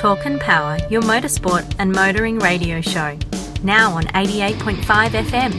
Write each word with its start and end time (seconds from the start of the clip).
Talk 0.00 0.24
and 0.24 0.40
Power, 0.40 0.78
your 0.88 1.02
motorsport 1.02 1.74
and 1.78 1.92
motoring 1.92 2.38
radio 2.38 2.80
show. 2.80 3.18
Now 3.62 3.92
on 3.92 4.04
88.5 4.04 5.10
FM, 5.10 5.52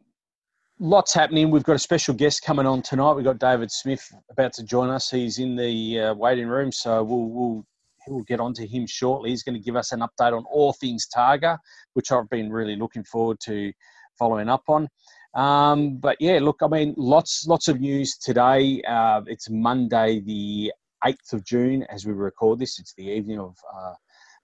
lots 0.79 1.11
happening. 1.11 1.49
We've 1.49 1.63
got 1.63 1.75
a 1.75 1.79
special 1.79 2.13
guest 2.13 2.43
coming 2.43 2.67
on 2.67 2.83
tonight. 2.83 3.13
We've 3.13 3.25
got 3.25 3.39
David 3.39 3.71
Smith 3.71 4.07
about 4.29 4.53
to 4.53 4.63
join 4.63 4.91
us. 4.91 5.09
He's 5.09 5.39
in 5.39 5.55
the 5.55 5.99
uh, 5.99 6.13
waiting 6.13 6.49
room, 6.49 6.71
so 6.71 7.03
we'll, 7.03 7.25
we'll 7.29 7.65
we'll 8.07 8.23
get 8.25 8.39
on 8.39 8.53
to 8.53 8.67
him 8.67 8.85
shortly. 8.85 9.31
He's 9.31 9.41
going 9.41 9.55
to 9.55 9.63
give 9.63 9.75
us 9.75 9.91
an 9.91 10.01
update 10.01 10.37
on 10.37 10.45
all 10.51 10.71
things 10.73 11.07
Targa, 11.13 11.57
which 11.93 12.11
I've 12.11 12.29
been 12.29 12.51
really 12.51 12.75
looking 12.75 13.03
forward 13.03 13.39
to 13.45 13.73
following 14.19 14.49
up 14.49 14.65
on. 14.67 14.87
Um, 15.33 15.97
but 15.97 16.17
yeah, 16.19 16.37
look, 16.39 16.57
I 16.61 16.67
mean, 16.67 16.93
lots 16.95 17.47
lots 17.47 17.67
of 17.69 17.79
news 17.79 18.17
today. 18.17 18.83
Uh, 18.87 19.21
it's 19.25 19.49
Monday, 19.49 20.19
the 20.19 20.71
eighth 21.05 21.33
of 21.33 21.43
June, 21.43 21.87
as 21.89 22.05
we 22.05 22.13
record 22.13 22.59
this. 22.59 22.77
It's 22.77 22.93
the 22.93 23.05
evening 23.05 23.39
of 23.39 23.55
uh, 23.75 23.93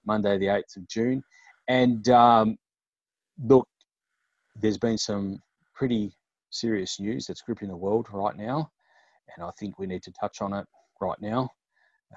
Monday, 0.05 0.37
the 0.37 0.47
8th 0.47 0.77
of 0.77 0.87
June. 0.87 1.23
And 1.67 2.07
um, 2.09 2.57
look, 3.43 3.67
there's 4.55 4.77
been 4.77 4.97
some 4.97 5.39
pretty 5.73 6.13
serious 6.49 6.99
news 6.99 7.25
that's 7.25 7.41
gripping 7.41 7.69
the 7.69 7.75
world 7.75 8.07
right 8.11 8.35
now. 8.35 8.69
And 9.35 9.45
I 9.45 9.51
think 9.59 9.79
we 9.79 9.87
need 9.87 10.03
to 10.03 10.11
touch 10.11 10.41
on 10.41 10.53
it 10.53 10.65
right 11.01 11.19
now. 11.21 11.49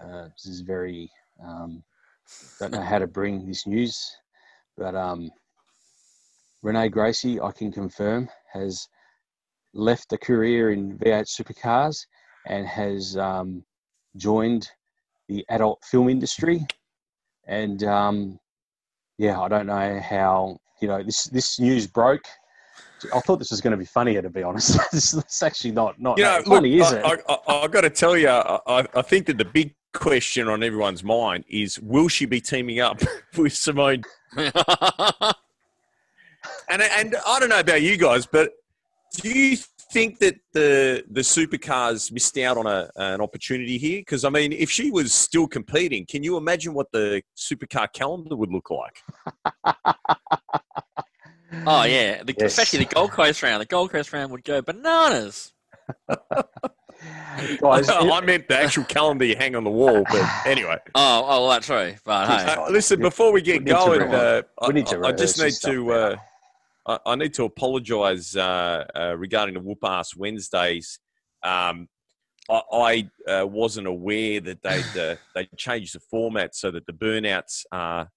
Uh, 0.01 0.25
this 0.25 0.47
is 0.47 0.61
very, 0.61 1.11
um, 1.43 1.83
don't 2.61 2.73
know 2.73 2.83
how 2.83 2.99
to 2.99 3.07
bring 3.07 3.47
this 3.47 3.67
news, 3.67 3.99
but 4.77 4.95
um, 4.95 5.31
Renee 6.63 6.89
Gracie, 6.89 7.41
I 7.41 7.53
can 7.53 7.73
confirm, 7.73 8.29
has 8.53 8.89
left 9.73 10.13
a 10.13 10.19
career 10.19 10.73
in 10.73 10.99
V8 10.99 11.27
supercars 11.27 11.97
and 12.47 12.67
has 12.67 13.17
um, 13.17 13.65
joined 14.17 14.69
the 15.29 15.45
adult 15.49 15.83
film 15.85 16.09
industry 16.09 16.67
and 17.47 17.83
um, 17.85 18.39
yeah, 19.19 19.41
I 19.41 19.49
don't 19.49 19.67
know 19.67 20.01
how 20.01 20.59
you 20.81 20.89
know 20.89 21.03
this 21.03 21.25
this 21.25 21.59
news 21.59 21.87
broke. 21.87 22.25
I 23.15 23.21
thought 23.21 23.39
this 23.39 23.51
was 23.51 23.61
going 23.61 23.73
to 23.73 23.77
be 23.77 23.85
funnier, 23.85 24.23
to 24.23 24.31
be 24.31 24.43
honest. 24.43 24.79
this 24.93 25.13
is 25.15 25.43
actually 25.43 25.73
not 25.73 26.01
not 26.01 26.19
you 26.19 26.25
know, 26.25 26.43
funny, 26.45 26.77
look, 26.77 26.87
is 26.87 26.93
it? 26.93 27.05
I, 27.05 27.39
I, 27.49 27.61
have 27.63 27.71
got 27.71 27.83
to 27.83 27.91
tell 27.91 28.17
you, 28.17 28.29
I, 28.29 28.87
I 28.95 29.03
think 29.03 29.27
that 29.27 29.39
the 29.39 29.45
big 29.45 29.75
question 29.93 30.49
on 30.49 30.63
everyone's 30.63 31.05
mind 31.05 31.45
is: 31.49 31.79
Will 31.81 32.09
she 32.09 32.27
be 32.27 32.41
teaming 32.41 32.81
up 32.81 33.01
with 33.37 33.53
Simone? 33.53 34.03
and 34.37 34.53
and 36.71 37.17
I 37.27 37.41
don't 37.41 37.49
know 37.49 37.61
about 37.61 37.83
you 37.83 37.97
guys, 37.97 38.27
but 38.27 38.53
do 39.21 39.29
you 39.31 39.57
think 39.93 40.19
that 40.19 40.37
the 40.53 41.05
the 41.11 41.21
supercars 41.21 42.11
missed 42.13 42.37
out 42.39 42.57
on 42.57 42.67
a, 42.67 42.91
an 42.97 43.21
opportunity 43.21 43.79
here? 43.79 44.01
Because 44.01 44.25
I 44.25 44.31
mean, 44.31 44.53
if 44.53 44.71
she 44.71 44.91
was 44.91 45.15
still 45.15 45.47
competing, 45.47 46.07
can 46.07 46.23
you 46.23 46.37
imagine 46.37 46.75
what 46.75 46.91
the 46.93 47.23
supercar 47.37 47.93
calendar 47.93 48.37
would 48.37 48.51
look 48.51 48.71
like? 48.71 49.03
oh 51.67 51.85
yeah, 51.85 52.23
the, 52.23 52.35
yes. 52.39 52.53
especially 52.53 52.81
the 52.81 52.95
Gold 52.95 53.13
Coast 53.13 53.43
round. 53.43 53.61
The 53.61 53.67
Gold 53.67 53.91
Coast 53.91 54.13
round 54.13 54.31
would 54.33 54.45
go 54.45 54.63
bananas. 54.63 55.53
Guys, 57.61 57.89
I 57.91 58.21
meant 58.23 58.49
the 58.49 58.59
actual 58.59 58.85
calendar 58.85 59.25
you 59.25 59.37
hang 59.37 59.55
on 59.55 59.65
the 59.65 59.71
wall, 59.71 60.03
but 60.11 60.29
anyway. 60.47 60.79
Oh, 60.95 61.25
oh, 61.25 61.41
well, 61.43 61.51
that's 61.51 61.69
right. 61.69 61.99
But 62.05 62.29
hey. 62.29 62.55
Uh, 62.55 62.71
listen, 62.71 63.01
before 63.01 63.33
we 63.33 63.43
get 63.43 63.63
we 63.63 63.71
going, 63.71 64.03
uh, 64.03 64.43
I, 64.61 64.67
I, 64.67 65.13
just 65.13 65.41
need 65.41 65.53
to. 65.65 66.19
I, 66.87 66.99
I 67.07 67.17
need 67.17 67.35
to 67.35 67.45
apologise 67.45 68.37
uh, 68.37 68.85
uh, 68.95 69.17
regarding 69.17 69.55
the 69.55 69.61
whoop 69.61 69.79
ass 69.83 70.17
Wednesdays. 70.17 70.99
Um, 71.43 71.89
I, 72.49 72.63
I 72.73 73.11
uh, 73.31 73.47
wasn't 73.47 73.87
aware 73.87 74.41
that 74.41 74.63
they'd 74.63 74.99
uh, 75.01 75.17
they 75.35 75.49
changed 75.57 75.95
the 75.95 76.01
format 76.01 76.55
so 76.55 76.71
that 76.71 76.87
the 76.87 76.93
burnouts 76.93 77.65
are 77.73 78.09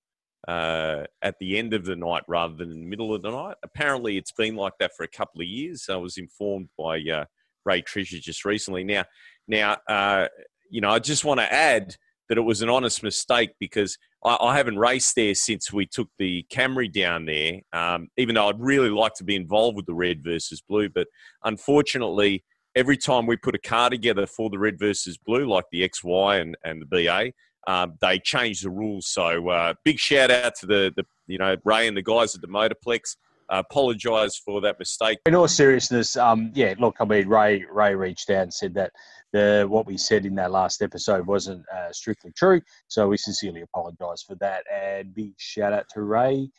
uh, 0.48 1.04
at 1.22 1.38
the 1.40 1.58
end 1.58 1.74
of 1.74 1.86
the 1.86 1.96
night 1.96 2.24
rather 2.28 2.54
than 2.56 2.72
in 2.72 2.82
the 2.82 2.88
middle 2.88 3.14
of 3.14 3.22
the 3.22 3.32
night. 3.32 3.58
Apparently, 3.64 4.18
it's 4.18 4.32
been 4.32 4.56
like 4.56 4.74
that 4.80 4.96
for 4.96 5.04
a 5.04 5.10
couple 5.10 5.42
of 5.42 5.48
years. 5.48 5.88
I 5.90 5.98
was 5.98 6.18
informed 6.18 6.70
by 6.78 7.00
uh, 7.00 7.26
Ray 7.66 7.82
Treasure 7.82 8.20
just 8.20 8.46
recently. 8.46 8.84
Now, 8.84 9.04
now, 9.48 10.28
you 10.70 10.82
know, 10.82 10.92
I 10.92 11.00
just 11.00 11.26
want 11.26 11.40
to 11.40 11.52
add 11.52 11.96
that 12.30 12.38
it 12.38 12.42
was 12.42 12.62
an 12.62 12.70
honest 12.70 13.04
mistake 13.04 13.52
because 13.60 13.98
I, 14.24 14.38
I, 14.40 14.56
haven't 14.56 14.78
raced 14.78 15.16
there 15.16 15.34
since 15.34 15.74
we 15.74 15.88
took 15.88 16.10
the 16.20 16.46
Camry 16.52 16.92
down 16.92 17.26
there. 17.26 17.60
Um, 17.74 18.08
even 18.18 18.36
though 18.36 18.48
I'd 18.48 18.60
really 18.60 18.90
like 18.90 19.16
to 19.16 19.24
be 19.24 19.36
involved 19.36 19.76
with 19.76 19.88
the 19.88 19.96
red 19.96 20.24
versus 20.24 20.62
blue, 20.62 20.90
but 20.90 21.08
unfortunately, 21.44 22.44
every 22.76 22.98
time 22.98 23.26
we 23.26 23.36
put 23.36 23.56
a 23.56 23.60
car 23.60 23.90
together 23.90 24.26
for 24.26 24.50
the 24.50 24.60
red 24.60 24.78
versus 24.80 25.18
blue, 25.18 25.48
like 25.48 25.66
the 25.72 25.88
XY 25.90 26.42
and, 26.42 26.56
and 26.64 26.82
the 26.82 26.86
BA, 26.86 27.34
um, 27.68 27.96
they 28.02 28.20
changed 28.20 28.64
the 28.64 28.70
rules. 28.70 29.08
So 29.08 29.50
uh, 29.50 29.74
big 29.84 30.00
shout 30.00 30.32
out 30.32 30.56
to 30.56 30.66
the, 30.66 30.94
the 30.96 31.04
you 31.28 31.38
know 31.38 31.56
Ray 31.66 31.88
and 31.88 31.98
the 31.98 32.02
guys 32.02 32.36
at 32.36 32.42
the 32.42 32.48
Motorplex. 32.48 33.16
Uh, 33.52 33.64
apologise 33.68 34.38
for 34.38 34.62
that 34.62 34.78
mistake. 34.78 35.18
In 35.26 35.34
all 35.34 35.48
seriousness, 35.48 36.16
um, 36.16 36.52
yeah, 36.54 36.76
look, 36.78 36.96
I 37.00 37.06
mean, 37.06 37.28
Ray 37.28 37.66
Ray 37.72 37.96
reached 37.96 38.30
out 38.30 38.44
and 38.44 38.54
said 38.54 38.76
that 38.76 38.92
the 39.32 39.66
what 39.70 39.86
we 39.86 39.98
said 39.98 40.26
in 40.26 40.36
that 40.36 40.52
last 40.52 40.82
episode 40.82 41.26
wasn't 41.28 41.64
uh, 41.70 41.92
strictly 41.92 42.32
true. 42.32 42.62
So 42.88 43.08
we 43.08 43.18
sincerely 43.18 43.62
apologise 43.62 44.24
for 44.24 44.36
that. 44.36 44.64
And 44.74 45.14
big 45.14 45.34
shout 45.38 45.74
out 45.74 45.88
to 45.94 46.02
Ray. 46.02 46.50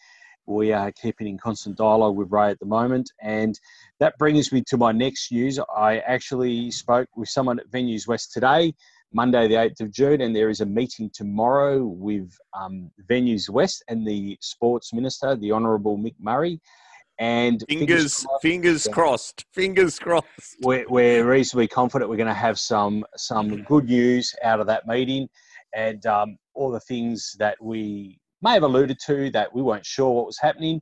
We 0.46 0.72
are 0.72 0.90
keeping 0.92 1.28
in 1.28 1.38
constant 1.38 1.76
dialogue 1.76 2.16
with 2.16 2.32
Ray 2.32 2.50
at 2.50 2.58
the 2.58 2.66
moment. 2.66 3.12
And 3.20 3.58
that 4.00 4.18
brings 4.18 4.52
me 4.52 4.62
to 4.68 4.76
my 4.76 4.92
next 4.92 5.30
news. 5.30 5.58
I 5.76 5.98
actually 5.98 6.70
spoke 6.70 7.08
with 7.16 7.28
someone 7.28 7.60
at 7.60 7.70
Venues 7.70 8.08
West 8.08 8.32
today, 8.32 8.74
Monday, 9.12 9.48
the 9.48 9.54
8th 9.54 9.80
of 9.80 9.92
June, 9.92 10.20
and 10.20 10.34
there 10.34 10.50
is 10.50 10.60
a 10.60 10.66
meeting 10.66 11.10
tomorrow 11.12 11.84
with 11.84 12.36
um, 12.52 12.90
Venues 13.08 13.48
West 13.48 13.84
and 13.88 14.06
the 14.06 14.38
Sports 14.40 14.92
Minister, 14.92 15.36
the 15.36 15.52
Honourable 15.52 15.98
Mick 15.98 16.14
Murray. 16.18 16.60
And 17.20 17.62
fingers, 17.68 18.26
fingers 18.40 18.88
crossed, 18.90 19.44
fingers 19.52 19.98
crossed. 19.98 20.26
We're, 20.62 20.88
we're 20.88 21.30
reasonably 21.30 21.68
confident 21.68 22.10
we're 22.10 22.16
going 22.16 22.28
to 22.28 22.34
have 22.34 22.58
some 22.58 23.04
some 23.16 23.62
good 23.64 23.84
news 23.84 24.34
out 24.42 24.58
of 24.58 24.66
that 24.68 24.86
meeting, 24.86 25.28
and 25.74 26.04
um, 26.06 26.38
all 26.54 26.70
the 26.70 26.80
things 26.80 27.36
that 27.38 27.58
we 27.62 28.18
may 28.40 28.54
have 28.54 28.62
alluded 28.62 28.98
to 29.06 29.30
that 29.32 29.54
we 29.54 29.60
weren't 29.60 29.84
sure 29.84 30.10
what 30.10 30.24
was 30.26 30.38
happening. 30.40 30.80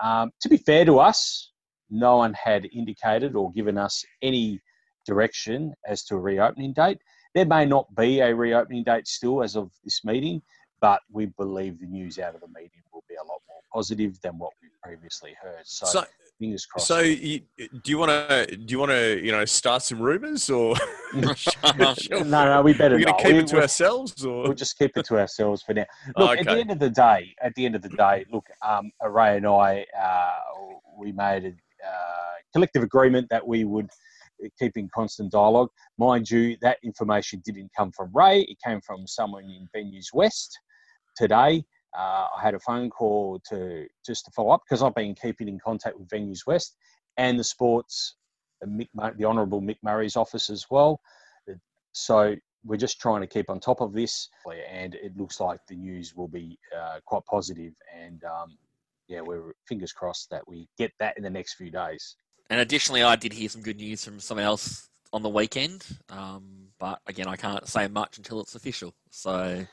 Um, 0.00 0.30
to 0.40 0.48
be 0.48 0.56
fair 0.56 0.84
to 0.84 1.00
us, 1.00 1.50
no 1.90 2.18
one 2.18 2.34
had 2.34 2.68
indicated 2.72 3.34
or 3.34 3.50
given 3.50 3.76
us 3.76 4.04
any 4.22 4.60
direction 5.04 5.74
as 5.86 6.04
to 6.04 6.14
a 6.14 6.20
reopening 6.20 6.72
date. 6.72 6.98
There 7.34 7.46
may 7.46 7.66
not 7.66 7.92
be 7.96 8.20
a 8.20 8.34
reopening 8.34 8.84
date 8.84 9.08
still 9.08 9.42
as 9.42 9.56
of 9.56 9.70
this 9.84 10.00
meeting, 10.04 10.42
but 10.80 11.00
we 11.10 11.26
believe 11.26 11.80
the 11.80 11.86
news 11.86 12.18
out 12.18 12.34
of 12.34 12.40
the 12.40 12.48
meeting 12.48 12.82
will 12.92 13.04
be 13.08 13.16
a 13.16 13.24
lot 13.24 13.40
positive 13.72 14.20
than 14.22 14.38
what 14.38 14.52
we 14.62 14.68
previously 14.82 15.34
heard. 15.40 15.62
So, 15.64 15.86
so 15.86 16.04
fingers 16.42 16.66
crossed. 16.66 16.88
So, 16.88 17.00
you, 17.00 17.40
do 17.58 17.90
you 17.90 17.98
want 17.98 18.10
to 18.10 18.56
do 18.56 18.72
you 18.72 18.78
want 18.78 18.90
to 18.90 19.24
you 19.24 19.32
know 19.32 19.44
start 19.44 19.82
some 19.82 20.00
rumors 20.00 20.50
or? 20.50 20.74
no, 21.14 21.34
no, 22.24 22.62
we 22.62 22.72
better. 22.72 22.96
We're 22.96 23.04
going 23.04 23.16
to 23.16 23.22
keep 23.22 23.32
we, 23.34 23.38
it 23.38 23.46
to 23.48 23.60
ourselves, 23.60 24.24
or 24.24 24.44
we'll 24.44 24.54
just 24.54 24.78
keep 24.78 24.96
it 24.96 25.06
to 25.06 25.18
ourselves 25.18 25.62
for 25.62 25.74
now. 25.74 25.84
Look, 26.16 26.30
okay. 26.30 26.40
at 26.40 26.46
the 26.46 26.60
end 26.60 26.70
of 26.70 26.78
the 26.78 26.90
day, 26.90 27.34
at 27.42 27.54
the 27.54 27.64
end 27.64 27.76
of 27.76 27.82
the 27.82 27.90
day, 27.90 28.24
look, 28.32 28.44
um, 28.66 28.90
Ray 29.06 29.36
and 29.36 29.46
I, 29.46 29.86
uh, 30.00 30.30
we 30.98 31.12
made 31.12 31.44
a 31.44 31.48
uh, 31.48 32.32
collective 32.52 32.82
agreement 32.82 33.28
that 33.30 33.46
we 33.46 33.64
would 33.64 33.88
keep 34.58 34.76
in 34.76 34.88
constant 34.94 35.30
dialogue. 35.30 35.68
Mind 35.98 36.30
you, 36.30 36.56
that 36.62 36.78
information 36.82 37.42
didn't 37.44 37.70
come 37.76 37.92
from 37.92 38.10
Ray; 38.12 38.42
it 38.42 38.58
came 38.64 38.80
from 38.80 39.06
someone 39.06 39.44
in 39.44 39.68
Venues 39.74 40.12
West 40.12 40.58
today. 41.16 41.64
Uh, 41.96 42.26
I 42.36 42.42
had 42.42 42.54
a 42.54 42.60
phone 42.60 42.88
call 42.88 43.40
to 43.50 43.86
just 44.04 44.24
to 44.24 44.30
follow 44.30 44.50
up 44.50 44.62
because 44.66 44.82
I've 44.82 44.94
been 44.94 45.14
keeping 45.14 45.48
in 45.48 45.58
contact 45.58 45.98
with 45.98 46.08
Venues 46.08 46.46
West 46.46 46.76
and 47.18 47.38
the 47.38 47.44
sports, 47.44 48.16
the, 48.60 48.66
Mick, 48.66 49.16
the 49.18 49.24
Honourable 49.24 49.60
Mick 49.60 49.76
Murray's 49.82 50.16
office 50.16 50.48
as 50.48 50.66
well. 50.70 51.00
So 51.92 52.34
we're 52.64 52.78
just 52.78 53.00
trying 53.00 53.20
to 53.20 53.26
keep 53.26 53.50
on 53.50 53.60
top 53.60 53.82
of 53.82 53.92
this, 53.92 54.28
and 54.70 54.94
it 54.94 55.16
looks 55.16 55.40
like 55.40 55.60
the 55.68 55.74
news 55.74 56.14
will 56.14 56.28
be 56.28 56.58
uh, 56.74 57.00
quite 57.04 57.24
positive. 57.26 57.74
And 57.94 58.22
um, 58.24 58.56
yeah, 59.08 59.20
we're 59.20 59.52
fingers 59.68 59.92
crossed 59.92 60.30
that 60.30 60.46
we 60.48 60.68
get 60.78 60.92
that 60.98 61.16
in 61.18 61.22
the 61.22 61.30
next 61.30 61.54
few 61.54 61.70
days. 61.70 62.16
And 62.48 62.60
additionally, 62.60 63.02
I 63.02 63.16
did 63.16 63.34
hear 63.34 63.50
some 63.50 63.62
good 63.62 63.76
news 63.76 64.04
from 64.04 64.20
someone 64.20 64.46
else 64.46 64.88
on 65.12 65.22
the 65.22 65.28
weekend, 65.28 65.84
um, 66.08 66.68
but 66.78 67.00
again, 67.06 67.28
I 67.28 67.36
can't 67.36 67.68
say 67.68 67.86
much 67.88 68.16
until 68.16 68.40
it's 68.40 68.54
official. 68.54 68.94
So 69.10 69.66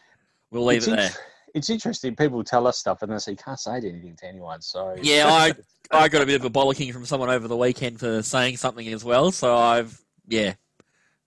we'll 0.51 0.65
leave 0.65 0.79
it's 0.79 0.87
it 0.87 0.95
there 0.97 1.11
it's 1.53 1.69
interesting. 1.69 2.15
People 2.15 2.43
tell 2.43 2.67
us 2.67 2.77
stuff 2.77 3.01
and 3.01 3.11
they 3.11 3.17
say 3.17 3.31
you 3.31 3.37
can't 3.37 3.59
say 3.59 3.77
anything 3.77 4.15
to 4.17 4.27
anyone. 4.27 4.61
So 4.61 4.95
yeah, 5.01 5.27
I 5.27 5.53
I 5.91 6.09
got 6.09 6.21
a 6.21 6.25
bit 6.25 6.35
of 6.35 6.45
a 6.45 6.49
bollocking 6.49 6.93
from 6.93 7.05
someone 7.05 7.29
over 7.29 7.47
the 7.47 7.57
weekend 7.57 7.99
for 7.99 8.21
saying 8.21 8.57
something 8.57 8.87
as 8.87 9.03
well. 9.03 9.31
So 9.31 9.55
I've 9.55 9.99
yeah, 10.27 10.53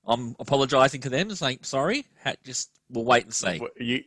I'm 0.06 0.34
apologising 0.38 1.00
to 1.02 1.10
them, 1.10 1.34
saying 1.34 1.60
sorry. 1.62 2.06
Just 2.44 2.70
we'll 2.90 3.04
wait 3.04 3.24
and 3.24 3.34
see. 3.34 3.60
You, 3.78 4.02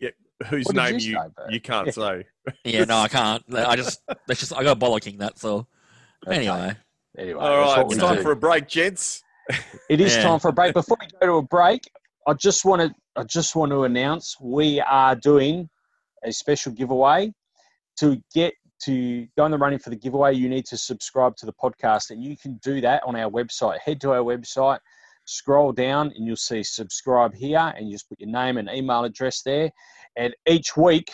whose 0.48 0.72
name 0.72 1.00
you 1.00 1.12
you, 1.12 1.20
you 1.50 1.62
can't 1.62 1.88
yeah. 1.88 1.92
say? 1.92 2.26
Yeah, 2.64 2.84
no, 2.84 2.98
I 2.98 3.08
can't. 3.08 3.44
I 3.54 3.76
just 3.76 4.02
that's 4.28 4.40
just 4.40 4.54
I 4.54 4.64
got 4.64 4.80
bollocking. 4.80 5.18
That's 5.18 5.44
all. 5.44 5.68
Okay. 6.28 6.38
Anyway, 6.38 6.76
anyway, 7.18 7.40
all 7.40 7.58
right, 7.58 7.86
it's 7.86 7.98
time 7.98 8.18
do. 8.18 8.22
for 8.22 8.32
a 8.32 8.36
break, 8.36 8.68
gents. 8.68 9.24
It 9.90 10.00
is 10.02 10.16
yeah. 10.16 10.24
time 10.24 10.40
for 10.40 10.50
a 10.50 10.54
break. 10.54 10.74
Before 10.74 10.98
we 11.00 11.08
go 11.20 11.26
to 11.26 11.34
a 11.38 11.42
break, 11.42 11.90
I 12.28 12.34
just 12.34 12.66
want 12.66 12.82
to 12.82 12.94
I 13.16 13.24
just 13.24 13.56
want 13.56 13.72
to 13.72 13.84
announce 13.84 14.38
we 14.40 14.80
are 14.82 15.16
doing 15.16 15.70
a 16.26 16.32
special 16.32 16.72
giveaway. 16.72 17.32
To 18.00 18.22
get 18.34 18.54
to 18.84 19.26
go 19.38 19.46
in 19.46 19.52
the 19.52 19.58
running 19.58 19.80
for 19.80 19.90
the 19.90 19.96
giveaway, 19.96 20.34
you 20.34 20.50
need 20.50 20.66
to 20.66 20.78
subscribe 20.78 21.36
to 21.38 21.46
the 21.46 21.54
podcast, 21.54 22.10
and 22.10 22.22
you 22.22 22.36
can 22.36 22.60
do 22.62 22.82
that 22.82 23.02
on 23.06 23.16
our 23.16 23.32
website. 23.32 23.80
Head 23.80 24.02
to 24.02 24.12
our 24.12 24.24
website, 24.24 24.80
scroll 25.26 25.72
down, 25.72 26.12
and 26.16 26.26
you'll 26.26 26.36
see 26.36 26.62
subscribe 26.62 27.34
here, 27.34 27.74
and 27.78 27.88
you 27.88 27.94
just 27.94 28.10
put 28.10 28.20
your 28.20 28.30
name 28.30 28.58
and 28.58 28.70
email 28.70 29.06
address 29.06 29.42
there. 29.44 29.70
And 30.18 30.36
each 30.48 30.76
week, 30.76 31.10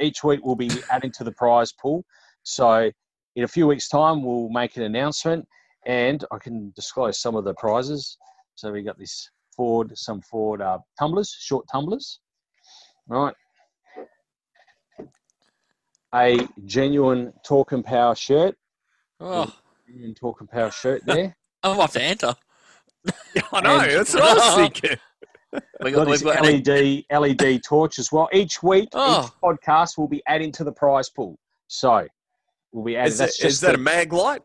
each 0.00 0.22
week 0.22 0.40
we'll 0.44 0.56
be 0.56 0.70
adding 0.90 1.12
to 1.12 1.24
the 1.24 1.32
prize 1.32 1.72
pool. 1.72 2.04
So 2.44 2.90
in 3.36 3.44
a 3.44 3.48
few 3.48 3.66
weeks' 3.66 3.88
time, 3.88 4.22
we'll 4.22 4.48
make 4.48 4.76
an 4.76 4.84
announcement, 4.84 5.46
and 5.86 6.24
I 6.30 6.38
can 6.38 6.72
disclose 6.76 7.20
some 7.20 7.34
of 7.34 7.44
the 7.44 7.54
prizes. 7.54 8.16
So 8.54 8.70
we 8.70 8.82
got 8.82 8.98
this 8.98 9.28
Ford, 9.56 9.90
some 9.96 10.22
Ford 10.22 10.62
uh, 10.62 10.78
tumblers, 10.98 11.36
short 11.38 11.66
tumblers, 11.70 12.20
right? 13.08 13.34
A 16.14 16.46
genuine 16.64 17.32
Talk 17.44 17.72
and 17.72 17.84
Power 17.84 18.14
shirt. 18.14 18.56
Oh, 19.20 19.52
genuine 19.86 20.14
Talk 20.14 20.40
and 20.40 20.50
Power 20.50 20.70
shirt 20.70 21.02
there. 21.06 21.36
I'm 21.62 21.78
off 21.78 21.92
to 21.92 22.02
enter. 22.02 22.34
I 23.52 23.60
know. 23.60 23.80
And, 23.80 23.90
that's 23.92 24.14
what 24.14 24.22
I 24.22 24.34
was 24.34 24.54
thinking. 24.56 24.98
We 25.82 25.90
got, 25.90 26.06
got 26.06 26.22
got 26.22 26.42
LED 26.42 27.04
LED 27.10 27.62
torch 27.64 27.98
as 27.98 28.12
well. 28.12 28.28
Each 28.32 28.62
week, 28.62 28.88
oh. 28.92 29.24
each 29.24 29.32
podcast 29.42 29.98
will 29.98 30.08
be 30.08 30.22
adding 30.26 30.52
to 30.52 30.64
the 30.64 30.72
prize 30.72 31.10
pool. 31.10 31.38
So 31.68 32.06
we'll 32.72 32.84
be 32.84 32.96
adding. 32.96 33.12
Is, 33.12 33.18
that's 33.18 33.38
just 33.38 33.60
that 33.62 33.74
a 33.74 33.78
mag 33.78 34.12
light? 34.12 34.42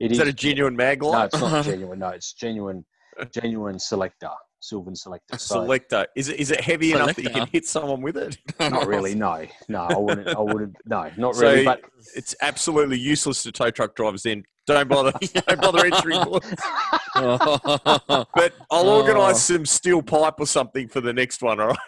It 0.00 0.06
is, 0.06 0.12
is 0.12 0.18
that 0.18 0.28
a 0.28 0.32
genuine 0.32 0.76
mag 0.76 1.02
light? 1.02 1.18
No, 1.18 1.24
it's 1.24 1.52
not 1.52 1.64
genuine. 1.64 1.98
No, 1.98 2.08
it's 2.08 2.32
genuine. 2.32 2.84
Genuine 3.32 3.78
selector. 3.78 4.30
Sylvan 4.64 4.96
Selector. 4.96 5.38
So, 5.38 5.56
selector. 5.56 6.06
Is 6.16 6.28
it 6.28 6.40
is 6.40 6.50
it 6.50 6.60
heavy 6.60 6.90
selector. 6.90 7.04
enough 7.04 7.16
that 7.16 7.24
you 7.24 7.30
can 7.30 7.48
hit 7.52 7.66
someone 7.66 8.00
with 8.00 8.16
it? 8.16 8.38
not 8.58 8.86
really. 8.86 9.14
No, 9.14 9.44
no. 9.68 9.80
I 9.80 9.98
wouldn't. 9.98 10.28
I 10.28 10.40
wouldn't. 10.40 10.76
No, 10.86 11.10
not 11.18 11.34
so 11.34 11.42
really. 11.42 11.64
But 11.64 11.82
it's 12.16 12.34
absolutely 12.40 12.98
useless 12.98 13.42
to 13.42 13.52
tow 13.52 13.70
truck 13.70 13.94
drivers. 13.94 14.22
Then 14.22 14.44
don't 14.66 14.88
bother. 14.88 15.12
don't 15.46 15.60
bother 15.60 15.84
entering. 15.84 16.18
but 17.14 18.52
I'll 18.70 18.88
organise 18.88 19.50
oh. 19.50 19.56
some 19.56 19.66
steel 19.66 20.02
pipe 20.02 20.34
or 20.38 20.46
something 20.46 20.88
for 20.88 21.02
the 21.02 21.12
next 21.12 21.42
one. 21.42 21.60
All 21.60 21.68
right. 21.68 21.78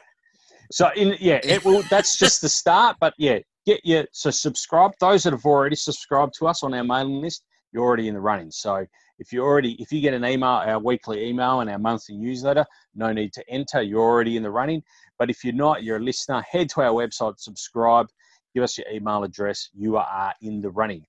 So 0.70 0.90
in 0.94 1.16
yeah, 1.18 1.40
it 1.42 1.64
will. 1.64 1.80
That's 1.82 2.18
just 2.18 2.42
the 2.42 2.48
start. 2.50 2.98
But 3.00 3.14
yeah, 3.16 3.38
get 3.64 3.80
your 3.84 4.04
so 4.12 4.30
subscribe. 4.30 4.92
Those 5.00 5.22
that 5.22 5.32
have 5.32 5.46
already 5.46 5.76
subscribed 5.76 6.34
to 6.40 6.46
us 6.46 6.62
on 6.62 6.74
our 6.74 6.84
mailing 6.84 7.22
list, 7.22 7.42
you're 7.72 7.84
already 7.84 8.08
in 8.08 8.14
the 8.14 8.20
running. 8.20 8.50
So 8.50 8.84
if 9.18 9.32
you 9.32 9.42
already 9.42 9.72
if 9.80 9.92
you 9.92 10.00
get 10.00 10.14
an 10.14 10.24
email, 10.24 10.48
our 10.48 10.78
weekly 10.78 11.26
email 11.26 11.60
and 11.60 11.70
our 11.70 11.78
monthly 11.78 12.16
newsletter, 12.16 12.64
no 12.94 13.12
need 13.12 13.32
to 13.34 13.44
enter. 13.48 13.82
You're 13.82 14.00
already 14.00 14.36
in 14.36 14.42
the 14.42 14.50
running. 14.50 14.82
But 15.18 15.30
if 15.30 15.44
you're 15.44 15.54
not, 15.54 15.82
you're 15.82 15.96
a 15.96 16.02
listener, 16.02 16.42
head 16.42 16.68
to 16.70 16.82
our 16.82 16.92
website, 16.92 17.38
subscribe, 17.38 18.08
give 18.54 18.62
us 18.62 18.76
your 18.76 18.86
email 18.92 19.24
address. 19.24 19.70
You 19.74 19.96
are 19.96 20.34
in 20.42 20.60
the 20.60 20.70
running. 20.70 21.04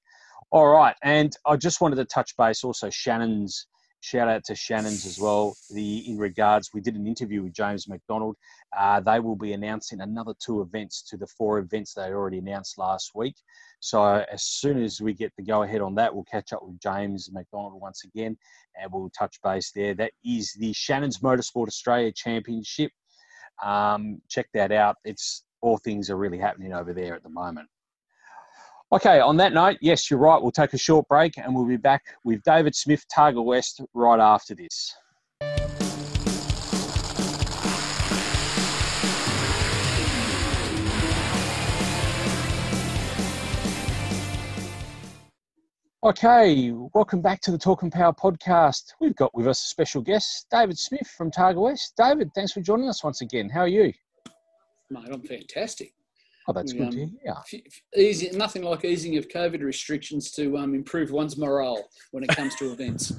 All 0.49 0.67
right, 0.67 0.95
and 1.03 1.35
I 1.45 1.57
just 1.57 1.81
wanted 1.81 1.97
to 1.97 2.05
touch 2.05 2.35
base 2.37 2.63
also 2.63 2.89
Shannon's 2.89 3.67
shout 4.01 4.27
out 4.27 4.43
to 4.45 4.55
Shannon's 4.55 5.05
as 5.05 5.19
well. 5.19 5.55
The 5.69 6.09
in 6.09 6.17
regards, 6.17 6.69
we 6.73 6.81
did 6.81 6.95
an 6.95 7.07
interview 7.07 7.43
with 7.43 7.53
James 7.53 7.87
McDonald. 7.87 8.35
Uh, 8.77 8.99
they 8.99 9.19
will 9.19 9.35
be 9.35 9.53
announcing 9.53 10.01
another 10.01 10.33
two 10.39 10.61
events 10.61 11.03
to 11.09 11.17
the 11.17 11.27
four 11.27 11.59
events 11.59 11.93
they 11.93 12.11
already 12.11 12.37
announced 12.37 12.77
last 12.77 13.11
week. 13.15 13.35
So 13.79 14.25
as 14.31 14.43
soon 14.43 14.81
as 14.81 15.01
we 15.01 15.13
get 15.13 15.31
the 15.37 15.43
go 15.43 15.63
ahead 15.63 15.81
on 15.81 15.95
that, 15.95 16.13
we'll 16.13 16.23
catch 16.23 16.53
up 16.53 16.63
with 16.63 16.79
James 16.79 17.29
McDonald 17.31 17.79
once 17.79 18.03
again, 18.03 18.37
and 18.79 18.91
we'll 18.91 19.11
touch 19.17 19.39
base 19.43 19.71
there. 19.71 19.93
That 19.93 20.11
is 20.25 20.53
the 20.53 20.73
Shannon's 20.73 21.19
Motorsport 21.19 21.67
Australia 21.67 22.11
Championship. 22.11 22.91
Um, 23.63 24.21
check 24.29 24.47
that 24.53 24.71
out. 24.71 24.97
It's 25.03 25.43
all 25.61 25.77
things 25.77 26.09
are 26.09 26.17
really 26.17 26.37
happening 26.37 26.73
over 26.73 26.93
there 26.93 27.15
at 27.15 27.23
the 27.23 27.29
moment. 27.29 27.67
Okay, 28.89 29.19
on 29.19 29.35
that 29.35 29.51
note, 29.51 29.77
yes, 29.81 30.09
you're 30.09 30.17
right. 30.17 30.41
We'll 30.41 30.51
take 30.51 30.71
a 30.71 30.77
short 30.77 31.09
break 31.09 31.37
and 31.37 31.53
we'll 31.53 31.67
be 31.67 31.75
back 31.75 32.05
with 32.23 32.41
David 32.43 32.73
Smith, 32.73 33.03
Targa 33.13 33.43
West, 33.43 33.81
right 33.93 34.17
after 34.17 34.55
this. 34.55 34.95
Okay, 46.01 46.71
welcome 46.93 47.21
back 47.21 47.41
to 47.41 47.51
the 47.51 47.57
Talk 47.57 47.81
and 47.81 47.91
Power 47.91 48.13
podcast. 48.13 48.93
We've 49.01 49.17
got 49.17 49.35
with 49.35 49.47
us 49.47 49.61
a 49.65 49.67
special 49.67 50.01
guest, 50.01 50.45
David 50.49 50.79
Smith 50.79 51.07
from 51.17 51.29
Targa 51.29 51.61
West. 51.61 51.91
David, 51.97 52.29
thanks 52.33 52.53
for 52.53 52.61
joining 52.61 52.87
us 52.87 53.03
once 53.03 53.19
again. 53.19 53.49
How 53.49 53.61
are 53.61 53.67
you? 53.67 53.91
Mate, 54.89 55.09
I'm 55.11 55.21
fantastic. 55.23 55.91
Oh, 56.47 56.53
that's 56.53 56.71
good 56.71 56.83
um, 56.83 56.91
to 56.91 56.97
hear. 56.97 57.61
Easy, 57.95 58.29
nothing 58.31 58.63
like 58.63 58.85
easing 58.85 59.17
of 59.17 59.27
COVID 59.27 59.61
restrictions 59.61 60.31
to 60.31 60.57
um, 60.57 60.73
improve 60.73 61.11
one's 61.11 61.37
morale 61.37 61.89
when 62.11 62.23
it 62.23 62.29
comes 62.29 62.55
to 62.55 62.71
events. 62.71 63.13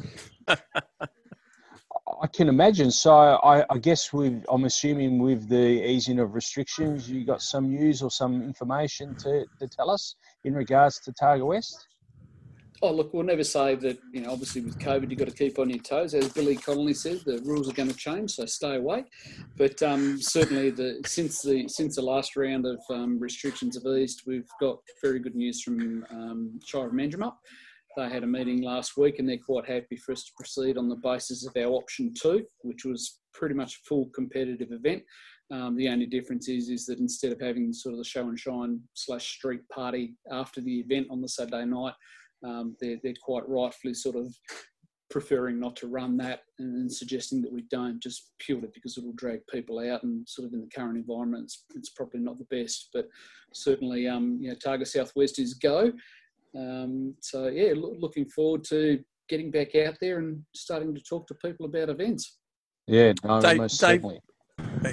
I 0.49 2.27
can 2.27 2.49
imagine. 2.49 2.91
So 2.91 3.15
I, 3.15 3.65
I 3.69 3.79
guess 3.79 4.13
with 4.13 4.45
I'm 4.49 4.65
assuming 4.65 5.19
with 5.19 5.49
the 5.49 5.87
easing 5.87 6.21
of 6.21 6.35
restrictions, 6.35 7.09
you 7.11 7.25
got 7.25 7.43
some 7.43 7.69
news 7.69 8.03
or 8.03 8.11
some 8.11 8.43
information 8.43 9.15
to, 9.17 9.45
to 9.59 9.69
tell 9.69 9.91
us 9.91 10.17
in 10.45 10.55
regards 10.55 10.99
to 11.01 11.13
Targa 11.13 11.47
West. 11.47 11.88
Oh, 12.81 12.93
look, 12.93 13.13
we'll 13.13 13.25
never 13.25 13.43
say 13.43 13.75
that, 13.75 13.99
you 14.13 14.21
know, 14.21 14.31
obviously 14.31 14.61
with 14.61 14.79
COVID, 14.79 15.11
you've 15.11 15.19
got 15.19 15.29
to 15.29 15.35
keep 15.35 15.59
on 15.59 15.69
your 15.69 15.81
toes. 15.81 16.15
As 16.15 16.33
Billy 16.33 16.55
Connolly 16.55 16.95
said, 16.95 17.21
the 17.27 17.43
rules 17.45 17.69
are 17.69 17.73
going 17.73 17.89
to 17.89 17.97
change, 17.97 18.33
so 18.33 18.47
stay 18.47 18.77
away. 18.77 19.05
But 19.57 19.83
um, 19.83 20.23
certainly, 20.23 20.71
the, 20.71 21.03
since 21.05 21.43
the 21.43 21.67
since 21.67 21.97
the 21.97 22.03
last 22.03 22.37
round 22.37 22.67
of 22.67 22.79
um, 22.89 23.19
restrictions 23.19 23.75
have 23.77 23.93
eased, 23.93 24.23
we've 24.27 24.49
got 24.61 24.79
very 25.03 25.19
good 25.19 25.35
news 25.35 25.61
from 25.61 26.07
um, 26.11 26.61
Shire 26.65 26.87
of 26.87 26.93
Manjimup. 26.93 27.35
They 27.97 28.09
had 28.09 28.23
a 28.23 28.29
meeting 28.29 28.63
last 28.63 28.97
week 28.97 29.19
and 29.19 29.29
they're 29.29 29.39
quite 29.39 29.69
happy 29.69 29.97
for 29.97 30.13
us 30.13 30.23
to 30.25 30.33
proceed 30.37 30.79
on 30.79 30.89
the 30.89 30.95
basis 30.95 31.45
of 31.45 31.57
our 31.57 31.73
option 31.73 32.15
two, 32.15 32.45
which 32.63 32.85
was 32.85 33.19
pretty 33.35 33.57
much 33.57 33.75
a 33.75 33.89
full 33.89 34.09
competitive 34.15 34.71
event. 34.71 35.03
Um, 35.51 35.77
the 35.77 35.89
only 35.89 36.07
difference 36.07 36.49
is 36.49 36.69
is 36.69 36.87
that 36.87 37.01
instead 37.01 37.33
of 37.33 37.41
having 37.41 37.73
sort 37.73 37.95
of 37.95 37.99
the 37.99 38.05
show 38.05 38.29
and 38.29 38.39
shine 38.39 38.81
slash 38.95 39.27
street 39.27 39.69
party 39.69 40.15
after 40.31 40.61
the 40.61 40.79
event 40.79 41.09
on 41.11 41.21
the 41.21 41.29
Saturday 41.29 41.65
night, 41.65 41.95
um, 42.45 42.77
they're, 42.81 42.99
they're 43.03 43.15
quite 43.23 43.49
rightfully 43.49 43.95
sort 43.95 44.17
of 44.17 44.35
preferring 45.11 45.59
not 45.59 45.75
to 45.75 45.87
run 45.87 46.17
that 46.19 46.43
and 46.59 46.93
suggesting 46.93 47.41
that 47.41 47.53
we 47.53 47.63
don't 47.71 48.03
just 48.03 48.33
purely 48.39 48.69
because 48.75 48.99
it'll 48.99 49.13
drag 49.13 49.41
people 49.47 49.79
out 49.79 50.03
and 50.03 50.29
sort 50.29 50.47
of 50.47 50.53
in 50.53 50.61
the 50.61 50.69
current 50.69 50.99
environment 50.99 51.45
it's, 51.45 51.65
it's 51.75 51.91
probably 51.91 52.21
not 52.21 52.39
the 52.39 52.45
best. 52.57 52.91
But 52.93 53.09
certainly 53.53 54.07
um, 54.07 54.39
you 54.41 54.51
know 54.51 54.57
Targa 54.57 54.87
Southwest 54.87 55.39
is 55.39 55.55
go. 55.55 55.93
Um, 56.55 57.15
so 57.21 57.49
yeah 57.49 57.73
lo- 57.75 57.97
looking 57.99 58.27
forward 58.27 58.65
to 58.65 59.03
getting 59.29 59.51
back 59.51 59.75
out 59.75 59.97
there 60.01 60.19
and 60.19 60.43
starting 60.55 60.95
to 60.95 61.01
talk 61.03 61.27
to 61.29 61.35
people 61.35 61.67
about 61.67 61.89
events. 61.89 62.39
Yeah 62.87 63.13
no, 63.25 63.41
Dave, 63.41 63.57
most 63.59 63.81
Dave, 63.81 64.03
certainly. 64.03 64.21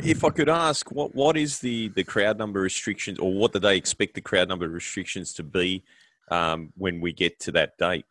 if 0.04 0.24
I 0.24 0.30
could 0.30 0.50
ask, 0.50 0.92
what 0.92 1.14
what 1.14 1.36
is 1.36 1.60
the 1.60 1.90
the 1.90 2.06
crowd 2.06 2.38
number 2.38 2.62
restrictions, 2.62 3.20
or 3.20 3.34
what 3.34 3.52
do 3.52 3.60
they 3.60 3.76
expect 3.76 4.14
the 4.14 4.22
crowd 4.22 4.48
number 4.48 4.70
restrictions 4.70 5.34
to 5.34 5.44
be 5.44 5.84
um, 6.30 6.72
when 6.76 7.02
we 7.02 7.14
get 7.14 7.40
to 7.42 7.52
that 7.54 7.78
date? 7.78 8.06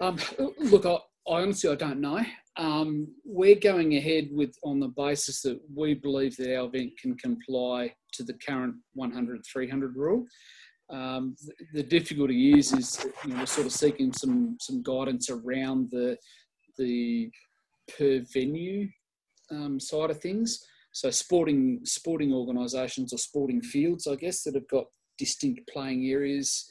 Um, 0.00 0.18
look, 0.58 0.86
I, 0.86 0.94
I, 1.30 1.42
honestly 1.42 1.70
I 1.70 1.74
don't 1.74 2.00
know. 2.00 2.24
Um, 2.56 3.08
we're 3.24 3.56
going 3.56 3.96
ahead 3.96 4.28
with 4.32 4.54
on 4.64 4.80
the 4.80 4.88
basis 4.88 5.42
that 5.42 5.60
we 5.74 5.94
believe 5.94 6.36
that 6.36 6.56
our 6.56 6.66
event 6.66 6.92
can 7.00 7.16
comply 7.16 7.94
to 8.12 8.24
the 8.24 8.34
current 8.34 8.74
100 8.94 9.44
300 9.52 9.96
rule. 9.96 10.24
Um, 10.90 11.36
the, 11.40 11.52
the, 11.74 11.82
difficulty 11.82 12.58
is 12.58 12.72
is 12.72 13.06
you 13.24 13.30
know, 13.30 13.40
we're 13.40 13.46
sort 13.46 13.66
of 13.66 13.72
seeking 13.72 14.12
some 14.12 14.56
some 14.58 14.82
guidance 14.82 15.28
around 15.28 15.90
the 15.90 16.16
the 16.78 17.30
per 17.96 18.24
venue 18.32 18.88
um, 19.50 19.78
side 19.78 20.10
of 20.10 20.20
things. 20.20 20.64
So 20.92 21.10
sporting 21.10 21.80
sporting 21.84 22.32
organisations 22.32 23.12
or 23.12 23.18
sporting 23.18 23.60
fields, 23.60 24.06
I 24.06 24.14
guess, 24.16 24.42
that 24.44 24.54
have 24.54 24.68
got 24.68 24.86
distinct 25.18 25.68
playing 25.72 26.06
areas 26.06 26.70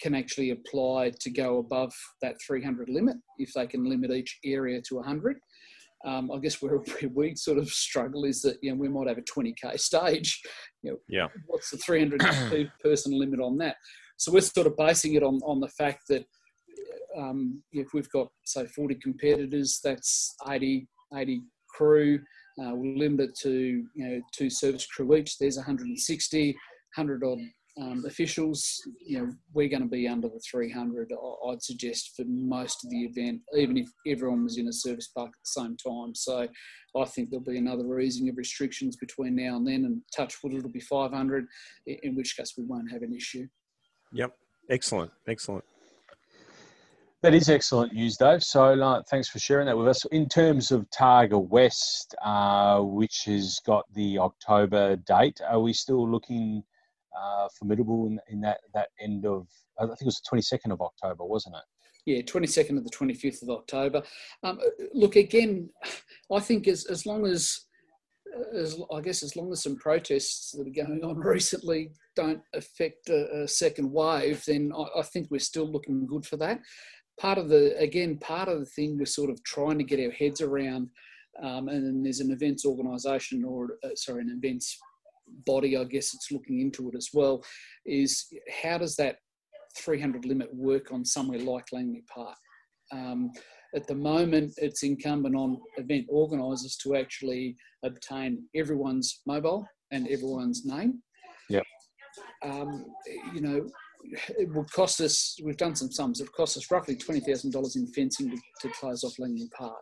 can 0.00 0.14
actually 0.14 0.50
apply 0.50 1.12
to 1.20 1.30
go 1.30 1.58
above 1.58 1.92
that 2.22 2.36
300 2.46 2.88
limit 2.88 3.16
if 3.38 3.52
they 3.52 3.66
can 3.66 3.84
limit 3.84 4.10
each 4.10 4.38
area 4.44 4.80
to 4.82 4.96
100. 4.96 5.36
Um, 6.06 6.30
I 6.30 6.38
guess 6.38 6.60
where 6.62 6.80
we 7.14 7.34
sort 7.34 7.58
of 7.58 7.68
struggle 7.68 8.24
is 8.24 8.42
that 8.42 8.58
you 8.62 8.70
know 8.70 8.76
we 8.76 8.88
might 8.88 9.08
have 9.08 9.18
a 9.18 9.22
20k 9.22 9.78
stage. 9.78 10.40
You 10.82 10.92
know, 10.92 10.96
yeah. 11.08 11.28
What's 11.46 11.70
the 11.70 11.78
300 11.78 12.20
person 12.82 13.18
limit 13.18 13.40
on 13.40 13.56
that? 13.58 13.76
So 14.16 14.32
we're 14.32 14.42
sort 14.42 14.66
of 14.66 14.76
basing 14.76 15.14
it 15.14 15.22
on 15.22 15.40
on 15.44 15.60
the 15.60 15.68
fact 15.68 16.02
that 16.08 16.24
um, 17.16 17.62
if 17.72 17.88
we've 17.94 18.10
got 18.10 18.28
say 18.44 18.66
40 18.66 18.96
competitors, 18.96 19.80
that's 19.82 20.34
80 20.48 20.86
80 21.16 21.42
crew. 21.68 22.18
Uh, 22.60 22.70
we'll 22.72 22.98
limit 22.98 23.30
it 23.30 23.38
to 23.42 23.50
you 23.50 24.08
know 24.08 24.20
two 24.32 24.50
service 24.50 24.86
crew 24.86 25.16
each. 25.16 25.38
There's 25.38 25.56
160, 25.56 26.46
100 26.96 27.24
odd 27.24 27.38
um, 27.80 28.04
officials. 28.06 28.80
You 29.00 29.18
know 29.18 29.32
we're 29.52 29.68
going 29.68 29.82
to 29.82 29.88
be 29.88 30.06
under 30.08 30.28
the 30.28 30.40
300. 30.50 31.12
I'd 31.48 31.62
suggest 31.62 32.12
for 32.16 32.24
most 32.26 32.84
of 32.84 32.90
the 32.90 33.04
event, 33.04 33.40
even 33.56 33.76
if 33.76 33.88
everyone 34.06 34.44
was 34.44 34.58
in 34.58 34.68
a 34.68 34.72
service 34.72 35.08
park 35.08 35.28
at 35.28 35.32
the 35.32 35.62
same 35.62 35.76
time. 35.76 36.14
So 36.14 36.48
I 36.96 37.04
think 37.06 37.30
there'll 37.30 37.44
be 37.44 37.58
another 37.58 38.00
easing 38.00 38.28
of 38.28 38.36
restrictions 38.36 38.96
between 38.96 39.36
now 39.36 39.56
and 39.56 39.66
then, 39.66 39.84
and 39.84 40.00
touch 40.14 40.36
wood 40.42 40.54
it'll 40.54 40.70
be 40.70 40.80
500. 40.80 41.46
In 41.86 42.14
which 42.14 42.36
case 42.36 42.54
we 42.56 42.64
won't 42.64 42.90
have 42.92 43.02
an 43.02 43.14
issue. 43.14 43.46
Yep. 44.12 44.32
Excellent. 44.70 45.10
Excellent. 45.26 45.64
That 47.24 47.32
is 47.32 47.48
excellent 47.48 47.94
news, 47.94 48.18
Dave. 48.18 48.42
So 48.42 48.78
uh, 48.82 49.02
thanks 49.10 49.28
for 49.28 49.38
sharing 49.38 49.64
that 49.66 49.78
with 49.78 49.88
us. 49.88 50.04
In 50.06 50.28
terms 50.28 50.70
of 50.70 50.86
Targa 50.90 51.42
West, 51.42 52.14
uh, 52.22 52.80
which 52.80 53.22
has 53.24 53.60
got 53.64 53.86
the 53.94 54.18
October 54.18 54.96
date, 54.96 55.40
are 55.48 55.60
we 55.60 55.72
still 55.72 56.06
looking 56.06 56.62
uh, 57.20 57.48
formidable 57.58 58.06
in, 58.06 58.18
in, 58.28 58.40
that, 58.40 58.58
that 58.74 58.88
end 59.00 59.26
of, 59.26 59.46
I 59.78 59.86
think 59.86 60.02
it 60.02 60.06
was 60.06 60.20
the 60.20 60.36
22nd 60.36 60.72
of 60.72 60.80
October, 60.80 61.24
wasn't 61.24 61.56
it? 61.56 61.62
Yeah, 62.06 62.22
22nd 62.22 62.76
of 62.76 62.84
the 62.84 62.90
25th 62.90 63.42
of 63.42 63.50
October. 63.50 64.02
Um, 64.42 64.60
look, 64.92 65.16
again, 65.16 65.70
I 66.32 66.40
think 66.40 66.68
as, 66.68 66.84
as 66.86 67.06
long 67.06 67.26
as, 67.26 67.60
as, 68.54 68.78
I 68.92 69.00
guess, 69.00 69.22
as 69.22 69.36
long 69.36 69.50
as 69.52 69.62
some 69.62 69.76
protests 69.76 70.52
that 70.52 70.66
are 70.66 70.84
going 70.86 71.02
on 71.02 71.16
recently 71.18 71.92
don't 72.14 72.42
affect 72.52 73.08
a, 73.08 73.42
a 73.42 73.48
second 73.48 73.90
wave, 73.90 74.44
then 74.46 74.72
I, 74.76 75.00
I 75.00 75.02
think 75.02 75.28
we're 75.30 75.38
still 75.38 75.70
looking 75.70 76.06
good 76.06 76.26
for 76.26 76.36
that 76.38 76.60
part 77.18 77.38
of 77.38 77.48
the 77.48 77.76
again 77.78 78.18
part 78.18 78.48
of 78.48 78.58
the 78.60 78.66
thing 78.66 78.98
we're 78.98 79.04
sort 79.04 79.30
of 79.30 79.42
trying 79.44 79.78
to 79.78 79.84
get 79.84 80.00
our 80.00 80.10
heads 80.10 80.40
around 80.40 80.88
um, 81.42 81.68
and 81.68 82.04
there's 82.04 82.20
an 82.20 82.30
events 82.30 82.64
organization 82.64 83.44
or 83.44 83.78
uh, 83.84 83.88
sorry 83.94 84.22
an 84.22 84.40
events 84.42 84.78
body 85.46 85.76
i 85.76 85.84
guess 85.84 86.14
it's 86.14 86.30
looking 86.30 86.60
into 86.60 86.88
it 86.88 86.94
as 86.96 87.08
well 87.12 87.42
is 87.86 88.26
how 88.62 88.78
does 88.78 88.96
that 88.96 89.16
300 89.76 90.24
limit 90.24 90.54
work 90.54 90.92
on 90.92 91.04
somewhere 91.04 91.38
like 91.38 91.66
langley 91.72 92.04
park? 92.12 92.36
Um, 92.92 93.30
at 93.74 93.86
the 93.86 93.94
moment 93.94 94.52
it's 94.58 94.82
incumbent 94.82 95.34
on 95.34 95.60
event 95.78 96.06
organizers 96.08 96.76
to 96.76 96.96
actually 96.96 97.56
obtain 97.82 98.44
everyone's 98.54 99.20
mobile 99.26 99.66
and 99.90 100.06
everyone's 100.08 100.64
name. 100.64 101.02
Yep. 101.50 101.64
Um, 102.44 102.86
you 103.34 103.40
know 103.40 103.66
it 104.38 104.52
would 104.52 104.70
cost 104.70 105.00
us, 105.00 105.36
we've 105.42 105.56
done 105.56 105.74
some 105.74 105.90
sums, 105.90 106.20
it 106.20 106.24
would 106.24 106.34
cost 106.34 106.58
us 106.58 106.70
roughly 106.70 106.94
$20,000 106.94 107.76
in 107.76 107.86
fencing 107.86 108.30
to, 108.30 108.36
to 108.60 108.74
close 108.74 109.02
off 109.02 109.18
Langley 109.18 109.48
Park, 109.56 109.80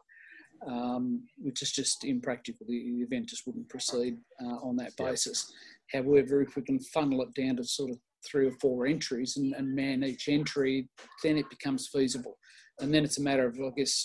um, 0.66 1.24
which 1.38 1.62
is 1.62 1.72
just 1.72 2.04
impractical. 2.04 2.66
The, 2.68 2.78
the 2.78 3.02
event 3.02 3.28
just 3.28 3.46
wouldn't 3.46 3.68
proceed 3.68 4.16
uh, 4.42 4.56
on 4.62 4.76
that 4.76 4.96
basis. 4.96 5.52
Yeah. 5.92 6.02
However, 6.02 6.42
if 6.42 6.56
we 6.56 6.62
can 6.62 6.80
funnel 6.80 7.22
it 7.22 7.34
down 7.34 7.56
to 7.56 7.64
sort 7.64 7.90
of 7.90 7.98
three 8.24 8.46
or 8.46 8.52
four 8.60 8.86
entries 8.86 9.36
and, 9.36 9.52
and 9.54 9.74
man 9.74 10.04
each 10.04 10.28
entry, 10.28 10.88
then 11.22 11.36
it 11.36 11.50
becomes 11.50 11.88
feasible. 11.88 12.38
And 12.80 12.92
then 12.92 13.04
it's 13.04 13.18
a 13.18 13.22
matter 13.22 13.46
of, 13.46 13.56
I 13.60 13.70
guess, 13.76 14.04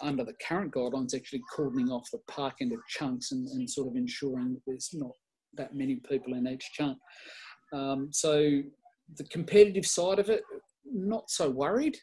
under 0.00 0.24
the 0.24 0.34
current 0.46 0.72
guidelines, 0.72 1.14
actually 1.14 1.42
cordoning 1.54 1.90
off 1.90 2.10
the 2.12 2.20
park 2.28 2.54
into 2.60 2.76
chunks 2.88 3.32
and, 3.32 3.46
and 3.48 3.68
sort 3.68 3.88
of 3.88 3.96
ensuring 3.96 4.54
that 4.54 4.62
there's 4.66 4.90
not 4.92 5.12
that 5.54 5.74
many 5.74 5.96
people 5.96 6.34
in 6.34 6.46
each 6.46 6.64
chunk. 6.74 6.98
Um, 7.72 8.08
so 8.12 8.60
the 9.16 9.24
competitive 9.30 9.86
side 9.86 10.18
of 10.18 10.30
it, 10.30 10.42
not 10.84 11.30
so 11.30 11.50
worried. 11.50 11.96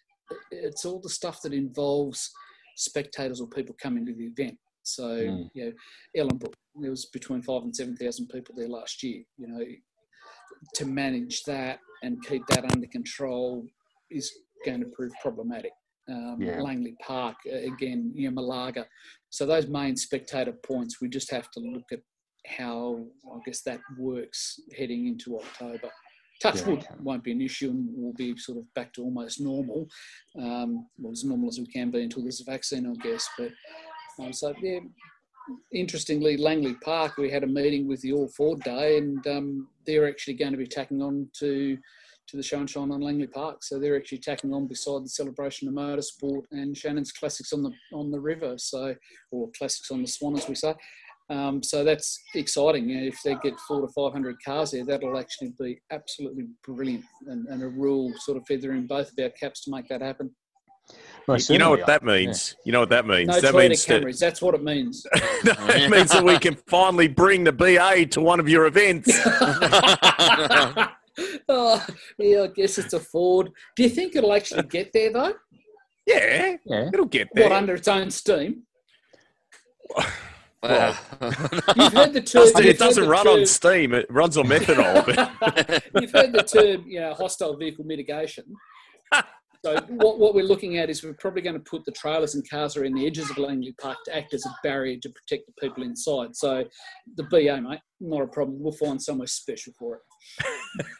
It's 0.51 0.85
all 0.85 0.99
the 0.99 1.09
stuff 1.09 1.41
that 1.43 1.53
involves 1.53 2.31
spectators 2.75 3.41
or 3.41 3.47
people 3.47 3.75
coming 3.81 4.05
to 4.05 4.13
the 4.13 4.25
event. 4.25 4.57
So, 4.83 5.03
mm. 5.03 5.49
you 5.53 5.65
know, 5.65 5.71
Ellenbrook, 6.23 6.53
there 6.75 6.89
was 6.89 7.05
between 7.07 7.41
five 7.41 7.63
and 7.63 7.75
7,000 7.75 8.27
people 8.27 8.55
there 8.57 8.67
last 8.67 9.03
year. 9.03 9.23
You 9.37 9.47
know, 9.47 9.63
to 10.75 10.85
manage 10.85 11.43
that 11.43 11.79
and 12.03 12.25
keep 12.25 12.45
that 12.47 12.71
under 12.71 12.87
control 12.87 13.65
is 14.09 14.31
going 14.65 14.81
to 14.81 14.87
prove 14.87 15.11
problematic. 15.21 15.71
Um, 16.09 16.37
yeah. 16.39 16.61
Langley 16.61 16.95
Park, 17.05 17.37
again, 17.45 18.11
you 18.15 18.29
know, 18.29 18.33
Malaga. 18.33 18.85
So 19.29 19.45
those 19.45 19.67
main 19.67 19.95
spectator 19.95 20.53
points, 20.65 20.99
we 20.99 21.07
just 21.07 21.31
have 21.31 21.49
to 21.51 21.59
look 21.59 21.85
at 21.91 21.99
how, 22.47 23.05
I 23.31 23.37
guess, 23.45 23.61
that 23.63 23.79
works 23.97 24.59
heading 24.77 25.07
into 25.07 25.37
October 25.37 25.89
touch 26.41 26.65
wood 26.65 26.81
yeah. 26.81 26.95
won't 27.01 27.23
be 27.23 27.31
an 27.31 27.41
issue 27.41 27.69
and 27.69 27.87
we'll 27.91 28.13
be 28.13 28.35
sort 28.37 28.57
of 28.57 28.73
back 28.73 28.93
to 28.93 29.03
almost 29.03 29.39
normal, 29.39 29.87
um, 30.39 30.87
well, 30.97 31.11
as 31.11 31.23
normal 31.23 31.49
as 31.49 31.59
we 31.59 31.67
can 31.67 31.91
be 31.91 32.03
until 32.03 32.23
there's 32.23 32.41
a 32.41 32.45
vaccine, 32.45 32.85
I 32.85 33.07
guess. 33.07 33.29
But 33.37 33.51
um, 34.19 34.33
so, 34.33 34.53
yeah, 34.61 34.79
interestingly, 35.73 36.37
Langley 36.37 36.75
Park, 36.83 37.17
we 37.17 37.29
had 37.29 37.43
a 37.43 37.47
meeting 37.47 37.87
with 37.87 38.01
the 38.01 38.13
All 38.13 38.27
Ford 38.29 38.61
Day 38.61 38.97
and 38.97 39.25
um, 39.27 39.67
they're 39.85 40.07
actually 40.07 40.35
going 40.35 40.51
to 40.51 40.57
be 40.57 40.67
tacking 40.67 41.01
on 41.01 41.29
to 41.39 41.77
to 42.27 42.37
the 42.37 42.43
show 42.43 42.59
and 42.59 42.69
shine 42.69 42.91
on 42.91 43.01
Langley 43.01 43.27
Park. 43.27 43.61
So 43.61 43.77
they're 43.77 43.97
actually 43.97 44.19
tacking 44.19 44.53
on 44.53 44.67
beside 44.67 45.03
the 45.03 45.09
celebration 45.09 45.67
of 45.67 45.73
motorsport 45.73 46.43
and 46.51 46.77
Shannon's 46.77 47.11
classics 47.11 47.51
on 47.51 47.61
the 47.61 47.71
on 47.93 48.09
the 48.09 48.19
river. 48.19 48.57
So 48.57 48.95
or 49.31 49.49
classics 49.57 49.91
on 49.91 50.01
the 50.01 50.07
Swan, 50.07 50.37
as 50.37 50.47
we 50.47 50.55
say. 50.55 50.73
Um, 51.29 51.63
so 51.63 51.83
that's 51.83 52.21
exciting. 52.35 52.89
You 52.89 53.01
know, 53.01 53.07
if 53.07 53.21
they 53.23 53.35
get 53.35 53.57
four 53.61 53.81
to 53.81 53.87
500 53.87 54.35
cars 54.43 54.71
there, 54.71 54.83
that'll 54.85 55.17
actually 55.17 55.53
be 55.59 55.79
absolutely 55.91 56.47
brilliant 56.65 57.05
and, 57.27 57.47
and 57.47 57.63
a 57.63 57.67
real 57.67 58.11
sort 58.17 58.37
of 58.37 58.45
feather 58.47 58.73
in 58.73 58.87
both 58.87 59.11
of 59.11 59.23
our 59.23 59.29
caps 59.29 59.63
to 59.63 59.71
make 59.71 59.87
that 59.87 60.01
happen. 60.01 60.35
you 61.49 61.57
know 61.57 61.69
what 61.69 61.85
that 61.87 62.03
means? 62.03 62.55
Yeah. 62.57 62.63
You 62.65 62.71
know 62.73 62.79
what 62.81 62.89
that 62.89 63.07
means? 63.07 63.27
No 63.27 63.39
that 63.39 63.55
means 63.55 63.85
Camrys. 63.85 64.19
That, 64.19 64.25
That's 64.25 64.41
what 64.41 64.55
it 64.55 64.63
means. 64.63 65.05
no, 65.45 65.53
it 65.69 65.89
means 65.89 66.11
that 66.11 66.23
we 66.23 66.37
can 66.37 66.55
finally 66.67 67.07
bring 67.07 67.45
the 67.45 67.53
BA 67.53 68.07
to 68.07 68.19
one 68.19 68.41
of 68.41 68.49
your 68.49 68.65
events. 68.65 69.09
oh, 71.47 71.85
yeah, 72.17 72.41
I 72.43 72.47
guess 72.47 72.77
it's 72.77 72.93
a 72.93 72.99
Ford. 72.99 73.51
Do 73.77 73.83
you 73.83 73.89
think 73.89 74.15
it'll 74.17 74.33
actually 74.33 74.63
get 74.63 74.91
there 74.93 75.13
though? 75.13 75.33
Yeah, 76.05 76.57
yeah. 76.65 76.89
it'll 76.93 77.05
get 77.05 77.29
there. 77.33 77.45
What 77.45 77.53
under 77.53 77.75
its 77.75 77.87
own 77.87 78.11
steam? 78.11 78.63
Well, 80.63 80.97
you've 81.75 81.93
heard 81.93 82.13
the 82.13 82.21
term. 82.21 82.63
It 82.63 82.77
doesn't 82.77 83.07
run 83.07 83.25
term, 83.25 83.39
on 83.39 83.45
steam; 83.45 83.93
it 83.93 84.05
runs 84.09 84.37
on 84.37 84.45
methanol. 84.45 85.07
you've 86.01 86.11
heard 86.11 86.33
the 86.33 86.43
term, 86.43 86.85
you 86.87 86.99
know, 86.99 87.13
hostile 87.13 87.55
vehicle 87.57 87.83
mitigation. 87.83 88.45
So 89.63 89.79
what, 89.89 90.17
what 90.17 90.33
we're 90.33 90.43
looking 90.43 90.79
at 90.79 90.89
is 90.89 91.03
we're 91.03 91.13
probably 91.13 91.43
going 91.43 91.55
to 91.55 91.59
put 91.59 91.85
the 91.85 91.91
trailers 91.91 92.33
and 92.33 92.47
cars 92.49 92.77
around 92.77 92.95
the 92.95 93.05
edges 93.05 93.29
of 93.29 93.37
Langley 93.37 93.75
Park 93.79 93.97
to 94.05 94.15
act 94.15 94.33
as 94.33 94.43
a 94.45 94.49
barrier 94.63 94.97
to 94.99 95.09
protect 95.09 95.45
the 95.45 95.53
people 95.61 95.83
inside. 95.83 96.35
So 96.35 96.65
the 97.15 97.23
BA, 97.25 97.61
mate, 97.61 97.79
not 97.99 98.23
a 98.23 98.27
problem. 98.27 98.57
We'll 98.59 98.71
find 98.73 98.99
somewhere 98.99 99.27
special 99.27 99.73
for 99.77 99.97
it. 99.97 100.01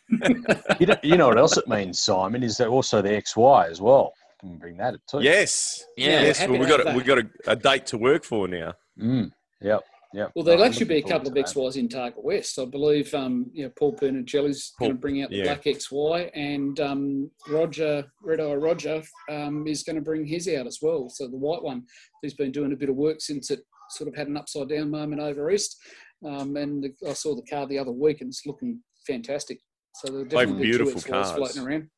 you, 0.79 0.85
know, 0.85 0.95
you 1.01 1.17
know 1.17 1.27
what 1.29 1.39
else 1.39 1.57
it 1.57 1.67
means, 1.67 1.97
Simon? 1.97 2.43
Is 2.43 2.57
that 2.57 2.67
also 2.67 3.01
the 3.01 3.09
XY 3.09 3.69
as 3.69 3.81
well? 3.81 4.13
Can 4.39 4.57
bring 4.57 4.77
that 4.77 4.95
too. 5.07 5.21
Yes, 5.21 5.83
yeah, 5.97 6.21
yes. 6.21 6.39
Well, 6.47 6.59
we've 6.59 6.67
got 6.67 6.87
a, 6.87 6.95
we've 6.95 7.05
got 7.05 7.19
a, 7.19 7.29
a, 7.47 7.55
date 7.55 7.85
to 7.87 7.97
work 7.97 8.23
for 8.23 8.47
now. 8.47 8.73
Mm. 8.99 9.31
Yep. 9.61 9.83
Yep. 10.13 10.31
Well, 10.35 10.43
there'll 10.43 10.65
actually 10.65 10.87
be 10.87 10.97
a 10.97 11.01
couple 11.01 11.29
of 11.29 11.35
XYs 11.35 11.77
in 11.77 11.87
Targa 11.87 12.21
West. 12.21 12.59
I 12.59 12.65
believe 12.65 13.13
um, 13.13 13.49
you 13.53 13.63
know, 13.63 13.71
Paul 13.79 13.95
Pernangelli's 13.95 14.73
going 14.77 14.91
to 14.91 14.97
bring 14.97 15.23
out 15.23 15.29
the 15.29 15.37
yeah. 15.37 15.43
black 15.43 15.63
XY, 15.63 16.29
and 16.33 16.77
um, 16.81 17.31
Roger, 17.47 18.05
Red 18.21 18.41
Eye 18.41 18.55
Roger, 18.55 19.01
um, 19.29 19.65
is 19.67 19.83
going 19.83 19.95
to 19.95 20.01
bring 20.01 20.25
his 20.25 20.49
out 20.49 20.67
as 20.67 20.79
well. 20.81 21.07
So 21.07 21.27
the 21.27 21.37
white 21.37 21.63
one, 21.63 21.85
he's 22.21 22.33
been 22.33 22.51
doing 22.51 22.73
a 22.73 22.75
bit 22.75 22.89
of 22.89 22.95
work 22.97 23.21
since 23.21 23.51
it 23.51 23.61
sort 23.89 24.09
of 24.09 24.15
had 24.15 24.27
an 24.27 24.35
upside 24.35 24.67
down 24.67 24.91
moment 24.91 25.21
over 25.21 25.49
east. 25.49 25.77
Um, 26.25 26.57
and 26.57 26.89
I 27.07 27.13
saw 27.13 27.33
the 27.33 27.43
car 27.43 27.65
the 27.65 27.79
other 27.79 27.91
week, 27.91 28.19
and 28.19 28.29
it's 28.29 28.45
looking 28.45 28.81
fantastic. 29.07 29.59
So 29.95 30.11
there 30.11 30.21
are 30.21 30.25
definitely 30.25 30.53
Both 30.53 30.61
beautiful 30.61 31.01
cars 31.01 31.31
floating 31.31 31.63
around. 31.63 31.89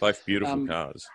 Both 0.00 0.26
beautiful 0.26 0.54
um, 0.54 0.66
cars 0.66 1.06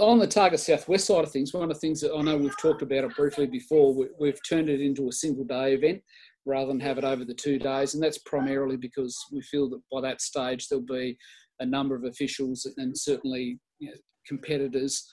on 0.00 0.18
the 0.18 0.26
Targa 0.26 0.58
Southwest 0.58 1.06
side 1.06 1.24
of 1.24 1.30
things, 1.30 1.52
one 1.52 1.62
of 1.62 1.68
the 1.68 1.74
things 1.74 2.00
that 2.00 2.14
I 2.14 2.22
know 2.22 2.36
we've 2.36 2.56
talked 2.58 2.82
about 2.82 3.04
it 3.04 3.14
briefly 3.16 3.46
before, 3.46 3.94
we, 4.18 4.28
have 4.28 4.40
turned 4.48 4.68
it 4.68 4.80
into 4.80 5.08
a 5.08 5.12
single 5.12 5.44
day 5.44 5.74
event 5.74 6.02
rather 6.46 6.68
than 6.68 6.80
have 6.80 6.98
it 6.98 7.04
over 7.04 7.24
the 7.24 7.34
two 7.34 7.58
days. 7.58 7.94
And 7.94 8.02
that's 8.02 8.18
primarily 8.18 8.76
because 8.76 9.16
we 9.30 9.42
feel 9.42 9.68
that 9.70 9.80
by 9.92 10.00
that 10.00 10.20
stage 10.20 10.68
there'll 10.68 10.84
be 10.84 11.16
a 11.60 11.66
number 11.66 11.94
of 11.94 12.04
officials 12.04 12.66
and 12.78 12.96
certainly 12.96 13.58
you 13.78 13.88
know, 13.88 13.96
competitors 14.26 15.06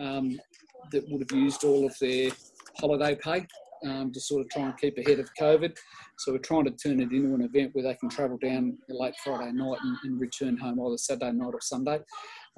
um, 0.00 0.38
that 0.92 1.04
would 1.08 1.22
have 1.28 1.38
used 1.38 1.64
all 1.64 1.86
of 1.86 1.96
their 2.00 2.30
holiday 2.78 3.16
pay 3.16 3.46
um, 3.86 4.12
to 4.12 4.20
sort 4.20 4.42
of 4.42 4.50
try 4.50 4.64
and 4.64 4.78
keep 4.78 4.98
ahead 4.98 5.20
of 5.20 5.28
COVID. 5.40 5.76
So 6.18 6.32
we're 6.32 6.38
trying 6.38 6.64
to 6.64 6.70
turn 6.70 7.00
it 7.00 7.12
into 7.12 7.34
an 7.34 7.42
event 7.42 7.70
where 7.72 7.84
they 7.84 7.94
can 7.94 8.08
travel 8.08 8.38
down 8.42 8.76
late 8.88 9.14
Friday 9.22 9.52
night 9.52 9.78
and, 9.82 9.96
and 10.04 10.20
return 10.20 10.56
home 10.56 10.80
either 10.80 10.98
Saturday 10.98 11.32
night 11.32 11.54
or 11.54 11.60
Sunday. 11.60 12.00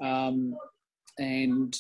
Um, 0.03 0.55
and 1.19 1.77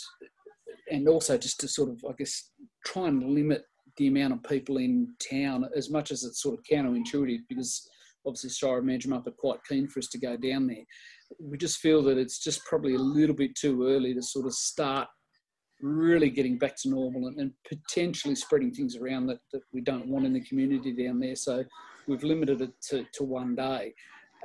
and 0.90 1.09
also 1.09 1.37
just 1.37 1.61
to 1.61 1.69
sort 1.69 1.90
of 1.90 2.05
I 2.09 2.12
guess 2.19 2.50
try 2.85 3.09
and 3.09 3.23
limit 3.23 3.64
the 3.97 4.09
amount 4.09 4.35
of 4.35 4.43
people 4.43 4.76
in 4.76 5.14
town, 5.31 5.69
as 5.75 5.90
much 5.90 6.11
as 6.11 6.23
it's 6.23 6.43
sort 6.43 6.59
of 6.59 6.64
counterintuitive, 6.71 7.40
because 7.49 7.88
obviously 8.26 8.50
Shire 8.50 8.83
Manjimup 8.83 9.26
are 9.26 9.33
quite 9.33 9.61
keen 9.69 9.88
for 9.88 10.00
us 10.00 10.09
to 10.09 10.19
go 10.19 10.37
down 10.37 10.66
there. 10.66 10.85
We 11.40 11.57
just 11.57 11.78
feel 11.78 12.02
that 12.05 12.19
it's 12.19 12.38
just 12.38 12.64
probably 12.64 12.95
a 12.95 12.99
little 12.99 13.35
bit 13.35 13.55
too 13.55 13.87
early 13.87 14.14
to 14.14 14.23
sort 14.23 14.47
of 14.47 14.52
start 14.52 15.09
really 15.81 16.31
getting 16.31 16.59
back 16.59 16.76
to 16.83 16.88
normal 16.88 17.28
and, 17.28 17.38
and 17.38 17.52
potentially 17.69 18.35
spreading 18.35 18.73
things 18.73 18.97
around 18.97 19.26
that, 19.26 19.38
that 19.52 19.62
we 19.73 19.81
don't 19.81 20.09
want 20.09 20.26
in 20.26 20.33
the 20.33 20.40
community 20.40 20.93
down 20.93 21.19
there. 21.19 21.37
So 21.37 21.64
we've 22.07 22.23
limited 22.23 22.62
it 22.62 22.73
to, 22.90 23.05
to 23.14 23.25
one 23.25 23.55
day. 23.55 23.95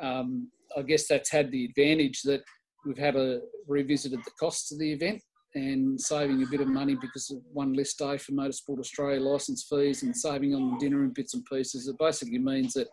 Um, 0.01 0.49
I 0.77 0.81
guess 0.81 1.07
that's 1.07 1.31
had 1.31 1.51
the 1.51 1.65
advantage 1.65 2.21
that 2.23 2.41
we've 2.85 2.97
had 2.97 3.15
a 3.15 3.41
revisited 3.67 4.19
the 4.23 4.31
costs 4.39 4.71
of 4.71 4.79
the 4.79 4.91
event 4.91 5.21
and 5.53 5.99
saving 5.99 6.41
a 6.43 6.47
bit 6.47 6.61
of 6.61 6.67
money 6.67 6.95
because 6.95 7.29
of 7.29 7.39
one 7.51 7.73
less 7.73 7.93
day 7.93 8.17
for 8.17 8.31
Motorsport 8.31 8.79
Australia 8.79 9.19
licence 9.19 9.65
fees 9.69 10.03
and 10.03 10.15
saving 10.15 10.55
on 10.55 10.77
dinner 10.77 11.03
and 11.03 11.13
bits 11.13 11.33
and 11.33 11.43
pieces. 11.45 11.87
It 11.87 11.97
basically 11.99 12.39
means 12.39 12.73
that 12.73 12.87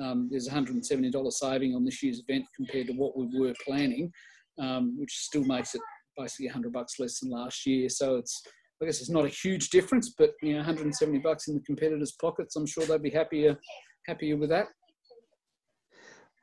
um, 0.00 0.28
there's 0.30 0.48
$170 0.48 1.32
saving 1.32 1.74
on 1.74 1.84
this 1.84 2.02
year's 2.02 2.22
event 2.26 2.44
compared 2.54 2.86
to 2.88 2.92
what 2.92 3.16
we 3.16 3.26
were 3.38 3.54
planning, 3.64 4.12
um, 4.60 4.96
which 4.98 5.12
still 5.12 5.44
makes 5.44 5.74
it 5.74 5.80
basically 6.16 6.46
100 6.46 6.72
bucks 6.72 7.00
less 7.00 7.20
than 7.20 7.30
last 7.30 7.66
year. 7.66 7.88
So 7.88 8.16
it's 8.16 8.42
I 8.80 8.84
guess 8.84 9.00
it's 9.00 9.10
not 9.10 9.24
a 9.24 9.28
huge 9.28 9.70
difference, 9.70 10.14
but 10.18 10.32
you 10.42 10.52
know, 10.52 10.58
170 10.58 11.18
bucks 11.20 11.48
in 11.48 11.54
the 11.54 11.62
competitors' 11.62 12.16
pockets. 12.20 12.56
I'm 12.56 12.66
sure 12.66 12.84
they'd 12.84 13.02
be 13.02 13.10
happier 13.10 13.58
happier 14.06 14.36
with 14.36 14.50
that. 14.50 14.66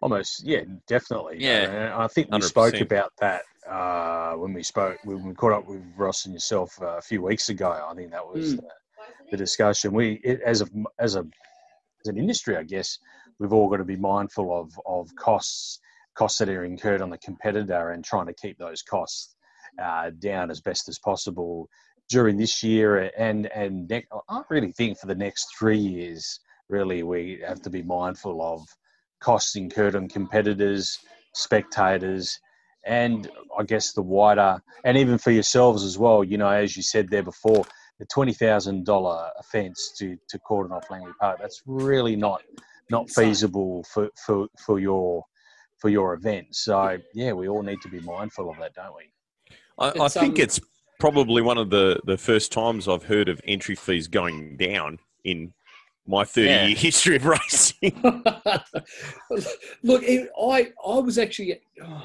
Almost, 0.03 0.43
yeah, 0.45 0.63
definitely. 0.85 1.37
Yeah, 1.39 1.93
uh, 1.95 2.03
I 2.03 2.07
think 2.09 2.29
we 2.29 2.37
100%. 2.37 2.43
spoke 2.43 2.81
about 2.81 3.13
that 3.21 3.43
uh, 3.65 4.33
when 4.33 4.53
we 4.53 4.61
spoke 4.61 4.97
when 5.05 5.23
we 5.23 5.33
caught 5.33 5.53
up 5.53 5.65
with 5.65 5.81
Ross 5.95 6.25
and 6.25 6.33
yourself 6.33 6.77
uh, 6.81 6.97
a 6.97 7.01
few 7.01 7.21
weeks 7.21 7.47
ago. 7.47 7.71
I 7.71 7.95
think 7.95 8.11
that 8.11 8.27
was 8.27 8.55
mm. 8.55 8.57
the, 8.57 8.67
the, 9.31 9.37
discussion. 9.37 9.93
We, 9.93 10.19
it, 10.25 10.41
as 10.45 10.61
a 10.61 10.67
as 10.99 11.15
a 11.15 11.21
as 11.21 12.07
an 12.09 12.17
industry, 12.17 12.57
I 12.57 12.63
guess 12.63 12.99
we've 13.39 13.53
all 13.53 13.69
got 13.69 13.77
to 13.77 13.85
be 13.85 13.95
mindful 13.95 14.53
of 14.53 14.77
of 14.85 15.07
costs 15.15 15.79
costs 16.15 16.37
that 16.39 16.49
are 16.49 16.65
incurred 16.65 17.01
on 17.01 17.09
the 17.09 17.17
competitor 17.19 17.91
and 17.91 18.03
trying 18.03 18.27
to 18.27 18.33
keep 18.33 18.57
those 18.57 18.81
costs 18.81 19.35
uh, 19.81 20.11
down 20.19 20.51
as 20.51 20.59
best 20.59 20.89
as 20.89 20.99
possible 20.99 21.69
during 22.09 22.35
this 22.35 22.61
year 22.61 23.09
and 23.17 23.45
and 23.55 23.87
ne- 23.87 24.05
I 24.27 24.41
really 24.49 24.73
think 24.73 24.97
for 24.97 25.07
the 25.07 25.15
next 25.15 25.47
three 25.57 25.79
years. 25.79 26.41
Really, 26.67 27.03
we 27.03 27.41
have 27.47 27.61
to 27.61 27.69
be 27.69 27.83
mindful 27.83 28.41
of 28.41 28.65
costs 29.23 29.55
incurred 29.55 29.95
on 29.95 30.07
competitors, 30.07 30.99
spectators, 31.33 32.39
and 32.85 33.29
I 33.57 33.63
guess 33.63 33.93
the 33.93 34.01
wider, 34.01 34.61
and 34.83 34.97
even 34.97 35.17
for 35.17 35.31
yourselves 35.31 35.83
as 35.83 35.97
well. 35.97 36.23
You 36.23 36.37
know, 36.37 36.49
as 36.49 36.75
you 36.75 36.83
said 36.83 37.09
there 37.09 37.23
before, 37.23 37.65
the 37.99 38.05
twenty 38.05 38.33
thousand 38.33 38.85
dollar 38.85 39.29
offence 39.39 39.93
to 39.97 40.17
to 40.29 40.39
cordon 40.39 40.73
off 40.73 40.89
Langley 40.91 41.13
Park. 41.19 41.39
That's 41.41 41.61
really 41.65 42.15
not 42.15 42.43
not 42.91 43.09
feasible 43.09 43.83
for 43.91 44.09
for 44.25 44.47
for 44.65 44.79
your 44.79 45.23
for 45.79 45.89
your 45.89 46.13
event. 46.13 46.47
So 46.51 46.97
yeah, 47.13 47.33
we 47.33 47.47
all 47.47 47.63
need 47.63 47.81
to 47.81 47.89
be 47.89 48.01
mindful 48.01 48.49
of 48.49 48.57
that, 48.59 48.73
don't 48.73 48.95
we? 48.95 49.55
I, 49.79 50.05
I 50.05 50.09
think 50.09 50.37
um, 50.37 50.43
it's 50.43 50.59
probably 50.99 51.41
one 51.41 51.57
of 51.57 51.69
the 51.69 51.99
the 52.05 52.17
first 52.17 52.51
times 52.51 52.87
I've 52.87 53.03
heard 53.05 53.29
of 53.29 53.41
entry 53.45 53.75
fees 53.75 54.07
going 54.07 54.57
down 54.57 54.99
in 55.23 55.53
my 56.05 56.23
30 56.23 56.47
yeah. 56.47 56.65
year 56.65 56.75
history 56.75 57.15
of 57.15 57.25
racing. 57.25 58.01
Look, 59.83 60.03
I 60.03 60.71
I 60.85 60.99
was 60.99 61.17
actually. 61.17 61.59
Oh, 61.83 62.03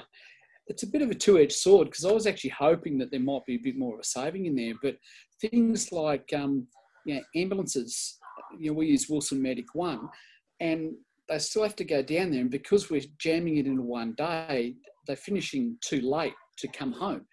it's 0.68 0.82
a 0.82 0.86
bit 0.86 1.00
of 1.00 1.10
a 1.10 1.14
two-edged 1.14 1.52
sword 1.52 1.88
because 1.88 2.04
I 2.04 2.12
was 2.12 2.26
actually 2.26 2.50
hoping 2.50 2.98
that 2.98 3.10
there 3.10 3.20
might 3.20 3.46
be 3.46 3.54
a 3.54 3.58
bit 3.58 3.78
more 3.78 3.94
of 3.94 4.00
a 4.00 4.04
saving 4.04 4.44
in 4.44 4.54
there, 4.54 4.74
but 4.82 4.98
things 5.40 5.90
like 5.92 6.30
um, 6.36 6.66
you 7.06 7.14
know, 7.14 7.22
ambulances, 7.34 8.18
you 8.58 8.70
know, 8.70 8.76
we 8.76 8.88
use 8.88 9.08
Wilson 9.08 9.40
Medic 9.40 9.74
One, 9.74 10.08
and 10.60 10.92
they 11.28 11.38
still 11.38 11.62
have 11.62 11.76
to 11.76 11.84
go 11.84 12.02
down 12.02 12.30
there, 12.30 12.42
and 12.42 12.50
because 12.50 12.90
we're 12.90 13.00
jamming 13.18 13.56
it 13.56 13.66
into 13.66 13.82
one 13.82 14.12
day, 14.12 14.74
they're 15.06 15.16
finishing 15.16 15.76
too 15.80 16.02
late 16.02 16.34
to 16.58 16.68
come 16.68 16.92
home. 16.92 17.24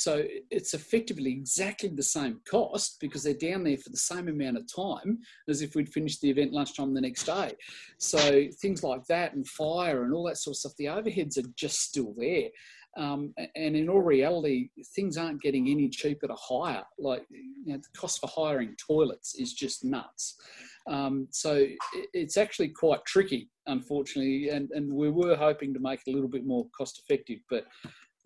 So 0.00 0.24
it's 0.50 0.72
effectively 0.72 1.30
exactly 1.30 1.90
the 1.90 2.02
same 2.02 2.40
cost 2.50 2.96
because 3.00 3.22
they're 3.22 3.34
down 3.34 3.64
there 3.64 3.76
for 3.76 3.90
the 3.90 3.98
same 3.98 4.28
amount 4.28 4.56
of 4.56 4.64
time 4.74 5.18
as 5.46 5.60
if 5.60 5.74
we'd 5.74 5.92
finished 5.92 6.22
the 6.22 6.30
event 6.30 6.54
lunchtime 6.54 6.94
the 6.94 7.02
next 7.02 7.24
day. 7.24 7.52
So 7.98 8.46
things 8.62 8.82
like 8.82 9.04
that 9.08 9.34
and 9.34 9.46
fire 9.46 10.04
and 10.04 10.14
all 10.14 10.24
that 10.24 10.38
sort 10.38 10.54
of 10.54 10.58
stuff, 10.58 10.72
the 10.78 10.86
overheads 10.86 11.36
are 11.36 11.46
just 11.54 11.80
still 11.82 12.14
there. 12.16 12.48
Um, 12.96 13.34
and 13.54 13.76
in 13.76 13.90
all 13.90 14.00
reality, 14.00 14.70
things 14.96 15.18
aren't 15.18 15.42
getting 15.42 15.68
any 15.68 15.90
cheaper 15.90 16.28
to 16.28 16.34
hire. 16.34 16.82
Like 16.98 17.26
you 17.30 17.74
know, 17.74 17.76
the 17.76 17.98
cost 17.98 18.20
for 18.20 18.30
hiring 18.34 18.76
toilets 18.76 19.34
is 19.34 19.52
just 19.52 19.84
nuts. 19.84 20.40
Um, 20.86 21.28
so 21.30 21.66
it's 22.14 22.38
actually 22.38 22.68
quite 22.68 23.04
tricky, 23.04 23.50
unfortunately. 23.66 24.48
And, 24.48 24.70
and 24.70 24.90
we 24.90 25.10
were 25.10 25.36
hoping 25.36 25.74
to 25.74 25.80
make 25.80 26.00
it 26.06 26.10
a 26.10 26.14
little 26.14 26.28
bit 26.28 26.46
more 26.46 26.66
cost 26.76 27.02
effective, 27.04 27.40
but 27.50 27.66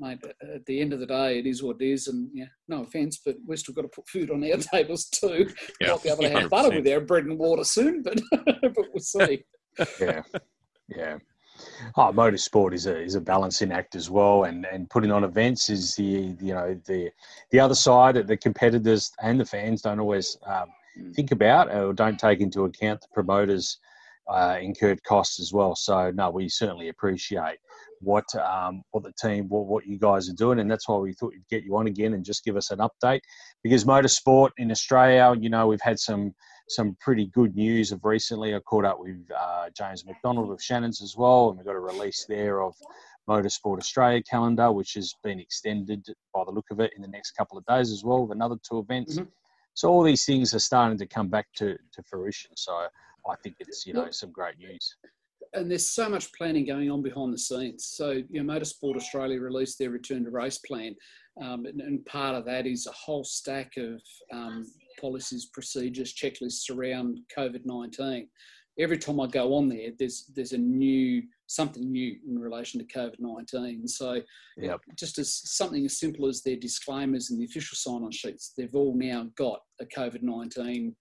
mate, 0.00 0.18
at 0.54 0.64
the 0.66 0.80
end 0.80 0.92
of 0.92 1.00
the 1.00 1.06
day, 1.06 1.38
it 1.38 1.46
is 1.46 1.62
what 1.62 1.80
it 1.80 1.86
is. 1.86 2.08
And 2.08 2.28
yeah, 2.32 2.46
no 2.68 2.82
offence, 2.82 3.20
but 3.24 3.36
we've 3.46 3.58
still 3.58 3.74
got 3.74 3.82
to 3.82 3.88
put 3.88 4.08
food 4.08 4.30
on 4.30 4.44
our 4.44 4.58
tables 4.72 5.06
too. 5.06 5.48
Yeah, 5.80 5.92
Might 5.92 6.02
be 6.02 6.08
able 6.08 6.22
to 6.22 6.30
have 6.30 6.42
100%. 6.44 6.50
butter 6.50 6.76
with 6.76 6.92
our 6.92 7.00
bread 7.00 7.24
and 7.24 7.38
water 7.38 7.64
soon, 7.64 8.02
but 8.02 8.20
but 8.44 8.86
we'll 8.92 9.00
see. 9.00 9.44
yeah, 10.00 10.22
yeah. 10.88 11.18
Oh, 11.96 12.12
motorsport 12.12 12.74
is 12.74 12.86
a 12.86 13.00
is 13.00 13.14
a 13.14 13.20
balancing 13.20 13.70
act 13.70 13.94
as 13.94 14.10
well, 14.10 14.44
and, 14.44 14.66
and 14.66 14.90
putting 14.90 15.12
on 15.12 15.24
events 15.24 15.70
is 15.70 15.94
the 15.94 16.34
you 16.40 16.52
know 16.54 16.78
the 16.86 17.10
the 17.50 17.60
other 17.60 17.76
side 17.76 18.16
that 18.16 18.26
the 18.26 18.36
competitors 18.36 19.12
and 19.22 19.38
the 19.38 19.44
fans 19.44 19.82
don't 19.82 20.00
always 20.00 20.36
um, 20.46 20.66
mm. 20.98 21.14
think 21.14 21.30
about 21.30 21.72
or 21.72 21.92
don't 21.92 22.18
take 22.18 22.40
into 22.40 22.64
account 22.64 23.00
the 23.00 23.08
promoters' 23.14 23.78
uh, 24.28 24.58
incurred 24.60 25.02
costs 25.04 25.38
as 25.38 25.52
well. 25.52 25.76
So 25.76 26.10
no, 26.10 26.30
we 26.30 26.48
certainly 26.48 26.88
appreciate 26.88 27.58
what 28.00 28.24
um, 28.36 28.82
what 28.90 29.04
the 29.04 29.12
team, 29.20 29.48
what, 29.48 29.66
what 29.66 29.86
you 29.86 29.98
guys 29.98 30.28
are 30.28 30.34
doing, 30.34 30.60
and 30.60 30.70
that's 30.70 30.88
why 30.88 30.96
we 30.96 31.12
thought 31.12 31.32
we'd 31.32 31.48
get 31.48 31.64
you 31.64 31.76
on 31.76 31.86
again 31.86 32.14
and 32.14 32.24
just 32.24 32.44
give 32.44 32.56
us 32.56 32.70
an 32.70 32.78
update. 32.78 33.20
Because 33.62 33.84
motorsport 33.84 34.50
in 34.58 34.70
Australia, 34.70 35.34
you 35.40 35.50
know, 35.50 35.66
we've 35.66 35.80
had 35.80 35.98
some 35.98 36.34
some 36.68 36.96
pretty 37.00 37.26
good 37.26 37.54
news 37.54 37.92
of 37.92 38.04
recently. 38.04 38.54
I 38.54 38.60
caught 38.60 38.84
up 38.84 38.98
with 38.98 39.16
uh, 39.38 39.70
James 39.76 40.04
McDonald 40.06 40.50
of 40.50 40.62
Shannon's 40.62 41.02
as 41.02 41.14
well, 41.16 41.48
and 41.48 41.58
we've 41.58 41.66
got 41.66 41.76
a 41.76 41.80
release 41.80 42.24
there 42.28 42.62
of 42.62 42.74
Motorsport 43.28 43.78
Australia 43.78 44.22
calendar, 44.22 44.72
which 44.72 44.94
has 44.94 45.14
been 45.22 45.40
extended 45.40 46.06
by 46.32 46.44
the 46.44 46.50
look 46.50 46.66
of 46.70 46.80
it 46.80 46.92
in 46.96 47.02
the 47.02 47.08
next 47.08 47.32
couple 47.32 47.58
of 47.58 47.64
days 47.66 47.90
as 47.90 48.04
well 48.04 48.22
with 48.22 48.32
another 48.32 48.56
two 48.68 48.78
events. 48.78 49.16
Mm-hmm. 49.16 49.28
So 49.74 49.90
all 49.90 50.02
these 50.02 50.24
things 50.24 50.54
are 50.54 50.60
starting 50.60 50.98
to 50.98 51.06
come 51.06 51.28
back 51.28 51.46
to, 51.56 51.76
to 51.92 52.02
fruition. 52.04 52.52
So 52.56 52.72
I 52.72 53.36
think 53.42 53.56
it's 53.58 53.86
you 53.86 53.94
know 53.94 54.10
some 54.10 54.30
great 54.30 54.58
news 54.58 54.96
and 55.54 55.70
there's 55.70 55.90
so 55.90 56.08
much 56.08 56.32
planning 56.32 56.66
going 56.66 56.90
on 56.90 57.02
behind 57.02 57.32
the 57.32 57.38
scenes. 57.38 57.86
So, 57.86 58.22
you 58.30 58.42
know, 58.42 58.52
Motorsport 58.52 58.96
Australia 58.96 59.40
released 59.40 59.78
their 59.78 59.90
return 59.90 60.24
to 60.24 60.30
race 60.30 60.58
plan, 60.58 60.94
um, 61.40 61.66
and, 61.66 61.80
and, 61.80 62.04
part 62.06 62.34
of 62.34 62.44
that 62.44 62.66
is 62.66 62.86
a 62.86 62.92
whole 62.92 63.24
stack 63.24 63.72
of 63.76 64.00
um, 64.32 64.64
policies, 65.00 65.46
procedures, 65.46 66.14
checklists 66.14 66.70
around 66.70 67.18
COVID 67.36 67.62
nineteen. 67.64 68.28
Every 68.78 68.98
time 68.98 69.20
I 69.20 69.26
go 69.26 69.54
on 69.54 69.68
there, 69.68 69.90
there's 69.98 70.30
there's 70.34 70.52
a 70.52 70.58
new 70.58 71.22
something 71.46 71.90
new 71.90 72.16
in 72.26 72.38
relation 72.38 72.80
to 72.80 72.98
COVID 72.98 73.18
nineteen. 73.18 73.86
So, 73.88 74.20
yep. 74.56 74.80
just 74.96 75.18
as 75.18 75.32
something 75.44 75.84
as 75.84 75.98
simple 75.98 76.28
as 76.28 76.42
their 76.42 76.56
disclaimers 76.56 77.30
and 77.30 77.40
the 77.40 77.46
official 77.46 77.76
sign-on 77.76 78.12
sheets, 78.12 78.52
they've 78.56 78.74
all 78.74 78.94
now 78.96 79.28
got 79.36 79.60
a 79.80 79.86
COVID 79.86 80.22
nineteen 80.22 80.94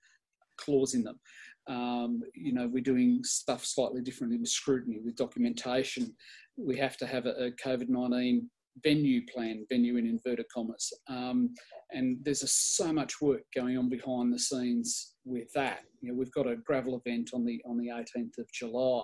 clause 0.57 0.93
in 0.93 1.03
them. 1.03 1.19
Um, 1.67 2.21
you 2.35 2.53
know, 2.53 2.67
we're 2.67 2.83
doing 2.83 3.21
stuff 3.23 3.65
slightly 3.65 4.01
differently 4.01 4.37
with 4.37 4.49
scrutiny, 4.49 4.99
with 5.03 5.15
documentation. 5.15 6.13
We 6.57 6.77
have 6.77 6.97
to 6.97 7.07
have 7.07 7.25
a, 7.25 7.45
a 7.45 7.51
COVID 7.51 7.89
19 7.89 8.49
venue 8.83 9.21
plan, 9.31 9.65
venue 9.69 9.97
in 9.97 10.05
inverted 10.05 10.45
commas. 10.53 10.91
Um, 11.07 11.53
and 11.91 12.17
there's 12.23 12.43
a, 12.43 12.47
so 12.47 12.91
much 12.91 13.21
work 13.21 13.43
going 13.55 13.77
on 13.77 13.89
behind 13.89 14.33
the 14.33 14.39
scenes 14.39 15.13
with 15.25 15.51
that. 15.53 15.81
You 16.01 16.09
know, 16.09 16.15
we've 16.15 16.31
got 16.31 16.47
a 16.47 16.55
gravel 16.55 17.01
event 17.05 17.31
on 17.33 17.45
the 17.45 17.61
on 17.65 17.77
the 17.77 17.87
18th 17.87 18.37
of 18.39 18.51
July, 18.51 19.03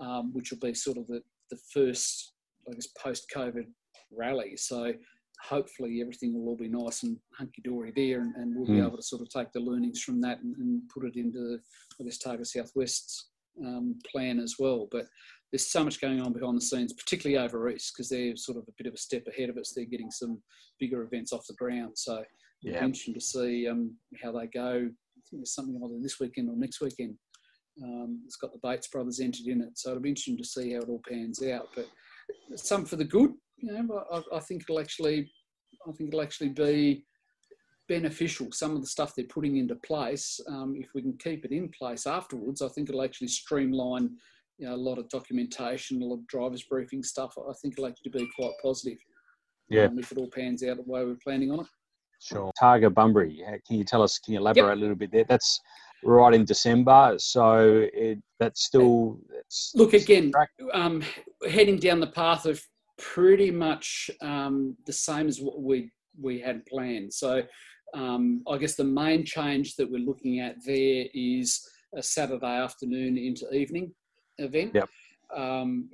um, 0.00 0.32
which 0.32 0.50
will 0.50 0.58
be 0.58 0.74
sort 0.74 0.98
of 0.98 1.06
the, 1.06 1.22
the 1.50 1.58
first, 1.72 2.32
I 2.68 2.74
guess, 2.74 2.88
post 3.02 3.30
COVID 3.34 3.66
rally. 4.12 4.56
So 4.56 4.92
hopefully 5.42 6.00
everything 6.00 6.34
will 6.34 6.48
all 6.48 6.56
be 6.56 6.68
nice 6.68 7.02
and 7.02 7.16
hunky 7.36 7.62
dory 7.62 7.92
there, 7.94 8.20
and, 8.20 8.34
and 8.36 8.54
we'll 8.54 8.66
mm. 8.66 8.74
be 8.74 8.80
hmm. 8.80 8.86
able 8.86 8.96
to 8.96 9.02
sort 9.02 9.22
of 9.22 9.28
take 9.28 9.52
the 9.52 9.60
learnings 9.60 10.02
from 10.02 10.20
that 10.20 10.40
and, 10.40 10.56
and 10.56 10.82
put 10.92 11.04
it 11.04 11.16
into, 11.16 11.58
I 12.00 12.04
guess, 12.04 12.18
Targa 12.18 12.46
Southwest's 12.46 13.30
um, 13.64 13.98
plan 14.10 14.38
as 14.38 14.56
well. 14.58 14.88
But 14.90 15.06
there's 15.50 15.66
so 15.66 15.84
much 15.84 16.00
going 16.00 16.20
on 16.20 16.32
behind 16.32 16.56
the 16.56 16.62
scenes, 16.62 16.92
particularly 16.92 17.42
over 17.42 17.68
east, 17.70 17.92
because 17.94 18.08
they're 18.08 18.36
sort 18.36 18.58
of 18.58 18.64
a 18.68 18.72
bit 18.76 18.86
of 18.86 18.94
a 18.94 18.98
step 18.98 19.24
ahead 19.26 19.50
of 19.50 19.56
us. 19.56 19.72
They're 19.74 19.84
getting 19.84 20.10
some 20.10 20.40
bigger 20.78 21.02
events 21.02 21.32
off 21.32 21.46
the 21.46 21.54
ground, 21.54 21.92
so 21.96 22.22
yeah. 22.62 22.72
it'll 22.72 22.80
be 22.80 22.86
interesting 22.86 23.14
to 23.14 23.20
see 23.20 23.68
um, 23.68 23.94
how 24.22 24.32
they 24.32 24.46
go. 24.46 24.70
I 24.70 25.20
think 25.28 25.40
there's 25.40 25.54
something 25.54 25.80
either 25.82 26.00
this 26.02 26.20
weekend 26.20 26.48
or 26.48 26.56
next 26.56 26.80
weekend. 26.80 27.16
Um, 27.82 28.20
it's 28.26 28.36
got 28.36 28.52
the 28.52 28.60
Bates 28.62 28.88
brothers 28.88 29.20
entered 29.20 29.46
in 29.46 29.62
it, 29.62 29.70
so 29.78 29.90
it'll 29.90 30.02
be 30.02 30.10
interesting 30.10 30.36
to 30.38 30.44
see 30.44 30.72
how 30.72 30.80
it 30.80 30.88
all 30.88 31.00
pans 31.08 31.42
out. 31.42 31.68
But 31.74 31.88
some 32.56 32.84
for 32.84 32.96
the 32.96 33.04
good, 33.04 33.32
you 33.62 33.72
know, 33.72 34.04
I, 34.12 34.36
I 34.36 34.40
think 34.40 34.62
it'll 34.62 34.80
actually, 34.80 35.30
I 35.88 35.92
think 35.92 36.08
it'll 36.08 36.22
actually 36.22 36.50
be 36.50 37.04
beneficial. 37.88 38.52
Some 38.52 38.74
of 38.74 38.80
the 38.80 38.86
stuff 38.86 39.14
they're 39.14 39.26
putting 39.26 39.56
into 39.56 39.74
place, 39.76 40.40
um, 40.48 40.74
if 40.76 40.94
we 40.94 41.02
can 41.02 41.16
keep 41.18 41.44
it 41.44 41.52
in 41.52 41.68
place 41.70 42.06
afterwards, 42.06 42.62
I 42.62 42.68
think 42.68 42.88
it'll 42.88 43.02
actually 43.02 43.28
streamline 43.28 44.10
you 44.58 44.66
know, 44.66 44.74
a 44.74 44.76
lot 44.76 44.98
of 44.98 45.08
documentation, 45.08 46.02
a 46.02 46.04
lot 46.04 46.16
of 46.16 46.26
drivers 46.26 46.62
briefing 46.64 47.02
stuff. 47.02 47.34
I 47.38 47.52
think 47.60 47.74
it'll 47.74 47.88
actually 47.88 48.12
be 48.12 48.28
quite 48.36 48.52
positive. 48.62 48.98
Yeah. 49.68 49.84
Um, 49.84 49.98
if 49.98 50.12
it 50.12 50.18
all 50.18 50.30
pans 50.30 50.62
out 50.62 50.76
the 50.76 50.82
way 50.82 51.04
we're 51.04 51.16
planning 51.22 51.50
on 51.50 51.60
it. 51.60 51.66
Sure. 52.20 52.50
Targa 52.60 52.92
Bunbury, 52.92 53.42
can 53.66 53.78
you 53.78 53.84
tell 53.84 54.02
us, 54.02 54.18
can 54.18 54.34
you 54.34 54.40
elaborate 54.40 54.68
yep. 54.68 54.76
a 54.76 54.80
little 54.80 54.96
bit 54.96 55.10
there? 55.10 55.24
That's 55.24 55.58
right 56.04 56.34
in 56.34 56.44
December, 56.44 57.14
so 57.18 57.86
it, 57.92 58.18
that's 58.38 58.64
still. 58.64 59.18
It's, 59.38 59.72
Look, 59.74 59.94
again, 59.94 60.32
um, 60.74 61.02
heading 61.48 61.78
down 61.78 62.00
the 62.00 62.08
path 62.08 62.44
of 62.46 62.60
pretty 63.00 63.50
much 63.50 64.10
um, 64.20 64.76
the 64.86 64.92
same 64.92 65.26
as 65.26 65.40
what 65.40 65.60
we, 65.60 65.90
we 66.20 66.38
had 66.38 66.64
planned. 66.66 67.12
So 67.12 67.42
um, 67.94 68.42
I 68.48 68.58
guess 68.58 68.76
the 68.76 68.84
main 68.84 69.24
change 69.24 69.76
that 69.76 69.90
we're 69.90 69.98
looking 69.98 70.40
at 70.40 70.56
there 70.64 71.06
is 71.14 71.66
a 71.96 72.02
Saturday 72.02 72.46
afternoon 72.46 73.16
into 73.16 73.52
evening 73.52 73.92
event. 74.38 74.72
Yep. 74.74 74.88
Um, 75.36 75.88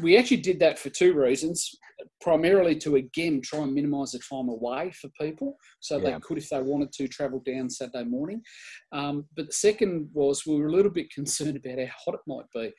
we 0.00 0.16
actually 0.16 0.38
did 0.38 0.58
that 0.60 0.78
for 0.78 0.90
two 0.90 1.14
reasons. 1.14 1.74
Primarily 2.20 2.76
to 2.76 2.96
again 2.96 3.40
try 3.42 3.60
and 3.60 3.74
minimise 3.74 4.12
the 4.12 4.18
time 4.18 4.48
away 4.48 4.90
for 4.92 5.08
people, 5.20 5.56
so 5.80 5.98
yeah. 5.98 6.10
they 6.10 6.20
could, 6.20 6.38
if 6.38 6.48
they 6.48 6.60
wanted 6.60 6.92
to, 6.92 7.08
travel 7.08 7.42
down 7.44 7.68
Saturday 7.68 8.04
morning. 8.04 8.42
Um, 8.92 9.26
but 9.36 9.46
the 9.46 9.52
second 9.52 10.08
was 10.12 10.46
we 10.46 10.56
were 10.56 10.68
a 10.68 10.72
little 10.72 10.90
bit 10.90 11.10
concerned 11.14 11.56
about 11.56 11.78
how 11.78 11.94
hot 12.04 12.14
it 12.14 12.20
might 12.26 12.46
be. 12.54 12.72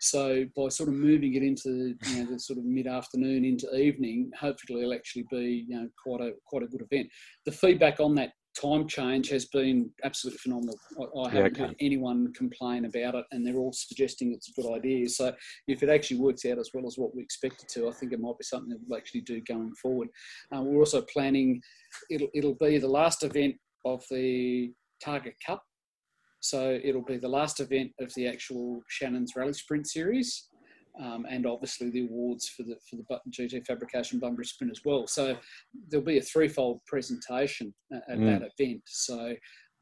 So 0.00 0.44
by 0.56 0.68
sort 0.68 0.88
of 0.88 0.94
moving 0.94 1.34
it 1.34 1.42
into 1.42 1.94
you 2.06 2.24
know, 2.24 2.32
the 2.32 2.38
sort 2.38 2.58
of 2.58 2.64
mid-afternoon 2.64 3.44
into 3.44 3.74
evening, 3.76 4.30
hopefully 4.38 4.80
it'll 4.80 4.94
actually 4.94 5.26
be 5.30 5.66
you 5.68 5.76
know 5.76 5.88
quite 6.02 6.20
a 6.20 6.32
quite 6.46 6.62
a 6.62 6.66
good 6.66 6.82
event. 6.90 7.08
The 7.46 7.52
feedback 7.52 8.00
on 8.00 8.14
that 8.16 8.30
time 8.60 8.88
change 8.88 9.28
has 9.30 9.46
been 9.46 9.90
absolutely 10.04 10.38
phenomenal. 10.38 10.78
I, 10.98 11.20
I 11.20 11.30
haven't 11.30 11.38
yeah, 11.38 11.46
okay. 11.46 11.62
heard 11.62 11.76
anyone 11.80 12.32
complain 12.34 12.84
about 12.84 13.14
it, 13.14 13.24
and 13.32 13.46
they're 13.46 13.56
all 13.56 13.72
suggesting 13.72 14.32
it's 14.32 14.50
a 14.50 14.60
good 14.60 14.74
idea. 14.74 15.08
So 15.08 15.32
if 15.66 15.82
it 15.82 15.88
actually 15.88 16.20
works 16.20 16.44
out 16.44 16.58
as 16.58 16.70
well 16.74 16.86
as 16.86 16.96
what 16.96 17.14
we 17.14 17.22
expected 17.22 17.68
to, 17.70 17.88
I 17.88 17.92
think 17.92 18.12
it 18.12 18.20
might 18.20 18.38
be 18.38 18.44
something 18.44 18.70
that 18.70 18.78
we'll 18.86 18.98
actually 18.98 19.22
do 19.22 19.40
going 19.42 19.74
forward. 19.80 20.08
Uh, 20.54 20.62
we're 20.62 20.80
also 20.80 21.02
planning; 21.12 21.60
it'll 22.10 22.28
it'll 22.34 22.56
be 22.60 22.78
the 22.78 22.88
last 22.88 23.22
event 23.22 23.56
of 23.84 24.02
the 24.10 24.72
Targa 25.04 25.32
Cup. 25.44 25.62
So 26.40 26.78
it'll 26.82 27.04
be 27.04 27.18
the 27.18 27.28
last 27.28 27.60
event 27.60 27.92
of 28.00 28.12
the 28.14 28.28
actual 28.28 28.80
Shannon's 28.88 29.34
Rally 29.36 29.52
Sprint 29.52 29.86
Series 29.88 30.48
um, 31.00 31.26
and 31.28 31.46
obviously 31.46 31.90
the 31.90 32.06
awards 32.06 32.48
for 32.48 32.64
the 32.64 32.76
for 32.88 32.96
the 32.96 33.20
GT 33.30 33.66
Fabrication 33.66 34.18
Bunbury 34.18 34.44
Sprint 34.44 34.72
as 34.72 34.84
well. 34.84 35.06
So 35.06 35.36
there'll 35.88 36.04
be 36.04 36.18
a 36.18 36.22
threefold 36.22 36.80
presentation 36.86 37.72
at, 37.92 38.02
at 38.08 38.18
mm. 38.18 38.26
that 38.26 38.50
event. 38.58 38.82
So 38.86 39.34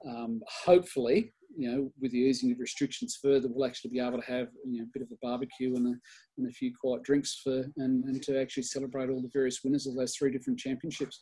um, 0.07 0.41
hopefully, 0.65 1.33
you 1.57 1.71
know, 1.71 1.93
with 2.01 2.13
the 2.13 2.19
easing 2.19 2.53
of 2.53 2.59
restrictions 2.59 3.19
further, 3.23 3.49
we'll 3.51 3.67
actually 3.67 3.91
be 3.91 4.01
able 4.01 4.21
to 4.21 4.27
have 4.27 4.49
you 4.67 4.81
know, 4.81 4.85
a 4.85 4.91
bit 4.93 5.03
of 5.03 5.09
a 5.11 5.17
barbecue 5.23 5.75
and 5.75 5.87
a, 5.87 5.99
and 6.39 6.49
a 6.49 6.53
few 6.53 6.73
quiet 6.79 7.03
drinks 7.03 7.41
for 7.43 7.65
and, 7.79 8.05
and 8.05 8.23
to 8.23 8.41
actually 8.41 8.65
celebrate 8.65 9.09
all 9.09 9.23
the 9.23 9.31
various 9.33 9.61
winners 9.65 9.87
of 9.87 9.97
those 9.97 10.15
three 10.15 10.31
different 10.31 10.59
championships. 10.59 11.21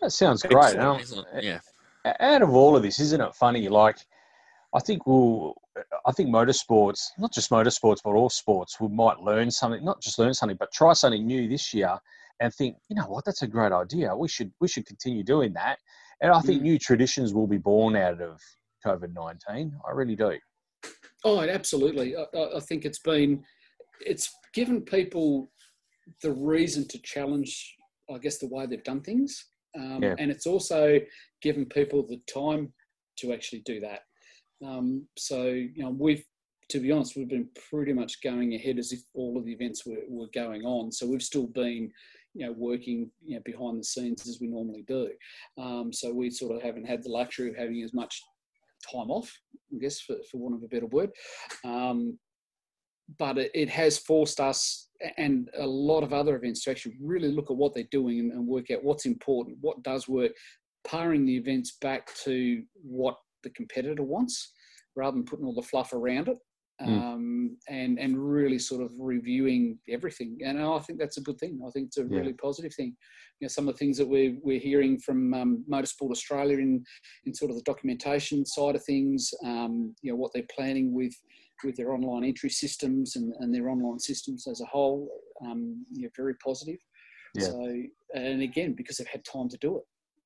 That 0.00 0.10
sounds 0.10 0.42
great. 0.42 0.74
yeah. 1.40 1.60
Out 2.04 2.42
of 2.42 2.54
all 2.54 2.76
of 2.76 2.82
this, 2.82 3.00
isn't 3.00 3.20
it 3.20 3.34
funny? 3.34 3.68
Like, 3.68 3.98
I 4.74 4.80
think 4.80 5.06
we'll 5.06 5.54
I 6.06 6.12
think 6.12 6.28
motorsports, 6.28 7.08
not 7.18 7.32
just 7.32 7.50
motorsports, 7.50 8.00
but 8.04 8.10
all 8.10 8.30
sports, 8.30 8.78
we 8.80 8.88
might 8.88 9.20
learn 9.20 9.50
something, 9.50 9.84
not 9.84 10.00
just 10.00 10.18
learn 10.18 10.34
something, 10.34 10.56
but 10.58 10.72
try 10.72 10.92
something 10.92 11.26
new 11.26 11.48
this 11.48 11.72
year 11.72 11.98
and 12.40 12.52
think, 12.52 12.76
you 12.88 12.96
know 12.96 13.06
what, 13.06 13.24
that's 13.24 13.42
a 13.42 13.46
great 13.46 13.72
idea. 13.72 14.14
We 14.14 14.28
should 14.28 14.52
we 14.60 14.68
should 14.68 14.86
continue 14.86 15.22
doing 15.22 15.52
that. 15.54 15.78
And 16.20 16.32
I 16.32 16.40
think 16.40 16.60
mm. 16.60 16.64
new 16.64 16.78
traditions 16.78 17.34
will 17.34 17.46
be 17.46 17.58
born 17.58 17.96
out 17.96 18.20
of 18.20 18.40
COVID 18.84 19.14
nineteen. 19.14 19.74
I 19.86 19.92
really 19.92 20.16
do. 20.16 20.38
Oh, 21.24 21.40
absolutely. 21.40 22.16
I, 22.16 22.24
I 22.56 22.60
think 22.60 22.84
it's 22.84 22.98
been 22.98 23.42
it's 24.00 24.30
given 24.52 24.82
people 24.82 25.50
the 26.22 26.32
reason 26.32 26.86
to 26.88 26.98
challenge, 26.98 27.76
I 28.12 28.18
guess, 28.18 28.38
the 28.38 28.48
way 28.48 28.66
they've 28.66 28.84
done 28.84 29.00
things, 29.00 29.46
um, 29.76 30.02
yeah. 30.02 30.14
and 30.18 30.30
it's 30.30 30.46
also 30.46 30.98
given 31.42 31.66
people 31.66 32.06
the 32.06 32.20
time 32.32 32.72
to 33.18 33.32
actually 33.32 33.62
do 33.64 33.80
that. 33.80 34.00
Um, 34.64 35.06
so, 35.16 35.44
you 35.44 35.82
know, 35.82 35.90
we've, 35.90 36.24
to 36.70 36.80
be 36.80 36.90
honest, 36.90 37.16
we've 37.16 37.28
been 37.28 37.48
pretty 37.68 37.92
much 37.92 38.22
going 38.22 38.54
ahead 38.54 38.78
as 38.78 38.92
if 38.92 39.00
all 39.14 39.36
of 39.36 39.44
the 39.44 39.52
events 39.52 39.84
were, 39.84 40.02
were 40.08 40.28
going 40.34 40.62
on. 40.62 40.90
So 40.90 41.06
we've 41.06 41.22
still 41.22 41.46
been, 41.46 41.90
you 42.34 42.46
know, 42.46 42.52
working 42.52 43.10
you 43.24 43.36
know, 43.36 43.42
behind 43.44 43.78
the 43.78 43.84
scenes 43.84 44.26
as 44.28 44.38
we 44.40 44.46
normally 44.46 44.84
do. 44.86 45.10
Um, 45.58 45.92
so 45.92 46.12
we 46.12 46.30
sort 46.30 46.56
of 46.56 46.62
haven't 46.62 46.86
had 46.86 47.02
the 47.02 47.10
luxury 47.10 47.50
of 47.50 47.56
having 47.56 47.82
as 47.82 47.92
much 47.92 48.22
time 48.90 49.10
off, 49.10 49.32
I 49.74 49.78
guess, 49.78 50.00
for, 50.00 50.16
for 50.30 50.38
want 50.38 50.56
of 50.56 50.62
a 50.62 50.68
better 50.68 50.86
word. 50.86 51.10
Um, 51.64 52.18
but 53.18 53.38
it, 53.38 53.50
it, 53.54 53.68
has 53.68 53.98
forced 53.98 54.40
us 54.40 54.88
and 55.16 55.50
a 55.58 55.66
lot 55.66 56.02
of 56.02 56.12
other 56.12 56.36
events 56.36 56.64
to 56.64 56.70
actually 56.70 56.96
really 57.00 57.30
look 57.30 57.50
at 57.50 57.56
what 57.56 57.74
they're 57.74 57.84
doing 57.90 58.20
and, 58.20 58.32
and 58.32 58.46
work 58.46 58.70
out 58.70 58.84
what's 58.84 59.06
important, 59.06 59.58
what 59.60 59.82
does 59.82 60.08
work, 60.08 60.32
paring 60.86 61.24
the 61.24 61.36
events 61.36 61.76
back 61.80 62.14
to 62.24 62.62
what 62.82 63.16
the 63.42 63.50
competitor 63.50 64.02
wants 64.02 64.52
rather 64.96 65.16
than 65.16 65.24
putting 65.24 65.44
all 65.44 65.54
the 65.54 65.62
fluff 65.62 65.92
around 65.92 66.28
it 66.28 66.38
hmm. 66.80 66.88
um, 66.88 67.50
mm. 67.50 67.56
and 67.68 67.98
and 67.98 68.18
really 68.18 68.58
sort 68.58 68.82
of 68.82 68.92
reviewing 68.98 69.78
everything. 69.88 70.38
And 70.44 70.60
I 70.60 70.78
think 70.80 70.98
that's 70.98 71.18
a 71.18 71.22
good 71.22 71.38
thing. 71.38 71.60
I 71.66 71.70
think 71.70 71.88
it's 71.88 71.98
a 71.98 72.02
yeah. 72.02 72.18
really 72.18 72.32
positive 72.34 72.74
thing. 72.74 72.96
You 73.40 73.46
know, 73.46 73.48
some 73.48 73.68
of 73.68 73.74
the 73.74 73.78
things 73.78 73.98
that 73.98 74.08
we're 74.08 74.36
we're 74.42 74.60
hearing 74.60 74.98
from 74.98 75.34
um, 75.34 75.64
Motorsport 75.70 76.10
Australia 76.10 76.58
in 76.58 76.84
in 77.26 77.34
sort 77.34 77.50
of 77.50 77.56
the 77.56 77.62
documentation 77.64 78.44
side 78.46 78.76
of 78.76 78.84
things. 78.84 79.32
Um, 79.44 79.94
you 80.02 80.12
know 80.12 80.16
what 80.16 80.32
they're 80.32 80.44
planning 80.54 80.94
with 80.94 81.14
with 81.64 81.76
their 81.76 81.92
online 81.92 82.24
entry 82.24 82.50
systems 82.50 83.16
and, 83.16 83.32
and 83.40 83.54
their 83.54 83.68
online 83.68 83.98
systems 83.98 84.46
as 84.46 84.60
a 84.60 84.66
whole. 84.66 85.08
Um, 85.44 85.84
you 85.92 86.02
know, 86.02 86.10
very 86.16 86.34
positive. 86.44 86.78
Yeah. 87.34 87.46
So 87.46 87.82
and 88.14 88.42
again 88.42 88.74
because 88.74 88.98
they've 88.98 89.06
had 89.08 89.24
time 89.24 89.48
to 89.48 89.58
do 89.58 89.78
it. 89.78 89.84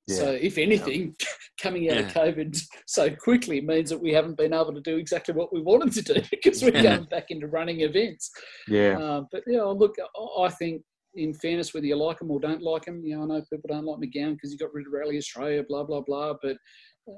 So, 0.09 0.31
if 0.31 0.57
anything, 0.57 1.15
yeah. 1.21 1.27
coming 1.61 1.91
out 1.91 1.97
yeah. 1.97 2.07
of 2.07 2.15
COVID 2.15 2.63
so 2.87 3.11
quickly 3.11 3.61
means 3.61 3.91
that 3.91 4.01
we 4.01 4.13
haven't 4.13 4.39
been 4.39 4.55
able 4.55 4.73
to 4.73 4.81
do 4.81 4.97
exactly 4.97 5.35
what 5.35 5.53
we 5.53 5.61
wanted 5.61 5.93
to 5.93 6.15
do 6.15 6.23
because 6.31 6.63
we're 6.63 6.71
going 6.71 7.05
back 7.05 7.27
into 7.31 7.47
running 7.47 7.81
events. 7.81 8.31
Yeah. 8.67 8.99
Uh, 8.99 9.25
but 9.31 9.43
yeah, 9.47 9.63
look, 9.63 9.97
I 10.39 10.49
think 10.49 10.83
in 11.15 11.35
fairness, 11.35 11.75
whether 11.75 11.87
you 11.87 11.97
like 11.97 12.19
them 12.21 12.31
or 12.31 12.41
don't 12.41 12.63
like 12.63 12.85
them, 12.85 13.03
you 13.05 13.17
know, 13.17 13.25
I 13.25 13.27
know 13.27 13.45
people 13.53 13.69
don't 13.69 13.85
like 13.85 13.99
McGowan 13.99 14.35
because 14.35 14.53
he 14.53 14.57
got 14.57 14.73
rid 14.73 14.87
of 14.87 14.93
Rally 14.93 15.19
Australia, 15.19 15.65
blah 15.69 15.85
blah 15.85 16.01
blah. 16.01 16.35
But 16.43 16.57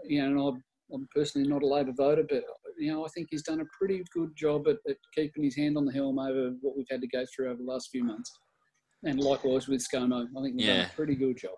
you 0.04 0.28
know, 0.28 0.48
I'm, 0.48 0.64
I'm 0.92 1.08
personally 1.14 1.48
not 1.48 1.62
a 1.62 1.66
Labor 1.66 1.92
voter, 1.96 2.24
but 2.28 2.42
you 2.80 2.92
know, 2.92 3.04
I 3.04 3.08
think 3.08 3.28
he's 3.30 3.42
done 3.42 3.60
a 3.60 3.64
pretty 3.78 4.02
good 4.12 4.30
job 4.36 4.68
at, 4.68 4.76
at 4.88 4.96
keeping 5.14 5.44
his 5.44 5.56
hand 5.56 5.76
on 5.76 5.84
the 5.84 5.92
helm 5.92 6.18
over 6.18 6.52
what 6.60 6.76
we've 6.76 6.86
had 6.90 7.00
to 7.00 7.08
go 7.08 7.24
through 7.34 7.50
over 7.50 7.62
the 7.62 7.70
last 7.70 7.90
few 7.90 8.04
months. 8.04 8.30
And 9.04 9.18
likewise 9.18 9.68
with 9.68 9.84
ScoMo, 9.86 10.26
I 10.36 10.42
think 10.42 10.56
we've 10.56 10.66
yeah. 10.66 10.76
done 10.76 10.86
a 10.86 10.94
pretty 10.94 11.14
good 11.14 11.38
job. 11.38 11.52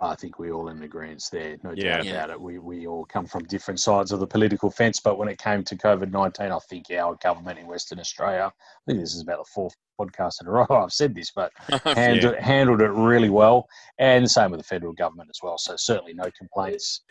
I 0.00 0.14
think 0.14 0.38
we're 0.38 0.52
all 0.52 0.68
in 0.68 0.82
agreement 0.82 1.24
there, 1.32 1.56
no 1.64 1.72
yeah. 1.74 1.96
doubt 1.96 2.06
about 2.06 2.30
it. 2.30 2.40
We, 2.40 2.58
we 2.58 2.86
all 2.86 3.04
come 3.04 3.26
from 3.26 3.44
different 3.44 3.80
sides 3.80 4.12
of 4.12 4.20
the 4.20 4.28
political 4.28 4.70
fence, 4.70 5.00
but 5.00 5.18
when 5.18 5.28
it 5.28 5.38
came 5.38 5.64
to 5.64 5.76
COVID 5.76 6.12
19, 6.12 6.52
I 6.52 6.58
think 6.70 6.86
our 6.92 7.16
government 7.16 7.58
in 7.58 7.66
Western 7.66 7.98
Australia, 7.98 8.52
I 8.54 8.80
think 8.86 9.00
this 9.00 9.14
is 9.14 9.22
about 9.22 9.38
the 9.38 9.50
fourth 9.52 9.74
podcast 10.00 10.40
in 10.40 10.46
a 10.46 10.50
row 10.52 10.66
I've 10.70 10.92
said 10.92 11.16
this, 11.16 11.32
but 11.32 11.52
handled, 11.84 12.34
yeah. 12.34 12.44
handled 12.44 12.80
it 12.80 12.90
really 12.90 13.30
well. 13.30 13.66
And 13.98 14.30
same 14.30 14.52
with 14.52 14.60
the 14.60 14.66
federal 14.66 14.92
government 14.92 15.30
as 15.30 15.40
well. 15.42 15.58
So 15.58 15.74
certainly 15.76 16.14
no 16.14 16.30
complaints. 16.38 17.02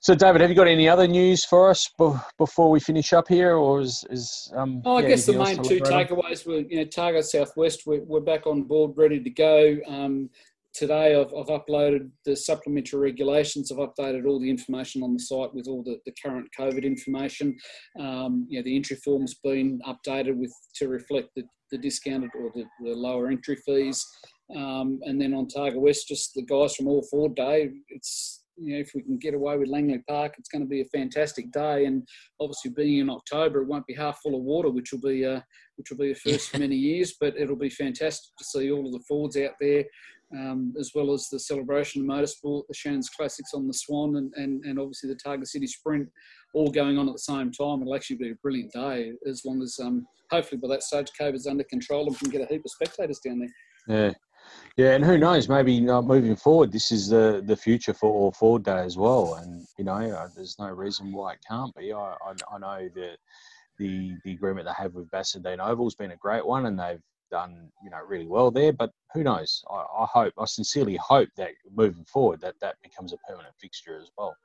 So, 0.00 0.14
David, 0.14 0.40
have 0.40 0.50
you 0.50 0.56
got 0.56 0.68
any 0.68 0.88
other 0.88 1.08
news 1.08 1.44
for 1.44 1.70
us 1.70 1.90
before 2.38 2.70
we 2.70 2.78
finish 2.78 3.12
up 3.12 3.28
here, 3.28 3.56
or 3.56 3.80
is, 3.80 4.04
is 4.10 4.52
um? 4.54 4.82
Oh, 4.84 4.96
I 4.96 5.02
yeah, 5.02 5.08
guess 5.08 5.26
the 5.26 5.32
main 5.32 5.62
two 5.62 5.80
takeaways 5.80 6.46
were, 6.46 6.60
you 6.60 6.76
know, 6.76 6.84
Targa 6.84 7.24
Southwest. 7.24 7.82
We're, 7.86 8.02
we're 8.04 8.20
back 8.20 8.46
on 8.46 8.62
board, 8.62 8.92
ready 8.96 9.20
to 9.20 9.30
go. 9.30 9.76
Um, 9.88 10.30
today 10.76 11.14
I've, 11.18 11.32
I've, 11.34 11.46
uploaded 11.46 12.10
the 12.24 12.36
supplementary 12.36 13.00
regulations. 13.00 13.72
I've 13.72 13.78
updated 13.78 14.26
all 14.26 14.38
the 14.38 14.50
information 14.50 15.02
on 15.02 15.14
the 15.14 15.18
site 15.18 15.54
with 15.54 15.66
all 15.66 15.82
the, 15.82 15.98
the 16.04 16.12
current 16.22 16.48
COVID 16.58 16.84
information. 16.84 17.56
Um, 17.98 18.46
you 18.48 18.58
know, 18.58 18.64
the 18.64 18.76
entry 18.76 18.96
form's 18.96 19.34
been 19.42 19.80
updated 19.86 20.36
with 20.36 20.52
to 20.76 20.88
reflect 20.88 21.30
the, 21.34 21.44
the 21.72 21.78
discounted 21.78 22.30
or 22.38 22.52
the, 22.54 22.64
the 22.84 22.94
lower 22.94 23.28
entry 23.28 23.56
fees. 23.64 24.06
Um, 24.54 25.00
and 25.02 25.20
then 25.20 25.34
on 25.34 25.46
Targa 25.46 25.76
West, 25.76 26.08
just 26.08 26.34
the 26.34 26.42
guys 26.42 26.76
from 26.76 26.88
All 26.88 27.02
Ford 27.10 27.34
Day. 27.34 27.70
It's 27.88 28.35
you 28.56 28.74
know, 28.74 28.80
if 28.80 28.92
we 28.94 29.02
can 29.02 29.18
get 29.18 29.34
away 29.34 29.56
with 29.56 29.68
Langley 29.68 30.02
Park, 30.08 30.34
it's 30.38 30.48
going 30.48 30.62
to 30.62 30.68
be 30.68 30.80
a 30.80 30.86
fantastic 30.86 31.50
day. 31.52 31.84
And 31.86 32.06
obviously, 32.40 32.70
being 32.70 32.98
in 32.98 33.10
October, 33.10 33.62
it 33.62 33.68
won't 33.68 33.86
be 33.86 33.94
half 33.94 34.20
full 34.22 34.34
of 34.34 34.42
water, 34.42 34.70
which 34.70 34.92
will 34.92 35.00
be 35.00 35.24
uh, 35.24 35.40
which 35.76 35.90
will 35.90 35.98
be 35.98 36.12
a 36.12 36.14
first 36.14 36.50
for 36.50 36.58
many 36.58 36.76
years. 36.90 37.14
But 37.20 37.36
it'll 37.36 37.56
be 37.56 37.70
fantastic 37.70 38.36
to 38.36 38.44
see 38.44 38.70
all 38.70 38.86
of 38.86 38.92
the 38.92 39.04
Fords 39.08 39.36
out 39.36 39.54
there 39.60 39.84
um, 40.32 40.74
as 40.78 40.92
well 40.94 41.12
as 41.12 41.28
the 41.28 41.38
celebration 41.38 42.02
of 42.02 42.08
motorsport, 42.08 42.66
the 42.68 42.74
Shannon's 42.74 43.08
Classics 43.08 43.52
on 43.54 43.66
the 43.66 43.74
Swan, 43.74 44.16
and, 44.16 44.32
and, 44.34 44.64
and 44.64 44.78
obviously 44.78 45.08
the 45.08 45.16
Targa 45.16 45.46
City 45.46 45.66
Sprint, 45.66 46.08
all 46.54 46.70
going 46.70 46.98
on 46.98 47.08
at 47.08 47.14
the 47.14 47.18
same 47.18 47.52
time. 47.52 47.82
It'll 47.82 47.94
actually 47.94 48.16
be 48.16 48.30
a 48.30 48.36
brilliant 48.36 48.72
day 48.72 49.12
as 49.28 49.44
long 49.44 49.62
as, 49.62 49.78
um, 49.82 50.06
hopefully, 50.30 50.60
by 50.60 50.68
that 50.68 50.82
stage, 50.82 51.08
COVID's 51.18 51.46
under 51.46 51.64
control 51.64 52.06
and 52.06 52.12
we 52.12 52.18
can 52.18 52.30
get 52.30 52.40
a 52.42 52.52
heap 52.52 52.64
of 52.64 52.70
spectators 52.70 53.20
down 53.20 53.38
there. 53.38 53.48
Yeah. 53.88 54.12
Yeah, 54.76 54.94
and 54.94 55.04
who 55.04 55.16
knows? 55.16 55.48
Maybe 55.48 55.80
not 55.80 56.04
moving 56.04 56.36
forward, 56.36 56.70
this 56.70 56.92
is 56.92 57.08
the 57.08 57.42
the 57.44 57.56
future 57.56 57.94
for 57.94 58.12
all 58.12 58.32
Ford 58.32 58.62
Day 58.62 58.80
as 58.80 58.96
well. 58.96 59.34
And 59.34 59.66
you 59.78 59.84
know, 59.84 59.94
uh, 59.94 60.28
there's 60.34 60.58
no 60.58 60.68
reason 60.68 61.12
why 61.12 61.32
it 61.32 61.38
can't 61.48 61.74
be. 61.74 61.92
I 61.92 61.98
I, 61.98 62.34
I 62.52 62.58
know 62.58 62.88
that 62.94 63.16
the 63.78 64.16
the 64.24 64.32
agreement 64.32 64.66
they 64.66 64.82
have 64.82 64.94
with 64.94 65.10
Bassendean 65.10 65.58
Oval 65.58 65.86
has 65.86 65.94
been 65.94 66.10
a 66.12 66.16
great 66.16 66.46
one, 66.46 66.66
and 66.66 66.78
they've 66.78 67.02
done 67.30 67.70
you 67.82 67.90
know 67.90 68.00
really 68.06 68.26
well 68.26 68.50
there. 68.50 68.72
But 68.72 68.90
who 69.14 69.22
knows? 69.22 69.64
I, 69.70 69.76
I 69.76 70.06
hope, 70.12 70.34
I 70.38 70.44
sincerely 70.44 70.96
hope 70.96 71.28
that 71.36 71.52
moving 71.74 72.04
forward, 72.04 72.40
that 72.42 72.60
that 72.60 72.76
becomes 72.82 73.12
a 73.12 73.18
permanent 73.28 73.54
fixture 73.60 73.98
as 73.98 74.10
well. 74.18 74.36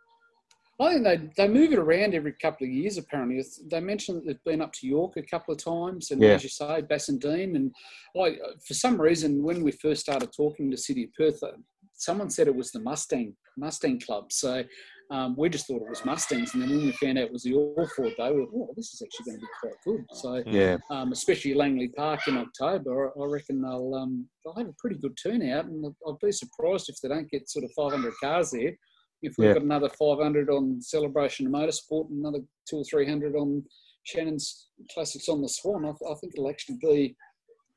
I 0.82 0.94
think 0.94 1.04
they, 1.04 1.30
they 1.38 1.48
move 1.48 1.74
it 1.74 1.80
around 1.80 2.16
every 2.16 2.34
couple 2.34 2.66
of 2.66 2.74
years. 2.74 2.98
Apparently, 2.98 3.44
they 3.70 3.80
mentioned 3.80 4.18
that 4.18 4.26
they've 4.26 4.44
been 4.44 4.62
up 4.62 4.74
to 4.74 4.88
York 4.88 5.14
a 5.18 5.22
couple 5.22 5.54
of 5.54 5.64
times, 5.64 6.12
and 6.12 6.22
yeah. 6.22 6.30
as 6.30 6.44
you 6.44 6.50
say, 6.50 6.82
Bassendean. 6.82 7.56
And 7.56 7.72
I, 8.20 8.38
for 8.66 8.74
some 8.74 9.00
reason, 9.00 9.44
when 9.44 9.64
we 9.64 9.72
first 9.72 10.02
started 10.02 10.32
talking 10.36 10.72
to 10.72 10.78
City 10.78 11.04
of 11.04 11.14
Perth, 11.14 11.44
uh, 11.44 11.58
someone 11.94 12.30
said 12.30 12.48
it 12.48 12.56
was 12.56 12.72
the 12.72 12.80
Mustang 12.80 13.36
Mustang 13.58 14.00
Club. 14.00 14.32
So 14.32 14.64
um, 15.12 15.36
we 15.38 15.50
just 15.50 15.68
thought 15.68 15.82
it 15.82 15.90
was 15.90 16.06
Mustangs, 16.06 16.54
and 16.54 16.64
then 16.64 16.70
when 16.70 16.86
we 16.86 16.92
found 16.94 17.18
out 17.20 17.26
it 17.26 17.34
was 17.34 17.44
the 17.44 17.54
All 17.54 17.88
Ford 17.96 18.14
Day, 18.18 18.32
we 18.32 18.46
thought, 18.46 18.50
"Oh, 18.56 18.74
this 18.76 18.94
is 18.94 19.04
actually 19.04 19.32
going 19.32 19.40
to 19.40 19.46
be 19.46 19.48
quite 19.62 19.74
good." 19.86 20.06
So, 20.14 20.44
yeah, 20.48 20.78
um, 20.90 21.12
especially 21.12 21.54
Langley 21.54 21.90
Park 21.90 22.22
in 22.28 22.38
October, 22.38 23.12
I 23.22 23.26
reckon 23.26 23.62
they'll 23.62 23.94
um, 23.94 24.28
they'll 24.44 24.56
have 24.56 24.70
a 24.70 24.76
pretty 24.80 24.96
good 24.98 25.18
turnout, 25.22 25.66
and 25.66 25.86
I'd 25.86 26.20
be 26.24 26.32
surprised 26.32 26.90
if 26.90 26.96
they 27.04 27.10
don't 27.10 27.30
get 27.30 27.50
sort 27.50 27.66
of 27.66 27.72
500 27.76 28.14
cars 28.24 28.52
there 28.52 28.72
if 29.22 29.36
we've 29.38 29.48
yeah. 29.48 29.54
got 29.54 29.64
another 29.64 29.90
500 29.90 30.50
on 30.50 30.82
Celebration 30.82 31.48
of 31.48 31.54
Motorsport 31.54 32.10
and 32.10 32.20
another 32.20 32.44
two 32.70 32.78
or 32.78 32.84
300 32.84 33.36
on 33.36 33.64
Shannon's 34.04 34.68
Classics 34.94 35.30
on 35.30 35.42
the 35.42 35.50
Swan, 35.50 35.86
I, 35.86 35.90
I 35.90 36.16
think 36.16 36.34
it'll 36.34 36.50
actually 36.50 36.78
be 36.82 37.16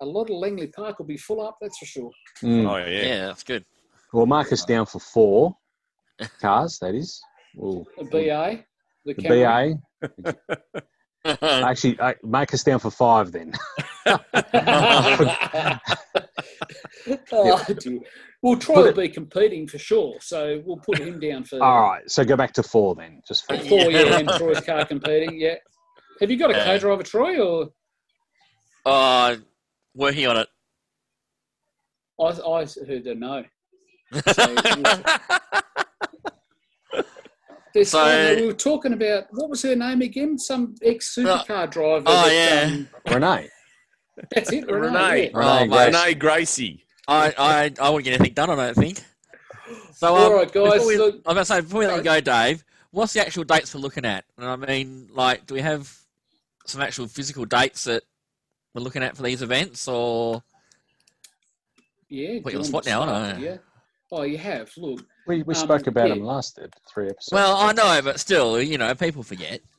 a 0.00 0.07
lot 0.07 0.30
of 0.30 0.37
Langley 0.37 0.68
Park 0.68 0.98
will 0.98 1.07
be 1.07 1.16
full 1.16 1.46
up, 1.46 1.59
that's 1.61 1.78
for 1.78 1.87
sure. 1.87 2.11
Mm. 2.42 2.68
Oh, 2.68 2.76
yeah. 2.76 3.07
Yeah, 3.07 3.26
that's 3.26 3.42
good. 3.42 3.64
Well, 4.12 4.26
mark 4.26 4.52
us 4.52 4.64
down 4.64 4.87
for 4.87 5.00
four 5.00 5.57
cars, 6.40 6.78
that 6.80 6.94
is. 6.94 7.20
We'll, 7.54 7.87
a 7.98 8.04
BA. 8.04 8.64
The, 9.04 9.14
the 9.14 9.78
BA. 10.02 10.83
Actually, 11.42 11.98
uh, 12.00 12.12
make 12.22 12.52
us 12.52 12.62
down 12.62 12.78
for 12.78 12.90
five 12.90 13.32
then. 13.32 13.52
oh, 17.32 17.64
Well, 18.42 18.56
Troy 18.56 18.82
will 18.82 18.92
be 18.92 19.08
competing 19.08 19.66
for 19.66 19.78
sure, 19.78 20.16
so 20.20 20.62
we'll 20.66 20.76
put 20.76 20.98
him 20.98 21.18
down 21.18 21.44
for. 21.44 21.62
All 21.62 21.92
right, 21.92 22.10
so 22.10 22.24
go 22.24 22.37
back 22.37 22.52
to 22.54 22.62
four 22.62 22.94
then, 22.94 23.22
just 23.26 23.46
for 23.46 23.56
four. 23.56 23.90
Yeah, 23.90 24.18
and 24.18 24.28
Troy's 24.28 24.60
car 24.60 24.84
competing. 24.84 25.40
Yeah, 25.40 25.54
have 26.20 26.30
you 26.30 26.37
got 26.37 26.50
a 26.50 26.62
co-driver, 26.62 27.02
Troy, 27.02 27.40
or? 27.40 27.70
Uh, 28.84 29.37
working 29.94 30.26
on 30.26 30.37
it. 30.37 30.48
I 32.20 32.24
I 32.24 32.66
heard 32.87 33.06
a 33.06 33.14
no. 33.14 33.44
So, 34.12 34.54
There's 37.74 37.90
so, 37.90 38.37
we 38.37 38.46
were 38.46 38.52
talking 38.52 38.92
about 38.92 39.26
what 39.32 39.50
was 39.50 39.62
her 39.62 39.74
name 39.74 40.00
again? 40.00 40.38
Some 40.38 40.76
ex 40.80 41.16
supercar 41.16 41.68
driver. 41.68 42.04
Oh 42.06 42.28
that, 42.28 42.32
yeah, 42.32 42.72
um, 42.72 42.88
Renee. 43.12 43.48
That's 44.30 44.52
it, 44.52 44.70
Renee. 44.70 44.87
Renee, 44.87 45.30
yeah. 45.32 45.38
Renee, 45.38 45.74
oh, 45.74 45.87
Renee 45.87 46.14
Gracie. 46.14 46.84
I, 47.08 47.34
I, 47.37 47.72
I 47.80 47.90
wouldn't 47.90 48.04
get 48.04 48.14
anything 48.14 48.34
done. 48.34 48.50
I 48.50 48.54
don't 48.54 48.76
think. 48.76 49.02
So, 49.92 50.14
um, 50.14 50.22
all 50.22 50.34
right, 50.34 50.52
guys. 50.52 50.87
We, 50.87 50.96
look, 50.96 51.16
I'm 51.26 51.32
about 51.32 51.40
to 51.40 51.44
say 51.46 51.60
before 51.62 51.80
we 51.80 51.87
let 51.88 51.96
you 51.96 52.02
go, 52.04 52.20
Dave. 52.20 52.64
What's 52.92 53.12
the 53.12 53.20
actual 53.20 53.42
dates 53.42 53.74
we're 53.74 53.80
looking 53.80 54.04
at? 54.04 54.24
And 54.38 54.46
I 54.46 54.54
mean, 54.54 55.08
like, 55.12 55.44
do 55.46 55.54
we 55.54 55.60
have 55.60 55.92
some 56.66 56.80
actual 56.80 57.08
physical 57.08 57.44
dates 57.44 57.84
that 57.84 58.04
we're 58.72 58.82
looking 58.82 59.02
at 59.02 59.16
for 59.16 59.24
these 59.24 59.42
events, 59.42 59.88
or? 59.88 60.44
Yeah. 62.08 62.38
Put 62.40 62.52
you 62.52 62.58
on 62.60 62.62
the 62.62 62.68
spot 62.68 62.87
now, 62.87 63.02
I 63.02 63.37
Yeah. 63.38 63.56
Oh, 64.12 64.22
you 64.22 64.38
have. 64.38 64.70
Look, 64.76 65.04
we, 65.26 65.42
we 65.42 65.54
um, 65.54 65.60
spoke 65.60 65.87
about 65.87 66.08
yeah. 66.08 66.14
them 66.14 66.24
last 66.24 66.58
three 66.92 67.06
episodes. 67.06 67.30
Well, 67.32 67.56
I 67.56 67.72
know, 67.72 68.00
but 68.02 68.20
still, 68.20 68.60
you 68.60 68.78
know, 68.78 68.94
people 68.94 69.22
forget. 69.22 69.60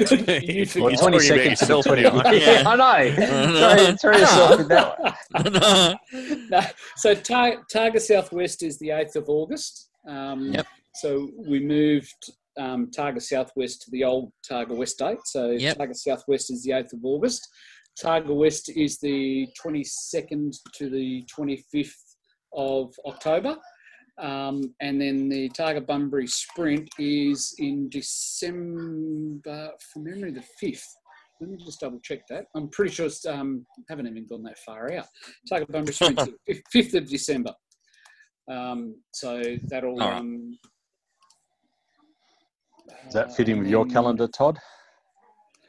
you 0.10 0.66
forget. 0.66 0.98
20 0.98 1.18
seconds 1.20 1.58
to 1.60 1.82
20. 1.82 2.02
yeah, 2.38 2.62
I 2.66 2.76
know. 2.76 3.96
Throw, 3.96 4.16
yourself 4.16 4.60
in 4.60 4.68
that 4.68 4.98
one. 4.98 6.48
no. 6.48 6.60
So 6.96 7.14
Tar- 7.14 7.64
Targa 7.72 8.00
Southwest 8.00 8.62
is 8.62 8.78
the 8.78 8.88
8th 8.88 9.16
of 9.16 9.28
August. 9.28 9.90
Um, 10.08 10.52
yep. 10.52 10.66
So 10.94 11.28
we 11.36 11.60
moved 11.60 12.32
um, 12.58 12.90
Targa 12.96 13.20
Southwest 13.20 13.82
to 13.82 13.90
the 13.90 14.04
old 14.04 14.32
Targa 14.48 14.74
West 14.74 14.98
date. 14.98 15.18
So 15.24 15.50
yep. 15.50 15.76
Targa 15.76 15.94
Southwest 15.94 16.50
is 16.50 16.62
the 16.62 16.70
8th 16.70 16.94
of 16.94 17.00
August. 17.04 17.46
Targa 18.02 18.34
West 18.34 18.70
is 18.74 18.98
the 18.98 19.48
22nd 19.62 20.56
to 20.76 20.88
the 20.88 21.24
25th 21.36 21.92
of 22.54 22.94
October. 23.06 23.56
Um, 24.20 24.74
and 24.80 25.00
then 25.00 25.28
the 25.28 25.48
Targa 25.50 25.84
Bunbury 25.84 26.26
Sprint 26.26 26.88
is 26.98 27.54
in 27.58 27.88
December, 27.88 29.70
from 29.92 30.04
memory, 30.04 30.32
the 30.32 30.44
5th. 30.62 30.84
Let 31.40 31.50
me 31.50 31.56
just 31.64 31.80
double 31.80 32.00
check 32.00 32.26
that. 32.28 32.44
I'm 32.54 32.68
pretty 32.68 32.92
sure 32.92 33.06
it's, 33.06 33.24
um, 33.24 33.64
haven't 33.88 34.06
even 34.06 34.26
gone 34.26 34.42
that 34.42 34.58
far 34.58 34.92
out. 34.92 35.06
Targa 35.50 35.72
Bunbury 35.72 35.94
Sprint, 35.94 36.20
5th 36.74 36.94
of 36.94 37.08
December. 37.08 37.54
Um, 38.50 38.96
so 39.12 39.42
that'll. 39.68 39.96
Right. 39.96 40.14
Um, 40.14 40.58
Does 43.04 43.14
that 43.14 43.34
fit 43.34 43.48
in 43.48 43.60
with 43.60 43.68
your 43.68 43.86
calendar, 43.86 44.28
Todd? 44.28 44.58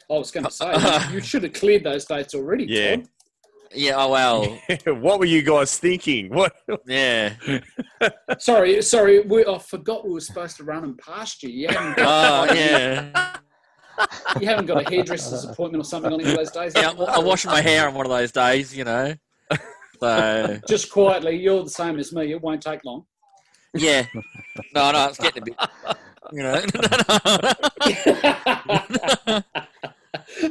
I 0.10 0.18
was 0.18 0.32
going 0.32 0.44
to 0.44 0.52
say, 0.52 0.74
you 1.14 1.22
should 1.22 1.44
have 1.44 1.54
cleared 1.54 1.86
those 1.86 2.04
dates 2.06 2.36
already, 2.36 2.66
yeah. 2.68 2.98
Todd. 2.98 3.08
Yeah. 3.74 3.96
Oh 3.98 4.10
well. 4.10 4.60
what 5.02 5.20
were 5.20 5.26
you 5.26 5.42
guys 5.42 5.78
thinking? 5.78 6.34
What? 6.34 6.54
Yeah. 6.86 7.34
sorry, 8.40 8.82
sorry. 8.82 9.22
We, 9.22 9.46
I 9.46 9.58
forgot 9.60 10.06
we 10.06 10.14
were 10.14 10.20
supposed 10.20 10.58
to 10.58 10.64
run 10.64 10.82
them 10.82 10.98
past 10.98 11.44
you. 11.44 11.50
You 11.50 11.68
haven't 11.70 11.98
got, 11.98 12.50
oh 12.50 12.54
yeah. 12.54 13.36
You 14.40 14.48
haven't 14.48 14.66
got 14.66 14.82
a 14.88 14.90
hairdresser's 14.90 15.44
appointment 15.44 15.84
or 15.84 15.86
something 15.86 16.12
on 16.12 16.20
any 16.20 16.32
of 16.32 16.38
those 16.38 16.50
days. 16.50 16.74
Yeah, 16.76 16.92
I 16.92 17.20
wash 17.20 17.46
my 17.46 17.62
hair 17.62 17.88
on 17.88 17.94
one 17.94 18.06
of 18.06 18.10
those 18.10 18.32
days. 18.32 18.76
You 18.76 18.84
know. 18.84 19.14
So 20.00 20.60
just 20.68 20.92
quietly, 20.92 21.36
you're 21.36 21.64
the 21.64 21.70
same 21.70 22.00
as 22.00 22.12
me. 22.12 22.32
It 22.32 22.42
won't 22.42 22.64
take 22.64 22.84
long. 22.84 23.06
Yeah. 23.76 24.08
No, 24.74 24.92
no, 24.92 25.08
it's 25.08 25.20
getting 25.20 25.44
a 25.44 25.46
bit. 25.46 25.56
You 26.32 26.44
know. 29.34 29.42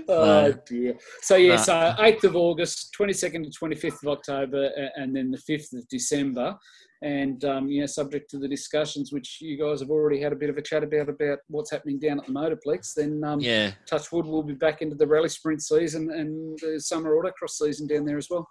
Oh 0.08 0.52
dear. 0.66 0.96
So 1.22 1.36
yeah, 1.36 1.56
so 1.56 1.94
eighth 1.98 2.24
of 2.24 2.36
August, 2.36 2.92
twenty 2.92 3.12
second 3.12 3.44
to 3.44 3.50
twenty 3.50 3.76
fifth 3.76 4.02
of 4.02 4.08
October, 4.08 4.70
and 4.96 5.14
then 5.14 5.30
the 5.30 5.38
fifth 5.38 5.72
of 5.72 5.86
December. 5.88 6.58
And 7.02 7.42
um, 7.46 7.70
you 7.70 7.80
know, 7.80 7.86
subject 7.86 8.30
to 8.30 8.38
the 8.38 8.46
discussions 8.46 9.10
which 9.10 9.40
you 9.40 9.56
guys 9.56 9.80
have 9.80 9.88
already 9.88 10.20
had 10.20 10.34
a 10.34 10.36
bit 10.36 10.50
of 10.50 10.58
a 10.58 10.62
chat 10.62 10.84
about 10.84 11.08
about 11.08 11.38
what's 11.48 11.70
happening 11.70 11.98
down 11.98 12.20
at 12.20 12.26
the 12.26 12.32
Motorplex, 12.32 12.92
then 12.94 13.24
um, 13.24 13.40
yeah, 13.40 13.70
Touchwood 13.86 14.26
will 14.26 14.42
be 14.42 14.52
back 14.52 14.82
into 14.82 14.94
the 14.94 15.06
rally 15.06 15.30
sprint 15.30 15.62
season 15.62 16.10
and 16.10 16.58
the 16.58 16.78
summer 16.78 17.16
autocross 17.16 17.52
season 17.52 17.86
down 17.86 18.04
there 18.04 18.18
as 18.18 18.28
well. 18.28 18.46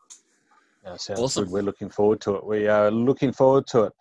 Yeah, 0.84 0.96
sounds 0.98 1.20
awesome. 1.20 1.44
good. 1.44 1.54
We're 1.54 1.62
looking 1.62 1.90
forward 1.90 2.22
to 2.22 2.38
it. 2.38 2.46
We 2.46 2.68
are 2.68 2.90
looking 2.90 3.32
forward 3.34 3.68
to 3.68 3.84
it. 3.84 3.94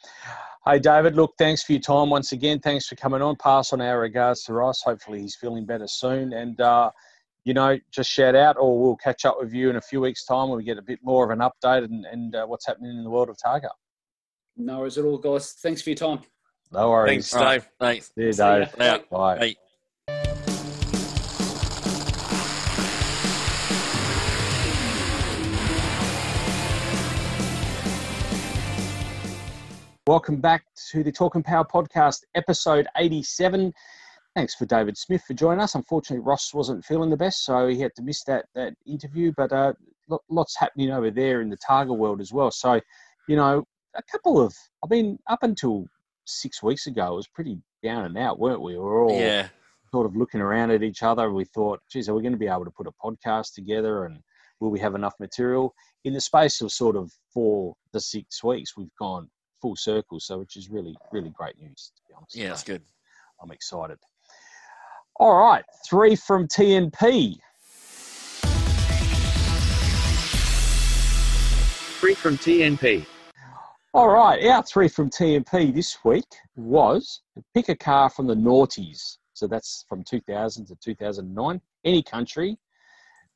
Hey, 0.64 0.78
David, 0.78 1.16
look, 1.16 1.32
thanks 1.38 1.62
for 1.62 1.72
your 1.72 1.80
time 1.80 2.10
once 2.10 2.32
again. 2.32 2.60
Thanks 2.60 2.86
for 2.86 2.94
coming 2.94 3.22
on. 3.22 3.36
Pass 3.36 3.72
on 3.72 3.80
our 3.80 4.00
regards 4.00 4.44
to 4.44 4.52
Ross. 4.52 4.82
Hopefully, 4.82 5.20
he's 5.20 5.34
feeling 5.34 5.64
better 5.64 5.86
soon. 5.86 6.32
And 6.32 6.60
uh, 6.60 6.90
you 7.48 7.54
know, 7.54 7.78
just 7.90 8.10
shout 8.10 8.34
out, 8.34 8.58
or 8.58 8.78
we'll 8.78 8.96
catch 8.96 9.24
up 9.24 9.38
with 9.40 9.54
you 9.54 9.70
in 9.70 9.76
a 9.76 9.80
few 9.80 10.02
weeks' 10.02 10.26
time 10.26 10.50
when 10.50 10.58
we 10.58 10.64
get 10.64 10.76
a 10.76 10.82
bit 10.82 10.98
more 11.02 11.24
of 11.24 11.30
an 11.30 11.38
update 11.38 11.82
and, 11.82 12.04
and 12.04 12.36
uh, 12.36 12.44
what's 12.44 12.66
happening 12.66 12.90
in 12.90 13.02
the 13.02 13.08
world 13.08 13.30
of 13.30 13.38
Targa. 13.38 13.70
No 14.58 14.80
worries 14.80 14.98
at 14.98 15.06
all, 15.06 15.16
guys. 15.16 15.54
Thanks 15.54 15.80
for 15.80 15.88
your 15.88 15.96
time. 15.96 16.20
No 16.72 16.90
worries. 16.90 17.30
Thanks, 17.30 17.32
Dave. 17.32 17.42
Right. 17.42 17.62
Thanks. 17.80 18.12
See 18.14 18.22
you, 18.24 18.32
Dave. 18.34 18.70
See 18.70 18.84
ya. 18.84 18.98
Bye. 19.10 19.38
Bye. 19.38 19.56
Welcome 30.06 30.36
back 30.36 30.64
to 30.90 31.02
the 31.02 31.12
Talk 31.12 31.34
and 31.34 31.44
Power 31.44 31.64
podcast, 31.64 32.24
episode 32.34 32.86
87 32.98 33.72
thanks 34.38 34.54
for 34.54 34.66
David 34.66 34.96
Smith 34.96 35.24
for 35.26 35.34
joining 35.34 35.60
us. 35.60 35.74
Unfortunately, 35.74 36.24
Ross 36.24 36.54
wasn't 36.54 36.84
feeling 36.84 37.10
the 37.10 37.16
best, 37.16 37.44
so 37.44 37.66
he 37.66 37.80
had 37.80 37.92
to 37.96 38.02
miss 38.02 38.22
that 38.24 38.46
that 38.54 38.72
interview. 38.86 39.32
But 39.36 39.52
uh, 39.52 39.72
lots 40.30 40.56
happening 40.56 40.92
over 40.92 41.10
there 41.10 41.40
in 41.40 41.48
the 41.48 41.58
Targa 41.68 41.96
world 41.96 42.20
as 42.20 42.32
well. 42.32 42.52
So, 42.52 42.80
you 43.26 43.34
know, 43.34 43.64
a 43.96 44.02
couple 44.12 44.40
of 44.40 44.54
I 44.84 44.86
mean, 44.88 45.18
up 45.28 45.42
until 45.42 45.86
six 46.24 46.62
weeks 46.62 46.86
ago, 46.86 47.14
it 47.14 47.16
was 47.16 47.26
pretty 47.26 47.58
down 47.82 48.04
and 48.04 48.16
out, 48.16 48.38
weren't 48.38 48.62
we? 48.62 48.74
We 48.74 48.78
were 48.78 49.02
all 49.02 49.18
yeah. 49.18 49.48
sort 49.90 50.06
of 50.06 50.14
looking 50.14 50.40
around 50.40 50.70
at 50.70 50.84
each 50.84 51.02
other. 51.02 51.32
We 51.32 51.44
thought, 51.44 51.80
geez, 51.90 52.08
are 52.08 52.14
we 52.14 52.22
going 52.22 52.30
to 52.30 52.38
be 52.38 52.46
able 52.46 52.64
to 52.64 52.70
put 52.70 52.86
a 52.86 52.92
podcast 53.04 53.54
together 53.54 54.04
and 54.04 54.20
will 54.60 54.70
we 54.70 54.78
have 54.78 54.94
enough 54.94 55.14
material? 55.18 55.74
In 56.04 56.12
the 56.12 56.20
space 56.20 56.60
of 56.60 56.70
sort 56.70 56.94
of 56.94 57.10
four 57.34 57.74
to 57.92 57.98
six 57.98 58.44
weeks, 58.44 58.76
we've 58.76 58.94
gone 59.00 59.28
full 59.60 59.74
circle, 59.74 60.20
so 60.20 60.38
which 60.38 60.56
is 60.56 60.70
really, 60.70 60.96
really 61.10 61.30
great 61.30 61.58
news, 61.58 61.90
to 61.96 62.02
be 62.08 62.14
honest. 62.14 62.36
Yeah, 62.36 62.48
that's 62.50 62.62
good. 62.62 62.82
I'm 63.42 63.50
excited. 63.50 63.98
All 65.20 65.36
right, 65.36 65.64
three 65.84 66.14
from 66.14 66.46
TNP. 66.46 67.38
three 71.98 72.14
from 72.14 72.38
TNP. 72.38 73.04
All 73.92 74.08
right, 74.08 74.44
our 74.46 74.62
three 74.62 74.86
from 74.86 75.10
TNP 75.10 75.74
this 75.74 75.98
week 76.04 76.24
was 76.54 77.22
pick 77.52 77.68
a 77.68 77.74
car 77.74 78.08
from 78.08 78.28
the 78.28 78.36
noughties. 78.36 79.16
So 79.34 79.48
that's 79.48 79.84
from 79.88 80.04
2000 80.04 80.66
to 80.66 80.76
2009. 80.76 81.60
Any 81.84 82.02
country 82.04 82.56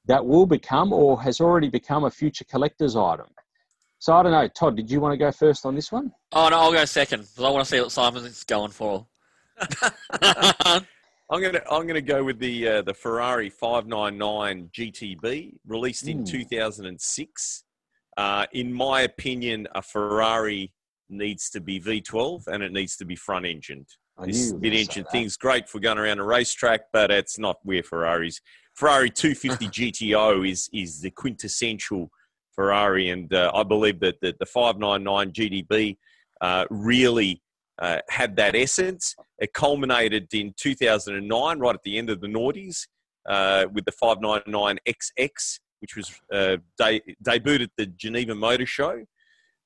that 0.06 0.24
will 0.24 0.46
become 0.46 0.92
or 0.92 1.20
has 1.22 1.40
already 1.40 1.68
become 1.68 2.04
a 2.04 2.10
future 2.10 2.44
collector's 2.44 2.94
item. 2.94 3.26
So 3.98 4.12
I 4.12 4.22
don't 4.22 4.32
know, 4.32 4.46
Todd. 4.48 4.76
Did 4.76 4.88
you 4.88 5.00
want 5.00 5.14
to 5.14 5.16
go 5.16 5.32
first 5.32 5.66
on 5.66 5.74
this 5.74 5.90
one? 5.90 6.12
Oh 6.30 6.48
no, 6.48 6.60
I'll 6.60 6.72
go 6.72 6.84
second 6.84 7.22
because 7.22 7.44
I 7.44 7.50
want 7.50 7.64
to 7.64 7.70
see 7.70 7.80
what 7.80 7.90
Simon's 7.90 8.44
going 8.44 8.70
for. 8.70 9.06
I'm 11.32 11.40
gonna 11.40 11.62
I'm 11.70 11.86
gonna 11.86 12.02
go 12.02 12.22
with 12.22 12.38
the 12.38 12.68
uh, 12.68 12.82
the 12.82 12.92
Ferrari 12.92 13.48
599 13.48 14.68
GTB 14.70 15.54
released 15.66 16.06
in 16.06 16.26
2006. 16.26 17.64
Uh, 18.18 18.46
in 18.52 18.70
my 18.70 19.00
opinion, 19.00 19.66
a 19.74 19.80
Ferrari 19.80 20.74
needs 21.08 21.48
to 21.48 21.60
be 21.62 21.80
V12 21.80 22.48
and 22.48 22.62
it 22.62 22.70
needs 22.70 22.96
to 22.96 23.06
be 23.06 23.16
front 23.16 23.46
engined. 23.46 23.88
This 24.22 24.52
mid 24.52 24.74
engine 24.74 25.06
thing's 25.10 25.38
great 25.38 25.70
for 25.70 25.80
going 25.80 25.96
around 25.96 26.18
a 26.18 26.24
racetrack, 26.24 26.82
but 26.92 27.10
it's 27.10 27.38
not 27.38 27.56
where 27.62 27.82
Ferraris. 27.82 28.38
Ferrari 28.74 29.08
250 29.08 29.68
GTO 29.68 30.46
is 30.50 30.68
is 30.74 31.00
the 31.00 31.10
quintessential 31.10 32.10
Ferrari, 32.54 33.08
and 33.08 33.32
uh, 33.32 33.50
I 33.54 33.62
believe 33.62 34.00
that 34.00 34.20
the, 34.20 34.34
the 34.38 34.44
599 34.44 35.32
GTB 35.32 35.96
uh, 36.42 36.66
really 36.68 37.40
uh, 37.82 37.98
had 38.08 38.36
that 38.36 38.54
essence. 38.54 39.16
It 39.38 39.52
culminated 39.52 40.32
in 40.32 40.54
2009, 40.56 41.58
right 41.58 41.74
at 41.74 41.82
the 41.82 41.98
end 41.98 42.10
of 42.10 42.20
the 42.20 42.28
noughties, 42.28 42.86
uh, 43.28 43.66
with 43.72 43.84
the 43.84 43.92
599 43.92 44.78
XX, 44.88 45.58
which 45.80 45.96
was 45.96 46.20
uh, 46.32 46.58
de- 46.78 47.02
debuted 47.24 47.64
at 47.64 47.70
the 47.76 47.86
Geneva 47.86 48.36
Motor 48.36 48.66
Show. 48.66 49.04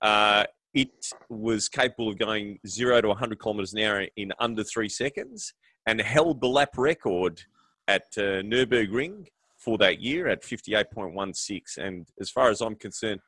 Uh, 0.00 0.44
it 0.72 0.88
was 1.29 1.68
capable 1.68 2.09
of 2.09 2.18
going 2.18 2.59
zero 2.66 3.00
to 3.02 3.09
100 3.09 3.38
kilometers 3.38 3.74
an 3.74 3.81
hour 3.81 4.07
in 4.16 4.33
under 4.38 4.64
three 4.64 4.88
seconds 4.88 5.52
and 5.87 6.00
held 6.00 6.40
the 6.40 6.48
lap 6.48 6.70
record 6.76 7.42
at 7.87 8.05
uh, 8.16 8.42
Nürburgring 8.42 9.26
for 9.59 9.76
that 9.79 10.00
year 10.00 10.26
at 10.29 10.42
58.16. 10.42 11.79
And 11.79 12.07
as 12.20 12.31
far 12.31 12.48
as 12.48 12.62
I'm 12.62 12.76
concerned, 12.76 13.20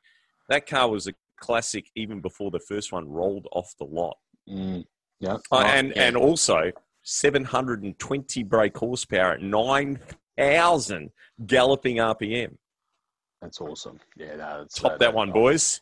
that 0.49 0.67
car 0.67 0.89
was 0.89 1.07
a 1.07 1.13
classic 1.39 1.89
even 1.95 2.21
before 2.21 2.49
the 2.49 2.59
first 2.59 2.91
one 2.91 3.07
rolled 3.07 3.47
off 3.51 3.73
the 3.77 3.85
lot. 3.85 4.17
Mm, 4.47 4.85
yeah. 5.19 5.37
Uh, 5.51 5.63
and, 5.65 5.93
yeah. 5.95 6.07
and 6.07 6.17
also 6.17 6.71
720 7.03 8.43
brake 8.43 8.77
horsepower 8.77 9.33
at 9.33 9.41
9,000 9.41 11.09
galloping 11.45 11.97
RPM. 11.97 12.55
That's 13.41 13.61
awesome. 13.61 13.99
Yeah, 14.17 14.35
no, 14.35 14.65
top 14.73 14.93
uh, 14.93 14.97
that 14.97 15.13
one, 15.13 15.31
boys. 15.31 15.79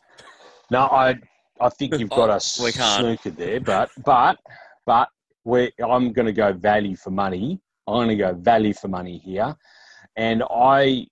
No, 0.70 0.82
I 0.82 1.16
I 1.60 1.68
think 1.70 1.98
you've 1.98 2.10
got 2.10 2.30
oh, 2.30 2.34
a 2.34 2.40
snooker 2.40 3.30
there, 3.30 3.58
but 3.60 3.90
but 4.04 4.38
but 4.86 5.08
we 5.44 5.72
I'm 5.84 6.12
going 6.12 6.26
to 6.26 6.32
go 6.32 6.52
value 6.52 6.94
for 6.94 7.10
money. 7.10 7.60
I'm 7.88 8.06
going 8.06 8.08
to 8.08 8.16
go 8.16 8.34
value 8.34 8.74
for 8.74 8.88
money 8.88 9.18
here. 9.18 9.56
And 10.16 10.42
I, 10.50 11.06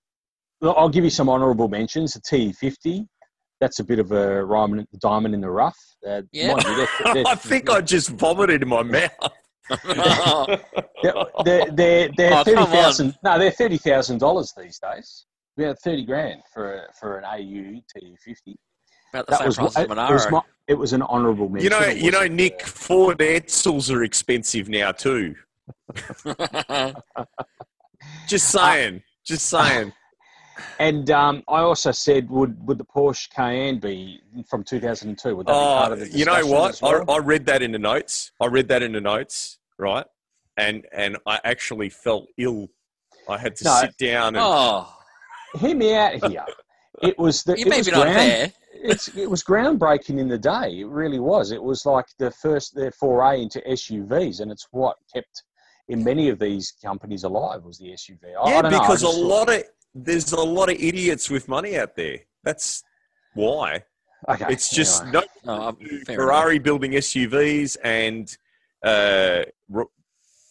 I'll 0.63 0.89
give 0.89 1.05
you 1.05 1.11
some 1.11 1.29
honourable 1.29 1.69
mentions. 1.69 2.15
The 2.15 2.21
T50, 2.21 3.07
that's 3.61 3.79
a 3.79 3.85
bit 3.85 3.99
of 3.99 4.13
a 4.13 4.47
diamond 5.01 5.35
in 5.35 5.41
the 5.41 5.51
rough. 5.51 5.79
Uh, 6.07 6.23
yeah. 6.33 6.57
You, 6.57 6.77
they're, 6.77 6.89
they're, 7.15 7.27
I 7.27 7.35
think 7.35 7.71
I 7.71 7.81
just 7.81 8.11
vomited 8.11 8.63
in 8.63 8.69
my 8.69 8.83
mouth. 8.83 9.11
they're, 9.85 11.25
they're, 11.73 12.11
they're 12.17 12.35
oh, 12.35 12.45
thirty 12.45 12.65
thousand. 12.67 13.17
No, 13.25 13.39
they're 13.39 13.51
thirty 13.51 13.79
thousand 13.79 14.19
dollars 14.19 14.53
these 14.57 14.79
days. 14.79 15.27
We 15.57 15.65
had 15.65 15.77
thirty 15.83 16.05
grand 16.05 16.43
for 16.53 16.75
a, 16.75 16.83
for 17.01 17.19
an 17.19 17.25
AU 17.25 17.81
T 17.97 18.17
fifty. 18.25 18.57
About 19.13 19.27
the 19.27 19.31
that 19.33 19.39
same 19.39 19.47
was, 19.47 19.57
price 19.57 19.77
as 19.77 19.89
Monaro. 19.89 20.11
It 20.11 20.13
was, 20.13 20.31
my, 20.31 20.41
it 20.69 20.75
was 20.75 20.93
an 20.93 21.03
honourable 21.03 21.49
mention. 21.49 21.65
You 21.65 21.71
know, 21.71 21.87
you 21.87 22.11
know, 22.11 22.27
Nick 22.27 22.63
Ford 22.63 23.19
Edsels 23.19 23.93
are 23.95 24.05
expensive 24.05 24.69
now 24.69 24.93
too. 24.93 25.35
Just 28.29 28.55
uh, 28.55 28.59
saying. 28.59 29.03
just 29.25 29.47
saying. 29.47 29.93
And 30.79 31.11
um, 31.11 31.43
I 31.49 31.61
also 31.61 31.93
said, 31.93 32.31
would 32.31 32.67
would 32.67 32.79
the 32.79 32.85
Porsche 32.85 33.29
Cayenne 33.31 33.79
be 33.79 34.21
from 34.49 34.65
2002? 34.65 35.37
Would 35.37 35.47
that 35.47 35.53
oh, 35.53 35.55
be 35.55 35.81
part 35.81 35.93
of 35.93 36.01
the 36.01 36.19
You 36.19 36.25
know 36.25 36.47
what? 36.47 36.81
Well? 36.81 37.05
I, 37.09 37.15
I 37.15 37.19
read 37.19 37.47
that 37.47 37.63
in 37.63 37.73
the 37.73 37.79
notes. 37.79 38.33
I 38.41 38.47
read 38.47 38.69
that 38.69 38.83
in 38.83 38.93
the 38.93 39.01
notes, 39.01 39.59
right? 39.79 40.07
And 40.57 40.87
and 40.93 41.19
I 41.27 41.41
actually 41.45 41.91
felt 41.91 42.29
ill. 42.39 42.69
I 43.29 43.39
had 43.39 43.57
to 43.57 43.65
no. 43.65 43.81
sit 43.81 43.97
down 43.99 44.29
and. 44.37 44.39
Oh. 44.39 44.93
Hear 45.59 45.75
me 45.75 45.95
out 45.95 46.31
here. 46.31 46.45
It 47.03 47.19
was 47.19 47.43
the. 47.43 47.53
You 47.59 47.67
it 47.67 47.77
was 47.77 47.89
ground, 47.89 48.53
it's, 48.83 49.09
it 49.17 49.31
was 49.31 49.43
groundbreaking 49.43 50.19
in 50.19 50.29
the 50.29 50.39
day. 50.39 50.81
It 50.81 50.89
really 50.89 51.19
was. 51.19 51.51
It 51.51 51.63
was 51.63 51.87
like 51.87 52.07
the 52.19 52.31
first 52.31 52.75
their 52.75 52.93
foray 52.93 53.43
into 53.43 53.61
SUVs, 53.61 54.41
and 54.41 54.51
it's 54.51 54.67
what 54.71 54.97
kept 55.13 55.43
in 55.89 56.03
many 56.03 56.29
of 56.29 56.39
these 56.39 56.75
companies 56.83 57.25
alive 57.25 57.63
was 57.63 57.79
the 57.79 57.91
SUV. 57.91 58.19
I, 58.41 58.51
yeah, 58.51 58.59
I 58.59 58.69
because 58.69 59.03
a 59.03 59.09
lot 59.09 59.49
of 59.49 59.63
there's 60.05 60.33
a 60.33 60.41
lot 60.41 60.71
of 60.71 60.77
idiots 60.79 61.31
with 61.31 61.49
money 61.49 61.77
out 61.79 61.97
there. 61.97 62.21
That's 62.45 62.83
why. 63.35 63.83
Okay. 64.29 64.47
It's 64.51 64.71
just 64.71 65.03
anyway. 65.05 65.25
no, 65.45 65.77
Ferrari 66.07 66.57
enough. 66.57 66.65
building 66.65 66.93
SUVs 66.93 67.77
and 67.83 68.37
uh, 68.85 69.45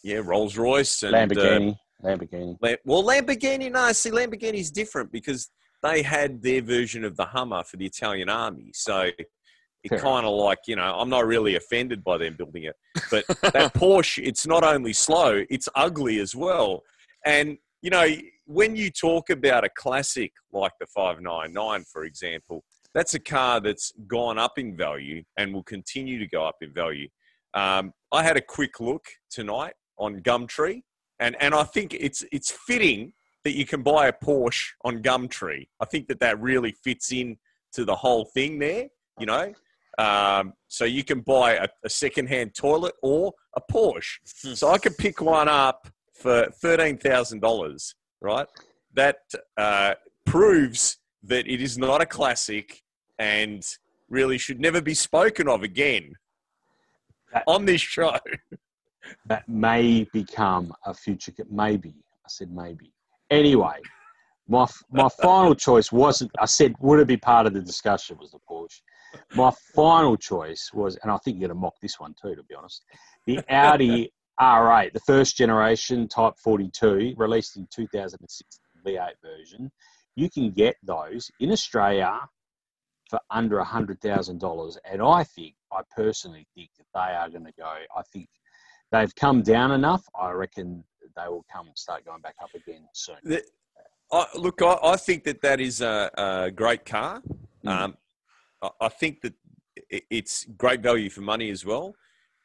yeah, 0.04 0.22
Rolls 0.24 0.58
Royce 0.58 1.04
and 1.04 1.14
Lamborghini. 1.14 1.78
Uh, 2.04 2.08
Lamborghini. 2.08 2.78
well, 2.86 3.04
Lamborghini. 3.04 3.72
No, 3.72 3.92
see, 3.92 4.12
Lamborghini's 4.12 4.72
different 4.72 5.12
because 5.12 5.50
they 5.84 6.02
had 6.02 6.42
their 6.42 6.62
version 6.62 7.04
of 7.04 7.16
the 7.18 7.26
Hummer 7.26 7.64
for 7.64 7.78
the 7.78 7.86
Italian 7.86 8.30
army. 8.30 8.72
So 8.74 9.10
it 9.86 10.00
kind 10.00 10.26
of 10.26 10.34
like 10.34 10.58
you 10.68 10.76
know 10.76 10.96
i'm 10.98 11.10
not 11.10 11.26
really 11.26 11.56
offended 11.56 12.04
by 12.04 12.18
them 12.18 12.34
building 12.36 12.64
it 12.64 12.76
but 13.12 13.24
that 13.54 13.72
porsche 13.76 14.20
it's 14.26 14.48
not 14.48 14.64
only 14.64 14.92
slow 14.92 15.44
it's 15.50 15.70
ugly 15.76 16.20
as 16.20 16.36
well 16.36 16.82
and 17.26 17.58
you 17.86 17.92
know 17.92 18.08
when 18.46 18.76
you 18.76 18.90
talk 18.90 19.30
about 19.30 19.64
a 19.64 19.70
classic 19.70 20.32
like 20.52 20.72
the 20.80 20.88
599 20.88 21.84
for 21.84 22.04
example 22.04 22.64
that's 22.96 23.14
a 23.14 23.20
car 23.20 23.60
that's 23.60 23.94
gone 24.08 24.40
up 24.40 24.58
in 24.58 24.76
value 24.76 25.22
and 25.38 25.54
will 25.54 25.64
continue 25.64 26.18
to 26.18 26.28
go 26.28 26.46
up 26.46 26.56
in 26.62 26.74
value. 26.74 27.08
Um, 27.54 27.94
i 28.12 28.24
had 28.24 28.38
a 28.38 28.42
quick 28.42 28.80
look 28.80 29.06
tonight 29.30 29.76
on 30.00 30.22
gumtree 30.22 30.82
and, 31.20 31.36
and 31.40 31.54
i 31.54 31.64
think 31.64 31.94
it's 31.94 32.26
it's 32.32 32.52
fitting 32.68 33.14
that 33.44 33.56
you 33.56 33.66
can 33.68 33.84
buy 33.84 34.08
a 34.08 34.14
porsche 34.14 34.70
on 34.84 35.04
gumtree. 35.04 35.68
I 35.80 35.86
think 35.86 36.08
that 36.08 36.20
that 36.22 36.42
really 36.42 36.74
fits 36.84 37.12
in 37.12 37.38
to 37.74 37.86
the 37.86 37.96
whole 37.96 38.26
thing 38.26 38.58
there 38.58 38.88
you 39.20 39.26
know? 39.26 39.54
Um, 39.98 40.54
so 40.68 40.84
you 40.84 41.04
can 41.04 41.22
buy 41.22 41.54
a, 41.54 41.68
a 41.84 41.90
second-hand 41.90 42.54
toilet 42.54 42.96
or 43.02 43.34
a 43.56 43.62
Porsche. 43.72 44.18
So 44.26 44.70
I 44.70 44.78
could 44.78 44.98
pick 44.98 45.22
one 45.22 45.48
up 45.48 45.88
for 46.16 46.48
thirteen 46.62 46.98
thousand 46.98 47.42
dollars. 47.42 47.96
Right? 48.22 48.48
That 48.94 49.18
uh, 49.58 49.96
proves 50.26 50.98
that 51.24 51.48
it 51.48 51.62
is 51.62 51.78
not 51.78 52.02
a 52.02 52.06
classic 52.06 52.82
and 53.20 53.64
really 54.10 54.38
should 54.38 54.60
never 54.60 54.82
be 54.82 54.94
spoken 54.94 55.48
of 55.48 55.64
again 55.64 56.14
that, 57.34 57.44
on 57.48 57.66
this 57.66 57.82
show. 57.82 58.18
That 59.28 59.48
may 59.48 60.08
become 60.14 60.74
a 60.84 60.92
future. 60.92 61.32
Maybe 61.48 61.94
I 62.26 62.28
said 62.28 62.52
maybe. 62.52 62.92
Anyway, 63.30 63.78
my 64.48 64.66
my 64.92 65.08
final 65.22 65.54
choice 65.54 65.92
wasn't. 65.92 66.32
I 66.40 66.46
said 66.46 66.74
would 66.80 67.00
it 67.00 67.08
be 67.08 67.16
part 67.16 67.46
of 67.46 67.54
the 67.54 67.62
discussion 67.62 68.18
was 68.20 68.32
the 68.32 68.40
Porsche. 68.50 68.82
My 69.36 69.52
final 69.76 70.18
choice 70.18 70.72
was, 70.74 70.98
and 71.04 71.12
I 71.12 71.18
think 71.18 71.36
you're 71.36 71.48
going 71.48 71.56
to 71.58 71.62
mock 71.62 71.76
this 71.84 72.00
one 72.00 72.16
too, 72.20 72.36
to 72.36 72.42
be 72.44 72.56
honest, 72.56 72.84
the 73.28 73.40
Audi 73.48 74.12
R8, 74.40 74.94
the 74.94 75.00
first 75.02 75.38
generation 75.38 76.08
Type 76.08 76.34
42, 76.44 77.14
released 77.18 77.58
in 77.58 77.68
2006, 77.74 78.60
V8 78.86 79.10
version. 79.24 79.72
You 80.16 80.30
can 80.30 80.52
get 80.52 80.76
those 80.84 81.30
in 81.40 81.52
Australia 81.52 82.20
for 83.10 83.20
under 83.30 83.62
$100,000. 83.62 84.78
And 84.92 85.02
I 85.02 85.24
think, 85.24 85.56
I 85.72 85.82
personally 85.96 86.48
think 86.56 86.70
that 86.78 86.86
they 86.94 87.16
are 87.16 87.30
going 87.30 87.46
to 87.46 87.54
go, 87.58 87.66
I 87.96 88.02
think 88.12 88.28
they've 88.92 89.14
come 89.16 89.42
down 89.42 89.72
enough. 89.72 90.04
I 90.20 90.32
reckon 90.32 90.84
they 91.16 91.28
will 91.28 91.46
come 91.52 91.70
start 91.76 92.06
going 92.06 92.22
back 92.22 92.36
up 92.42 92.50
again 92.56 92.88
soon. 92.94 93.16
The, 93.24 93.44
I, 94.12 94.26
look, 94.36 94.62
I, 94.62 94.78
I, 94.84 94.98
think 94.98 95.24
that 95.26 95.42
that 95.42 95.60
is 95.60 95.82
a, 95.82 96.12
a 96.18 96.52
great 96.52 96.86
car. 96.86 97.22
Mm. 97.66 97.70
Um, 97.70 97.98
I 98.80 98.90
think 98.90 99.22
that 99.22 99.34
it's 99.90 100.46
great 100.58 100.82
value 100.82 101.10
for 101.10 101.22
money 101.22 101.50
as 101.50 101.66
well. 101.66 101.96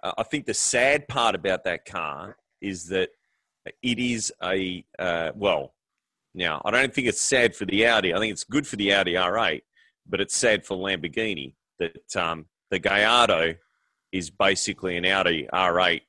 Uh, 0.03 0.13
I 0.19 0.23
think 0.23 0.47
the 0.47 0.55
sad 0.55 1.09
part 1.09 1.35
about 1.35 1.65
that 1.65 1.85
car 1.85 2.37
is 2.61 2.87
that 2.89 3.11
it 3.83 3.99
is 3.99 4.33
a 4.43 4.85
uh, 4.99 5.33
well. 5.35 5.75
Now, 6.35 6.63
I 6.65 6.71
don't 6.71 6.95
think 6.95 7.09
it's 7.09 7.21
sad 7.21 7.57
for 7.57 7.65
the 7.65 7.87
Audi. 7.87 8.15
I 8.15 8.19
think 8.19 8.33
it's 8.33 8.45
good 8.45 8.67
for 8.67 8.77
the 8.77 8.93
Audi 8.95 9.15
R8, 9.15 9.63
but 10.09 10.21
it's 10.21 10.37
sad 10.37 10.65
for 10.65 10.77
Lamborghini 10.77 11.55
that 11.81 12.17
um, 12.17 12.47
the 12.71 12.79
Gallardo 12.79 13.55
is 14.13 14.31
basically 14.31 14.97
an 14.97 15.05
Audi 15.05 15.49
R8 15.53 16.03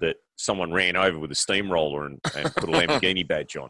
that 0.00 0.16
someone 0.36 0.72
ran 0.72 0.96
over 0.96 1.18
with 1.18 1.30
a 1.30 1.34
steamroller 1.34 2.06
and, 2.06 2.20
and 2.34 2.54
put 2.54 2.68
a 2.68 2.72
Lamborghini 2.72 3.26
badge 3.26 3.56
on. 3.56 3.68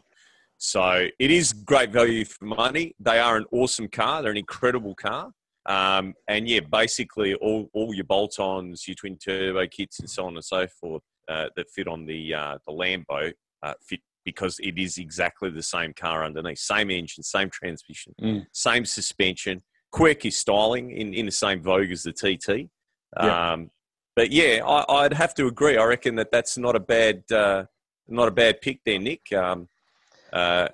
So 0.57 1.07
it 1.19 1.31
is 1.31 1.53
great 1.53 1.91
value 1.91 2.25
for 2.25 2.45
money. 2.45 2.95
They 2.99 3.19
are 3.19 3.37
an 3.37 3.45
awesome 3.51 3.87
car. 3.87 4.21
They're 4.21 4.31
an 4.31 4.37
incredible 4.37 4.95
car. 4.95 5.31
Um, 5.67 6.13
and 6.27 6.47
yeah, 6.47 6.61
basically 6.61 7.33
all, 7.35 7.69
all 7.73 7.93
your 7.93 8.05
bolt-ons, 8.05 8.87
your 8.87 8.95
twin 8.95 9.17
turbo 9.17 9.67
kits, 9.67 9.99
and 9.99 10.09
so 10.09 10.25
on 10.25 10.35
and 10.35 10.43
so 10.43 10.65
forth 10.67 11.03
uh, 11.27 11.47
that 11.55 11.69
fit 11.69 11.87
on 11.87 12.05
the 12.05 12.33
uh, 12.33 12.57
the 12.65 12.73
Lambo 12.73 13.33
uh, 13.63 13.73
fit 13.81 13.99
because 14.23 14.59
it 14.61 14.77
is 14.77 14.97
exactly 14.97 15.49
the 15.49 15.63
same 15.63 15.93
car 15.93 16.25
underneath, 16.25 16.59
same 16.59 16.91
engine, 16.91 17.23
same 17.23 17.49
transmission, 17.49 18.13
mm. 18.21 18.45
same 18.51 18.83
suspension, 18.83 19.61
quirky 19.91 20.29
styling 20.29 20.91
in, 20.91 21.13
in 21.13 21.25
the 21.25 21.31
same 21.31 21.61
vogue 21.61 21.91
as 21.91 22.03
the 22.03 22.11
TT. 22.11 22.69
Yeah. 23.21 23.53
Um, 23.53 23.71
but 24.17 24.31
yeah, 24.31 24.61
I, 24.65 25.03
would 25.03 25.13
have 25.13 25.33
to 25.35 25.47
agree. 25.47 25.77
I 25.77 25.85
reckon 25.85 26.15
that 26.15 26.31
that's 26.31 26.57
not 26.57 26.75
a 26.75 26.79
bad 26.79 27.23
uh, 27.31 27.65
not 28.07 28.27
a 28.27 28.31
bad 28.31 28.61
pick 28.61 28.81
there, 28.85 28.99
Nick. 28.99 29.31
Um, 29.31 29.69
uh, 30.33 30.67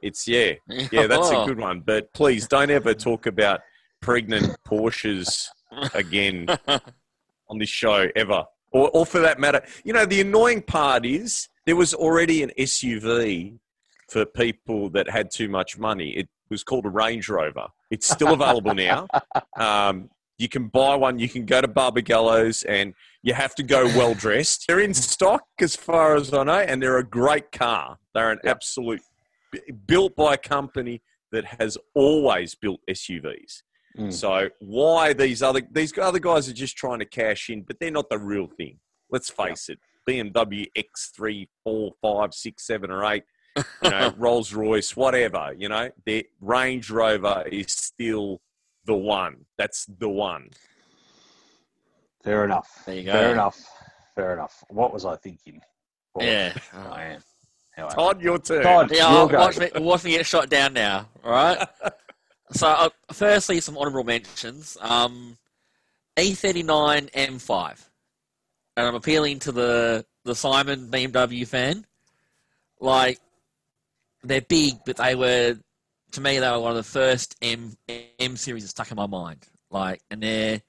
it's 0.00 0.28
yeah, 0.28 0.52
yeah, 0.92 1.06
that's 1.06 1.30
a 1.30 1.44
good 1.46 1.58
one. 1.58 1.80
But 1.80 2.12
please 2.12 2.46
don't 2.46 2.70
ever 2.70 2.94
talk 2.94 3.26
about 3.26 3.62
pregnant 4.02 4.54
Porsches 4.66 5.46
again 5.94 6.46
on 7.48 7.58
this 7.58 7.70
show 7.70 8.08
ever, 8.14 8.44
or, 8.72 8.90
or 8.90 9.06
for 9.06 9.20
that 9.20 9.40
matter. 9.40 9.62
You 9.84 9.94
know, 9.94 10.04
the 10.04 10.20
annoying 10.20 10.60
part 10.60 11.06
is 11.06 11.48
there 11.64 11.76
was 11.76 11.94
already 11.94 12.42
an 12.42 12.50
SUV 12.58 13.58
for 14.10 14.26
people 14.26 14.90
that 14.90 15.08
had 15.08 15.30
too 15.30 15.48
much 15.48 15.78
money. 15.78 16.10
It 16.10 16.28
was 16.50 16.62
called 16.62 16.84
a 16.84 16.90
Range 16.90 17.26
Rover. 17.28 17.68
It's 17.90 18.08
still 18.08 18.34
available 18.34 18.74
now. 18.74 19.08
Um, 19.58 20.08
you 20.38 20.48
can 20.48 20.68
buy 20.68 20.96
one. 20.96 21.18
You 21.20 21.28
can 21.28 21.44
go 21.44 21.60
to 21.60 21.68
Barbagallo's 21.68 22.64
and 22.64 22.94
you 23.22 23.32
have 23.32 23.54
to 23.56 23.62
go 23.62 23.84
well 23.86 24.14
dressed. 24.14 24.64
They're 24.66 24.80
in 24.80 24.94
stock 24.94 25.44
as 25.60 25.76
far 25.76 26.16
as 26.16 26.34
I 26.34 26.42
know, 26.42 26.58
and 26.58 26.82
they're 26.82 26.98
a 26.98 27.04
great 27.04 27.52
car. 27.52 27.98
They're 28.12 28.32
an 28.32 28.40
absolute 28.44 29.02
built 29.86 30.16
by 30.16 30.34
a 30.34 30.36
company 30.36 31.02
that 31.30 31.44
has 31.44 31.78
always 31.94 32.54
built 32.54 32.80
SUVs. 32.88 33.62
Mm. 33.98 34.12
So 34.12 34.48
why 34.60 35.12
these 35.12 35.42
other 35.42 35.60
these 35.70 35.96
other 35.98 36.18
guys 36.18 36.48
are 36.48 36.54
just 36.54 36.76
trying 36.76 36.98
to 37.00 37.04
cash 37.04 37.50
in, 37.50 37.62
but 37.62 37.78
they're 37.78 37.90
not 37.90 38.08
the 38.08 38.18
real 38.18 38.46
thing. 38.46 38.78
Let's 39.10 39.28
face 39.28 39.68
it. 39.68 39.78
BMW 40.08 40.66
X3, 40.76 41.46
4, 41.64 41.92
5, 42.00 42.34
6, 42.34 42.66
7, 42.66 42.90
or 42.90 43.04
8, 43.04 43.22
you 43.56 43.90
know, 43.90 44.14
Rolls 44.18 44.52
Royce, 44.52 44.96
whatever, 44.96 45.54
you 45.56 45.68
know, 45.68 45.90
the 46.06 46.26
Range 46.40 46.90
Rover 46.90 47.44
is 47.50 47.72
still 47.72 48.40
the 48.84 48.96
one. 48.96 49.44
That's 49.58 49.86
the 49.86 50.08
one. 50.08 50.48
Fair 52.24 52.44
enough. 52.44 52.82
There 52.86 52.94
you 52.96 53.04
go. 53.04 53.12
Fair 53.12 53.32
enough. 53.32 53.64
Fair 54.14 54.32
enough. 54.32 54.64
What 54.68 54.92
was 54.92 55.04
I 55.04 55.16
thinking? 55.16 55.60
yeah. 56.18 56.54
Oh, 56.74 56.90
man. 56.90 57.20
Todd, 57.90 58.20
your 58.20 58.38
turn. 58.38 58.62
Todd, 58.62 58.90
yeah, 58.92 59.24
watch 59.24 59.58
me, 59.58 59.70
watch 59.76 60.04
me 60.04 60.10
get 60.12 60.26
shot 60.26 60.50
down 60.50 60.74
now. 60.74 61.08
All 61.24 61.32
right. 61.32 61.68
so, 62.52 62.68
uh, 62.68 62.88
firstly, 63.12 63.60
some 63.60 63.76
honourable 63.76 64.04
mentions. 64.04 64.76
Um, 64.80 65.38
E39 66.16 67.10
M5, 67.10 67.88
and 68.76 68.86
I'm 68.86 68.94
appealing 68.94 69.38
to 69.40 69.52
the 69.52 70.04
the 70.24 70.34
Simon 70.34 70.88
BMW 70.88 71.46
fan. 71.46 71.86
Like, 72.80 73.18
they're 74.22 74.40
big, 74.40 74.74
but 74.84 74.96
they 74.96 75.14
were, 75.14 75.56
to 76.12 76.20
me, 76.20 76.38
they 76.38 76.50
were 76.50 76.60
one 76.60 76.70
of 76.70 76.76
the 76.76 76.82
first 76.82 77.36
M 77.42 77.76
M 78.18 78.36
series 78.36 78.64
that 78.64 78.68
stuck 78.68 78.90
in 78.90 78.96
my 78.96 79.06
mind. 79.06 79.46
Like, 79.70 80.02
and 80.10 80.22
they're 80.22 80.60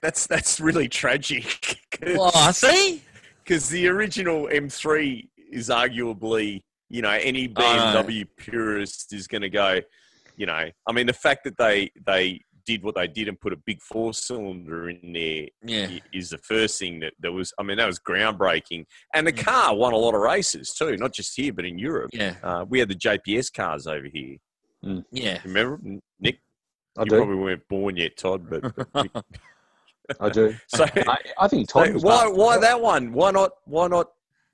that's 0.00 0.26
that's 0.26 0.60
really 0.60 0.88
tragic. 0.88 1.78
well, 2.02 2.32
I 2.34 2.52
see. 2.52 3.02
Because 3.44 3.68
the 3.68 3.88
original 3.88 4.46
M3 4.46 5.28
is 5.50 5.68
arguably, 5.68 6.62
you 6.88 7.02
know, 7.02 7.10
any 7.10 7.48
BMW 7.48 8.24
purist 8.36 9.12
is 9.12 9.26
going 9.26 9.42
to 9.42 9.50
go, 9.50 9.80
you 10.36 10.46
know, 10.46 10.70
I 10.86 10.92
mean, 10.92 11.06
the 11.06 11.12
fact 11.12 11.44
that 11.44 11.56
they 11.56 11.90
they 12.06 12.40
did 12.64 12.82
what 12.82 12.94
they 12.94 13.06
did 13.06 13.28
and 13.28 13.40
put 13.40 13.52
a 13.52 13.56
big 13.56 13.80
four 13.82 14.14
cylinder 14.14 14.88
in 14.88 15.12
there 15.12 15.48
yeah. 15.64 15.98
is 16.12 16.30
the 16.30 16.38
first 16.38 16.78
thing 16.78 17.00
that, 17.00 17.12
that 17.20 17.32
was, 17.32 17.52
I 17.58 17.62
mean, 17.62 17.76
that 17.78 17.86
was 17.86 17.98
groundbreaking. 17.98 18.86
And 19.14 19.26
the 19.26 19.32
car 19.32 19.74
won 19.74 19.92
a 19.92 19.96
lot 19.96 20.14
of 20.14 20.20
races 20.20 20.72
too, 20.72 20.96
not 20.96 21.12
just 21.12 21.36
here, 21.36 21.52
but 21.52 21.64
in 21.64 21.78
Europe. 21.78 22.10
Yeah. 22.12 22.36
Uh, 22.42 22.64
we 22.68 22.78
had 22.78 22.88
the 22.88 22.94
JPS 22.94 23.52
cars 23.52 23.86
over 23.86 24.06
here. 24.12 24.36
Mm. 24.84 25.04
Yeah. 25.10 25.38
Remember, 25.44 25.80
Nick? 26.20 26.40
I 26.96 27.02
you 27.02 27.10
do. 27.10 27.16
probably 27.16 27.36
weren't 27.36 27.68
born 27.68 27.96
yet, 27.96 28.16
Todd, 28.16 28.48
but. 28.48 28.72
I 30.20 30.28
do. 30.28 30.54
So 30.68 30.84
I, 30.84 31.16
I 31.38 31.48
think 31.48 31.68
Todd. 31.68 32.00
So 32.00 32.06
why? 32.06 32.26
Why 32.26 32.58
that 32.58 32.80
one? 32.80 33.12
Why 33.12 33.30
not? 33.30 33.52
Why 33.64 33.86
not? 33.86 34.08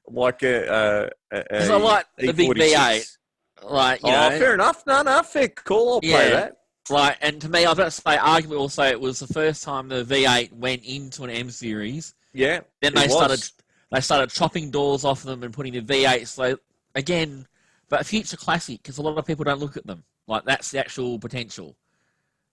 Like 0.06 0.42
a. 0.42 1.10
Because 1.30 1.70
I 1.70 1.76
like 1.76 2.06
the 2.16 2.32
big 2.32 2.50
V8. 2.50 3.17
Like 3.62 4.02
you 4.02 4.10
oh, 4.10 4.28
know, 4.30 4.38
fair 4.38 4.54
enough. 4.54 4.86
No, 4.86 5.02
no, 5.02 5.22
fair 5.22 5.48
cool. 5.48 5.94
I'll 5.94 6.00
yeah. 6.02 6.16
play 6.16 6.30
that. 6.30 6.54
Like, 6.90 7.18
and 7.20 7.40
to 7.42 7.48
me, 7.48 7.66
I 7.66 7.70
was 7.70 7.78
about 7.78 7.84
to 7.84 7.90
say, 7.90 8.16
arguably, 8.16 8.58
also, 8.58 8.82
it 8.82 8.98
was 8.98 9.18
the 9.18 9.26
first 9.26 9.62
time 9.62 9.88
the 9.88 10.04
V8 10.04 10.54
went 10.54 10.84
into 10.84 11.24
an 11.24 11.30
M 11.30 11.50
series. 11.50 12.14
Yeah. 12.32 12.60
Then 12.80 12.94
they 12.94 13.08
started 13.08 13.42
they 13.90 14.00
started 14.00 14.30
chopping 14.30 14.70
doors 14.70 15.04
off 15.04 15.22
them 15.22 15.42
and 15.42 15.52
putting 15.52 15.72
the 15.72 15.80
V8. 15.80 16.26
So 16.26 16.58
again, 16.94 17.46
but 17.88 18.00
a 18.00 18.04
future 18.04 18.36
classic 18.36 18.82
because 18.82 18.98
a 18.98 19.02
lot 19.02 19.16
of 19.18 19.26
people 19.26 19.44
don't 19.44 19.60
look 19.60 19.76
at 19.76 19.86
them. 19.86 20.04
Like 20.26 20.44
that's 20.44 20.70
the 20.70 20.78
actual 20.78 21.18
potential. 21.18 21.76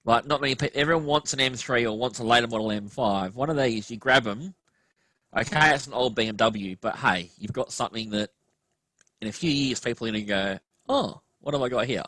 Like 0.05 0.25
not 0.25 0.41
many 0.41 0.55
people. 0.55 0.79
Everyone 0.79 1.05
wants 1.05 1.33
an 1.33 1.39
M3 1.39 1.85
or 1.85 1.97
wants 1.97 2.19
a 2.19 2.23
later 2.23 2.47
model 2.47 2.67
M5. 2.67 3.33
One 3.33 3.49
of 3.49 3.57
these, 3.57 3.91
you 3.91 3.97
grab 3.97 4.23
them. 4.23 4.53
Okay, 5.35 5.73
it's 5.75 5.87
an 5.87 5.93
old 5.93 6.15
BMW, 6.15 6.77
but 6.79 6.95
hey, 6.95 7.29
you've 7.37 7.51
got 7.51 7.71
something 7.71 8.11
that 8.11 8.29
in 9.19 9.27
a 9.27 9.33
few 9.33 9.51
years 9.51 9.81
people 9.81 10.07
are 10.07 10.11
going 10.11 10.23
to 10.23 10.27
go, 10.27 10.59
oh, 10.89 11.21
what 11.41 11.53
have 11.53 11.61
I 11.61 11.69
got 11.69 11.85
here? 11.85 12.03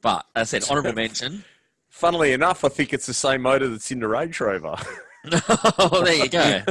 But 0.00 0.26
as 0.34 0.54
I 0.54 0.58
said, 0.58 0.70
honourable 0.70 0.92
mention. 0.94 1.44
Funnily 1.88 2.32
enough, 2.32 2.64
I 2.64 2.68
think 2.68 2.92
it's 2.92 3.06
the 3.06 3.14
same 3.14 3.42
motor 3.42 3.68
that's 3.68 3.90
in 3.90 4.00
the 4.00 4.08
Range 4.08 4.38
Rover. 4.40 4.76
oh, 5.78 6.02
there 6.04 6.14
you 6.14 6.28
go. 6.28 6.62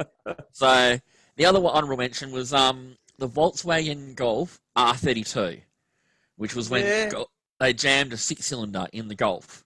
so 0.52 0.98
the 1.36 1.44
other 1.44 1.58
honourable 1.60 1.98
mention 1.98 2.32
was 2.32 2.52
um, 2.52 2.96
the 3.18 3.28
Volkswagen 3.28 4.14
Golf 4.14 4.60
R32, 4.76 5.60
which 6.36 6.54
was 6.54 6.70
when 6.70 6.84
yeah. 6.84 7.22
they 7.60 7.72
jammed 7.72 8.12
a 8.12 8.16
six-cylinder 8.16 8.86
in 8.92 9.08
the 9.08 9.14
Golf. 9.14 9.64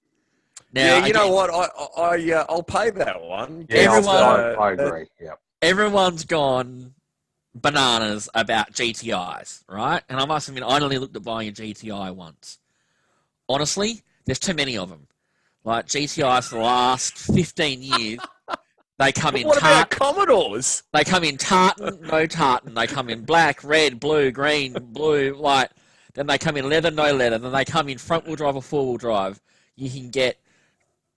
Now, 0.73 0.83
yeah, 0.83 0.97
you 0.97 1.03
again, 1.05 1.15
know 1.15 1.33
what? 1.33 1.51
I 1.51 2.03
I 2.03 2.33
uh, 2.33 2.47
I'll 2.49 2.63
pay 2.63 2.91
that 2.91 3.23
one. 3.23 3.67
Yeah, 3.71 3.93
Everyone, 3.93 4.17
I, 4.17 4.53
I 4.53 4.73
agree. 4.73 5.07
Yeah. 5.21 5.35
Everyone's 5.63 6.25
gone 6.25 6.93
bananas 7.61 8.29
about 8.35 8.73
GTIs, 8.73 9.65
right? 9.69 10.03
And 10.09 10.21
I 10.21 10.25
must 10.27 10.49
admit, 10.49 10.65
I 10.65 10.79
only 10.79 10.99
looked 10.99 11.17
at 11.17 11.25
buying 11.25 11.49
a 11.49 11.53
GTI 11.53 12.15
once. 12.15 12.59
Honestly, 13.49 14.03
there's 14.25 14.39
too 14.39 14.55
many 14.55 14.77
of 14.77 14.89
them. 14.91 15.07
Like 15.65 15.87
GTIs 15.87 16.49
for 16.49 16.57
the 16.57 16.63
last 16.63 17.15
15 17.19 17.83
years, 17.83 18.19
they 18.99 19.13
come 19.13 19.37
in. 19.37 19.47
What 19.47 19.59
about 19.59 19.91
Commodores? 19.91 20.85
They 20.93 21.03
come 21.03 21.25
in 21.25 21.37
tartan, 21.37 22.01
no 22.03 22.27
tartan. 22.27 22.75
They 22.75 22.87
come 22.87 23.09
in 23.09 23.25
black, 23.25 23.65
red, 23.65 23.99
blue, 23.99 24.31
green, 24.31 24.75
blue. 24.75 25.35
Like 25.35 25.71
then 26.15 26.27
they 26.29 26.39
come 26.39 26.57
in 26.57 26.69
leather, 26.69 26.91
no 26.91 27.13
leather. 27.13 27.39
Then 27.39 27.53
they 27.53 27.65
come 27.65 27.89
in 27.89 27.99
front 27.99 28.27
wheel 28.27 28.37
drive 28.37 28.57
or 28.57 28.63
four 28.63 28.87
wheel 28.87 28.97
drive. 28.97 29.41
You 29.75 29.91
can 29.91 30.11
get 30.11 30.39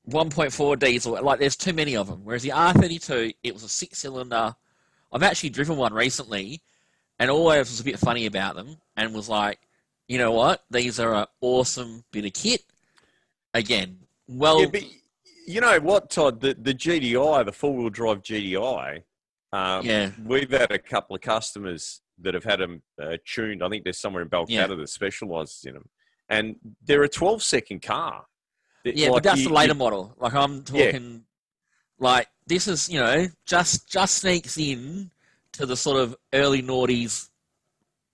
1.4 0.10 0.80
diesel. 0.80 1.22
Like 1.22 1.40
there's 1.40 1.56
too 1.56 1.74
many 1.74 1.96
of 1.96 2.08
them. 2.08 2.22
Whereas 2.24 2.44
the 2.44 2.50
R32, 2.50 3.36
it 3.44 3.54
was 3.54 3.64
a 3.64 3.70
six 3.70 4.00
cylinder. 4.00 4.56
I've 5.12 5.24
actually 5.24 5.49
driven 5.49 5.78
one 5.78 5.93
recently, 5.93 6.62
and 7.18 7.30
always 7.30 7.70
was 7.70 7.80
a 7.80 7.84
bit 7.84 7.99
funny 7.99 8.26
about 8.26 8.55
them, 8.55 8.78
and 8.95 9.14
was 9.14 9.30
like, 9.30 9.60
you 10.07 10.18
know 10.18 10.32
what? 10.32 10.64
These 10.72 10.99
are 10.99 11.14
an 11.14 11.26
awesome 11.41 12.03
bit 12.12 12.26
of 12.26 12.34
kit. 12.34 12.64
Again, 13.53 13.99
well, 14.28 14.62
yeah, 14.62 14.68
but 14.72 14.84
you 15.47 15.62
know 15.62 15.80
what, 15.80 16.10
Todd? 16.10 16.39
The 16.39 16.55
the 16.60 16.74
GDI, 16.74 17.45
the 17.45 17.51
four 17.51 17.76
wheel 17.76 17.89
drive 17.89 18.22
GDI. 18.22 19.03
Um, 19.51 19.86
yeah, 19.86 20.12
we've 20.24 20.51
had 20.51 20.72
a 20.72 20.78
couple 20.78 21.16
of 21.16 21.22
customers 21.22 22.01
that 22.22 22.34
have 22.34 22.43
had 22.43 22.60
them 22.60 22.84
uh, 23.01 23.18
tuned. 23.26 23.64
I 23.64 23.70
think 23.70 23.84
there's 23.84 23.99
somewhere 23.99 24.22
in 24.22 24.30
Balcatta 24.30 24.49
yeah. 24.49 24.68
that 24.68 24.89
specialises 24.89 25.64
in 25.66 25.74
them, 25.74 25.89
and 26.30 26.55
they're 26.86 27.03
a 27.03 27.10
12 27.10 27.41
second 27.41 27.82
car. 27.82 28.26
Yeah, 28.86 29.07
like 29.10 29.24
but 29.24 29.24
that's 29.24 29.41
you, 29.41 29.47
the 29.47 29.53
later 29.53 29.74
you, 29.74 29.80
model. 29.80 30.16
Like 30.20 30.34
I'm 30.34 30.64
talking, 30.64 31.12
yeah. 31.12 31.20
like 31.97 32.28
this 32.50 32.68
is 32.68 32.89
you 32.89 33.00
know 33.00 33.28
just 33.45 33.88
just 33.88 34.18
sneaks 34.18 34.58
in 34.58 35.10
to 35.54 35.66
the 35.66 35.78
sort 35.78 36.00
of 36.00 36.16
early 36.34 36.62
noughties, 36.62 37.30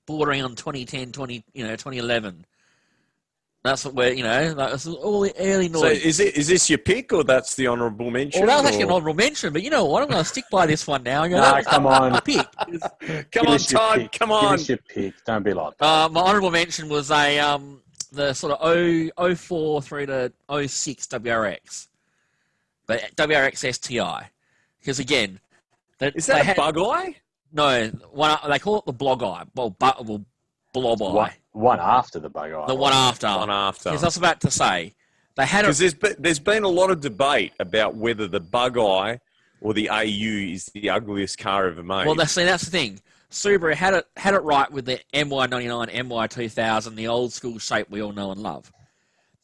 bordering 0.05 0.43
on 0.43 0.55
2010, 0.55 1.11
20 1.11 1.43
you 1.53 1.63
know 1.63 1.71
2011. 1.71 2.45
That's 3.63 3.83
what 3.83 3.95
we're, 3.95 4.13
you 4.13 4.21
know, 4.21 4.53
that's 4.53 4.86
all 4.86 5.21
the 5.21 5.33
early 5.39 5.69
noughties. 5.69 5.79
So 5.79 5.88
is 5.88 6.19
it 6.19 6.38
is 6.38 6.47
this 6.47 6.69
your 6.69 6.77
pick 6.77 7.11
or 7.11 7.23
that's 7.23 7.55
the 7.55 7.67
honourable 7.67 8.11
mention? 8.11 8.41
Well, 8.41 8.49
that 8.49 8.57
was 8.57 8.65
or? 8.65 8.67
actually 8.67 8.83
an 8.83 8.91
honourable 8.91 9.15
mention, 9.15 9.53
but 9.53 9.63
you 9.63 9.71
know 9.71 9.86
what? 9.86 10.03
I'm 10.03 10.09
going 10.09 10.23
to 10.23 10.29
stick 10.29 10.45
by 10.51 10.67
this 10.67 10.86
one 10.86 11.01
now. 11.01 11.25
nah, 11.25 11.63
come 11.63 11.88
on, 11.88 12.21
pick. 12.25 12.45
come 13.31 13.47
on, 13.47 13.57
Todd. 13.57 14.11
Come 14.11 14.31
on. 14.31 14.51
Give 14.51 14.59
us 14.59 14.69
your 14.69 14.77
pick. 14.88 15.13
Don't 15.25 15.43
be 15.43 15.53
like. 15.53 15.75
That. 15.79 15.86
Uh, 15.86 16.09
my 16.09 16.21
honourable 16.21 16.51
mention 16.51 16.89
was 16.89 17.09
a 17.09 17.39
um, 17.39 17.81
the 18.11 18.33
sort 18.33 18.53
of 18.53 19.11
0, 19.17 19.36
04 19.36 19.81
through 19.81 20.05
to 20.05 20.31
06 20.67 21.07
WRX, 21.07 21.88
but 22.88 23.15
WRX 23.15 23.73
STI, 23.73 24.29
because 24.79 24.99
again, 24.99 25.39
is 26.01 26.25
that 26.27 26.41
a 26.41 26.43
had, 26.43 26.55
bug 26.55 26.77
eye? 26.77 27.15
No, 27.51 27.88
one 28.11 28.38
they 28.49 28.59
call 28.59 28.79
it 28.79 28.86
the 28.86 28.93
blog 28.93 29.23
eye. 29.23 29.43
Well, 29.55 29.69
but, 29.71 30.05
well 30.05 30.25
blob 30.73 31.01
eye. 31.01 31.05
One, 31.05 31.31
one 31.51 31.79
after 31.79 32.19
the 32.19 32.29
bug 32.29 32.51
eye. 32.51 32.65
The 32.67 32.75
one 32.75 32.93
after. 32.93 33.27
One 33.27 33.49
after. 33.49 33.89
Because 33.89 34.03
I 34.03 34.07
was 34.07 34.17
about 34.17 34.41
to 34.41 34.51
say, 34.51 34.93
They 35.36 35.45
had 35.45 35.63
because 35.63 35.79
there's 35.79 35.93
been, 35.93 36.15
there's 36.19 36.39
been 36.39 36.63
a 36.63 36.69
lot 36.69 36.91
of 36.91 37.01
debate 37.01 37.53
about 37.59 37.95
whether 37.95 38.27
the 38.27 38.39
Bug 38.39 38.77
Eye 38.77 39.19
or 39.61 39.73
the 39.73 39.89
AU 39.89 40.53
is 40.53 40.65
the 40.73 40.89
ugliest 40.89 41.38
car 41.38 41.67
ever 41.67 41.83
made. 41.83 42.05
Well, 42.05 42.15
that's 42.15 42.36
that's 42.36 42.65
the 42.65 42.71
thing. 42.71 42.99
Subaru 43.31 43.73
had 43.73 43.93
it 43.93 44.05
had 44.15 44.33
it 44.33 44.39
right 44.39 44.71
with 44.71 44.86
the 44.86 44.99
MY99, 45.13 45.91
MY2000, 45.93 46.95
the 46.95 47.07
old 47.07 47.33
school 47.33 47.59
shape 47.59 47.89
we 47.89 48.01
all 48.01 48.13
know 48.13 48.31
and 48.31 48.41
love. 48.41 48.71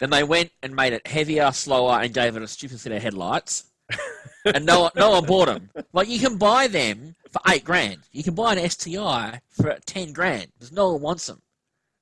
Then 0.02 0.10
they 0.10 0.24
went 0.24 0.52
and 0.64 0.76
made 0.76 0.94
it 0.94 1.06
heavier, 1.06 1.52
slower, 1.52 2.00
and 2.02 2.12
gave 2.12 2.36
it 2.36 2.42
a 2.42 2.48
stupid 2.48 2.80
set 2.80 2.92
of 2.92 3.04
headlights. 3.04 3.66
and 4.46 4.66
no 4.66 4.82
one, 4.82 4.92
no 4.96 5.12
one 5.12 5.26
bought 5.26 5.46
them. 5.46 5.70
Like 5.94 6.10
you 6.10 6.18
can 6.18 6.38
buy 6.40 6.68
them 6.68 7.16
for 7.30 7.40
eight 7.48 7.64
grand. 7.64 8.00
You 8.12 8.24
can 8.24 8.34
buy 8.34 8.56
an 8.56 8.68
STI 8.68 9.42
for 9.52 9.78
ten 9.86 10.12
grand 10.12 10.48
because 10.54 10.72
no 10.72 10.94
one 10.94 11.04
wants 11.04 11.28
them, 11.28 11.44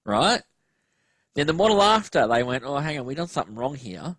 right? 0.05 0.41
Then 1.33 1.47
the 1.47 1.51
model 1.51 1.81
after 1.81 2.25
they 2.25 2.41
went, 2.41 2.63
oh 2.63 2.77
hang 2.77 2.97
on, 2.97 3.05
we 3.05 3.15
done 3.15 3.27
something 3.27 3.55
wrong 3.55 3.75
here. 3.75 4.15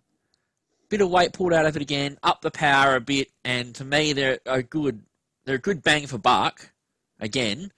Bit 0.89 1.01
of 1.01 1.09
weight 1.09 1.33
pulled 1.33 1.53
out 1.53 1.65
of 1.65 1.75
it 1.75 1.81
again, 1.81 2.19
up 2.21 2.41
the 2.41 2.51
power 2.51 2.95
a 2.95 3.01
bit, 3.01 3.29
and 3.43 3.73
to 3.73 3.83
me 3.83 4.13
they're 4.13 4.37
a 4.45 4.61
good, 4.61 5.01
they're 5.45 5.55
a 5.55 5.59
good 5.59 5.81
bang 5.81 6.05
for 6.05 6.19
buck, 6.19 6.69
again, 7.19 7.71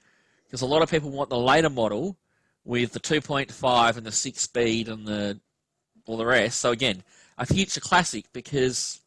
because 0.43 0.61
a 0.61 0.65
lot 0.65 0.81
of 0.81 0.91
people 0.91 1.11
want 1.11 1.29
the 1.29 1.37
later 1.37 1.69
model 1.69 2.17
with 2.65 2.91
the 2.91 2.99
2.5 2.99 3.95
and 3.95 4.05
the 4.05 4.11
six 4.11 4.41
speed 4.41 4.89
and 4.89 5.07
the 5.07 5.39
all 6.05 6.17
the 6.17 6.25
rest. 6.25 6.59
So 6.59 6.71
again, 6.71 7.03
a 7.37 7.45
future 7.45 7.79
classic 7.79 8.25
because 8.33 9.01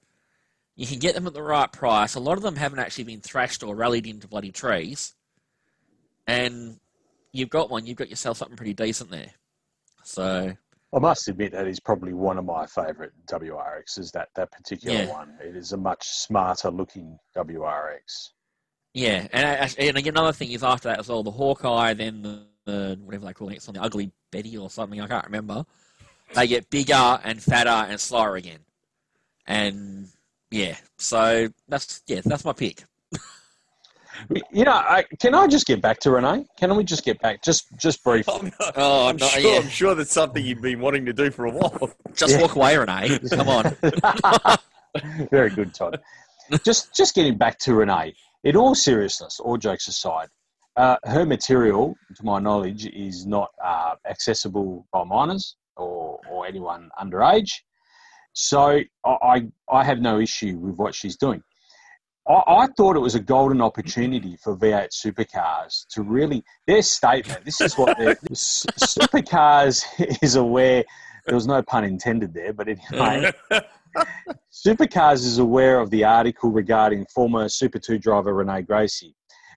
you 0.75 0.87
can 0.87 0.99
get 0.99 1.15
them 1.15 1.27
at 1.27 1.35
the 1.35 1.43
right 1.43 1.71
price. 1.73 2.15
A 2.15 2.21
lot 2.21 2.37
of 2.37 2.43
them 2.43 2.57
haven't 2.57 2.79
actually 2.79 3.05
been 3.05 3.21
thrashed 3.21 3.63
or 3.63 3.75
rallied 3.75 4.07
into 4.07 4.29
bloody 4.29 4.53
trees. 4.53 5.15
And 6.27 6.79
you've 7.33 7.51
got 7.51 7.71
one, 7.71 7.87
you've 7.87 7.97
got 7.97 8.11
yourself 8.11 8.39
something 8.39 8.57
pretty 8.57 8.75
decent 8.75 9.11
there. 9.11 9.31
So 10.05 10.53
I 10.95 10.99
must 10.99 11.29
admit 11.29 11.53
that 11.53 11.67
is 11.67 11.81
probably 11.81 12.15
one 12.15 12.39
of 12.39 12.45
my 12.45 12.67
favourite 12.67 13.13
WRXs. 13.27 14.13
That 14.13 14.29
that 14.37 14.53
particular 14.53 14.99
yeah. 14.99 15.11
one. 15.11 15.37
It 15.43 15.57
is 15.57 15.73
a 15.73 15.77
much 15.77 16.07
smarter 16.07 16.71
looking 16.71 17.19
WRX. 17.37 18.31
Yeah, 18.95 19.27
and 19.33 19.75
and 19.79 19.97
again, 19.99 20.15
another 20.15 20.33
thing 20.33 20.53
is 20.53 20.65
after 20.65 20.89
that 20.89 21.01
as 21.01 21.09
well, 21.09 21.23
the 21.23 21.31
Hawkeye, 21.31 21.95
then 21.95 22.23
the, 22.23 22.47
the 22.65 22.99
whatever 23.03 23.27
they 23.27 23.35
call 23.35 23.51
it, 23.51 23.61
something 23.63 23.83
ugly 23.83 24.13
Betty 24.31 24.57
or 24.57 24.71
something. 24.71 25.01
I 25.01 25.07
can't 25.07 25.27
remember. 25.27 25.67
They 26.35 26.47
get 26.47 26.69
bigger 26.71 27.21
and 27.25 27.43
fatter 27.43 27.71
and 27.71 28.01
slower 28.01 28.37
again, 28.37 28.61
and 29.47 30.09
yeah, 30.51 30.77
so 30.99 31.49
that's 31.69 32.03
yeah, 32.07 32.21
that's 32.25 32.45
my 32.45 32.53
pick. 32.53 32.85
You 34.51 34.65
know, 34.65 34.73
I, 34.73 35.05
can 35.21 35.35
I 35.35 35.47
just 35.47 35.67
get 35.67 35.83
back 35.83 36.01
to 36.01 36.11
Renee? 36.11 36.47
Can 36.59 36.75
we 36.75 36.85
just 36.85 37.05
get 37.05 37.21
back, 37.21 37.43
just 37.43 37.67
just 37.77 38.03
briefly? 38.03 38.35
I'm, 38.35 38.53
not, 38.59 38.73
oh, 38.77 39.09
I'm, 39.09 39.17
not, 39.17 39.31
sure, 39.31 39.41
yeah. 39.41 39.59
I'm 39.59 39.69
sure 39.69 39.95
that's 39.95 40.13
something 40.13 40.45
you've 40.45 40.63
been 40.63 40.81
wanting 40.81 41.05
to 41.07 41.13
do 41.13 41.31
for 41.31 41.47
a 41.47 41.51
while. 41.51 41.93
Just 42.15 42.35
yeah. 42.35 42.43
walk 42.43 42.57
away, 42.57 42.77
Renee. 42.77 43.19
Come 43.31 43.49
on. 43.49 43.77
Very 45.31 45.51
good, 45.51 45.75
Todd. 45.75 46.01
Just 46.65 46.95
just 46.95 47.15
getting 47.15 47.37
back 47.37 47.59
to 47.61 47.75
Renee. 47.75 48.15
In 48.45 48.57
all 48.57 48.75
seriousness, 48.75 49.41
all 49.41 49.57
jokes 49.57 49.89
aside, 49.89 50.29
uh, 50.77 50.97
her 51.05 51.27
material, 51.27 51.95
to 52.17 52.25
my 52.25 52.39
knowledge, 52.39 52.87
is 52.87 53.27
not 53.27 53.51
uh, 53.63 53.97
accessible 54.09 54.87
by 54.93 55.05
minors 55.05 55.57
or, 55.77 56.21
or 56.31 56.47
anyone 56.47 56.91
underage. 57.01 57.51
So 58.33 58.81
I, 59.05 59.47
I 59.71 59.85
have 59.85 60.01
no 60.01 60.21
issue 60.21 60.59
with 60.59 60.77
what 60.77 60.95
she's 60.95 61.17
doing. 61.17 61.43
I, 62.29 62.43
I 62.47 62.67
thought 62.77 62.97
it 62.97 63.01
was 63.01 63.15
a 63.15 63.21
golden 63.21 63.63
opportunity 63.63 64.37
for 64.43 64.57
V8 64.57 64.89
supercars 64.91 65.87
to 65.91 66.03
really, 66.03 66.45
their 66.67 66.83
statement, 66.83 67.45
this 67.45 67.61
is 67.61 67.79
what 67.79 67.97
supercars 68.33 69.85
is 70.23 70.37
aware, 70.37 70.85
there 71.27 71.35
was 71.35 71.47
no 71.47 71.63
pun 71.63 71.85
intended 71.85 72.35
there, 72.35 72.53
but 72.53 72.69
anyway. 72.69 73.33
Supercars 74.53 75.25
is 75.25 75.39
aware 75.39 75.81
of 75.81 75.91
the 75.91 76.05
article 76.05 76.51
regarding 76.51 77.07
former 77.07 77.49
Super 77.49 77.79
2 77.79 77.99
driver 77.99 78.35
Renee 78.35 78.63
Gracie. 78.63 79.15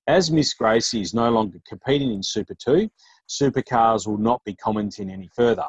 As 0.08 0.32
Miss 0.32 0.54
Gracie 0.54 1.02
is 1.02 1.14
no 1.14 1.30
longer 1.30 1.60
competing 1.68 2.12
in 2.12 2.24
Super 2.24 2.56
2, 2.56 2.90
Supercars 3.30 4.08
will 4.08 4.18
not 4.18 4.44
be 4.44 4.56
commenting 4.56 5.10
any 5.10 5.30
further. 5.36 5.66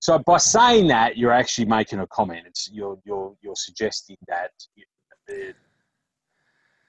So 0.00 0.18
by 0.18 0.38
saying 0.38 0.88
that, 0.88 1.16
you're 1.16 1.32
actually 1.32 1.66
making 1.66 2.00
a 2.00 2.06
comment. 2.06 2.46
It's 2.46 2.70
you're 2.72 2.98
you're 3.04 3.34
you're 3.42 3.56
suggesting 3.56 4.16
that. 4.28 4.50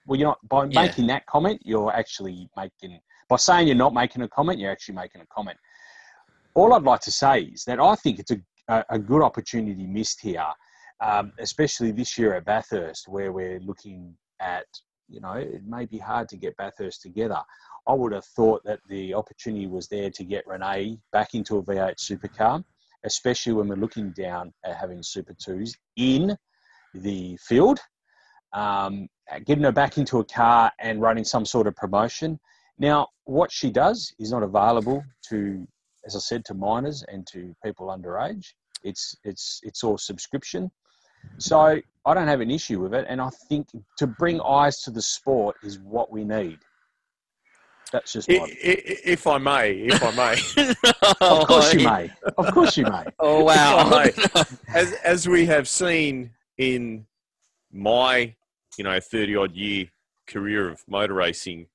Well, 0.06 0.20
you're 0.20 0.30
not 0.30 0.40
by 0.48 0.66
yeah. 0.66 0.82
making 0.84 1.08
that 1.08 1.26
comment. 1.26 1.62
You're 1.64 1.94
actually 1.94 2.50
making 2.56 3.00
by 3.30 3.38
saying 3.38 3.68
you're 3.68 3.76
not 3.76 3.94
making 3.94 4.22
a 4.22 4.30
comment. 4.30 4.60
You're 4.60 4.72
actually 4.72 4.96
making 4.96 5.22
a 5.22 5.26
comment. 5.28 5.58
All 6.54 6.74
I'd 6.74 6.84
like 6.84 7.02
to 7.02 7.12
say 7.12 7.42
is 7.42 7.64
that 7.66 7.80
I 7.80 7.96
think 7.96 8.20
it's 8.20 8.32
a 8.32 8.42
a, 8.68 8.84
a 8.92 9.00
good 9.00 9.22
opportunity 9.22 9.86
missed 9.86 10.22
here, 10.22 10.46
um, 11.02 11.34
especially 11.40 11.92
this 11.92 12.18
year 12.18 12.34
at 12.36 12.46
Bathurst, 12.46 13.08
where 13.08 13.32
we're 13.32 13.60
looking 13.60 14.16
at 14.40 14.66
you 15.08 15.22
know 15.22 15.34
it 15.34 15.64
may 15.66 15.86
be 15.86 15.98
hard 15.98 16.28
to 16.30 16.38
get 16.38 16.58
Bathurst 16.58 17.02
together. 17.02 17.42
I 17.88 17.94
would 17.94 18.12
have 18.12 18.26
thought 18.26 18.64
that 18.66 18.80
the 18.90 19.14
opportunity 19.14 19.66
was 19.66 19.88
there 19.88 20.10
to 20.10 20.24
get 20.26 20.46
Renee 20.46 21.00
back 21.14 21.34
into 21.34 21.58
a 21.58 21.64
V8 21.64 21.96
supercar 21.96 22.64
especially 23.08 23.54
when 23.54 23.68
we're 23.68 23.76
looking 23.76 24.12
down 24.12 24.54
at 24.64 24.78
having 24.78 25.02
Super 25.02 25.34
2s 25.34 25.72
in 25.96 26.38
the 26.94 27.38
field, 27.38 27.80
um, 28.54 29.08
getting 29.46 29.64
her 29.64 29.72
back 29.72 29.98
into 29.98 30.20
a 30.20 30.26
car 30.26 30.72
and 30.80 31.02
running 31.02 31.24
some 31.24 31.46
sort 31.46 31.68
of 31.68 31.76
promotion. 31.76 32.40
Now, 32.78 33.08
what 33.24 33.52
she 33.52 33.72
does 33.72 34.14
is 34.20 34.32
not 34.32 34.44
available 34.44 35.04
to, 35.30 35.68
as 36.06 36.16
I 36.16 36.20
said, 36.20 36.46
to 36.46 36.54
minors 36.54 37.04
and 37.08 37.26
to 37.28 37.56
people 37.64 37.88
underage. 37.88 38.46
It's 38.84 39.16
it's 39.24 39.60
it's 39.64 39.84
all 39.84 39.98
subscription. 39.98 40.70
So 41.40 41.82
I 42.06 42.14
don't 42.14 42.28
have 42.28 42.42
an 42.42 42.52
issue 42.52 42.80
with 42.80 42.94
it, 42.94 43.06
and 43.10 43.20
I 43.20 43.30
think 43.50 43.68
to 43.98 44.08
bring 44.08 44.40
eyes 44.42 44.82
to 44.82 44.92
the 44.92 45.02
sport 45.02 45.56
is 45.64 45.80
what 45.80 46.12
we 46.12 46.24
need. 46.24 46.60
That's 47.92 48.14
just 48.14 48.30
my... 48.30 48.48
if 48.50 49.28
I 49.28 49.38
may, 49.38 49.72
if 49.74 50.04
I 50.04 50.12
may. 50.12 50.74
of 51.22 51.48
course 51.48 51.74
you 51.74 51.86
may. 51.86 52.12
Of 52.38 52.54
course 52.54 52.78
you 52.78 52.86
may. 52.86 53.06
Oh 53.20 53.44
wow! 53.44 53.90
as 54.74 54.94
as 55.04 55.28
we 55.28 55.46
have 55.46 55.68
seen 55.68 56.32
in 56.58 57.06
my 57.72 58.36
you 58.78 58.84
know 58.84 59.00
thirty 59.00 59.36
odd 59.36 59.54
year 59.54 59.86
career 60.28 60.70
of 60.70 60.84
motor 60.88 61.14
racing, 61.14 61.68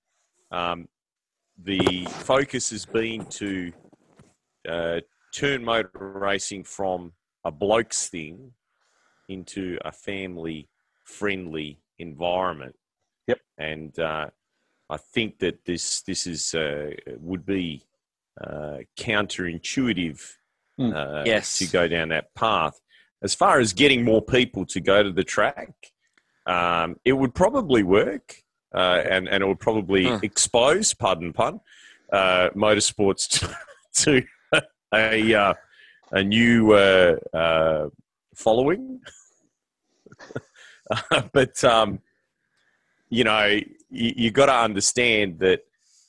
um, 0.50 0.88
the 1.62 2.06
focus 2.10 2.70
has 2.70 2.84
been 2.84 3.24
to 3.26 3.72
uh, 4.68 5.00
turn 5.34 5.64
motor 5.64 5.90
racing 5.94 6.64
from 6.64 7.12
a 7.44 7.50
blokes 7.50 8.08
thing 8.08 8.52
into 9.28 9.78
a 9.84 9.92
family 9.92 10.68
friendly 11.04 11.78
environment. 11.98 12.74
Yep. 13.26 13.38
And 13.58 13.98
uh, 13.98 14.26
I 14.92 14.98
think 14.98 15.38
that 15.38 15.64
this 15.64 16.02
this 16.02 16.26
is 16.26 16.54
uh, 16.54 16.90
would 17.18 17.46
be 17.46 17.86
uh, 18.38 18.78
counterintuitive 18.98 20.20
mm. 20.78 20.94
uh, 20.94 21.22
yes. 21.24 21.58
to 21.58 21.66
go 21.66 21.88
down 21.88 22.10
that 22.10 22.34
path. 22.34 22.78
As 23.22 23.34
far 23.34 23.58
as 23.58 23.72
getting 23.72 24.04
more 24.04 24.20
people 24.20 24.66
to 24.66 24.80
go 24.80 25.02
to 25.02 25.10
the 25.10 25.24
track, 25.24 25.72
um, 26.44 26.96
it 27.06 27.14
would 27.14 27.34
probably 27.34 27.82
work, 27.82 28.42
uh, 28.74 29.02
and 29.08 29.28
and 29.28 29.42
it 29.42 29.46
would 29.46 29.60
probably 29.60 30.04
huh. 30.04 30.18
expose, 30.22 30.92
pardon 30.92 31.32
pun, 31.32 31.60
uh, 32.12 32.50
motorsports 32.54 33.28
to, 33.94 34.20
to 34.20 34.62
a 34.92 35.34
uh, 35.34 35.54
a 36.10 36.22
new 36.22 36.76
following. 38.34 39.00
but 41.32 41.64
um, 41.64 42.00
you 43.08 43.24
know, 43.24 43.58
you, 43.92 44.12
you 44.16 44.30
got 44.30 44.46
to 44.46 44.54
understand 44.54 45.38
that 45.40 45.60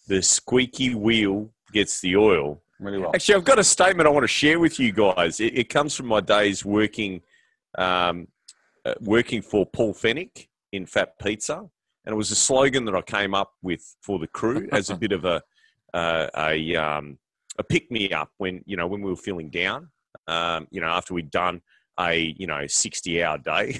the 0.07 0.21
squeaky 0.21 0.95
wheel 0.95 1.49
gets 1.71 1.99
the 2.01 2.15
oil. 2.15 2.61
Really 2.79 2.97
well. 2.97 3.11
Actually, 3.13 3.35
I've 3.35 3.43
got 3.43 3.59
a 3.59 3.63
statement 3.63 4.07
I 4.07 4.11
want 4.11 4.23
to 4.23 4.27
share 4.27 4.59
with 4.59 4.79
you 4.79 4.91
guys. 4.91 5.39
It, 5.39 5.57
it 5.57 5.69
comes 5.69 5.95
from 5.95 6.07
my 6.07 6.21
days 6.21 6.65
working, 6.65 7.21
um, 7.77 8.27
uh, 8.85 8.95
working 9.01 9.41
for 9.41 9.65
Paul 9.65 9.93
Fenech 9.93 10.47
in 10.71 10.85
Fat 10.85 11.19
Pizza, 11.19 11.57
and 11.57 12.13
it 12.13 12.15
was 12.15 12.31
a 12.31 12.35
slogan 12.35 12.85
that 12.85 12.95
I 12.95 13.01
came 13.01 13.35
up 13.35 13.51
with 13.61 13.95
for 14.01 14.17
the 14.17 14.27
crew 14.27 14.67
as 14.71 14.89
a 14.89 14.95
bit 14.95 15.11
of 15.11 15.25
a 15.25 15.41
uh, 15.93 16.27
a 16.35 16.75
um, 16.75 17.19
a 17.59 17.63
pick 17.63 17.91
me 17.91 18.11
up 18.11 18.31
when 18.37 18.63
you 18.65 18.75
know 18.75 18.87
when 18.87 19.01
we 19.01 19.09
were 19.09 19.15
feeling 19.15 19.49
down. 19.49 19.89
Um, 20.27 20.67
you 20.71 20.81
know, 20.81 20.87
after 20.87 21.13
we'd 21.13 21.31
done 21.31 21.61
a 21.99 22.35
you 22.37 22.47
know 22.47 22.65
sixty 22.67 23.23
hour 23.23 23.37
day, 23.37 23.79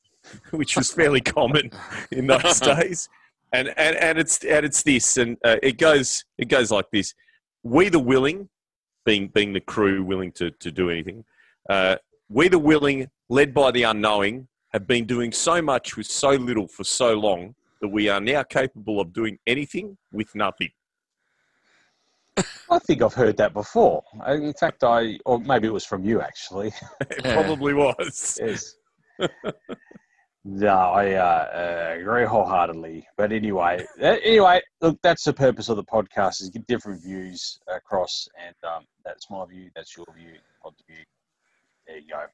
which 0.50 0.76
was 0.76 0.92
fairly 0.92 1.20
common 1.20 1.70
in 2.10 2.26
those 2.26 2.60
days 2.60 3.08
and 3.52 3.68
and 3.76 3.96
and 3.96 4.18
it's 4.18 4.42
and 4.44 4.64
it's 4.64 4.82
this, 4.82 5.16
and 5.16 5.36
uh, 5.44 5.56
it 5.62 5.78
goes 5.78 6.24
it 6.38 6.48
goes 6.48 6.70
like 6.70 6.86
this: 6.92 7.14
we 7.62 7.88
the 7.88 7.98
willing, 7.98 8.48
being 9.04 9.28
being 9.28 9.52
the 9.52 9.60
crew 9.60 10.02
willing 10.02 10.32
to 10.32 10.50
to 10.50 10.70
do 10.70 10.90
anything, 10.90 11.24
uh, 11.68 11.96
we 12.28 12.48
the 12.48 12.58
willing, 12.58 13.08
led 13.28 13.52
by 13.52 13.70
the 13.70 13.82
unknowing, 13.82 14.48
have 14.72 14.86
been 14.86 15.04
doing 15.04 15.32
so 15.32 15.60
much 15.60 15.96
with 15.96 16.06
so 16.06 16.30
little 16.30 16.66
for 16.66 16.84
so 16.84 17.14
long 17.14 17.54
that 17.80 17.88
we 17.88 18.08
are 18.08 18.20
now 18.20 18.42
capable 18.42 19.00
of 19.00 19.12
doing 19.12 19.38
anything 19.46 19.98
with 20.12 20.34
nothing. 20.34 20.70
I 22.70 22.78
think 22.78 23.02
I've 23.02 23.12
heard 23.12 23.36
that 23.36 23.52
before. 23.52 24.02
In 24.26 24.54
fact, 24.54 24.82
I 24.82 25.18
or 25.26 25.38
maybe 25.40 25.66
it 25.66 25.72
was 25.72 25.84
from 25.84 26.04
you 26.04 26.22
actually. 26.22 26.72
it 27.00 27.24
probably 27.24 27.74
was. 27.74 28.38
yes. 28.40 28.76
No, 30.44 30.68
I 30.68 31.12
uh, 31.12 31.22
uh, 31.22 32.00
agree 32.00 32.24
wholeheartedly. 32.24 33.06
But 33.16 33.30
anyway, 33.30 33.86
anyway, 34.00 34.60
look, 34.80 34.98
that's 35.00 35.22
the 35.22 35.32
purpose 35.32 35.68
of 35.68 35.76
the 35.76 35.84
podcast: 35.84 36.42
is 36.42 36.50
get 36.50 36.66
different 36.66 37.00
views 37.00 37.60
across, 37.68 38.28
and 38.44 38.56
um, 38.68 38.84
that's 39.04 39.30
my 39.30 39.44
view, 39.46 39.70
that's 39.76 39.96
your 39.96 40.06
view, 40.16 40.34
Pod's 40.60 40.82
view. 40.88 41.04
There 41.86 41.98
you 41.98 42.08
go. 42.08 42.24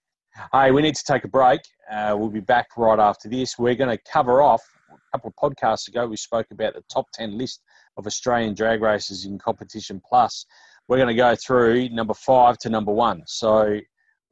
Hey, 0.53 0.71
we 0.71 0.81
need 0.81 0.95
to 0.95 1.05
take 1.05 1.25
a 1.25 1.29
break. 1.29 1.61
Uh, 1.91 2.15
we'll 2.19 2.31
be 2.31 2.41
back 2.41 2.69
right 2.79 2.99
after 2.99 3.29
this. 3.29 3.59
We're 3.59 3.75
going 3.75 3.95
to 3.95 4.03
cover 4.11 4.41
off 4.41 4.63
a 4.91 4.97
couple 5.13 5.35
of 5.37 5.37
podcasts 5.37 5.89
ago. 5.89 6.07
We 6.07 6.17
spoke 6.17 6.47
about 6.51 6.75
the 6.75 6.85
top 6.91 7.07
ten 7.13 7.37
list 7.37 7.61
of 7.99 8.07
Australian 8.07 8.55
drag 8.55 8.81
races 8.81 9.27
in 9.27 9.39
Competition 9.39 10.01
Plus. 10.09 10.47
We're 10.87 10.97
going 10.97 11.09
to 11.09 11.15
go 11.15 11.37
through 11.37 11.91
number 11.91 12.15
five 12.15 12.57
to 12.59 12.71
number 12.71 12.93
one. 12.93 13.23
So 13.27 13.81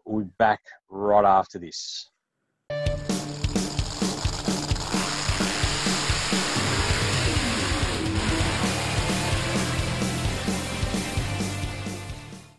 we'll 0.06 0.24
be 0.24 0.30
back 0.38 0.60
right 0.88 1.26
after 1.26 1.58
this. 1.58 2.08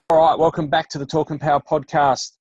All 0.09 0.19
right, 0.19 0.39
welcome 0.39 0.69
back 0.69 0.87
to 0.91 0.97
the 0.97 1.05
Talk 1.05 1.31
and 1.31 1.41
Power 1.41 1.59
podcast, 1.59 2.31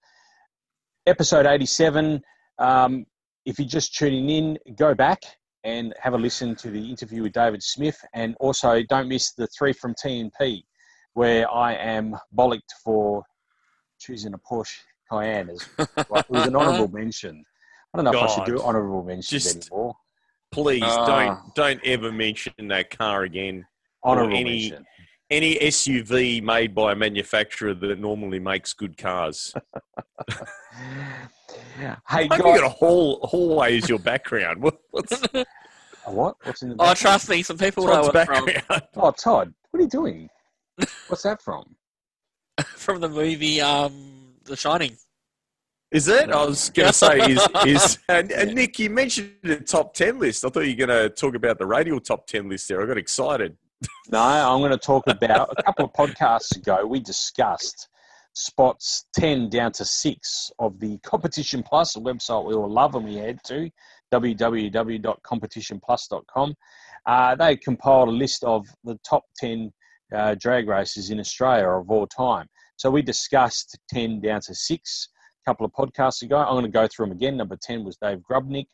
episode 1.07 1.47
87. 1.47 2.23
Um, 2.61 3.05
if 3.45 3.59
you're 3.59 3.67
just 3.67 3.93
tuning 3.93 4.31
in, 4.31 4.59
go 4.77 4.95
back 4.95 5.21
and 5.65 5.93
have 6.01 6.15
a 6.15 6.17
listen 6.17 6.55
to 6.55 6.71
the 6.71 6.79
interview 6.79 7.25
with 7.25 7.33
David 7.33 7.61
Smith. 7.65 7.99
And 8.15 8.37
also, 8.39 8.85
don't 8.89 9.09
miss 9.09 9.33
the 9.33 9.49
three 9.49 9.73
from 9.73 9.97
TNP, 9.97 10.63
where 11.15 11.53
I 11.53 11.75
am 11.75 12.17
bollocked 12.39 12.71
for 12.85 13.25
choosing 13.99 14.33
a 14.35 14.39
Porsche 14.39 14.79
Cayenne. 15.11 15.51
As, 15.51 15.69
like, 16.09 16.25
it 16.25 16.31
was 16.31 16.47
an 16.47 16.55
honourable 16.55 16.97
mention. 16.97 17.45
I 17.93 17.99
don't 17.99 18.05
know 18.05 18.13
God, 18.13 18.27
if 18.27 18.31
I 18.31 18.35
should 18.37 18.45
do 18.45 18.63
honourable 18.63 19.03
mentions 19.03 19.43
just, 19.43 19.73
anymore. 19.73 19.97
Please 20.53 20.85
uh, 20.85 21.05
don't 21.05 21.55
don't 21.57 21.81
ever 21.85 22.13
mention 22.13 22.53
that 22.69 22.97
car 22.97 23.25
again. 23.25 23.67
Honourable 24.05 24.37
any, 24.37 24.71
mention 24.71 24.87
any 25.31 25.57
SUV 25.57 26.43
made 26.43 26.75
by 26.75 26.93
a 26.93 26.97
manufacturer 26.97 27.75
that 27.75 27.99
normally 27.99 28.39
makes 28.39 28.73
good 28.73 28.97
cars. 28.97 29.55
hey, 31.79 31.97
guys. 32.09 32.23
you 32.23 32.29
got 32.29 32.65
a 32.65 32.69
whole 32.69 33.21
hallway 33.27 33.77
as 33.77 33.89
your 33.89 33.99
background. 33.99 34.63
What, 34.63 34.79
what's 34.91 35.13
a 35.13 35.45
what? 36.11 36.37
What's 36.43 36.63
in 36.63 36.71
the? 36.71 36.75
Background? 36.77 36.97
Oh, 36.97 37.01
trust 37.01 37.29
me, 37.29 37.43
some 37.43 37.59
people 37.59 37.85
Todd's 37.85 38.07
know 38.07 38.13
background. 38.13 38.51
From. 38.67 38.81
Oh, 38.97 39.11
Todd, 39.11 39.53
what 39.71 39.81
are 39.81 39.83
you 39.83 39.89
doing? 39.89 40.31
What's 41.09 41.23
that 41.23 41.43
from? 41.43 41.77
from 42.63 43.01
the 43.01 43.09
movie 43.09 43.61
um, 43.61 44.35
The 44.45 44.57
Shining. 44.57 44.97
Is 45.91 46.09
it? 46.09 46.31
I 46.31 46.45
was 46.45 46.71
going 46.71 46.89
to 46.89 46.93
say 46.93 47.19
is 47.21 47.49
is 47.65 47.99
and, 48.09 48.33
and, 48.33 48.55
Nick, 48.55 48.79
you 48.79 48.91
mentioned 48.91 49.31
the 49.43 49.61
top 49.61 49.95
ten 49.95 50.19
list. 50.19 50.45
I 50.45 50.49
thought 50.49 50.61
you 50.61 50.73
were 50.73 50.87
going 50.87 51.09
to 51.09 51.11
talk 51.11 51.35
about 51.35 51.59
the 51.59 51.67
radial 51.67 52.01
top 52.01 52.27
ten 52.27 52.49
list 52.49 52.69
there. 52.69 52.83
I 52.83 52.87
got 52.87 52.99
excited. 52.99 53.57
No, 54.09 54.21
I'm 54.21 54.61
going 54.61 54.71
to 54.71 54.79
talk 54.79 55.09
about 55.09 55.53
a 55.57 55.63
couple 55.63 55.87
of 55.87 55.93
podcasts 55.93 56.57
ago. 56.57 56.87
We 56.87 57.01
discussed 57.01 57.89
spots 58.35 59.07
10 59.15 59.49
down 59.49 59.73
to 59.73 59.85
6 59.85 60.51
of 60.59 60.79
the 60.79 60.99
Competition 60.99 61.61
Plus, 61.63 61.97
a 61.97 62.01
website 62.01 62.47
we 62.47 62.55
all 62.55 62.71
love 62.71 62.95
and 62.95 63.05
we 63.05 63.17
head 63.17 63.41
to, 63.47 63.69
www.competitionplus.com. 64.13 66.55
Uh, 67.07 67.35
they 67.35 67.57
compiled 67.57 68.09
a 68.09 68.13
list 68.13 68.45
of 68.45 68.65
the 68.85 68.97
top 69.09 69.25
10 69.39 69.73
uh, 70.15 70.37
drag 70.39 70.69
races 70.69 71.11
in 71.11 71.19
Australia 71.19 71.69
of 71.69 71.91
all 71.91 72.07
time. 72.07 72.47
So 72.77 72.91
we 72.91 73.03
discussed 73.03 73.77
10 73.91 74.21
down 74.21 74.41
to 74.43 74.55
6 74.55 75.09
a 75.45 75.51
couple 75.51 75.67
of 75.67 75.73
podcasts 75.73 76.23
ago. 76.23 76.39
I'm 76.39 76.55
going 76.55 76.65
to 76.65 76.71
go 76.71 76.87
through 76.87 77.07
them 77.07 77.17
again. 77.17 77.37
Number 77.37 77.59
10 77.61 77.85
was 77.85 77.97
Dave 77.97 78.21
Grubnic. 78.31 78.67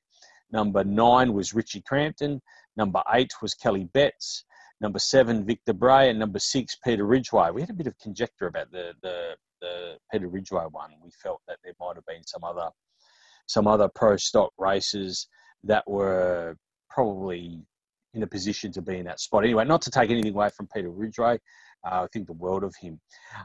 Number 0.50 0.84
9 0.84 1.32
was 1.32 1.54
Richie 1.54 1.80
Crampton. 1.86 2.42
Number 2.76 3.02
8 3.12 3.32
was 3.40 3.54
Kelly 3.54 3.88
Betts 3.94 4.44
number 4.82 4.98
seven, 4.98 5.46
Victor 5.46 5.72
Bray, 5.72 6.10
and 6.10 6.18
number 6.18 6.40
six, 6.40 6.76
Peter 6.84 7.06
Ridgway. 7.06 7.50
We 7.52 7.60
had 7.62 7.70
a 7.70 7.74
bit 7.74 7.86
of 7.86 7.96
conjecture 7.98 8.48
about 8.48 8.70
the, 8.72 8.92
the, 9.02 9.36
the 9.60 9.96
Peter 10.10 10.28
Ridgway 10.28 10.64
one. 10.70 10.90
We 11.02 11.10
felt 11.22 11.40
that 11.48 11.58
there 11.64 11.72
might 11.80 11.94
have 11.94 12.06
been 12.06 12.26
some 12.26 12.44
other 12.44 12.68
some 13.46 13.66
other 13.66 13.88
pro 13.94 14.16
stock 14.16 14.52
races 14.56 15.26
that 15.64 15.88
were 15.88 16.56
probably 16.88 17.60
in 18.14 18.22
a 18.22 18.26
position 18.26 18.70
to 18.72 18.82
be 18.82 18.98
in 18.98 19.04
that 19.04 19.20
spot. 19.20 19.44
Anyway, 19.44 19.64
not 19.64 19.82
to 19.82 19.90
take 19.90 20.10
anything 20.10 20.32
away 20.32 20.48
from 20.56 20.68
Peter 20.74 20.90
Ridgway, 20.90 21.38
uh, 21.84 22.02
I 22.02 22.06
think 22.12 22.26
the 22.26 22.34
world 22.34 22.62
of 22.62 22.74
him. 22.80 23.00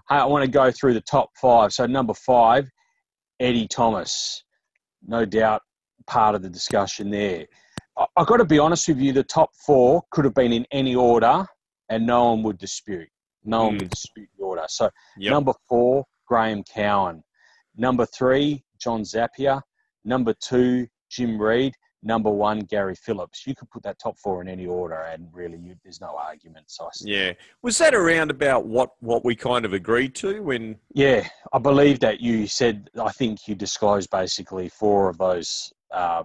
I 0.10 0.26
want 0.26 0.46
to 0.46 0.52
go 0.52 0.72
through 0.72 0.94
the 0.94 1.02
top 1.02 1.30
five. 1.42 1.74
So 1.74 1.86
number 1.86 2.14
five, 2.14 2.70
Eddie 3.40 3.68
Thomas, 3.68 4.44
no 5.06 5.26
doubt 5.26 5.62
part 6.06 6.36
of 6.36 6.42
the 6.42 6.50
discussion 6.50 7.10
there. 7.10 7.46
I've 8.16 8.28
got 8.28 8.38
to 8.38 8.46
be 8.46 8.60
honest 8.60 8.88
with 8.88 9.00
you, 9.00 9.12
the 9.12 9.24
top 9.24 9.50
four 9.66 10.04
could 10.12 10.26
have 10.26 10.36
been 10.36 10.54
in 10.54 10.66
any 10.72 10.96
order 10.96 11.46
and 11.90 12.06
no 12.06 12.32
one 12.32 12.44
would 12.44 12.58
dispute. 12.58 13.08
No 13.44 13.62
mm. 13.62 13.66
one 13.66 13.78
would 13.80 13.90
dispute 13.90 14.30
the 14.38 14.44
order. 14.44 14.66
So, 14.68 14.90
yep. 15.18 15.32
number 15.32 15.54
four, 15.68 16.06
Graeme 16.28 16.64
Cowin. 16.64 17.22
Number 17.76 18.06
three, 18.06 18.64
John 18.80 19.04
Zappia. 19.04 19.62
Number 20.04 20.34
two, 20.42 20.88
Jim 21.10 21.42
Reed. 21.42 21.74
Number 22.04 22.30
one, 22.30 22.60
Gary 22.60 22.96
Phillips. 22.96 23.46
You 23.48 23.56
could 23.56 23.70
put 23.72 23.84
that 23.84 23.98
top 24.00 24.18
four 24.20 24.42
in 24.42 24.48
any 24.48 24.68
order, 24.68 25.02
and 25.02 25.28
really, 25.34 25.58
you, 25.58 25.76
there's 25.84 26.00
no 26.00 26.16
argument. 26.16 26.66
So 26.70 26.90
yeah, 27.02 27.34
was 27.64 27.78
that 27.80 27.96
around 27.96 28.30
about 28.30 28.68
what 28.68 28.92
what 29.00 29.26
we 29.26 29.36
kind 29.36 29.66
of 29.66 29.74
agreed 29.74 30.14
to 30.16 30.42
when? 30.44 30.78
Yeah, 30.94 31.28
I 31.54 31.58
believe 31.58 32.00
that 32.02 32.22
you 32.22 32.46
said. 32.46 32.92
I 33.02 33.12
think 33.12 33.48
you 33.48 33.56
disclosed 33.56 34.12
basically 34.12 34.70
four 34.70 35.10
of 35.10 35.18
those 35.18 35.74
uh, 35.92 36.24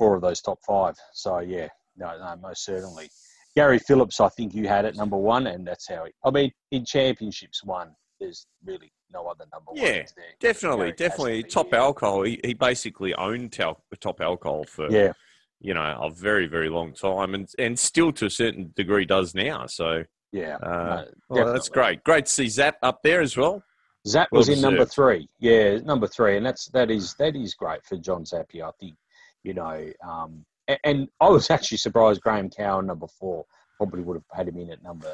four 0.00 0.16
of 0.16 0.22
those 0.22 0.40
top 0.40 0.58
five. 0.66 0.96
So 1.12 1.40
yeah, 1.40 1.68
no, 1.96 2.18
no, 2.18 2.34
most 2.40 2.64
certainly. 2.64 3.10
Gary 3.54 3.78
Phillips, 3.78 4.18
I 4.20 4.28
think 4.30 4.54
you 4.54 4.66
had 4.66 4.86
it 4.86 4.96
number 4.96 5.16
one, 5.16 5.46
and 5.48 5.66
that's 5.66 5.86
how 5.88 6.06
he. 6.06 6.12
I 6.24 6.30
mean, 6.30 6.50
in 6.70 6.84
championships, 6.84 7.62
one. 7.62 7.90
There's 8.18 8.46
really 8.64 8.92
no 9.12 9.26
other 9.26 9.44
number 9.52 9.72
yeah, 9.74 9.82
one. 9.82 9.94
Yeah, 9.94 10.22
definitely, 10.40 10.92
Gary 10.92 10.96
definitely. 10.96 11.42
Top 11.44 11.72
alcohol. 11.74 12.22
He, 12.22 12.40
he 12.44 12.54
basically 12.54 13.14
owned 13.14 13.52
tel- 13.52 13.82
top 14.00 14.20
alcohol 14.20 14.64
for 14.64 14.90
yeah. 14.90 15.12
you 15.60 15.74
know 15.74 15.98
a 16.02 16.10
very 16.10 16.46
very 16.46 16.70
long 16.70 16.94
time, 16.94 17.34
and 17.34 17.48
and 17.58 17.78
still 17.78 18.12
to 18.12 18.26
a 18.26 18.30
certain 18.30 18.72
degree 18.76 19.04
does 19.04 19.34
now. 19.34 19.66
So 19.66 20.04
yeah, 20.32 20.56
uh, 20.56 21.04
no, 21.04 21.06
well, 21.28 21.52
that's 21.52 21.68
great. 21.68 22.04
Great 22.04 22.26
to 22.26 22.32
see 22.32 22.48
Zap 22.48 22.76
up 22.82 23.00
there 23.02 23.20
as 23.20 23.36
well. 23.36 23.62
Zap 24.06 24.28
was 24.32 24.48
well 24.48 24.56
in 24.56 24.62
number 24.62 24.84
three. 24.84 25.28
Yeah, 25.40 25.78
number 25.78 26.06
three, 26.06 26.36
and 26.36 26.46
that's 26.46 26.66
that 26.68 26.90
is 26.90 27.14
that 27.14 27.36
is 27.36 27.54
great 27.54 27.84
for 27.84 27.96
John 27.96 28.24
Zappia. 28.24 28.68
I 28.68 28.70
think 28.78 28.94
you 29.42 29.54
know. 29.54 29.90
Um, 30.06 30.44
and, 30.68 30.78
and, 30.84 31.08
I 31.20 31.28
was 31.28 31.50
actually 31.50 31.78
surprised 31.78 32.20
Graeme 32.20 32.50
Cowin 32.50 32.86
number 32.86 33.06
four 33.06 33.44
probably 33.80 34.02
would 34.02 34.16
have 34.16 34.24
had 34.36 34.46
him 34.46 34.58
in 34.58 34.70
at 34.70 34.82
number. 34.82 35.10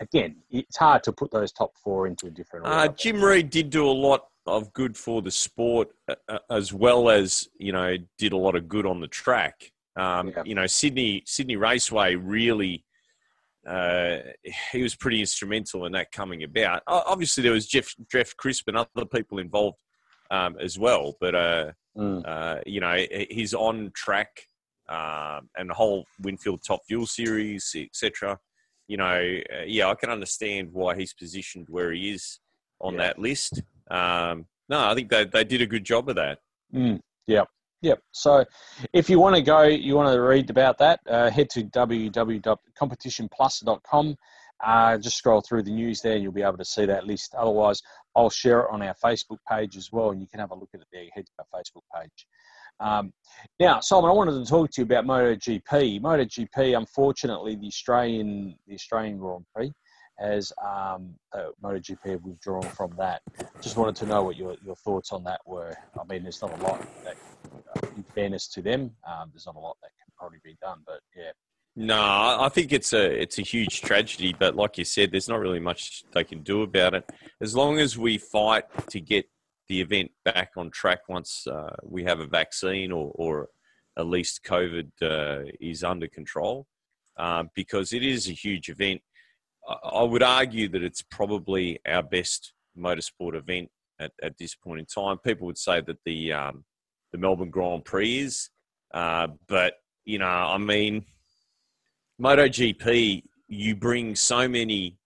Again, 0.00 0.36
it's 0.50 0.76
hard 0.76 1.02
to 1.02 1.12
put 1.12 1.30
those 1.30 1.52
top 1.52 1.76
four 1.76 2.06
into 2.06 2.26
a 2.28 2.30
different. 2.30 2.66
Uh, 2.66 2.88
Jim 2.88 3.22
Reed 3.22 3.50
did 3.50 3.68
do 3.68 3.86
a 3.86 3.90
lot 3.90 4.28
of 4.46 4.72
good 4.72 4.96
for 4.96 5.20
the 5.20 5.30
sport, 5.30 5.88
uh, 6.08 6.14
uh, 6.28 6.38
as 6.50 6.72
well 6.72 7.10
as 7.10 7.48
you 7.58 7.72
know, 7.72 7.96
did 8.18 8.32
a 8.32 8.36
lot 8.36 8.56
of 8.56 8.68
good 8.68 8.86
on 8.86 9.00
the 9.00 9.08
track. 9.08 9.70
Um, 9.96 10.28
yeah. 10.28 10.42
You 10.46 10.54
know, 10.54 10.66
Sydney 10.66 11.22
Sydney 11.26 11.56
Raceway 11.56 12.14
really. 12.14 12.84
Uh, 13.68 14.18
he 14.72 14.82
was 14.82 14.96
pretty 14.96 15.20
instrumental 15.20 15.86
in 15.86 15.92
that 15.92 16.10
coming 16.10 16.42
about. 16.42 16.82
Obviously, 16.88 17.44
there 17.44 17.52
was 17.52 17.66
Jeff 17.66 17.94
Jeff 18.10 18.34
Crisp 18.36 18.66
and 18.66 18.76
other 18.76 19.04
people 19.04 19.38
involved 19.38 19.76
um, 20.32 20.56
as 20.58 20.76
well. 20.78 21.14
But 21.20 21.34
uh, 21.34 21.72
mm. 21.96 22.22
uh, 22.26 22.60
you 22.66 22.80
know, 22.80 22.96
he's 23.30 23.54
on 23.54 23.92
track, 23.94 24.48
um, 24.88 25.48
and 25.56 25.70
the 25.70 25.74
whole 25.74 26.04
Winfield 26.20 26.62
Top 26.66 26.80
Fuel 26.88 27.06
Series, 27.06 27.72
etc. 27.76 28.38
You 28.88 28.96
know, 28.96 29.38
uh, 29.54 29.62
yeah, 29.66 29.88
I 29.88 29.94
can 29.94 30.10
understand 30.10 30.70
why 30.72 30.96
he's 30.96 31.14
positioned 31.14 31.66
where 31.68 31.92
he 31.92 32.10
is 32.10 32.40
on 32.80 32.94
yeah. 32.94 33.02
that 33.02 33.18
list. 33.18 33.62
Um, 33.90 34.46
no, 34.68 34.88
I 34.88 34.94
think 34.94 35.10
they 35.10 35.24
they 35.24 35.42
did 35.44 35.62
a 35.62 35.66
good 35.66 35.84
job 35.84 36.08
of 36.08 36.16
that. 36.16 36.38
Mm. 36.74 36.98
Yep. 37.26 37.46
Yep. 37.82 38.00
So, 38.12 38.44
if 38.92 39.10
you 39.10 39.18
want 39.18 39.34
to 39.36 39.42
go, 39.42 39.62
you 39.62 39.96
want 39.96 40.14
to 40.14 40.20
read 40.20 40.50
about 40.50 40.78
that, 40.78 41.00
uh, 41.08 41.30
head 41.30 41.50
to 41.50 41.64
www.competitionplus.com. 41.64 44.16
Uh, 44.62 44.96
just 44.98 45.16
scroll 45.16 45.40
through 45.40 45.62
the 45.62 45.70
news 45.70 46.00
there, 46.00 46.14
and 46.14 46.22
you'll 46.22 46.32
be 46.32 46.42
able 46.42 46.56
to 46.56 46.64
see 46.64 46.86
that 46.86 47.06
list. 47.06 47.34
Otherwise, 47.34 47.82
I'll 48.14 48.30
share 48.30 48.60
it 48.60 48.68
on 48.70 48.82
our 48.82 48.94
Facebook 49.04 49.38
page 49.50 49.76
as 49.76 49.90
well, 49.90 50.10
and 50.10 50.20
you 50.20 50.28
can 50.28 50.40
have 50.40 50.50
a 50.50 50.54
look 50.54 50.70
at 50.74 50.80
it 50.80 50.86
there. 50.92 51.04
Head 51.14 51.26
to 51.26 51.32
our 51.38 51.60
Facebook 51.60 51.82
page. 52.00 52.26
Um, 52.80 53.12
now, 53.60 53.80
Simon, 53.80 54.10
I 54.10 54.12
wanted 54.12 54.32
to 54.32 54.48
talk 54.48 54.70
to 54.72 54.80
you 54.80 54.84
about 54.84 55.04
MotoGP. 55.04 56.00
MotoGP, 56.00 56.76
unfortunately, 56.76 57.56
the 57.56 57.66
Australian 57.66 58.56
the 58.66 58.74
Australian 58.74 59.18
Grand 59.18 59.44
Prix 59.54 59.72
has 60.18 60.52
um, 60.62 61.14
uh, 61.32 61.48
MotoGP 61.62 62.10
have 62.10 62.22
withdrawn 62.22 62.62
from 62.62 62.92
that. 62.98 63.22
Just 63.60 63.76
wanted 63.76 63.96
to 63.96 64.06
know 64.06 64.22
what 64.22 64.36
your, 64.36 64.56
your 64.64 64.76
thoughts 64.76 65.12
on 65.12 65.24
that 65.24 65.40
were. 65.46 65.74
I 65.98 66.04
mean, 66.12 66.22
there's 66.22 66.42
not 66.42 66.58
a 66.58 66.62
lot 66.62 66.80
that, 67.04 67.16
uh, 67.76 67.86
in 67.96 68.02
fairness 68.02 68.48
to 68.48 68.62
them, 68.62 68.90
um, 69.06 69.30
there's 69.32 69.46
not 69.46 69.56
a 69.56 69.60
lot 69.60 69.76
that 69.82 69.90
can 69.98 70.12
probably 70.16 70.38
be 70.44 70.56
done, 70.60 70.78
but 70.86 71.00
yeah. 71.16 71.32
No, 71.74 71.96
I 71.98 72.50
think 72.50 72.72
it's 72.72 72.92
a 72.92 73.22
it's 73.22 73.38
a 73.38 73.42
huge 73.42 73.80
tragedy, 73.80 74.34
but 74.38 74.54
like 74.54 74.76
you 74.76 74.84
said, 74.84 75.10
there's 75.10 75.28
not 75.28 75.40
really 75.40 75.60
much 75.60 76.04
they 76.12 76.22
can 76.22 76.42
do 76.42 76.62
about 76.62 76.92
it. 76.94 77.10
As 77.40 77.56
long 77.56 77.78
as 77.78 77.96
we 77.96 78.18
fight 78.18 78.64
to 78.90 79.00
get 79.00 79.24
the 79.68 79.80
event 79.80 80.10
back 80.24 80.50
on 80.58 80.70
track 80.70 81.08
once 81.08 81.46
uh, 81.46 81.74
we 81.82 82.04
have 82.04 82.20
a 82.20 82.26
vaccine 82.26 82.92
or, 82.92 83.10
or 83.14 83.48
at 83.98 84.06
least 84.06 84.44
COVID 84.44 84.90
uh, 85.00 85.50
is 85.60 85.82
under 85.82 86.08
control, 86.08 86.66
um, 87.16 87.48
because 87.54 87.94
it 87.94 88.02
is 88.02 88.28
a 88.28 88.32
huge 88.32 88.68
event. 88.68 89.00
I 89.66 90.02
would 90.02 90.22
argue 90.22 90.68
that 90.70 90.82
it's 90.82 91.02
probably 91.02 91.78
our 91.86 92.02
best 92.02 92.52
motorsport 92.76 93.34
event 93.34 93.70
at, 93.98 94.12
at 94.22 94.36
this 94.36 94.54
point 94.54 94.80
in 94.80 94.86
time. 94.86 95.18
People 95.18 95.46
would 95.46 95.58
say 95.58 95.80
that 95.80 95.98
the 96.04 96.34
um, 96.34 96.64
the 97.12 97.18
Melbourne 97.18 97.50
Grand 97.50 97.86
Prix 97.86 98.18
is, 98.18 98.50
uh, 98.92 99.28
but 99.48 99.74
you 100.04 100.18
know, 100.18 100.26
I 100.26 100.58
mean, 100.58 101.06
MotoGP, 102.22 103.24
you 103.48 103.74
bring 103.74 104.14
so 104.14 104.46
many 104.46 104.96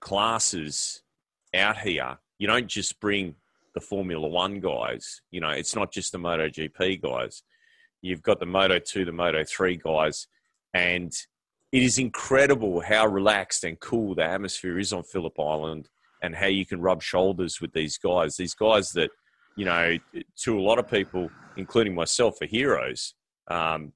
classes 0.00 1.02
out 1.54 1.78
here. 1.78 2.16
You 2.38 2.46
don't 2.46 2.66
just 2.66 2.98
bring 2.98 3.34
the 3.74 3.80
Formula 3.80 4.26
One 4.26 4.60
guys. 4.60 5.20
You 5.30 5.42
know, 5.42 5.50
it's 5.50 5.76
not 5.76 5.92
just 5.92 6.12
the 6.12 6.18
MotoGP 6.18 7.02
guys. 7.02 7.42
You've 8.00 8.22
got 8.22 8.40
the 8.40 8.46
Moto 8.46 8.78
2, 8.78 9.04
the 9.04 9.12
Moto 9.12 9.44
3 9.44 9.76
guys, 9.76 10.28
and 10.72 11.12
it 11.72 11.82
is 11.82 11.98
incredible 11.98 12.80
how 12.80 13.06
relaxed 13.06 13.64
and 13.64 13.78
cool 13.80 14.14
the 14.14 14.24
atmosphere 14.24 14.78
is 14.78 14.94
on 14.94 15.02
Phillip 15.02 15.38
Island 15.38 15.90
and 16.22 16.34
how 16.34 16.46
you 16.46 16.64
can 16.64 16.80
rub 16.80 17.02
shoulders 17.02 17.60
with 17.60 17.72
these 17.74 17.98
guys. 17.98 18.36
These 18.36 18.54
guys 18.54 18.92
that, 18.92 19.10
you 19.56 19.66
know, 19.66 19.98
to 20.44 20.58
a 20.58 20.62
lot 20.62 20.78
of 20.78 20.90
people, 20.90 21.28
including 21.58 21.94
myself, 21.94 22.40
are 22.40 22.46
heroes. 22.46 23.14
Um, 23.48 23.92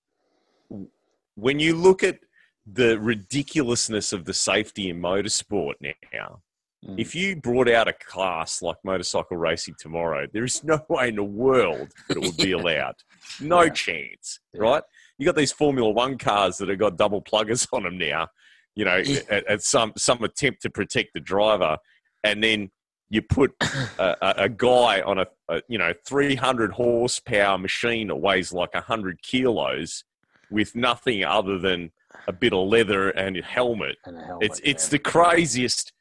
when 1.37 1.59
you 1.59 1.75
look 1.75 2.03
at 2.03 2.19
the 2.67 2.99
ridiculousness 2.99 4.13
of 4.13 4.25
the 4.25 4.35
safety 4.35 4.91
in 4.91 5.01
motorsport 5.01 5.75
now, 6.13 6.43
Mm. 6.87 6.99
If 6.99 7.15
you 7.15 7.37
brought 7.37 7.69
out 7.69 7.89
a 7.89 7.93
class 7.93 8.63
like 8.63 8.77
motorcycle 8.85 9.37
racing 9.37 9.75
tomorrow, 9.79 10.27
there 10.33 10.45
is 10.45 10.65
no 10.65 10.81
way 10.89 11.09
in 11.09 11.17
the 11.17 11.25
world 11.25 11.93
that 12.09 12.17
it 12.17 12.23
would 12.23 12.37
be 12.37 12.53
allowed. 12.59 12.95
No 13.41 13.63
yeah. 13.63 13.71
chance, 13.71 14.41
yeah. 14.55 14.63
right? 14.63 14.83
You 15.19 15.27
got 15.27 15.37
these 15.37 15.53
Formula 15.53 15.91
One 15.91 16.17
cars 16.17 16.57
that 16.59 16.69
have 16.71 16.79
got 16.79 16.97
double 16.97 17.21
pluggers 17.21 17.67
on 17.73 17.83
them 17.83 17.99
now. 17.99 18.29
You 18.75 18.87
know, 18.87 19.03
at, 19.29 19.47
at, 19.47 19.63
some 19.63 19.93
some 19.97 20.23
attempt 20.23 20.63
to 20.63 20.71
protect 20.71 21.13
the 21.13 21.21
driver, 21.21 21.77
and 22.25 22.43
then 22.43 22.71
you 23.11 23.21
put 23.21 23.53
a, 23.99 24.17
a, 24.23 24.35
a 24.45 24.49
guy 24.49 25.03
on 25.03 25.19
a, 25.19 25.27
a, 25.49 25.61
you 25.69 25.77
know 25.77 25.93
300 26.07 26.73
horsepower 26.73 27.59
machine 27.59 28.09
that 28.09 28.17
weighs 28.17 28.53
like 28.53 28.73
100 28.73 29.21
kilos 29.23 30.05
with 30.51 30.75
nothing 30.75 31.25
other 31.25 31.59
than 31.59 31.91
a 32.27 32.33
bit 32.33 32.53
of 32.53 32.69
leather 32.69 33.11
and 33.11 33.37
a 33.37 33.43
helmet. 33.43 33.97
And 34.05 34.19
a 34.19 34.25
helmet 34.25 34.51
it's 34.51 34.61
it's 34.65 34.89
the 34.89 34.99
craziest 34.99 35.93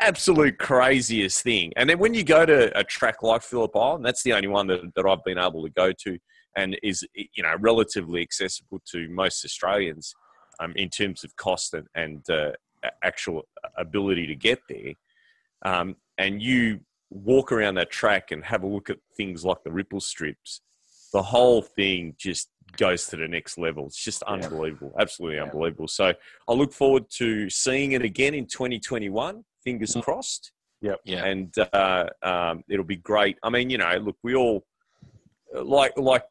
absolute 0.00 0.58
craziest 0.58 1.42
thing. 1.42 1.72
And 1.76 1.88
then 1.88 1.98
when 1.98 2.14
you 2.14 2.24
go 2.24 2.44
to 2.44 2.76
a 2.78 2.84
track 2.84 3.22
like 3.22 3.42
Phillip 3.42 3.76
Island, 3.76 4.04
that's 4.04 4.22
the 4.22 4.32
only 4.32 4.48
one 4.48 4.66
that, 4.66 4.80
that 4.94 5.06
I've 5.06 5.24
been 5.24 5.38
able 5.38 5.62
to 5.62 5.70
go 5.70 5.92
to 5.92 6.18
and 6.56 6.78
is 6.82 7.06
you 7.14 7.42
know 7.42 7.54
relatively 7.60 8.22
accessible 8.22 8.80
to 8.92 9.08
most 9.08 9.44
Australians 9.44 10.14
um, 10.60 10.72
in 10.76 10.88
terms 10.88 11.24
of 11.24 11.34
cost 11.36 11.74
and, 11.74 11.86
and 11.94 12.28
uh, 12.30 12.52
actual 13.02 13.42
ability 13.76 14.26
to 14.26 14.34
get 14.34 14.60
there. 14.68 14.94
Um, 15.64 15.96
and 16.18 16.42
you 16.42 16.80
walk 17.10 17.52
around 17.52 17.76
that 17.76 17.90
track 17.90 18.30
and 18.30 18.44
have 18.44 18.62
a 18.62 18.66
look 18.66 18.90
at 18.90 18.98
things 19.16 19.44
like 19.44 19.62
the 19.64 19.72
ripple 19.72 20.00
strips, 20.00 20.60
the 21.12 21.22
whole 21.22 21.62
thing 21.62 22.14
just 22.18 22.48
goes 22.76 23.06
to 23.06 23.16
the 23.16 23.28
next 23.28 23.58
level. 23.58 23.86
It's 23.86 24.02
just 24.02 24.22
unbelievable, 24.24 24.92
yeah. 24.94 25.02
absolutely 25.02 25.36
yeah. 25.36 25.44
unbelievable. 25.44 25.88
So 25.88 26.12
I 26.48 26.52
look 26.52 26.72
forward 26.72 27.04
to 27.16 27.48
seeing 27.50 27.92
it 27.92 28.02
again 28.02 28.34
in 28.34 28.46
2021 28.46 29.44
fingers 29.62 29.94
mm. 29.94 30.02
crossed. 30.02 30.52
Yep. 30.80 31.00
Yeah. 31.04 31.24
And 31.24 31.54
uh, 31.72 32.06
um, 32.22 32.62
it'll 32.68 32.84
be 32.84 32.96
great. 32.96 33.38
I 33.42 33.50
mean, 33.50 33.70
you 33.70 33.78
know, 33.78 33.96
look, 33.96 34.16
we 34.22 34.34
all 34.34 34.64
like 35.54 35.96
like 35.96 36.24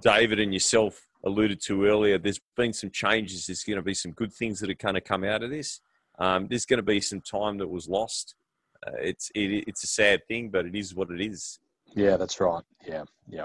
David 0.00 0.40
and 0.40 0.52
yourself 0.52 1.06
alluded 1.24 1.60
to 1.62 1.86
earlier. 1.86 2.18
There's 2.18 2.40
been 2.56 2.72
some 2.72 2.90
changes. 2.90 3.46
There's 3.46 3.64
going 3.64 3.76
to 3.76 3.82
be 3.82 3.94
some 3.94 4.12
good 4.12 4.32
things 4.32 4.60
that 4.60 4.70
are 4.70 4.74
going 4.74 4.94
to 4.94 5.00
come 5.00 5.24
out 5.24 5.42
of 5.42 5.50
this. 5.50 5.80
Um, 6.18 6.48
there's 6.48 6.66
going 6.66 6.78
to 6.78 6.82
be 6.82 7.00
some 7.00 7.20
time 7.20 7.58
that 7.58 7.68
was 7.68 7.88
lost. 7.88 8.34
Uh, 8.86 8.92
it's 9.00 9.30
it, 9.34 9.64
it's 9.66 9.84
a 9.84 9.88
sad 9.88 10.26
thing, 10.28 10.50
but 10.50 10.66
it 10.66 10.74
is 10.74 10.94
what 10.94 11.10
it 11.10 11.20
is. 11.20 11.58
Yeah, 11.94 12.16
that's 12.16 12.40
right. 12.40 12.62
Yeah, 12.86 13.04
yeah, 13.28 13.44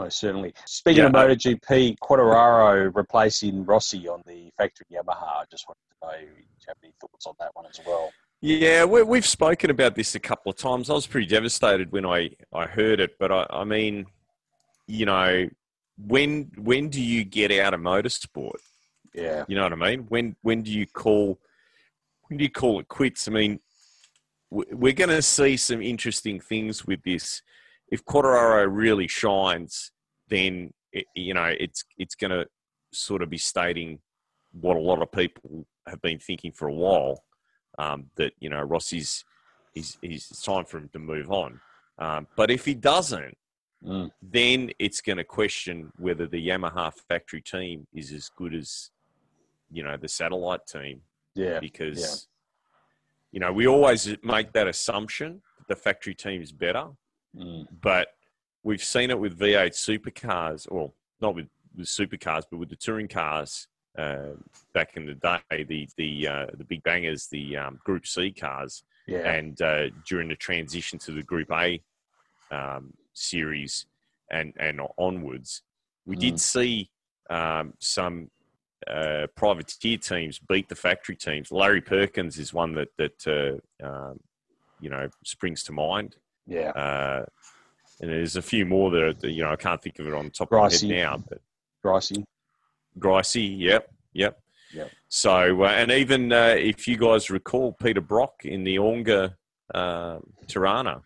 most 0.00 0.18
certainly. 0.18 0.52
Speaking 0.66 1.02
yeah. 1.02 1.06
of 1.06 1.12
MotoGP, 1.12 1.96
Quartararo 1.98 2.90
replacing 2.94 3.64
Rossi 3.64 4.08
on 4.08 4.22
the 4.26 4.50
factory 4.56 4.86
Yamaha. 4.92 5.40
I 5.40 5.44
just 5.50 5.66
wanted 5.68 5.80
to 5.90 6.06
know, 6.06 6.26
do 6.26 6.36
you 6.36 6.44
have 6.68 6.76
any 6.82 6.92
thoughts 7.00 7.26
on 7.26 7.34
that 7.38 7.50
one 7.54 7.66
as 7.66 7.80
well? 7.86 8.10
Yeah, 8.42 8.84
we, 8.84 9.18
have 9.18 9.26
spoken 9.26 9.70
about 9.70 9.94
this 9.94 10.14
a 10.14 10.20
couple 10.20 10.50
of 10.50 10.56
times. 10.56 10.88
I 10.88 10.94
was 10.94 11.06
pretty 11.06 11.26
devastated 11.26 11.92
when 11.92 12.06
I, 12.06 12.30
I 12.54 12.64
heard 12.64 12.98
it, 12.98 13.18
but 13.18 13.30
I, 13.30 13.46
I 13.50 13.64
mean, 13.64 14.06
you 14.86 15.04
know, 15.04 15.48
when 16.06 16.50
when 16.56 16.88
do 16.88 17.02
you 17.02 17.24
get 17.24 17.52
out 17.52 17.74
of 17.74 17.80
motorsport? 17.80 18.56
Yeah, 19.14 19.44
you 19.46 19.56
know 19.56 19.64
what 19.64 19.74
I 19.74 19.76
mean. 19.76 20.06
When 20.08 20.36
when 20.40 20.62
do 20.62 20.70
you 20.70 20.86
call 20.86 21.38
when 22.28 22.38
do 22.38 22.44
you 22.44 22.50
call 22.50 22.80
it 22.80 22.88
quits? 22.88 23.28
I 23.28 23.32
mean, 23.32 23.60
we're 24.50 24.94
going 24.94 25.10
to 25.10 25.22
see 25.22 25.56
some 25.56 25.82
interesting 25.82 26.40
things 26.40 26.86
with 26.86 27.02
this. 27.02 27.42
If 27.90 28.04
Quartararo 28.04 28.68
really 28.70 29.08
shines, 29.08 29.92
then 30.28 30.72
it, 30.92 31.06
you 31.14 31.34
know 31.34 31.52
it's 31.58 31.84
it's 31.98 32.14
going 32.14 32.30
to 32.30 32.46
sort 32.92 33.22
of 33.22 33.30
be 33.30 33.38
stating 33.38 33.98
what 34.52 34.76
a 34.76 34.80
lot 34.80 35.02
of 35.02 35.12
people 35.12 35.66
have 35.86 36.00
been 36.02 36.18
thinking 36.18 36.52
for 36.52 36.68
a 36.68 36.72
while 36.72 37.22
um, 37.78 38.06
that 38.16 38.32
you 38.40 38.50
know 38.50 38.60
Rossi's 38.60 39.24
he's, 39.74 39.98
he's 40.02 40.28
it's 40.30 40.42
time 40.42 40.64
for 40.64 40.78
him 40.78 40.90
to 40.92 40.98
move 40.98 41.30
on. 41.30 41.60
Um, 41.98 42.26
but 42.36 42.50
if 42.50 42.64
he 42.64 42.74
doesn't, 42.74 43.36
mm. 43.84 44.10
then 44.22 44.70
it's 44.78 45.00
going 45.00 45.18
to 45.18 45.24
question 45.24 45.92
whether 45.98 46.26
the 46.26 46.48
Yamaha 46.48 46.92
factory 47.08 47.42
team 47.42 47.86
is 47.92 48.12
as 48.12 48.30
good 48.36 48.54
as 48.54 48.90
you 49.70 49.82
know 49.82 49.96
the 49.96 50.08
satellite 50.08 50.66
team. 50.66 51.00
Yeah, 51.34 51.60
because 51.60 52.00
yeah. 53.32 53.32
you 53.32 53.40
know 53.40 53.52
we 53.52 53.66
always 53.66 54.16
make 54.22 54.52
that 54.52 54.66
assumption 54.66 55.42
that 55.58 55.68
the 55.68 55.76
factory 55.76 56.14
team 56.14 56.42
is 56.42 56.52
better, 56.52 56.88
mm. 57.36 57.66
but 57.80 58.08
we've 58.62 58.82
seen 58.82 59.10
it 59.10 59.18
with 59.18 59.38
V8 59.38 59.72
supercars, 59.72 60.66
or 60.70 60.92
not 61.20 61.34
with 61.34 61.46
the 61.74 61.84
supercars, 61.84 62.44
but 62.50 62.58
with 62.58 62.70
the 62.70 62.76
touring 62.76 63.08
cars 63.08 63.68
uh, 63.98 64.30
back 64.72 64.96
in 64.96 65.06
the 65.06 65.14
day, 65.14 65.64
the 65.64 65.88
the 65.96 66.28
uh, 66.28 66.46
the 66.54 66.64
big 66.64 66.82
bangers, 66.82 67.26
the 67.26 67.56
um, 67.56 67.78
Group 67.84 68.06
C 68.06 68.30
cars, 68.30 68.82
yeah. 69.06 69.30
and 69.30 69.60
uh, 69.62 69.88
during 70.06 70.28
the 70.28 70.36
transition 70.36 70.98
to 71.00 71.12
the 71.12 71.22
Group 71.22 71.50
A 71.52 71.80
um, 72.50 72.92
series 73.12 73.86
and 74.30 74.54
and 74.58 74.80
onwards, 74.98 75.62
we 76.06 76.16
mm. 76.16 76.20
did 76.20 76.40
see 76.40 76.90
um, 77.30 77.74
some 77.78 78.30
uh, 78.86 79.26
privateer 79.36 79.98
teams 79.98 80.38
beat 80.38 80.68
the 80.68 80.74
factory 80.74 81.16
teams. 81.16 81.52
Larry 81.52 81.80
Perkins 81.80 82.38
is 82.38 82.54
one 82.54 82.74
that 82.74 82.88
that 82.96 83.60
uh, 83.82 83.86
um, 83.86 84.20
you 84.80 84.90
know 84.90 85.08
springs 85.24 85.62
to 85.64 85.72
mind. 85.72 86.16
Yeah. 86.50 86.70
Uh, 86.70 87.24
and 88.00 88.10
there's 88.10 88.36
a 88.36 88.42
few 88.42 88.66
more 88.66 88.90
that, 88.90 89.22
you 89.22 89.42
know 89.42 89.50
I 89.50 89.56
can't 89.56 89.80
think 89.80 89.98
of 89.98 90.06
it 90.06 90.14
on 90.14 90.26
the 90.26 90.30
top 90.30 90.50
Gricey. 90.50 90.82
of 90.82 90.88
my 90.88 90.94
head 90.96 91.04
now. 91.04 91.24
But 91.28 91.40
Gricey. 91.84 92.24
Gricey, 92.98 93.58
yep, 93.58 93.88
yep. 94.12 94.38
Yep. 94.72 94.90
So, 95.08 95.64
uh, 95.64 95.68
and 95.68 95.90
even 95.90 96.32
uh, 96.32 96.54
if 96.56 96.86
you 96.86 96.96
guys 96.96 97.30
recall 97.30 97.72
Peter 97.72 98.00
Brock 98.00 98.44
in 98.44 98.64
the 98.64 98.76
Onga 98.76 99.34
uh, 99.74 100.18
Torana, 100.46 101.02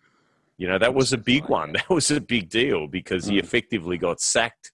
you 0.57 0.67
know, 0.67 0.77
that 0.77 0.93
was 0.93 1.13
a 1.13 1.17
big 1.17 1.49
one. 1.49 1.73
That 1.73 1.89
was 1.89 2.11
a 2.11 2.21
big 2.21 2.49
deal 2.49 2.87
because 2.87 3.25
he 3.25 3.39
effectively 3.39 3.97
got 3.97 4.21
sacked 4.21 4.71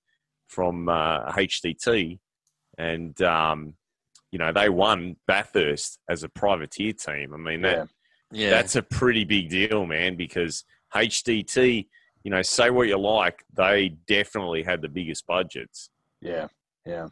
from 0.48 0.88
HDT. 0.88 2.16
Uh, 2.16 2.18
and, 2.78 3.22
um, 3.22 3.76
you 4.32 4.40
know, 4.40 4.52
they 4.52 4.70
won 4.70 5.16
Bathurst 5.28 6.00
as 6.10 6.24
a 6.24 6.30
privateer 6.30 6.94
team. 6.94 7.34
I 7.34 7.38
mean, 7.38 7.62
that, 7.62 7.78
yeah. 7.78 7.86
Yeah. 8.32 8.50
that's 8.50 8.76
a 8.76 8.82
pretty 8.82 9.24
big 9.24 9.50
deal, 9.50 9.86
man, 9.86 10.16
because 10.16 10.64
HDT, 10.96 11.88
you 12.24 12.32
know, 12.32 12.42
say 12.42 12.70
what 12.70 12.88
you 12.88 12.98
like, 12.98 13.44
they 13.54 13.90
definitely 14.08 14.64
had 14.64 14.82
the 14.82 14.90
biggest 14.90 15.26
budgets. 15.28 15.90
Yeah. 16.22 16.48
Yeah. 16.86 17.08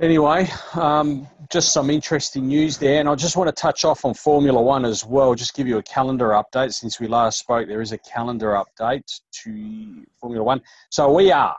Anyway, 0.00 0.48
um, 0.74 1.26
just 1.50 1.72
some 1.72 1.90
interesting 1.90 2.46
news 2.46 2.78
there, 2.78 3.00
and 3.00 3.08
I 3.08 3.16
just 3.16 3.36
want 3.36 3.48
to 3.48 3.60
touch 3.60 3.84
off 3.84 4.04
on 4.04 4.14
Formula 4.14 4.62
One 4.62 4.84
as 4.84 5.04
well. 5.04 5.34
Just 5.34 5.54
give 5.54 5.66
you 5.66 5.78
a 5.78 5.82
calendar 5.82 6.28
update 6.28 6.72
since 6.72 7.00
we 7.00 7.08
last 7.08 7.40
spoke. 7.40 7.66
There 7.66 7.80
is 7.80 7.90
a 7.90 7.98
calendar 7.98 8.62
update 8.62 9.20
to 9.42 10.04
Formula 10.20 10.44
One. 10.44 10.60
So 10.90 11.12
we 11.12 11.32
are 11.32 11.56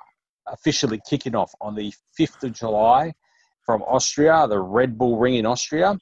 officially 0.48 1.02
kicking 1.10 1.36
off 1.36 1.52
on 1.60 1.76
the 1.76 1.94
fifth 2.16 2.42
of 2.46 2.54
July 2.54 3.12
from 3.70 3.84
Austria, 3.84 4.48
the 4.50 4.58
Red 4.58 4.98
Bull 4.98 5.20
Ring 5.20 5.36
in 5.36 5.46
Austria. 5.46 5.96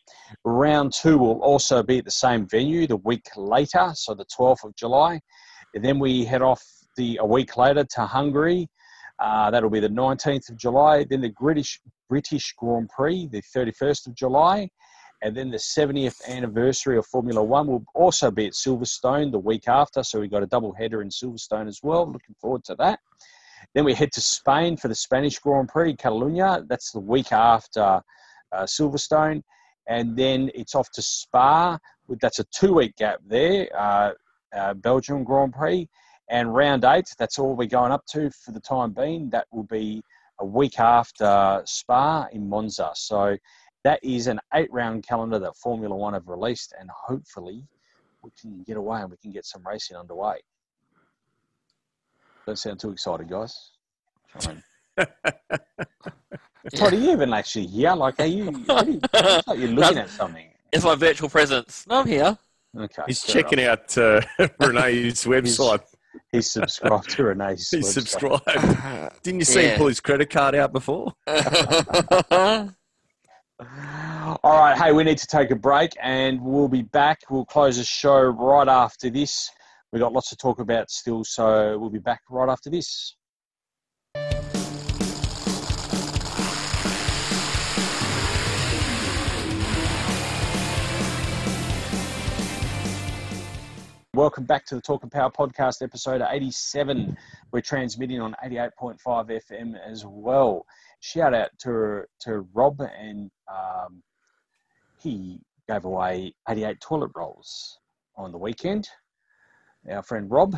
Round 0.45 0.93
two 0.93 1.17
will 1.17 1.41
also 1.41 1.83
be 1.83 1.97
at 1.97 2.05
the 2.05 2.11
same 2.11 2.47
venue 2.47 2.87
the 2.87 2.95
week 2.95 3.25
later, 3.35 3.91
so 3.93 4.13
the 4.13 4.23
12th 4.39 4.63
of 4.63 4.73
July. 4.77 5.19
And 5.75 5.83
then 5.83 5.99
we 5.99 6.23
head 6.23 6.41
off 6.41 6.63
the 6.95 7.17
a 7.19 7.25
week 7.25 7.57
later 7.57 7.83
to 7.83 8.01
Hungary 8.05 8.69
Uh, 9.19 9.51
that'll 9.51 9.69
be 9.69 9.81
the 9.81 9.89
19th 9.89 10.49
of 10.49 10.55
July. 10.55 11.03
Then 11.03 11.19
the 11.19 11.33
British 11.37 11.81
British 12.07 12.53
Grand 12.57 12.87
Prix, 12.87 13.27
the 13.27 13.41
31st 13.53 14.07
of 14.07 14.15
July. 14.15 14.69
And 15.21 15.35
then 15.35 15.49
the 15.51 15.57
70th 15.57 16.25
anniversary 16.25 16.97
of 16.97 17.05
Formula 17.07 17.43
One 17.43 17.67
will 17.67 17.83
also 17.93 18.31
be 18.31 18.45
at 18.45 18.53
Silverstone 18.53 19.29
the 19.29 19.39
week 19.39 19.67
after. 19.67 20.03
So 20.03 20.21
we've 20.21 20.31
got 20.31 20.41
a 20.41 20.47
double 20.55 20.71
header 20.71 21.01
in 21.01 21.09
Silverstone 21.09 21.67
as 21.67 21.81
well. 21.83 22.09
Looking 22.09 22.35
forward 22.39 22.63
to 22.63 22.75
that. 22.75 22.99
Then 23.73 23.85
we 23.85 23.93
head 23.93 24.11
to 24.13 24.21
Spain 24.21 24.77
for 24.77 24.87
the 24.87 24.95
Spanish 24.95 25.39
Grand 25.39 25.69
Prix, 25.69 25.95
Catalunya. 25.95 26.67
That's 26.67 26.91
the 26.91 26.99
week 26.99 27.31
after 27.31 28.01
uh, 28.51 28.63
Silverstone. 28.63 29.41
And 29.87 30.17
then 30.17 30.51
it's 30.53 30.75
off 30.75 30.89
to 30.91 31.01
Spa. 31.01 31.77
That's 32.21 32.39
a 32.39 32.45
two 32.45 32.73
week 32.75 32.95
gap 32.97 33.19
there, 33.25 33.67
uh, 33.77 34.11
uh, 34.55 34.73
Belgium 34.75 35.23
Grand 35.23 35.53
Prix. 35.53 35.87
And 36.29 36.53
round 36.53 36.83
eight, 36.83 37.07
that's 37.17 37.39
all 37.39 37.55
we're 37.55 37.67
going 37.67 37.91
up 37.91 38.05
to 38.07 38.29
for 38.31 38.51
the 38.51 38.59
time 38.59 38.91
being. 38.91 39.29
That 39.29 39.47
will 39.51 39.63
be 39.63 40.01
a 40.39 40.45
week 40.45 40.79
after 40.79 41.61
Spa 41.65 42.27
in 42.33 42.49
Monza. 42.49 42.91
So 42.95 43.37
that 43.83 44.03
is 44.03 44.27
an 44.27 44.39
eight 44.53 44.71
round 44.71 45.07
calendar 45.07 45.39
that 45.39 45.55
Formula 45.55 45.95
One 45.95 46.13
have 46.13 46.27
released, 46.27 46.73
and 46.77 46.89
hopefully 46.89 47.63
we 48.21 48.31
can 48.39 48.63
get 48.63 48.75
away 48.75 49.01
and 49.01 49.09
we 49.09 49.17
can 49.17 49.31
get 49.31 49.45
some 49.45 49.65
racing 49.65 49.95
underway. 49.95 50.39
Don't 52.47 52.57
sound 52.57 52.79
too 52.79 52.91
excited, 52.91 53.27
guys. 53.29 53.71
Todd, 56.75 56.93
are 56.93 56.95
you 56.95 57.11
even 57.11 57.33
actually 57.33 57.67
here? 57.67 57.93
Like, 57.93 58.17
are 58.21 58.25
you? 58.25 58.63
Are 58.69 58.85
you 58.85 59.01
like 59.13 59.59
you're 59.59 59.67
looking 59.67 59.97
at 59.97 60.09
something. 60.09 60.47
It's 60.71 60.85
my 60.85 60.95
virtual 60.95 61.27
presence. 61.27 61.85
No, 61.89 61.99
I'm 61.99 62.07
here. 62.07 62.37
Okay. 62.77 63.03
He's 63.07 63.21
checking 63.21 63.59
out 63.65 63.97
uh, 63.97 64.21
Renee's 64.61 65.25
website. 65.25 65.81
He's, 66.31 66.45
he's, 66.45 66.51
subscribed 66.53 67.09
to 67.09 67.23
Renee's. 67.25 67.69
He's 67.69 67.85
website. 67.85 67.91
subscribed. 67.91 69.23
Didn't 69.23 69.41
you 69.41 69.45
see 69.45 69.63
yeah. 69.63 69.69
him 69.71 69.79
pull 69.79 69.87
his 69.87 69.99
credit 69.99 70.29
card 70.29 70.55
out 70.55 70.71
before? 70.71 71.11
All 73.57 74.57
right, 74.57 74.77
hey, 74.77 74.93
we 74.93 75.03
need 75.03 75.17
to 75.17 75.27
take 75.27 75.51
a 75.51 75.55
break 75.55 75.91
and 76.01 76.41
we'll 76.41 76.69
be 76.69 76.83
back. 76.83 77.19
We'll 77.29 77.43
close 77.43 77.75
the 77.75 77.83
show 77.83 78.21
right 78.21 78.69
after 78.69 79.09
this. 79.09 79.51
We've 79.93 80.01
got 80.01 80.11
lots 80.11 80.29
to 80.31 80.35
talk 80.35 80.59
about 80.59 80.91
still, 80.91 81.23
so 81.23 81.77
we'll 81.79 81.89
be 81.89 81.97
back 81.97 82.19
right 82.29 82.49
after 82.49 82.69
this. 82.69 83.15
Welcome 94.13 94.43
back 94.43 94.65
to 94.65 94.75
the 94.75 94.81
Talk 94.81 95.03
and 95.03 95.11
Power 95.11 95.31
podcast, 95.31 95.81
episode 95.81 96.21
87. 96.21 97.15
We're 97.53 97.61
transmitting 97.61 98.19
on 98.19 98.35
88.5 98.43 98.97
FM 99.05 99.75
as 99.89 100.03
well. 100.05 100.65
Shout 100.99 101.33
out 101.33 101.51
to, 101.59 102.03
to 102.21 102.45
Rob, 102.53 102.81
and 102.81 103.31
um, 103.49 104.03
he 104.99 105.39
gave 105.69 105.85
away 105.85 106.33
88 106.49 106.81
toilet 106.81 107.11
rolls 107.15 107.79
on 108.17 108.33
the 108.33 108.37
weekend. 108.37 108.89
Our 109.89 110.03
friend 110.03 110.29
Rob, 110.29 110.55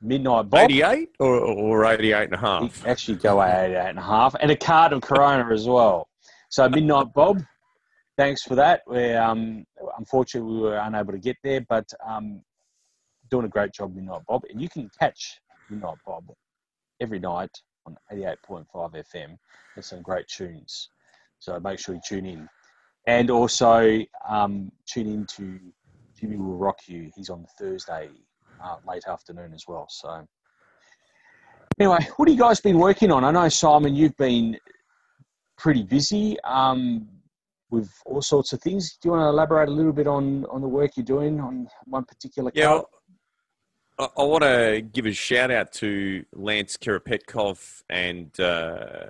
Midnight 0.00 0.50
Bob. 0.50 0.70
88 0.70 1.10
or, 1.20 1.36
or 1.36 1.84
88 1.84 2.24
and 2.24 2.34
a 2.34 2.38
half? 2.38 2.86
actually 2.86 3.18
go 3.18 3.42
88 3.42 3.76
and 3.76 3.98
a 3.98 4.02
half, 4.02 4.34
and 4.40 4.50
a 4.50 4.56
card 4.56 4.92
of 4.92 5.00
Corona 5.02 5.52
as 5.52 5.66
well. 5.66 6.08
So, 6.48 6.68
Midnight 6.68 7.12
Bob, 7.14 7.42
thanks 8.16 8.42
for 8.42 8.54
that. 8.56 8.82
We 8.86 9.12
um, 9.14 9.64
unfortunately 9.98 10.52
we 10.52 10.60
were 10.60 10.78
unable 10.78 11.12
to 11.12 11.18
get 11.18 11.36
there, 11.42 11.60
but 11.68 11.90
um, 12.06 12.42
doing 13.30 13.46
a 13.46 13.48
great 13.48 13.72
job, 13.72 13.94
Midnight 13.94 14.22
Bob. 14.28 14.42
And 14.50 14.60
you 14.60 14.68
can 14.68 14.90
catch 14.98 15.40
Midnight 15.70 15.96
Bob 16.06 16.24
every 17.00 17.18
night 17.18 17.50
on 17.86 17.96
88.5 18.12 18.66
FM. 18.74 19.38
There's 19.74 19.86
some 19.86 20.02
great 20.02 20.26
tunes. 20.28 20.90
So 21.38 21.58
make 21.58 21.78
sure 21.78 21.94
you 21.94 22.00
tune 22.06 22.26
in. 22.26 22.48
And 23.06 23.30
also 23.30 24.00
um, 24.28 24.70
tune 24.86 25.08
in 25.08 25.26
to 25.36 25.58
Jimmy 26.18 26.36
Will 26.36 26.56
Rock 26.56 26.78
You. 26.86 27.10
He's 27.16 27.30
on 27.30 27.46
Thursday, 27.58 28.10
uh, 28.62 28.76
late 28.86 29.04
afternoon 29.06 29.52
as 29.54 29.64
well. 29.68 29.86
So 29.90 30.26
anyway, 31.78 32.06
what 32.16 32.28
have 32.28 32.36
you 32.36 32.42
guys 32.42 32.60
been 32.60 32.78
working 32.78 33.10
on? 33.10 33.24
I 33.24 33.30
know, 33.30 33.48
Simon, 33.48 33.94
you've 33.94 34.16
been 34.16 34.58
pretty 35.58 35.82
busy 35.82 36.38
um, 36.44 37.08
with 37.70 37.90
all 38.06 38.22
sorts 38.22 38.52
of 38.52 38.60
things. 38.60 38.96
Do 39.00 39.08
you 39.08 39.12
want 39.12 39.24
to 39.24 39.28
elaborate 39.28 39.68
a 39.68 39.72
little 39.72 39.92
bit 39.92 40.06
on, 40.06 40.44
on 40.46 40.60
the 40.60 40.68
work 40.68 40.92
you're 40.96 41.04
doing 41.04 41.40
on 41.40 41.68
one 41.84 42.04
particular? 42.04 42.50
Yeah, 42.54 42.80
I, 43.98 44.08
I 44.16 44.22
want 44.24 44.42
to 44.42 44.82
give 44.92 45.06
a 45.06 45.12
shout 45.12 45.50
out 45.50 45.72
to 45.74 46.24
Lance 46.34 46.76
Karapetkov 46.76 47.82
and 47.88 48.38
uh, 48.40 49.06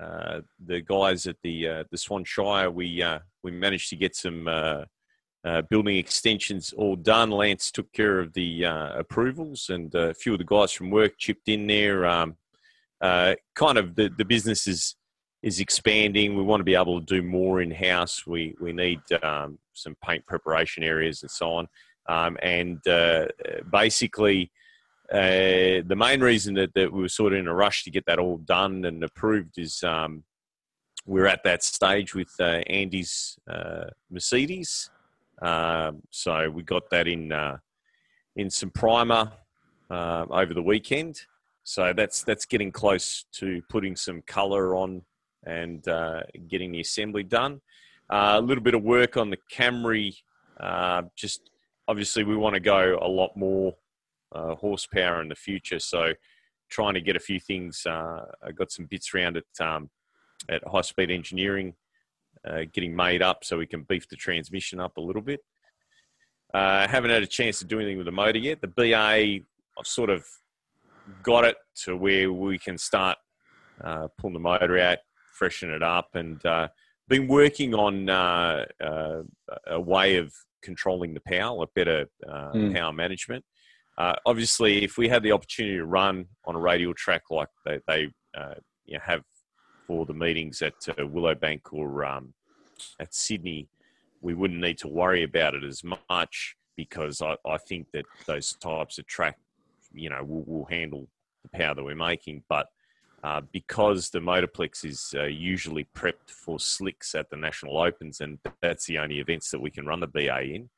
uh, 0.00 0.40
the 0.64 0.80
guys 0.80 1.26
at 1.26 1.36
the 1.42 1.68
uh, 1.68 1.84
the 1.90 1.98
Swan 1.98 2.24
Shire. 2.24 2.70
We 2.70 3.02
uh, 3.02 3.20
we 3.42 3.50
managed 3.50 3.90
to 3.90 3.96
get 3.96 4.16
some 4.16 4.48
uh, 5.44 5.48
uh, 5.48 5.62
building 5.62 5.96
extensions 5.96 6.72
all 6.72 6.96
done. 6.96 7.30
Lance 7.30 7.70
took 7.70 7.92
care 7.92 8.18
of 8.18 8.32
the 8.32 8.64
approvals, 8.64 9.70
and 9.70 9.94
a 9.94 10.14
few 10.14 10.32
of 10.32 10.38
the 10.38 10.44
guys 10.44 10.72
from 10.72 10.90
work 10.90 11.12
chipped 11.18 11.48
in 11.48 11.66
there. 11.66 12.06
Um, 12.06 12.36
kind 13.00 13.78
of 13.78 13.94
the, 13.94 14.10
the 14.16 14.24
business 14.24 14.66
is 14.66 14.96
is 15.42 15.60
expanding. 15.60 16.36
We 16.36 16.42
want 16.42 16.60
to 16.60 16.64
be 16.64 16.74
able 16.74 17.00
to 17.00 17.06
do 17.06 17.22
more 17.22 17.60
in 17.60 17.70
house. 17.70 18.26
We 18.26 18.54
we 18.60 18.72
need 18.72 19.00
um, 19.22 19.58
some 19.74 19.96
paint 20.02 20.26
preparation 20.26 20.82
areas 20.82 21.22
and 21.22 21.30
so 21.30 21.52
on. 21.52 21.68
Um, 22.08 22.36
and 22.42 22.86
uh, 22.86 23.26
basically, 23.70 24.50
uh, 25.12 25.84
the 25.86 25.96
main 25.96 26.20
reason 26.20 26.54
that, 26.54 26.72
that 26.74 26.92
we 26.92 27.00
were 27.00 27.08
sort 27.08 27.32
of 27.32 27.38
in 27.38 27.48
a 27.48 27.54
rush 27.54 27.84
to 27.84 27.90
get 27.90 28.04
that 28.06 28.18
all 28.18 28.38
done 28.38 28.84
and 28.84 29.02
approved 29.04 29.58
is 29.58 29.82
um, 29.82 30.24
we're 31.06 31.26
at 31.26 31.44
that 31.44 31.62
stage 31.62 32.14
with 32.14 32.30
uh, 32.40 32.62
Andy's 32.66 33.38
uh, 33.50 33.84
Mercedes. 34.10 34.90
Um, 35.44 36.02
so 36.10 36.50
we 36.50 36.62
got 36.62 36.88
that 36.90 37.06
in 37.06 37.32
uh, 37.32 37.58
in 38.36 38.50
some 38.50 38.70
primer 38.70 39.32
um, 39.90 40.28
over 40.30 40.54
the 40.54 40.62
weekend. 40.62 41.20
So 41.62 41.92
that's 41.94 42.22
that's 42.22 42.46
getting 42.46 42.72
close 42.72 43.26
to 43.34 43.62
putting 43.68 43.96
some 43.96 44.22
colour 44.22 44.74
on 44.74 45.02
and 45.46 45.86
uh, 45.86 46.22
getting 46.48 46.72
the 46.72 46.80
assembly 46.80 47.22
done. 47.22 47.60
a 48.10 48.40
little 48.40 48.64
bit 48.64 48.74
of 48.74 48.82
work 48.82 49.16
on 49.16 49.30
the 49.30 49.38
Camry, 49.52 50.16
just 51.16 51.50
obviously 51.88 52.24
we 52.24 52.36
want 52.36 52.54
to 52.54 52.60
go 52.60 52.98
a 53.00 53.08
lot 53.08 53.36
more 53.36 53.74
uh, 54.32 54.54
horsepower 54.54 55.20
in 55.22 55.28
the 55.28 55.34
future. 55.34 55.78
So 55.78 56.12
trying 56.70 56.94
to 56.94 57.00
get 57.00 57.16
a 57.16 57.20
few 57.20 57.38
things. 57.38 57.86
Uh, 57.86 58.24
I 58.42 58.52
got 58.52 58.72
some 58.72 58.86
bits 58.86 59.14
around 59.14 59.36
at 59.36 59.66
um, 59.66 59.90
at 60.48 60.66
High 60.66 60.82
Speed 60.82 61.10
Engineering, 61.10 61.74
uh, 62.48 62.62
getting 62.72 62.94
made 62.94 63.22
up 63.22 63.44
so 63.44 63.58
we 63.58 63.66
can 63.66 63.82
beef 63.82 64.08
the 64.08 64.16
transmission 64.16 64.80
up 64.80 64.96
a 64.96 65.00
little 65.00 65.22
bit. 65.22 65.40
Uh, 66.52 66.86
haven't 66.86 67.10
had 67.10 67.22
a 67.22 67.26
chance 67.26 67.58
to 67.58 67.64
do 67.64 67.78
anything 67.78 67.96
with 67.96 68.06
the 68.06 68.12
motor 68.12 68.38
yet. 68.38 68.60
The 68.60 68.68
BA, 68.68 69.44
I've 69.78 69.86
sort 69.86 70.10
of 70.10 70.24
got 71.22 71.44
it 71.44 71.56
to 71.84 71.96
where 71.96 72.32
we 72.32 72.58
can 72.58 72.78
start 72.78 73.18
uh, 73.82 74.08
pulling 74.18 74.34
the 74.34 74.40
motor 74.40 74.78
out, 74.78 74.98
freshen 75.32 75.70
it 75.70 75.82
up, 75.82 76.10
and 76.14 76.44
uh, 76.46 76.68
been 77.08 77.26
working 77.26 77.74
on 77.74 78.08
a 78.08 79.80
way 79.80 80.16
of 80.16 80.32
controlling 80.64 81.14
the 81.14 81.20
power, 81.20 81.62
a 81.62 81.66
better 81.74 82.06
uh, 82.28 82.52
mm. 82.52 82.74
power 82.74 82.92
management. 82.92 83.44
Uh, 83.96 84.14
obviously, 84.26 84.82
if 84.82 84.98
we 84.98 85.08
had 85.08 85.22
the 85.22 85.30
opportunity 85.30 85.76
to 85.76 85.84
run 85.84 86.26
on 86.46 86.56
a 86.56 86.58
radial 86.58 86.94
track 86.94 87.22
like 87.30 87.48
they, 87.64 87.78
they 87.86 88.08
uh, 88.36 88.54
you 88.86 88.94
know, 88.94 89.00
have 89.04 89.22
for 89.86 90.06
the 90.06 90.14
meetings 90.14 90.62
at 90.62 90.74
uh, 90.88 90.94
Willowbank 90.94 91.60
or 91.72 92.04
um, 92.04 92.32
at 92.98 93.14
Sydney, 93.14 93.68
we 94.20 94.34
wouldn't 94.34 94.60
need 94.60 94.78
to 94.78 94.88
worry 94.88 95.22
about 95.22 95.54
it 95.54 95.64
as 95.64 95.82
much 95.84 96.56
because 96.76 97.22
I, 97.22 97.36
I 97.46 97.58
think 97.58 97.88
that 97.92 98.06
those 98.26 98.54
types 98.54 98.98
of 98.98 99.06
track, 99.06 99.38
you 99.92 100.10
know, 100.10 100.24
will, 100.24 100.44
will 100.46 100.64
handle 100.64 101.06
the 101.42 101.48
power 101.56 101.74
that 101.74 101.84
we're 101.84 101.94
making. 101.94 102.42
But 102.48 102.68
uh, 103.22 103.40
because 103.52 104.10
the 104.10 104.18
Motorplex 104.18 104.84
is 104.84 105.14
uh, 105.16 105.24
usually 105.24 105.86
prepped 105.96 106.28
for 106.30 106.58
slicks 106.58 107.14
at 107.14 107.30
the 107.30 107.36
National 107.36 107.78
Opens, 107.78 108.20
and 108.20 108.38
that's 108.60 108.86
the 108.86 108.98
only 108.98 109.18
events 109.18 109.50
that 109.50 109.60
we 109.60 109.70
can 109.70 109.86
run 109.86 110.00
the 110.00 110.06
BA 110.06 110.42
in. 110.42 110.68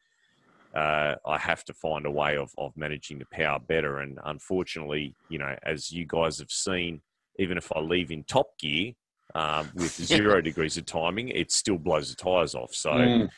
Uh, 0.75 1.15
I 1.27 1.39
have 1.39 1.65
to 1.65 1.73
find 1.73 2.05
a 2.05 2.11
way 2.11 2.37
of, 2.37 2.53
of 2.59 2.77
managing 2.77 3.19
the 3.19 3.27
power 3.33 3.59
better. 3.59 4.01
And 4.01 4.19
unfortunately, 4.25 5.15
you 5.29 5.39
know, 5.39 5.57
as 5.63 5.91
you 5.91 6.05
guys 6.07 6.39
have 6.39 6.51
seen, 6.51 7.01
even 7.39 7.59
if 7.59 7.70
I 7.74 7.80
leave 7.80 8.11
in 8.11 8.24
top 8.24 8.59
gear 8.59 8.93
um, 9.34 9.70
with 9.74 9.93
zero 9.95 10.41
degrees 10.41 10.76
of 10.76 10.87
timing, 10.87 11.28
it 11.28 11.53
still 11.53 11.78
blows 11.78 12.11
the 12.11 12.16
tyres 12.16 12.55
off. 12.55 12.74
So 12.74 12.91
mm. 12.91 13.28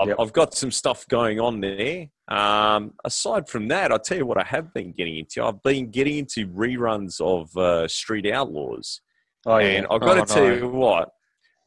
I've, 0.00 0.08
yep. 0.08 0.16
I've, 0.20 0.32
got 0.32 0.54
some 0.54 0.70
stuff 0.70 1.06
going 1.08 1.40
on 1.40 1.60
there. 1.60 2.08
Um, 2.28 2.94
aside 3.04 3.48
from 3.48 3.68
that, 3.68 3.90
I'll 3.90 3.98
tell 3.98 4.18
you 4.18 4.26
what 4.26 4.38
I 4.38 4.44
have 4.44 4.72
been 4.72 4.92
getting 4.92 5.18
into. 5.18 5.42
I've 5.42 5.62
been 5.62 5.90
getting 5.90 6.18
into 6.18 6.46
reruns 6.48 7.20
of 7.20 7.56
uh, 7.56 7.88
Street 7.88 8.30
Outlaws. 8.30 9.00
Oh, 9.46 9.58
yeah. 9.58 9.66
And 9.66 9.86
I've 9.90 10.00
got 10.00 10.18
oh, 10.18 10.24
to 10.24 10.34
tell 10.34 10.46
no. 10.46 10.54
you 10.54 10.68
what, 10.68 11.10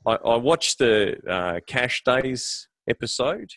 I, 0.05 0.13
I 0.13 0.35
watched 0.37 0.79
the 0.79 1.17
uh, 1.27 1.59
Cash 1.67 2.03
Days 2.03 2.67
episode, 2.89 3.51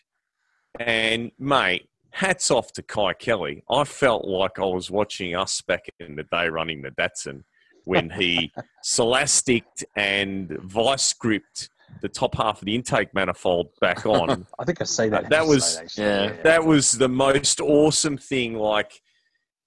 and 0.79 1.31
mate, 1.39 1.89
hats 2.11 2.51
off 2.51 2.71
to 2.73 2.81
Kye 2.81 3.13
Kelley. 3.13 3.63
I 3.69 3.83
felt 3.83 4.25
like 4.25 4.59
I 4.59 4.65
was 4.65 4.91
watching 4.91 5.35
us 5.35 5.61
back 5.61 5.85
in 5.99 6.15
the 6.15 6.23
day 6.23 6.47
running 6.49 6.81
the 6.81 6.91
Datsun 6.91 7.43
when 7.85 8.09
he 8.09 8.51
Celastic 8.83 9.63
and 9.95 10.49
vice 10.61 11.13
gripped 11.13 11.69
the 12.01 12.09
top 12.09 12.35
half 12.35 12.59
of 12.59 12.65
the 12.65 12.75
intake 12.75 13.13
manifold 13.13 13.69
back 13.79 14.05
on. 14.05 14.45
I 14.59 14.65
think 14.65 14.81
I 14.81 14.83
say 14.83 15.09
that. 15.09 15.29
that 15.29 15.45
was 15.45 15.81
yeah. 15.97 16.33
That 16.43 16.65
was 16.65 16.91
the 16.91 17.09
most 17.09 17.61
awesome 17.61 18.17
thing. 18.17 18.55
Like, 18.55 19.01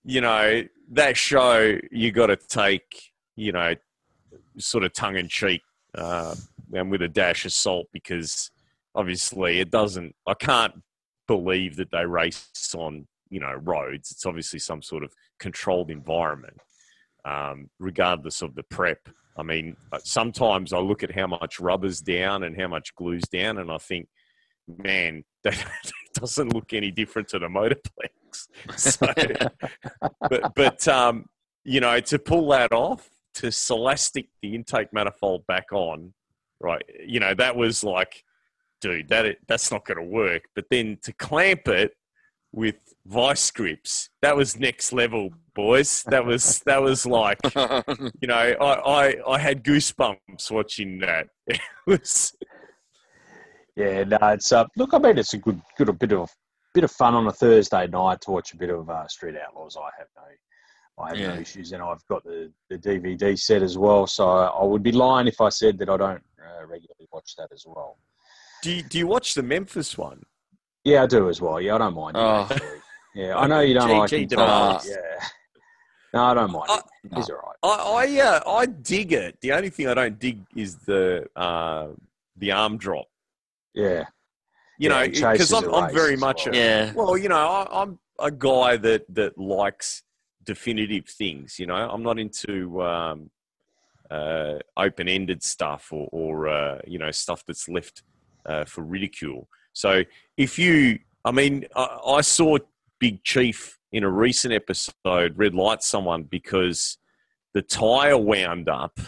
you 0.04 0.20
know, 0.20 0.62
that 0.90 1.16
show 1.16 1.78
you 1.90 2.12
got 2.12 2.26
to 2.26 2.36
take, 2.36 3.12
you 3.36 3.52
know, 3.52 3.74
sort 4.58 4.84
of 4.84 4.92
tongue 4.92 5.16
in 5.16 5.28
cheek 5.28 5.62
uh, 5.94 6.34
and 6.72 6.90
with 6.90 7.02
a 7.02 7.08
dash 7.08 7.44
of 7.44 7.52
salt 7.52 7.86
because 7.92 8.50
obviously 8.94 9.60
it 9.60 9.70
doesn't. 9.70 10.14
I 10.26 10.34
can't 10.34 10.82
believe 11.26 11.76
that 11.76 11.90
they 11.90 12.04
race 12.04 12.74
on 12.76 13.06
you 13.30 13.40
know 13.40 13.54
roads. 13.54 14.10
It's 14.10 14.26
obviously 14.26 14.58
some 14.58 14.82
sort 14.82 15.04
of 15.04 15.12
controlled 15.38 15.90
environment, 15.90 16.56
um, 17.24 17.70
regardless 17.78 18.42
of 18.42 18.54
the 18.54 18.62
prep. 18.64 19.08
I 19.36 19.42
mean, 19.42 19.76
uh, 19.92 19.98
sometimes 20.02 20.72
I 20.72 20.78
look 20.78 21.02
at 21.02 21.14
how 21.14 21.26
much 21.26 21.60
rubber's 21.60 22.00
down 22.00 22.42
and 22.42 22.60
how 22.60 22.68
much 22.68 22.94
glue's 22.96 23.28
down, 23.28 23.58
and 23.58 23.70
I 23.70 23.78
think, 23.78 24.08
man, 24.66 25.24
that 25.44 25.64
doesn't 26.14 26.52
look 26.52 26.72
any 26.72 26.90
different 26.90 27.28
to 27.28 27.38
the 27.38 27.48
motorplex. 27.48 28.10
So, 28.76 29.06
but 30.28 30.54
but 30.54 30.86
um, 30.86 31.26
you 31.64 31.80
know, 31.80 31.98
to 31.98 32.18
pull 32.18 32.48
that 32.50 32.72
off, 32.72 33.08
to 33.34 33.46
silastic 33.46 34.28
the 34.42 34.54
intake 34.54 34.92
manifold 34.92 35.46
back 35.46 35.72
on, 35.72 36.12
right? 36.60 36.82
You 37.06 37.20
know, 37.20 37.34
that 37.34 37.56
was 37.56 37.82
like, 37.82 38.24
dude, 38.80 39.08
that 39.08 39.36
that's 39.46 39.70
not 39.70 39.86
going 39.86 39.98
to 39.98 40.04
work. 40.04 40.42
But 40.54 40.66
then 40.70 40.98
to 41.02 41.12
clamp 41.14 41.68
it 41.68 41.92
with 42.53 42.76
vice 43.07 43.51
grips, 43.51 44.11
that 44.22 44.36
was 44.36 44.59
next 44.59 44.92
level, 44.92 45.30
boys. 45.55 46.03
That 46.09 46.24
was 46.24 46.61
that 46.66 46.82
was 46.82 47.07
like, 47.07 47.38
you 48.20 48.28
know, 48.28 48.34
I 48.34 48.55
I, 48.57 49.14
I 49.26 49.38
had 49.38 49.64
goosebumps 49.64 50.51
watching 50.51 51.01
that. 51.01 51.28
It 51.46 51.61
was. 51.86 52.36
Yeah, 53.76 54.05
no, 54.05 54.18
it's 54.22 54.51
uh, 54.53 54.64
look. 54.76 54.92
I 54.92 54.99
mean, 54.99 55.18
it's 55.18 55.34
a 55.34 55.38
good, 55.38 55.62
good 55.76 55.88
a 55.88 55.92
bit 55.92 56.12
of 56.12 56.28
bit 56.74 56.84
of 56.84 56.90
fun 56.90 57.14
on 57.14 57.26
a 57.28 57.32
Thursday 57.32 57.86
night 57.86 58.20
to 58.22 58.30
watch 58.30 58.53
a 58.53 58.57
bit 58.57 58.70
of 58.70 58.90
uh, 58.90 59.07
Street 59.09 59.36
Outlaws. 59.36 59.76
I 59.76 59.88
have 59.99 60.09
no, 60.16 61.05
I 61.05 61.09
have 61.09 61.18
yeah. 61.18 61.34
no 61.34 61.40
issues, 61.40 61.72
and 61.72 61.82
I've 61.82 62.05
got 62.09 62.24
the, 62.24 62.53
the 62.70 62.76
DVD 62.76 63.38
set 63.38 63.62
as 63.62 63.78
well. 63.78 64.07
So 64.07 64.28
I 64.28 64.64
would 64.64 64.82
be 64.82 64.92
lying 64.92 65.28
if 65.28 65.40
I 65.40 65.49
said 65.49 65.78
that 65.78 65.88
I 65.88 65.96
don't 65.96 66.22
uh, 66.40 66.66
regularly 66.66 67.09
watch 67.12 67.36
that 67.36 67.49
as 67.53 67.64
well. 67.66 67.99
Do 68.62 68.72
you, 68.72 68.82
do 68.82 68.99
you 68.99 69.07
watch 69.07 69.34
the 69.34 69.42
Memphis 69.42 69.96
one? 69.96 70.24
Yeah, 70.89 71.03
I 71.03 71.07
do 71.07 71.28
as 71.28 71.41
well. 71.41 71.61
Yeah, 71.61 71.74
I 71.74 71.78
don't 71.78 71.95
mind. 71.95 72.16
Oh. 72.16 72.49
Yeah, 73.14 73.36
I 73.36 73.47
know 73.51 73.61
you 73.61 73.74
don't 73.74 73.91
like 73.91 74.12
it. 74.12 74.32
Yeah. 74.32 74.80
No, 76.14 76.24
I 76.24 76.34
don't 76.34 76.51
mind. 76.51 76.64
I, 76.70 76.80
He's 77.14 77.28
all 77.28 77.36
right. 77.36 77.57
I 77.62 78.16
I, 78.16 78.20
uh, 78.20 78.51
I 78.51 78.66
dig 78.66 79.12
it. 79.12 79.39
The 79.43 79.53
only 79.53 79.68
thing 79.68 79.89
I 79.89 79.95
don't 79.95 80.18
dig 80.18 80.41
is 80.57 80.76
the 80.76 81.26
uh, 81.36 81.89
the 82.36 82.53
arm 82.53 82.78
drop. 82.78 83.07
Yeah. 83.74 84.05
You 84.78 84.89
yeah, 84.91 85.07
know, 85.07 85.32
because 85.32 85.53
I'm, 85.53 85.74
I'm 85.74 85.93
very 85.93 86.16
much 86.16 86.47
well. 86.47 86.55
A, 86.55 86.59
yeah. 86.59 86.93
Well, 86.95 87.18
you 87.18 87.28
know, 87.28 87.36
I, 87.36 87.82
I'm 87.82 87.99
a 88.18 88.30
guy 88.30 88.78
that 88.78 89.05
that 89.14 89.36
likes 89.36 90.03
definitive 90.45 91.07
things. 91.07 91.59
You 91.59 91.66
know, 91.66 91.74
I'm 91.74 92.03
not 92.03 92.18
into 92.18 92.80
um, 92.82 93.30
uh, 94.11 94.55
open-ended 94.76 95.43
stuff 95.43 95.89
or, 95.93 96.09
or 96.12 96.49
uh, 96.49 96.78
you 96.86 96.99
know 96.99 97.11
stuff 97.11 97.45
that's 97.47 97.68
left 97.68 98.03
uh, 98.47 98.64
for 98.64 98.82
ridicule. 98.82 99.49
So 99.78 100.02
if 100.36 100.58
you, 100.58 100.98
I 101.24 101.30
mean, 101.30 101.64
I, 101.76 101.98
I, 102.04 102.20
saw 102.22 102.58
Big 102.98 103.22
Chief 103.22 103.78
in 103.92 104.02
a 104.02 104.10
recent 104.10 104.52
episode 104.52 105.38
red 105.38 105.54
light 105.54 105.84
someone 105.84 106.24
because 106.24 106.98
the 107.54 107.62
tire 107.62 108.18
wound 108.18 108.68
up 108.68 108.98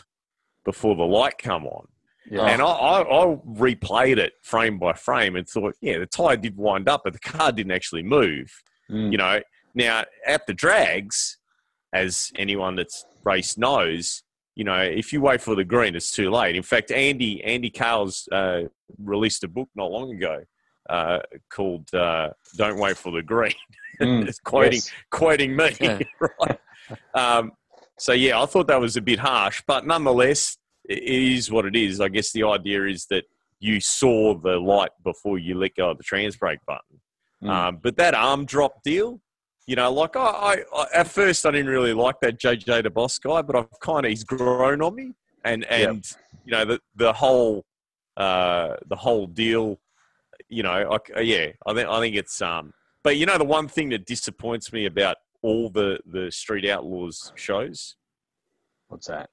before 0.64 0.94
the 0.94 1.02
light 1.02 1.38
come 1.38 1.66
on. 1.66 1.88
Yeah. 2.30 2.42
And 2.42 2.62
I, 2.62 2.66
I, 2.66 3.00
I, 3.00 3.36
replayed 3.48 4.18
it 4.18 4.34
frame 4.42 4.78
by 4.78 4.92
frame 4.92 5.34
and 5.34 5.48
thought, 5.48 5.74
yeah, 5.80 5.98
the 5.98 6.06
tire 6.06 6.36
did 6.36 6.56
wind 6.56 6.88
up, 6.88 7.00
but 7.02 7.14
the 7.14 7.18
car 7.18 7.50
didn't 7.50 7.72
actually 7.72 8.04
move. 8.04 8.62
Mm. 8.88 9.10
You 9.10 9.18
know, 9.18 9.40
now 9.74 10.04
at 10.24 10.46
the 10.46 10.54
drags, 10.54 11.38
as 11.92 12.30
anyone 12.36 12.76
that's 12.76 13.04
raced 13.24 13.58
knows, 13.58 14.22
you 14.54 14.62
know, 14.62 14.78
if 14.78 15.12
you 15.12 15.20
wait 15.20 15.40
for 15.40 15.56
the 15.56 15.64
green, 15.64 15.96
it's 15.96 16.12
too 16.12 16.30
late. 16.30 16.54
In 16.54 16.62
fact, 16.62 16.92
Andy 16.92 17.42
Andy 17.42 17.70
Cowles 17.70 18.28
uh, 18.30 18.62
released 19.02 19.42
a 19.42 19.48
book 19.48 19.68
not 19.74 19.90
long 19.90 20.12
ago 20.12 20.44
uh, 20.90 21.20
called 21.50 21.92
uh, 21.94 22.30
"Don't 22.56 22.78
Wait 22.78 22.96
for 22.96 23.12
the 23.12 23.22
Green." 23.22 23.54
Mm, 24.00 24.26
it's 24.26 24.38
quoting 24.38 24.76
yes. 24.76 24.90
quoting 25.10 25.54
me, 25.54 25.76
yeah. 25.78 25.98
right? 26.40 26.58
Um, 27.12 27.52
so 27.98 28.14
yeah, 28.14 28.40
I 28.40 28.46
thought 28.46 28.66
that 28.68 28.80
was 28.80 28.96
a 28.96 29.02
bit 29.02 29.18
harsh, 29.18 29.62
but 29.66 29.86
nonetheless, 29.86 30.56
it 30.88 31.02
is 31.02 31.50
what 31.50 31.66
it 31.66 31.76
is. 31.76 32.00
I 32.00 32.08
guess 32.08 32.32
the 32.32 32.44
idea 32.44 32.86
is 32.86 33.04
that 33.10 33.24
you 33.58 33.78
saw 33.78 34.34
the 34.34 34.56
light 34.56 34.92
before 35.04 35.38
you 35.38 35.58
let 35.58 35.74
go 35.74 35.90
of 35.90 35.98
the 35.98 36.02
trans 36.02 36.36
brake 36.36 36.60
button. 36.66 37.00
Mm. 37.44 37.50
Um, 37.50 37.78
but 37.82 37.98
that 37.98 38.14
arm 38.14 38.46
drop 38.46 38.82
deal, 38.82 39.20
you 39.66 39.76
know, 39.76 39.92
like 39.92 40.16
I, 40.16 40.24
I, 40.24 40.56
I, 40.74 40.86
at 40.94 41.08
first 41.08 41.44
I 41.44 41.50
didn't 41.50 41.70
really 41.70 41.92
like 41.92 42.20
that 42.22 42.40
JJ 42.40 42.84
the 42.84 42.90
boss 42.90 43.18
guy, 43.18 43.42
but 43.42 43.54
I've 43.54 43.80
kind 43.80 44.06
of 44.06 44.10
he's 44.10 44.24
grown 44.24 44.80
on 44.80 44.94
me, 44.94 45.12
and 45.44 45.64
and 45.66 46.04
yep. 46.10 46.40
you 46.44 46.52
know 46.52 46.64
the 46.64 46.80
the 46.96 47.12
whole 47.12 47.64
uh, 48.16 48.76
the 48.88 48.96
whole 48.96 49.26
deal, 49.26 49.78
you 50.50 50.62
know, 50.62 50.98
I, 51.16 51.20
yeah, 51.20 51.46
I 51.66 51.74
think 51.74 51.88
I 51.88 52.00
think 52.00 52.16
it's 52.16 52.40
um, 52.42 52.72
but 53.02 53.16
you 53.16 53.26
know 53.26 53.38
the 53.38 53.44
one 53.44 53.68
thing 53.68 53.90
that 53.90 54.06
disappoints 54.06 54.72
me 54.72 54.86
about 54.86 55.16
all 55.42 55.70
the 55.70 55.98
the 56.06 56.30
Street 56.30 56.68
Outlaws 56.68 57.32
shows, 57.36 57.96
what's 58.88 59.06
that? 59.06 59.30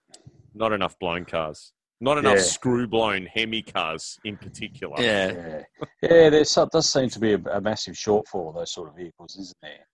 Not 0.54 0.72
enough 0.72 0.98
blown 1.00 1.26
cars. 1.26 1.74
Not 2.00 2.20
enough 2.20 2.36
yeah. 2.36 2.44
screw 2.44 2.88
blown 2.88 3.26
Hemi 3.26 3.64
cars 3.64 4.20
in 4.24 4.38
particular. 4.38 4.96
Yeah, 5.02 5.32
yeah, 5.32 5.62
yeah 6.04 6.30
there 6.30 6.44
does 6.44 6.94
seem 6.94 7.10
to 7.10 7.20
be 7.20 7.34
a, 7.34 7.40
a 7.52 7.60
massive 7.60 7.96
shortfall 7.96 8.50
of 8.50 8.56
those 8.56 8.72
sort 8.72 8.90
of 8.90 8.96
vehicles, 8.96 9.36
isn't 9.36 9.58
there? 9.64 9.88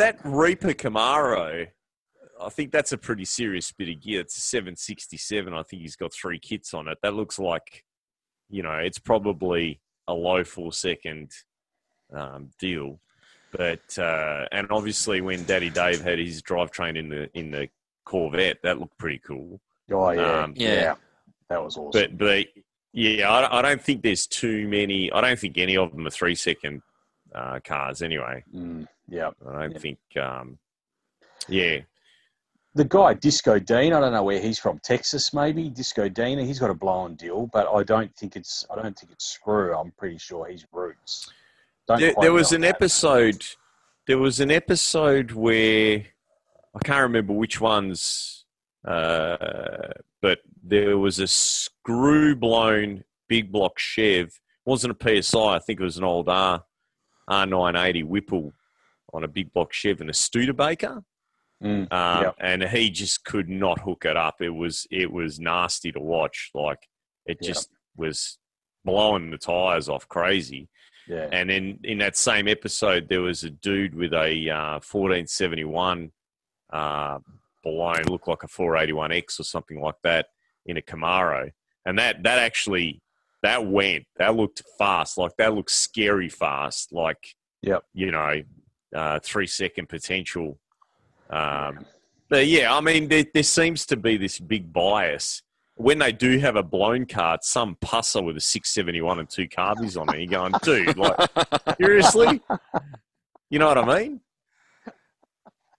that 0.00 0.18
Reaper 0.24 0.72
Camaro, 0.72 1.66
I 2.40 2.48
think 2.48 2.72
that's 2.72 2.92
a 2.92 2.98
pretty 2.98 3.26
serious 3.26 3.70
bit 3.70 3.90
of 3.90 4.00
gear. 4.00 4.22
It's 4.22 4.36
a 4.38 4.40
767. 4.40 5.52
I 5.52 5.62
think 5.62 5.82
he's 5.82 5.96
got 5.96 6.12
three 6.14 6.38
kits 6.38 6.72
on 6.72 6.88
it. 6.88 6.96
That 7.02 7.14
looks 7.14 7.38
like, 7.38 7.84
you 8.48 8.62
know, 8.62 8.76
it's 8.76 8.98
probably 8.98 9.82
a 10.08 10.14
low 10.14 10.44
four 10.44 10.72
second 10.72 11.30
um, 12.12 12.50
deal. 12.58 13.00
But 13.52 13.98
uh, 13.98 14.46
and 14.52 14.68
obviously 14.70 15.20
when 15.20 15.44
Daddy 15.44 15.70
Dave 15.70 16.02
had 16.02 16.18
his 16.18 16.42
drivetrain 16.42 16.96
in 16.96 17.08
the 17.08 17.30
in 17.34 17.50
the 17.50 17.68
Corvette, 18.04 18.58
that 18.62 18.78
looked 18.78 18.98
pretty 18.98 19.20
cool. 19.26 19.60
Oh 19.90 20.10
yeah, 20.10 20.42
um, 20.42 20.54
yeah, 20.56 20.74
yeah, 20.74 20.94
that 21.48 21.62
was 21.62 21.76
awesome. 21.76 22.00
But 22.00 22.16
but 22.16 22.46
yeah, 22.92 23.28
I, 23.28 23.58
I, 23.58 23.62
don't 23.62 23.82
think 23.82 24.02
there's 24.02 24.26
too 24.26 24.68
many. 24.68 25.10
I 25.12 25.20
don't 25.20 25.38
think 25.38 25.58
any 25.58 25.76
of 25.76 25.92
them 25.92 26.06
are 26.06 26.10
three 26.10 26.34
second 26.34 26.82
uh, 27.34 27.60
cars 27.64 28.02
anyway. 28.02 28.44
Mm. 28.54 28.86
Yeah, 29.08 29.30
I 29.48 29.62
don't 29.62 29.80
think. 29.80 29.98
Um, 30.20 30.58
yeah, 31.48 31.80
the 32.74 32.84
guy 32.84 33.14
Disco 33.14 33.58
Dean. 33.58 33.92
I 33.92 34.00
don't 34.00 34.12
know 34.12 34.22
where 34.22 34.40
he's 34.40 34.58
from. 34.58 34.78
Texas, 34.80 35.34
maybe 35.34 35.68
Disco 35.68 36.08
Dean. 36.08 36.38
He's 36.38 36.58
got 36.58 36.70
a 36.70 36.74
blown 36.74 37.14
deal, 37.14 37.48
but 37.52 37.68
I 37.68 37.82
don't 37.82 38.14
think 38.16 38.36
it's. 38.36 38.64
I 38.70 38.80
don't 38.80 38.96
think 38.96 39.12
it's 39.12 39.26
screw. 39.26 39.74
I'm 39.74 39.92
pretty 39.92 40.18
sure 40.18 40.46
he's 40.46 40.66
roots. 40.72 41.30
There, 41.88 42.14
there, 42.20 42.32
was 42.32 42.52
an 42.52 42.60
that. 42.60 42.76
episode. 42.76 43.44
There 44.06 44.18
was 44.18 44.38
an 44.40 44.50
episode 44.50 45.32
where 45.32 46.04
I 46.74 46.78
can't 46.84 47.02
remember 47.02 47.32
which 47.32 47.60
ones, 47.60 48.44
uh, 48.86 49.36
but 50.22 50.38
there 50.62 50.98
was 50.98 51.18
a 51.18 51.26
screw 51.26 52.36
blown 52.36 53.02
big 53.28 53.50
block 53.50 53.78
Chev. 53.78 54.26
It 54.26 54.70
wasn't 54.70 54.96
a 55.00 55.22
PSI. 55.22 55.56
I 55.56 55.58
think 55.58 55.80
it 55.80 55.84
was 55.84 55.98
an 55.98 56.04
old 56.04 56.28
R 56.28 56.62
R980 57.28 58.04
Whipple 58.04 58.52
on 59.12 59.24
a 59.24 59.28
big 59.28 59.52
block 59.52 59.72
Chev 59.72 60.00
and 60.00 60.10
a 60.10 60.14
Studebaker. 60.14 61.02
Mm, 61.62 61.92
um, 61.92 62.22
yep. 62.22 62.34
and 62.40 62.62
he 62.64 62.88
just 62.88 63.24
could 63.24 63.48
not 63.48 63.80
hook 63.80 64.04
it 64.06 64.16
up. 64.16 64.40
It 64.40 64.50
was 64.50 64.86
it 64.90 65.12
was 65.12 65.38
nasty 65.38 65.92
to 65.92 66.00
watch. 66.00 66.50
Like 66.54 66.88
it 67.26 67.42
just 67.42 67.68
yep. 67.70 67.78
was 67.96 68.38
blowing 68.84 69.30
the 69.30 69.38
tires 69.38 69.88
off 69.88 70.08
crazy. 70.08 70.68
Yeah. 71.06 71.28
And 71.32 71.50
then 71.50 71.80
in 71.82 71.98
that 71.98 72.16
same 72.16 72.46
episode, 72.46 73.08
there 73.08 73.22
was 73.22 73.44
a 73.44 73.50
dude 73.50 73.94
with 73.94 74.12
a 74.12 74.48
uh, 74.48 74.80
1471 74.80 76.12
uh, 76.72 77.18
blown, 77.64 78.02
looked 78.04 78.28
like 78.28 78.44
a 78.44 78.48
481X 78.48 79.40
or 79.40 79.42
something 79.42 79.80
like 79.80 79.96
that 80.04 80.26
in 80.66 80.76
a 80.76 80.82
Camaro, 80.82 81.50
and 81.84 81.98
that 81.98 82.22
that 82.22 82.38
actually 82.38 83.02
that 83.42 83.66
went. 83.66 84.04
That 84.16 84.36
looked 84.36 84.62
fast. 84.78 85.18
Like 85.18 85.32
that 85.38 85.54
looked 85.54 85.72
scary 85.72 86.28
fast. 86.28 86.92
Like 86.92 87.34
yep. 87.60 87.82
you 87.92 88.12
know, 88.12 88.42
uh, 88.94 89.18
three 89.22 89.48
second 89.48 89.88
potential. 89.88 90.59
Um, 91.30 91.86
but 92.28 92.46
yeah, 92.46 92.74
I 92.74 92.80
mean, 92.80 93.08
there, 93.08 93.24
there, 93.32 93.42
seems 93.42 93.86
to 93.86 93.96
be 93.96 94.16
this 94.16 94.38
big 94.38 94.72
bias 94.72 95.42
when 95.76 95.98
they 95.98 96.12
do 96.12 96.38
have 96.38 96.56
a 96.56 96.62
blown 96.62 97.06
card. 97.06 97.40
Some 97.42 97.76
pusser 97.76 98.24
with 98.24 98.36
a 98.36 98.40
six 98.40 98.70
seventy 98.70 99.00
one 99.00 99.18
and 99.18 99.28
two 99.28 99.48
carbies 99.48 100.00
on 100.00 100.14
it. 100.14 100.20
You're 100.20 100.30
going, 100.30 100.52
dude, 100.62 100.96
like 100.96 101.16
seriously? 101.80 102.40
You 103.48 103.58
know 103.58 103.66
what 103.66 103.78
I 103.78 103.98
mean? 103.98 104.20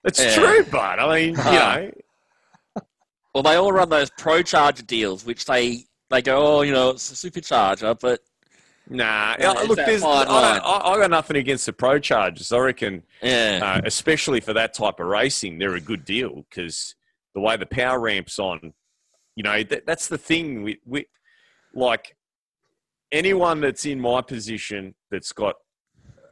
It's 0.04 0.20
yeah. 0.20 0.34
true, 0.34 0.64
but 0.70 0.98
I 0.98 1.14
mean, 1.14 1.30
you 1.30 1.44
know. 1.44 1.90
Well, 3.34 3.42
they 3.42 3.54
all 3.54 3.72
run 3.72 3.88
those 3.88 4.10
pro 4.10 4.42
charger 4.42 4.82
deals, 4.82 5.24
which 5.24 5.46
they 5.46 5.84
they 6.10 6.20
go, 6.20 6.58
oh, 6.58 6.62
you 6.62 6.72
know, 6.72 6.90
it's 6.90 7.10
a 7.10 7.30
supercharger, 7.30 7.98
but 7.98 8.20
Nah, 8.92 9.36
yeah, 9.40 9.52
look, 9.52 9.76
there's, 9.76 10.02
I, 10.02 10.24
I, 10.24 10.92
I, 10.92 10.98
got 10.98 11.10
nothing 11.10 11.36
against 11.36 11.64
the 11.64 11.72
pro 11.72 11.98
chargers. 11.98 12.52
I 12.52 12.58
reckon, 12.58 13.02
yeah. 13.22 13.60
Uh, 13.62 13.80
especially 13.86 14.40
for 14.40 14.52
that 14.52 14.74
type 14.74 15.00
of 15.00 15.06
racing, 15.06 15.58
they're 15.58 15.76
a 15.76 15.80
good 15.80 16.04
deal 16.04 16.44
because 16.48 16.94
the 17.34 17.40
way 17.40 17.56
the 17.56 17.64
power 17.64 17.98
ramps 17.98 18.38
on, 18.38 18.74
you 19.34 19.42
know, 19.42 19.62
that, 19.62 19.86
that's 19.86 20.08
the 20.08 20.18
thing. 20.18 20.62
We, 20.62 20.78
we 20.84 21.06
like 21.74 22.16
anyone 23.10 23.60
that's 23.60 23.86
in 23.86 23.98
my 23.98 24.20
position 24.20 24.94
that's 25.10 25.32
got 25.32 25.56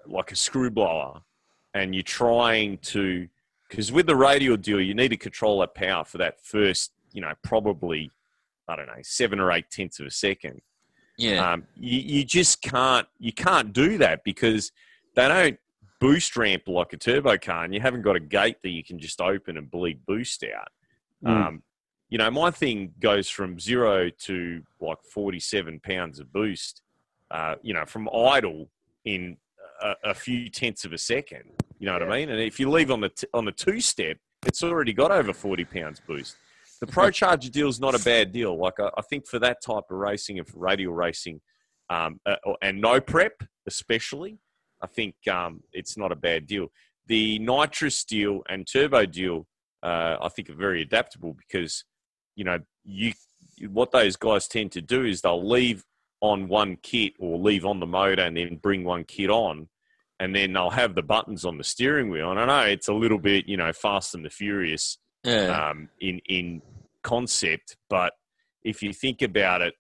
like 0.07 0.31
a 0.31 0.37
screw 0.37 0.71
blower, 0.71 1.23
and 1.73 1.95
you're 1.95 2.03
trying 2.03 2.77
to, 2.79 3.27
because 3.71 3.91
with 3.91 4.07
the 4.07 4.17
radial 4.17 4.59
deal, 4.59 4.83
you 4.83 4.95
need 4.95 5.09
to 5.09 5.17
control 5.17 5.61
that 5.61 5.75
power 5.75 6.05
for 6.05 6.19
that 6.19 6.43
first, 6.43 6.93
you 7.13 7.23
know, 7.23 7.33
probably 7.43 8.11
I 8.69 8.77
don't 8.77 8.87
know, 8.87 9.01
seven 9.03 9.41
or 9.41 9.51
eight 9.51 9.71
tenths 9.71 9.99
of 9.99 10.07
a 10.07 10.11
second 10.11 10.61
yeah. 11.21 11.53
Um, 11.53 11.65
you, 11.77 12.01
you 12.01 12.25
just 12.25 12.63
can't 12.63 13.07
you 13.19 13.33
can't 13.33 13.73
do 13.73 13.99
that 13.99 14.25
because 14.25 14.73
they 15.15 15.29
don't 15.29 15.59
boost 16.01 16.37
ramp 16.37 16.63
like 16.67 16.93
a 16.93 16.97
turbo 16.97 17.37
car, 17.37 17.65
and 17.65 17.75
you 17.75 17.81
haven't 17.81 18.03
got 18.03 18.17
a 18.17 18.21
gate 18.21 18.57
that 18.63 18.71
you 18.71 18.83
can 18.83 18.99
just 18.99 19.21
open 19.21 19.57
and 19.57 19.71
bleed 19.71 20.05
boost 20.07 20.45
out. 20.45 20.69
Mm. 21.25 21.47
Um, 21.47 21.63
you 22.09 22.19
know, 22.19 22.31
my 22.31 22.51
thing 22.51 22.93
goes 23.01 23.29
from 23.29 23.61
zero 23.61 24.11
to 24.11 24.63
like 24.81 24.99
47 25.13 25.81
pounds 25.81 26.19
of 26.19 26.33
boost, 26.33 26.83
uh, 27.31 27.57
you 27.63 27.75
know, 27.75 27.85
from 27.85 28.09
idle 28.09 28.69
in 29.05 29.37
a, 29.83 29.95
a, 30.05 30.15
few 30.15 30.49
tenths 30.49 30.85
of 30.85 30.93
a 30.93 30.99
second. 30.99 31.45
You 31.79 31.87
know 31.87 31.93
what 31.93 32.03
I 32.03 32.09
mean? 32.09 32.31
And 32.31 32.41
if 32.41 32.59
you 32.59 32.69
leave 32.69 32.91
on 32.91 33.01
the, 33.01 33.11
t- 33.11 33.29
on 33.33 33.45
the 33.45 33.53
two 33.53 33.81
step, 33.81 34.17
it's 34.45 34.65
already 34.65 34.93
got 34.93 35.13
over 35.13 35.33
40 35.33 35.65
pounds 35.67 36.01
boost 36.05 36.37
the 36.81 36.87
Pro 36.87 37.11
Charger 37.11 37.51
deal 37.51 37.69
is 37.69 37.81
not 37.81 37.95
a 37.95 38.05
bad 38.05 38.33
deal. 38.33 38.57
Like 38.57 38.81
I, 38.81 38.91
I, 38.97 39.03
think 39.03 39.27
for 39.27 39.39
that 39.39 39.59
type 39.63 39.85
of 39.91 39.97
racing 39.97 40.39
and 40.39 40.49
for 40.49 40.59
radial 40.59 40.95
racing, 40.95 41.41
um, 41.91 42.21
uh, 42.25 42.37
and 42.63 42.81
no 42.81 43.01
prep 43.01 43.43
especially, 43.67 44.39
I 44.83 44.87
think 44.87 45.15
um, 45.31 45.63
it's 45.73 45.97
not 45.99 46.13
a 46.13 46.17
bad 46.17 46.47
deal. 46.47 46.69
The 47.07 47.39
nitrous 47.39 48.05
deal 48.05 48.43
and 48.49 48.67
turbo 48.67 49.05
deal, 49.07 49.47
uh, 49.83 50.17
I 50.21 50.29
think, 50.29 50.49
are 50.49 50.55
very 50.55 50.83
adaptable 50.83 51.35
because 51.35 51.85
you 52.37 52.45
know 52.45 52.59
you 52.85 53.13
what 53.69 53.93
those 53.93 54.17
guys 54.17 54.49
tend 54.49 54.73
to 54.73 54.81
do 54.81 55.05
is 55.05 55.21
they'll 55.21 55.47
leave 55.47 55.85
on 56.23 56.49
one 56.49 56.77
kit 56.83 57.13
or 57.19 57.39
leave 57.39 57.67
on 57.67 57.81
the 57.81 57.87
motor 57.87 58.23
and 58.23 58.37
then 58.37 58.57
bring 58.57 58.85
one 58.85 59.05
kit 59.05 59.31
on 59.31 59.69
and 60.19 60.35
then 60.35 60.53
they'll 60.53 60.71
have 60.71 60.95
the 60.95 61.03
buttons 61.03 61.45
on 61.45 61.57
the 61.57 61.65
steering 61.65 62.11
wheel. 62.11 62.31
And 62.31 62.39
I 62.39 62.45
know 62.45 62.71
it's 62.71 62.89
a 62.89 62.95
little 62.95 63.19
bit, 63.19 63.49
you 63.49 63.57
know, 63.57 63.73
fast 63.73 64.15
and 64.15 64.25
the 64.25 64.31
furious 64.31 64.99
yeah. 65.25 65.71
um, 65.71 65.89
in 66.01 66.21
in 66.29 66.63
concept, 67.03 67.77
but 67.89 68.13
if 68.63 68.83
you 68.83 68.93
think 68.93 69.23
about 69.23 69.63
it, 69.63 69.75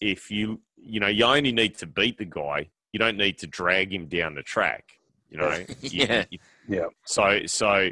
if 0.00 0.30
you 0.30 0.60
you 0.76 1.00
know 1.00 1.08
you 1.08 1.24
only 1.24 1.52
need 1.52 1.76
to 1.78 1.86
beat 1.86 2.18
the 2.18 2.24
guy, 2.24 2.68
you 2.92 2.98
don't 2.98 3.16
need 3.16 3.38
to 3.38 3.46
drag 3.46 3.92
him 3.92 4.06
down 4.06 4.34
the 4.34 4.42
track. 4.42 4.84
You 5.30 5.38
know, 5.38 5.64
yeah, 5.80 6.24
you, 6.30 6.38
yeah. 6.68 6.86
So 7.04 7.40
so 7.46 7.90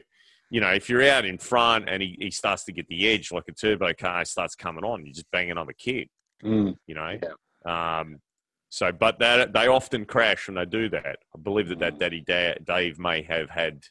you 0.50 0.60
know 0.60 0.70
if 0.70 0.88
you're 0.88 1.08
out 1.08 1.24
in 1.24 1.38
front 1.38 1.88
and 1.88 2.02
he, 2.02 2.16
he 2.20 2.30
starts 2.30 2.64
to 2.64 2.72
get 2.72 2.86
the 2.88 3.08
edge 3.08 3.32
like 3.32 3.44
a 3.48 3.52
turbo 3.52 3.92
car 3.94 4.24
starts 4.24 4.54
coming 4.54 4.84
on, 4.84 5.04
you're 5.04 5.14
just 5.14 5.30
banging 5.30 5.58
on 5.58 5.66
the 5.66 5.74
kid. 5.74 6.08
Mm. 6.42 6.76
You 6.86 6.94
know. 6.94 7.18
Yeah. 7.22 8.00
Um, 8.00 8.20
so, 8.70 8.90
but 8.90 9.20
that 9.20 9.52
they 9.52 9.68
often 9.68 10.04
crash 10.04 10.48
when 10.48 10.56
they 10.56 10.64
do 10.64 10.88
that. 10.88 11.18
I 11.34 11.38
believe 11.40 11.68
that 11.68 11.78
that 11.78 11.94
mm. 11.94 11.98
Daddy 12.26 12.58
Dave 12.64 12.98
may 12.98 13.22
have 13.22 13.48
had 13.48 13.84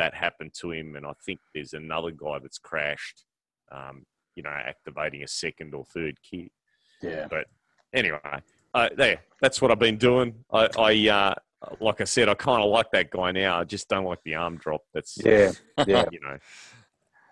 that 0.00 0.14
happened 0.14 0.54
to 0.60 0.72
him, 0.72 0.96
and 0.96 1.06
I 1.06 1.12
think 1.24 1.40
there's 1.54 1.74
another 1.74 2.10
guy 2.10 2.38
that's 2.42 2.58
crashed 2.58 3.24
um, 3.70 4.04
you 4.34 4.42
know, 4.42 4.50
activating 4.50 5.22
a 5.22 5.28
second 5.28 5.74
or 5.74 5.84
third 5.84 6.16
kit. 6.22 6.50
Yeah. 7.02 7.26
But 7.30 7.46
anyway, 7.94 8.18
uh, 8.74 8.88
there, 8.96 9.20
that's 9.40 9.60
what 9.60 9.70
I've 9.70 9.78
been 9.78 9.96
doing. 9.96 10.34
I, 10.52 10.68
I 10.78 11.08
uh, 11.08 11.34
like 11.80 12.00
I 12.00 12.04
said, 12.04 12.28
I 12.28 12.34
kind 12.34 12.62
of 12.62 12.70
like 12.70 12.90
that 12.92 13.10
guy 13.10 13.32
now. 13.32 13.60
I 13.60 13.64
just 13.64 13.88
don't 13.88 14.04
like 14.04 14.20
the 14.24 14.34
arm 14.34 14.56
drop. 14.56 14.82
That's 14.94 15.18
yeah, 15.24 15.52
yeah. 15.86 16.04
You 16.12 16.20
know, 16.20 16.38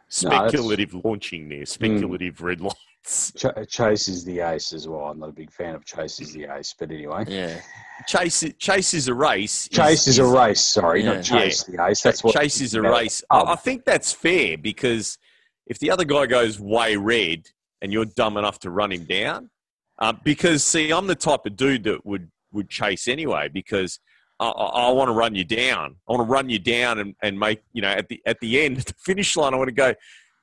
speculative 0.09 0.95
no, 0.95 1.03
launching 1.05 1.49
there, 1.49 1.67
speculative 1.67 2.37
mm, 2.37 2.43
red 2.43 2.61
lights. 2.61 2.77
Ch- 3.07 3.69
Chase 3.69 4.09
is 4.09 4.25
the 4.25 4.41
ace 4.41 4.73
as 4.73 4.87
well. 4.87 5.07
I'm 5.07 5.19
not 5.19 5.31
a 5.31 5.33
big 5.33 5.51
fan 5.51 5.75
of 5.75 5.85
Chase 5.85 6.21
is 6.21 6.33
the 6.33 6.47
ace, 6.55 6.75
but 6.79 6.91
anyway. 6.91 7.25
Yeah. 7.27 7.61
Chase, 8.07 8.45
Chase 8.59 8.95
is 8.95 9.09
a 9.09 9.15
race. 9.15 9.69
Chase 9.69 10.07
is, 10.07 10.09
is 10.09 10.19
a 10.19 10.25
race. 10.25 10.65
Sorry, 10.65 11.03
yeah. 11.03 11.15
not 11.15 11.25
Chase 11.25 11.65
yeah. 11.69 11.77
the 11.77 11.91
ace. 11.91 12.03
That's 12.03 12.23
what 12.23 12.35
Chase 12.35 12.61
is 12.61 12.75
a 12.75 12.83
race. 12.83 13.23
Oh. 13.31 13.47
I 13.47 13.57
think 13.57 13.85
that's 13.85 14.13
fair 14.13 14.59
because 14.59 15.19
if 15.67 15.79
the 15.79 15.91
other 15.91 16.05
guy 16.05 16.27
goes 16.27 16.61
way 16.61 16.97
red 16.97 17.47
and 17.81 17.93
you're 17.93 18.05
dumb 18.05 18.37
enough 18.37 18.59
to 18.61 18.71
run 18.71 18.93
him 18.93 19.05
down, 19.05 19.51
uh, 19.99 20.13
because 20.25 20.65
see, 20.65 20.91
I'm 20.91 21.07
the 21.07 21.15
type 21.15 21.47
of 21.47 21.57
dude 21.57 21.85
that 21.85 22.05
would 22.05 22.31
would 22.53 22.71
chase 22.71 23.09
anyway 23.09 23.49
because 23.53 24.01
I, 24.41 24.49
I, 24.49 24.89
I 24.89 24.91
want 24.93 25.09
to 25.09 25.13
run 25.13 25.35
you 25.35 25.45
down. 25.45 25.97
I 26.09 26.13
want 26.13 26.27
to 26.27 26.33
run 26.33 26.49
you 26.49 26.59
down 26.59 26.99
and, 26.99 27.15
and 27.23 27.39
make 27.39 27.63
you 27.73 27.83
know 27.83 27.89
at 27.89 28.09
the 28.09 28.21
at 28.27 28.41
the 28.41 28.61
end, 28.61 28.77
the 28.79 28.95
finish 28.99 29.37
line. 29.37 29.55
I 29.55 29.57
want 29.57 29.69
to 29.69 29.75
go, 29.75 29.95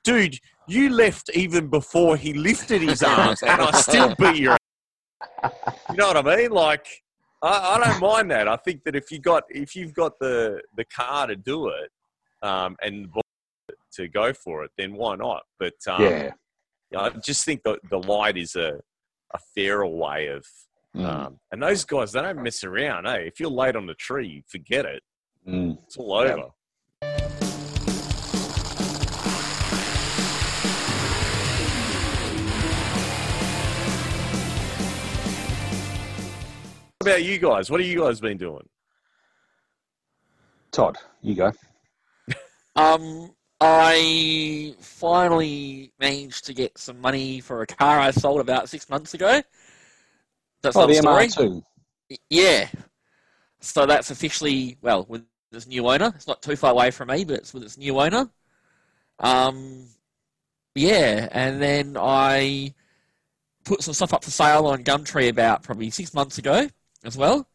dude. 0.04 0.38
You 0.68 0.90
left 0.90 1.30
even 1.34 1.68
before 1.68 2.16
he 2.16 2.32
lifted 2.32 2.82
his 2.82 3.02
arms, 3.02 3.42
and 3.42 3.60
I 3.60 3.70
still 3.72 4.14
beat 4.18 4.36
your. 4.36 4.56
You 5.90 5.96
know 5.96 6.08
what 6.08 6.26
I 6.26 6.36
mean? 6.36 6.50
Like, 6.50 6.86
I, 7.42 7.76
I, 7.76 7.84
don't 7.84 8.00
mind 8.00 8.30
that. 8.32 8.48
I 8.48 8.56
think 8.56 8.82
that 8.84 8.96
if 8.96 9.10
you 9.10 9.20
got 9.20 9.44
if 9.48 9.76
you've 9.76 9.94
got 9.94 10.18
the 10.18 10.60
the 10.76 10.84
car 10.86 11.26
to 11.28 11.36
do 11.36 11.68
it, 11.68 11.90
um, 12.42 12.76
and 12.82 13.08
to 13.94 14.08
go 14.08 14.32
for 14.32 14.64
it, 14.64 14.70
then 14.76 14.94
why 14.94 15.16
not? 15.16 15.42
But 15.58 15.74
um, 15.88 16.02
yeah, 16.02 16.30
I 16.96 17.10
just 17.24 17.44
think 17.44 17.62
the 17.62 17.78
the 17.90 17.98
light 17.98 18.36
is 18.36 18.56
a 18.56 18.80
a 19.34 19.38
fairer 19.54 19.86
way 19.86 20.28
of. 20.28 20.46
Mm. 20.96 21.04
Um, 21.04 21.40
and 21.52 21.62
those 21.62 21.84
guys, 21.84 22.12
they 22.12 22.22
don't 22.22 22.42
mess 22.42 22.64
around. 22.64 23.04
Hey, 23.04 23.24
eh? 23.24 23.26
if 23.26 23.38
you're 23.38 23.50
late 23.50 23.76
on 23.76 23.86
the 23.86 23.94
tree, 23.94 24.42
forget 24.48 24.86
it. 24.86 25.02
Mm. 25.46 25.76
It's 25.84 25.96
all 25.96 26.14
over. 26.14 26.48
About 37.06 37.24
you 37.24 37.38
guys? 37.38 37.70
What 37.70 37.80
have 37.80 37.88
you 37.88 38.00
guys 38.00 38.20
been 38.20 38.36
doing? 38.36 38.68
Todd, 40.72 40.98
you 41.22 41.34
go. 41.34 41.52
um, 42.76 43.30
I 43.60 44.74
finally 44.80 45.92
managed 45.98 46.46
to 46.46 46.54
get 46.54 46.76
some 46.76 47.00
money 47.00 47.40
for 47.40 47.62
a 47.62 47.66
car 47.66 47.98
I 47.98 48.10
sold 48.10 48.40
about 48.40 48.68
six 48.68 48.90
months 48.90 49.14
ago. 49.14 49.40
That's 50.62 50.76
oh, 50.76 50.86
the 50.86 50.94
story. 50.94 51.28
MR2. 51.28 51.62
Yeah. 52.28 52.68
So 53.60 53.86
that's 53.86 54.10
officially, 54.10 54.76
well, 54.82 55.06
with 55.08 55.24
its 55.52 55.66
new 55.66 55.88
owner. 55.88 56.12
It's 56.14 56.26
not 56.26 56.42
too 56.42 56.56
far 56.56 56.72
away 56.72 56.90
from 56.90 57.08
me, 57.08 57.24
but 57.24 57.36
it's 57.36 57.54
with 57.54 57.62
its 57.62 57.78
new 57.78 57.98
owner. 58.00 58.28
Um, 59.18 59.86
yeah, 60.74 61.28
and 61.30 61.62
then 61.62 61.96
I 61.98 62.74
put 63.64 63.82
some 63.82 63.94
stuff 63.94 64.12
up 64.12 64.24
for 64.24 64.30
sale 64.30 64.66
on 64.66 64.84
Gumtree 64.84 65.28
about 65.28 65.62
probably 65.62 65.90
six 65.90 66.12
months 66.12 66.38
ago 66.38 66.68
as 67.04 67.16
well. 67.16 67.48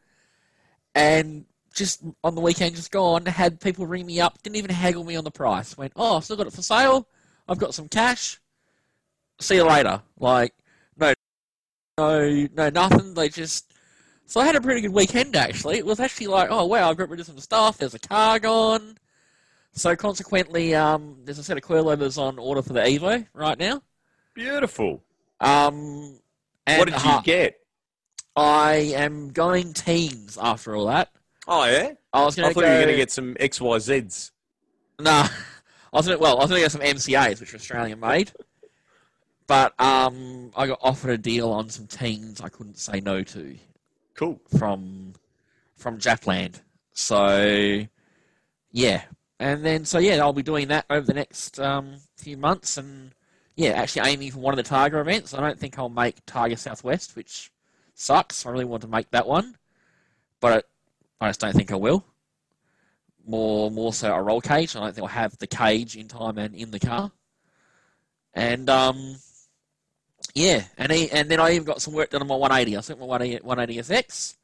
And 0.96 1.46
just 1.74 2.04
on 2.24 2.36
the 2.36 2.42
weekend 2.42 2.76
just 2.76 2.92
gone, 2.92 3.26
had 3.26 3.60
people 3.62 3.86
ring 3.86 4.06
me 4.06 4.20
up, 4.20 4.42
didn't 4.42 4.58
even 4.58 4.72
haggle 4.72 5.04
me 5.04 5.16
on 5.16 5.24
the 5.24 5.32
price. 5.32 5.78
Went, 5.78 5.94
oh, 5.96 6.18
I've 6.18 6.24
still 6.24 6.38
got 6.38 6.48
it 6.48 6.54
for 6.54 6.62
sale. 6.62 7.08
I've 7.48 7.58
got 7.60 7.74
some 7.74 7.88
cash. 7.88 8.40
See 9.40 9.56
you 9.56 9.66
later. 9.66 10.02
Like, 10.20 10.54
no, 10.98 11.14
no, 11.98 12.48
no, 12.56 12.70
nothing. 12.70 13.14
They 13.14 13.30
just. 13.30 13.74
So 14.26 14.40
I 14.40 14.46
had 14.46 14.56
a 14.56 14.62
pretty 14.62 14.82
good 14.82 14.94
weekend 14.94 15.36
actually. 15.36 15.78
It 15.78 15.86
was 15.86 16.00
actually 16.00 16.28
like, 16.28 16.50
oh 16.50 16.66
wow, 16.66 16.90
I've 16.90 16.98
got 16.98 17.10
rid 17.10 17.20
of 17.20 17.26
some 17.26 17.40
stuff. 17.40 17.78
There's 17.78 17.94
a 17.94 18.00
car 18.00 18.40
gone. 18.40 18.98
So 19.74 19.96
consequently, 19.96 20.76
um, 20.76 21.18
there's 21.24 21.40
a 21.40 21.44
set 21.44 21.58
of 21.58 21.64
coilovers 21.64 22.18
on 22.18 22.40
order 22.40 22.62
for 22.62 22.74
the 22.74 22.82
Evo 22.82 23.26
right 23.34 23.58
now. 23.58 23.82
Beautiful. 24.34 25.04
Um, 25.40 26.20
what 26.66 26.88
did 26.88 27.04
you 27.04 27.22
get? 27.24 27.61
I 28.36 28.94
am 28.96 29.32
going 29.32 29.74
Teins 29.74 30.38
after 30.42 30.76
all 30.76 30.86
that. 30.88 31.10
Oh 31.48 31.66
yeah. 31.66 31.94
I 32.14 32.24
was 32.24 32.36
going 32.36 32.46
to. 32.46 32.50
I 32.52 32.54
thought 32.54 32.62
go... 32.62 32.68
you 32.68 32.74
were 32.74 32.84
going 32.84 32.94
to 32.94 32.98
get 32.98 33.12
some 33.12 33.36
XYZs. 33.36 34.32
Nah, 35.00 35.28
I 35.94 35.98
was 35.98 36.08
gonna, 36.08 36.20
well, 36.20 36.38
I 36.38 36.42
was 36.42 36.50
going 36.50 36.62
to 36.62 36.66
get 36.66 36.72
some 36.72 36.82
MCAs, 36.82 37.40
which 37.40 37.54
are 37.54 37.58
Australian 37.58 38.00
made. 38.00 38.32
But 39.48 39.74
um, 39.82 40.52
I 40.56 40.68
got 40.68 40.80
offered 40.82 41.12
a 41.12 41.18
deal 41.18 41.52
on 41.52 41.68
some 41.70 41.88
Teins 41.88 42.42
I 42.42 42.50
couldn't 42.50 42.78
say 42.78 43.02
no 43.02 43.22
to. 43.24 43.58
Cool. 44.16 44.40
From 44.58 45.14
from 45.76 45.98
Japland. 45.98 46.62
So 46.94 47.86
yeah, 48.72 49.02
and 49.40 49.66
then 49.66 49.86
so 49.86 49.98
yeah, 50.00 50.18
I'll 50.18 50.34
be 50.34 50.44
doing 50.44 50.70
that 50.70 50.86
over 50.90 51.06
the 51.06 51.14
next 51.14 51.60
um, 51.60 51.96
few 52.16 52.38
months, 52.38 52.78
and 52.78 53.12
yeah, 53.56 53.72
actually 53.72 54.10
aiming 54.10 54.32
for 54.32 54.40
one 54.40 54.58
of 54.58 54.64
the 54.64 54.70
Targa 54.70 55.02
events. 55.02 55.34
I 55.34 55.42
don't 55.42 55.60
think 55.60 55.78
I'll 55.78 55.90
make 55.90 56.26
Targa 56.26 56.58
Southwest, 56.58 57.16
which 57.16 57.52
sucks. 57.94 58.46
I 58.46 58.50
really 58.50 58.66
want 58.66 58.82
to 58.82 58.88
make 58.88 59.10
that 59.12 59.28
one, 59.28 59.56
but 60.40 60.68
I 61.20 61.30
just 61.30 61.40
don't 61.40 61.54
think 61.54 61.72
I 61.72 61.76
will. 61.76 62.06
More, 63.26 63.70
more 63.70 63.94
so 63.94 64.14
a 64.14 64.22
roll 64.22 64.42
cage. 64.42 64.76
I 64.76 64.80
don't 64.80 64.94
think 64.94 65.04
I'll 65.04 65.08
have 65.08 65.38
the 65.38 65.48
cage 65.48 65.96
in 65.96 66.08
time 66.08 66.38
and 66.38 66.56
in 66.56 66.72
the 66.72 66.80
car. 66.80 67.12
And 68.34 68.70
um, 68.70 69.18
yeah, 70.34 70.64
and 70.78 70.92
he, 70.92 71.12
and 71.12 71.30
then 71.30 71.40
I 71.40 71.52
even 71.52 71.64
got 71.64 71.82
some 71.82 71.94
work 71.94 72.10
done 72.10 72.22
on 72.22 72.28
my 72.28 72.36
180. 72.36 72.78
I 72.78 72.82
sent 72.82 73.00
my 73.00 73.06
180, 73.06 73.46
180SX. 73.80 74.38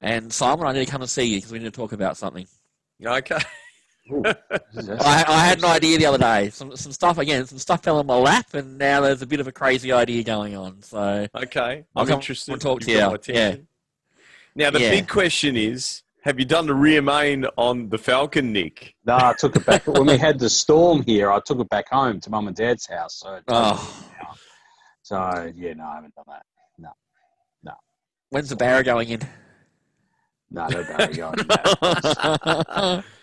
And 0.00 0.32
Simon, 0.32 0.66
I 0.66 0.72
need 0.72 0.86
to 0.86 0.90
come 0.90 1.02
and 1.02 1.10
see 1.10 1.24
you 1.24 1.38
because 1.38 1.52
we 1.52 1.58
need 1.58 1.66
to 1.66 1.70
talk 1.70 1.92
about 1.92 2.16
something. 2.16 2.46
Okay. 3.04 3.38
I, 4.24 5.24
I, 5.28 5.44
had 5.44 5.58
an 5.58 5.64
idea 5.64 5.98
the 5.98 6.06
other 6.06 6.18
day. 6.18 6.50
Some 6.50 6.76
some 6.76 6.92
stuff 6.92 7.18
again. 7.18 7.46
Some 7.46 7.58
stuff 7.58 7.82
fell 7.82 7.98
on 7.98 8.06
my 8.06 8.16
lap, 8.16 8.54
and 8.54 8.78
now 8.78 9.00
there's 9.00 9.22
a 9.22 9.26
bit 9.26 9.40
of 9.40 9.46
a 9.46 9.52
crazy 9.52 9.92
idea 9.92 10.24
going 10.24 10.56
on. 10.56 10.82
So 10.82 11.28
okay, 11.34 11.84
I'm 11.94 12.08
interested. 12.08 12.52
to 12.52 12.58
talk 12.58 12.80
to 12.82 12.90
you. 12.90 13.34
Yeah. 13.34 13.56
Now 14.54 14.70
the 14.70 14.80
yeah. 14.80 14.90
big 14.90 15.08
question 15.08 15.56
is: 15.56 16.02
Have 16.22 16.38
you 16.40 16.44
done 16.44 16.66
the 16.66 16.74
rear 16.74 17.02
main 17.02 17.46
on 17.56 17.88
the 17.88 17.98
Falcon, 17.98 18.52
Nick? 18.52 18.94
No, 19.04 19.16
I 19.16 19.34
took 19.38 19.54
it 19.56 19.64
back 19.64 19.86
when 19.86 20.06
we 20.06 20.18
had 20.18 20.38
the 20.38 20.50
storm 20.50 21.02
here. 21.02 21.30
I 21.30 21.40
took 21.40 21.60
it 21.60 21.68
back 21.68 21.88
home 21.88 22.20
to 22.20 22.30
mum 22.30 22.48
and 22.48 22.56
dad's 22.56 22.86
house. 22.86 23.20
So, 23.20 23.40
oh. 23.48 24.08
so 25.02 25.52
yeah, 25.54 25.74
no, 25.74 25.84
I 25.84 25.94
haven't 25.96 26.14
done 26.14 26.24
that. 26.28 26.42
No, 26.78 26.90
no. 27.62 27.72
When's 28.30 28.48
the 28.48 28.56
barra 28.56 28.82
going 28.82 29.08
in? 29.10 29.20
No, 30.50 30.66
no 30.66 30.82
barra 30.82 31.14
going 31.14 31.38
in. 31.38 33.04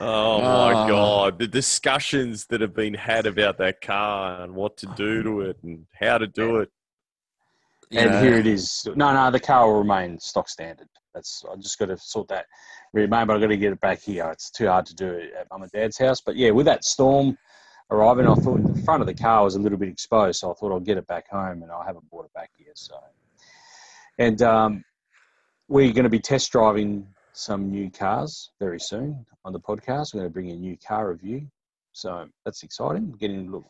Oh 0.00 0.40
my 0.40 0.84
oh. 0.84 0.88
god, 0.88 1.38
the 1.38 1.46
discussions 1.46 2.46
that 2.46 2.60
have 2.60 2.74
been 2.74 2.94
had 2.94 3.26
about 3.26 3.58
that 3.58 3.80
car 3.80 4.42
and 4.42 4.54
what 4.54 4.76
to 4.78 4.86
do 4.96 5.22
to 5.22 5.40
it 5.48 5.56
and 5.62 5.86
how 5.98 6.18
to 6.18 6.26
do 6.26 6.56
it. 6.60 6.70
And 7.92 8.10
yeah. 8.10 8.20
here 8.20 8.34
it 8.34 8.46
is. 8.46 8.86
No, 8.96 9.14
no, 9.14 9.30
the 9.30 9.40
car 9.40 9.66
will 9.66 9.78
remain 9.78 10.18
stock 10.18 10.48
standard. 10.48 10.88
That's 11.14 11.44
I 11.50 11.56
just 11.56 11.78
got 11.78 11.86
to 11.86 11.96
sort 11.96 12.28
that 12.28 12.46
remain, 12.92 13.26
but 13.26 13.34
I've 13.34 13.40
got 13.40 13.46
to 13.46 13.56
get 13.56 13.72
it 13.72 13.80
back 13.80 14.02
here. 14.02 14.28
It's 14.30 14.50
too 14.50 14.66
hard 14.66 14.86
to 14.86 14.94
do 14.94 15.08
it 15.08 15.32
at 15.38 15.46
mum 15.50 15.62
and 15.62 15.72
dad's 15.72 15.98
house. 15.98 16.20
But 16.20 16.36
yeah, 16.36 16.50
with 16.50 16.66
that 16.66 16.84
storm 16.84 17.38
arriving, 17.90 18.26
I 18.26 18.34
thought 18.34 18.62
the 18.62 18.82
front 18.82 19.00
of 19.00 19.06
the 19.06 19.14
car 19.14 19.44
was 19.44 19.54
a 19.54 19.60
little 19.60 19.78
bit 19.78 19.88
exposed, 19.88 20.40
so 20.40 20.50
I 20.50 20.54
thought 20.54 20.72
I'll 20.72 20.80
get 20.80 20.98
it 20.98 21.06
back 21.06 21.30
home, 21.30 21.62
and 21.62 21.70
I 21.70 21.84
haven't 21.86 22.10
brought 22.10 22.26
it 22.26 22.34
back 22.34 22.50
yet. 22.58 22.76
So, 22.76 22.96
and 24.18 24.42
um, 24.42 24.84
we're 25.68 25.92
going 25.92 26.04
to 26.04 26.10
be 26.10 26.18
test 26.18 26.52
driving 26.52 27.06
some 27.36 27.70
new 27.70 27.90
cars 27.90 28.50
very 28.58 28.80
soon 28.80 29.24
on 29.44 29.52
the 29.52 29.60
podcast. 29.60 30.14
We're 30.14 30.20
going 30.20 30.30
to 30.30 30.32
bring 30.32 30.50
a 30.50 30.54
new 30.54 30.76
car 30.78 31.10
review, 31.10 31.46
so 31.92 32.26
that's 32.44 32.62
exciting. 32.62 33.14
Getting 33.20 33.50
look, 33.50 33.66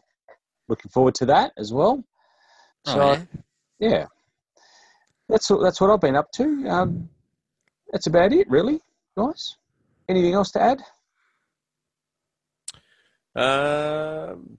looking 0.68 0.90
forward 0.90 1.16
to 1.16 1.26
that 1.26 1.52
as 1.59 1.72
well. 1.72 2.02
Oh, 2.86 2.94
so, 2.94 3.26
yeah. 3.80 3.88
yeah, 3.90 4.06
that's 5.28 5.48
that's 5.48 5.80
what 5.80 5.90
I've 5.90 6.01
been 6.01 6.14
up 6.14 6.30
to. 6.32 6.68
Um, 6.68 7.09
that's 7.90 8.06
about 8.06 8.32
it, 8.32 8.48
really, 8.48 8.80
guys. 9.18 9.56
Anything 10.09 10.34
else 10.34 10.52
to 10.52 10.62
add? 10.62 10.82
Um, 13.34 14.59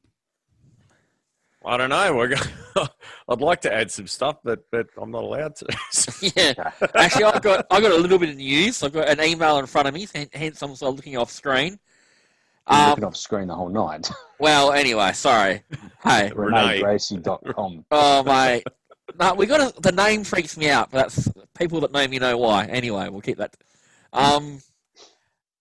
I 1.68 1.76
don't 1.76 1.89
know. 1.89 2.34
I'd 3.30 3.41
like 3.41 3.60
to 3.61 3.73
add 3.73 3.91
some 3.91 4.07
stuff, 4.07 4.38
but 4.41 4.64
but 4.72 4.88
I'm 4.98 5.11
not 5.11 5.23
allowed 5.26 5.56
to. 5.57 5.65
yeah, 6.35 6.72
actually, 6.95 7.26
I've 7.26 7.41
got 7.41 7.68
I 7.69 7.81
got 7.81 7.91
a 7.91 7.98
little 7.98 8.18
bit 8.18 8.30
of 8.30 8.38
news. 8.38 8.81
I've 8.84 8.94
got 8.94 9.10
an 9.10 9.22
email 9.22 9.60
in 9.60 9.65
front 9.65 9.89
of 9.89 9.94
me. 9.94 10.07
Hence, 10.34 10.61
I'm 10.61 10.76
sort 10.76 10.91
of 10.91 10.95
looking 10.95 11.18
off 11.18 11.30
screen. 11.30 11.77
Um, 12.68 12.91
looking 12.91 13.03
off 13.03 13.18
screen 13.18 13.48
the 13.49 13.56
whole 13.56 13.68
night. 13.68 14.10
well, 14.39 14.72
anyway, 14.72 15.11
sorry. 15.11 15.64
Hey, 16.03 16.31
ReneeGracie.com. 16.34 17.85
Oh 17.91 18.23
mate, 18.23 18.64
no, 19.19 19.34
we 19.34 19.45
got 19.45 19.77
a, 19.77 19.81
the 19.81 19.91
name 19.91 20.23
freaks 20.23 20.57
me 20.57 20.69
out. 20.69 20.91
But 20.91 21.10
that's 21.10 21.27
people 21.57 21.81
that 21.81 21.91
know 21.91 22.07
me 22.07 22.18
know 22.18 22.38
why. 22.38 22.65
Anyway, 22.68 23.10
we'll 23.10 23.19
keep 23.19 23.39
that. 23.39 23.57
Um, 24.14 24.61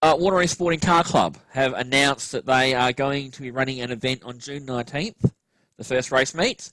uh, 0.02 0.14
Warner 0.16 0.46
Sporting 0.46 0.78
Car 0.78 1.02
Club 1.02 1.36
have 1.50 1.72
announced 1.72 2.30
that 2.30 2.46
they 2.46 2.74
are 2.74 2.92
going 2.92 3.32
to 3.32 3.42
be 3.42 3.50
running 3.50 3.80
an 3.80 3.90
event 3.90 4.22
on 4.22 4.38
June 4.38 4.64
19th 4.64 5.32
the 5.76 5.84
first 5.84 6.12
race 6.12 6.34
meet. 6.34 6.72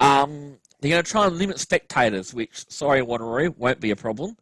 Um, 0.00 0.58
they're 0.80 0.90
going 0.90 1.02
to 1.02 1.10
try 1.10 1.26
and 1.26 1.36
limit 1.38 1.58
spectators, 1.58 2.34
which, 2.34 2.70
sorry, 2.70 3.00
Wanneroo, 3.00 3.56
won't 3.56 3.80
be 3.80 3.90
a 3.90 3.96
problem. 3.96 4.36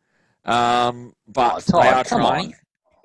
Um, 0.44 1.14
but 1.26 1.64
oh, 1.72 1.82
they 1.82 1.88
are 1.88 2.04
trying. 2.04 2.46
On. 2.46 2.54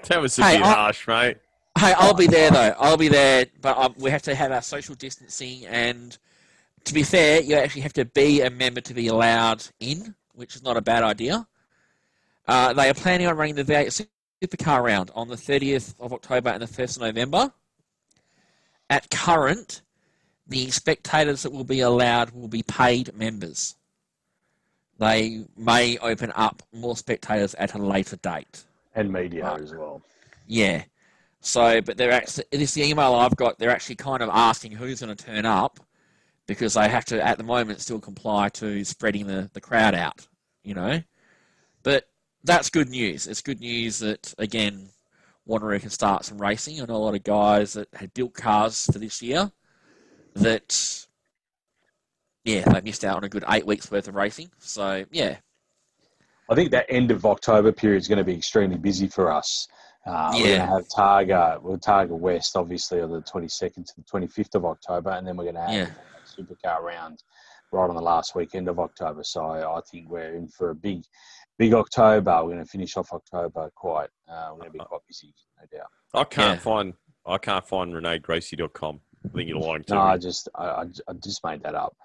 That 0.07 0.21
was 0.21 0.37
a 0.39 0.43
hey, 0.43 0.57
bit 0.57 0.65
I, 0.65 0.73
harsh, 0.73 1.07
mate. 1.07 1.37
Hey, 1.77 1.93
I'll 1.97 2.13
be 2.13 2.27
there 2.27 2.51
though. 2.51 2.75
I'll 2.77 2.97
be 2.97 3.07
there, 3.07 3.45
but 3.61 3.77
um, 3.77 3.93
we 3.97 4.11
have 4.11 4.21
to 4.23 4.35
have 4.35 4.51
our 4.51 4.61
social 4.61 4.95
distancing. 4.95 5.65
And 5.67 6.17
to 6.83 6.93
be 6.93 7.03
fair, 7.03 7.41
you 7.41 7.55
actually 7.55 7.81
have 7.81 7.93
to 7.93 8.05
be 8.05 8.41
a 8.41 8.49
member 8.49 8.81
to 8.81 8.93
be 8.93 9.07
allowed 9.07 9.65
in, 9.79 10.15
which 10.33 10.55
is 10.55 10.63
not 10.63 10.75
a 10.75 10.81
bad 10.81 11.03
idea. 11.03 11.47
Uh, 12.47 12.73
they 12.73 12.89
are 12.89 12.93
planning 12.93 13.27
on 13.27 13.37
running 13.37 13.55
the 13.55 13.63
V8 13.63 14.07
Supercar 14.43 14.83
round 14.83 15.11
on 15.13 15.27
the 15.27 15.35
30th 15.35 15.95
of 15.99 16.11
October 16.11 16.49
and 16.49 16.61
the 16.61 16.65
1st 16.65 16.97
of 16.97 17.01
November. 17.03 17.53
At 18.89 19.09
current, 19.11 19.83
the 20.49 20.71
spectators 20.71 21.43
that 21.43 21.51
will 21.51 21.63
be 21.63 21.79
allowed 21.79 22.31
will 22.31 22.47
be 22.47 22.63
paid 22.63 23.15
members. 23.15 23.75
They 24.97 25.45
may 25.55 25.97
open 25.99 26.33
up 26.35 26.63
more 26.73 26.97
spectators 26.97 27.53
at 27.55 27.75
a 27.75 27.77
later 27.77 28.17
date. 28.17 28.65
And 28.95 29.13
media 29.13 29.55
as 29.61 29.73
well. 29.73 30.01
Yeah. 30.45 30.83
So, 31.39 31.79
but 31.81 31.95
they're 31.95 32.11
actually, 32.11 32.45
this 32.51 32.73
the 32.73 32.83
email 32.83 33.13
I've 33.13 33.35
got, 33.35 33.59
they're 33.59 33.69
actually 33.69 33.95
kind 33.95 34.21
of 34.21 34.29
asking 34.29 34.73
who's 34.73 34.99
going 34.99 35.15
to 35.15 35.23
turn 35.23 35.45
up 35.45 35.79
because 36.47 36.73
they 36.73 36.89
have 36.89 37.05
to, 37.05 37.25
at 37.25 37.37
the 37.37 37.43
moment, 37.43 37.79
still 37.79 37.99
comply 37.99 38.49
to 38.49 38.83
spreading 38.83 39.27
the, 39.27 39.49
the 39.53 39.61
crowd 39.61 39.93
out, 39.93 40.27
you 40.63 40.73
know. 40.73 41.01
But 41.83 42.09
that's 42.43 42.69
good 42.69 42.89
news. 42.89 43.27
It's 43.27 43.41
good 43.41 43.61
news 43.61 43.99
that, 43.99 44.33
again, 44.37 44.89
Wanneroo 45.47 45.79
can 45.79 45.91
start 45.91 46.25
some 46.25 46.41
racing. 46.41 46.81
I 46.81 46.85
know 46.85 46.95
a 46.95 46.97
lot 46.97 47.15
of 47.15 47.23
guys 47.23 47.73
that 47.73 47.87
had 47.93 48.13
built 48.13 48.33
cars 48.33 48.87
for 48.91 48.99
this 48.99 49.21
year 49.21 49.51
that 50.35 51.05
yeah, 52.43 52.61
they 52.71 52.81
missed 52.81 53.03
out 53.05 53.17
on 53.17 53.23
a 53.23 53.29
good 53.29 53.43
eight 53.49 53.65
weeks 53.65 53.91
worth 53.91 54.07
of 54.07 54.15
racing. 54.15 54.49
So 54.59 55.05
yeah, 55.11 55.37
I 56.49 56.55
think 56.55 56.71
that 56.71 56.85
end 56.89 57.11
of 57.11 57.25
October 57.25 57.71
period 57.71 57.99
is 57.99 58.07
going 58.07 58.17
to 58.17 58.23
be 58.23 58.33
extremely 58.33 58.77
busy 58.77 59.07
for 59.07 59.31
us. 59.31 59.67
Uh, 60.05 60.31
yeah. 60.33 60.41
We're 60.41 60.57
going 60.57 60.59
to 60.59 60.65
have 60.65 60.87
Targa, 60.87 61.61
well, 61.61 61.77
Targa 61.77 62.17
West, 62.17 62.55
obviously, 62.55 63.01
on 63.01 63.11
the 63.11 63.21
22nd 63.21 63.85
to 63.85 63.93
the 63.97 64.03
25th 64.03 64.55
of 64.55 64.65
October, 64.65 65.11
and 65.11 65.27
then 65.27 65.37
we're 65.37 65.43
going 65.43 65.55
to 65.55 65.61
have 65.61 65.71
yeah. 65.71 65.87
a 65.87 66.41
supercar 66.41 66.81
round 66.81 67.21
right 67.71 67.89
on 67.89 67.95
the 67.95 68.01
last 68.01 68.33
weekend 68.33 68.67
of 68.67 68.79
October. 68.79 69.23
So 69.23 69.43
I 69.43 69.79
think 69.91 70.09
we're 70.09 70.35
in 70.35 70.47
for 70.47 70.71
a 70.71 70.75
big, 70.75 71.03
big 71.59 71.73
October. 71.73 72.31
We're 72.43 72.53
going 72.53 72.65
to 72.65 72.69
finish 72.69 72.97
off 72.97 73.13
October 73.13 73.69
quite. 73.75 74.09
Uh, 74.27 74.49
we're 74.51 74.61
going 74.61 74.71
to 74.71 74.79
be 74.79 74.85
quite 74.85 75.01
busy, 75.07 75.33
no 75.59 75.77
doubt. 75.77 75.89
I 76.15 76.23
can't 76.23 76.57
yeah. 76.57 76.63
find 76.63 76.93
I 77.27 77.37
can't 77.37 77.67
find 77.67 77.93
ReneeGracie.com. 77.93 79.01
I 79.25 79.29
think 79.29 79.49
you're 79.49 79.59
lying 79.59 79.83
to 79.85 79.93
No, 79.93 80.03
me. 80.03 80.09
I 80.11 80.17
just 80.17 80.49
I, 80.55 80.85
I 81.07 81.13
just 81.21 81.43
made 81.43 81.63
that 81.63 81.75
up. 81.75 81.95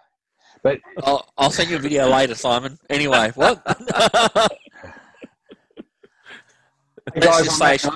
But 0.62 0.80
I'll, 1.02 1.28
I'll 1.36 1.50
send 1.50 1.70
you 1.70 1.76
a 1.76 1.78
video 1.78 2.08
later, 2.08 2.34
Simon. 2.34 2.78
Anyway, 2.88 3.30
what? 3.34 3.62
Let's 7.14 7.44
just 7.44 7.58
say 7.58 7.76
she, 7.76 7.88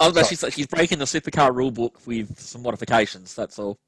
I 0.00 0.08
was 0.08 0.28
she's, 0.28 0.44
she's 0.54 0.66
breaking 0.66 0.98
the 0.98 1.04
supercar 1.04 1.54
rule 1.54 1.70
book 1.70 2.00
with 2.06 2.38
some 2.38 2.62
modifications. 2.62 3.34
That's 3.34 3.58
all. 3.58 3.78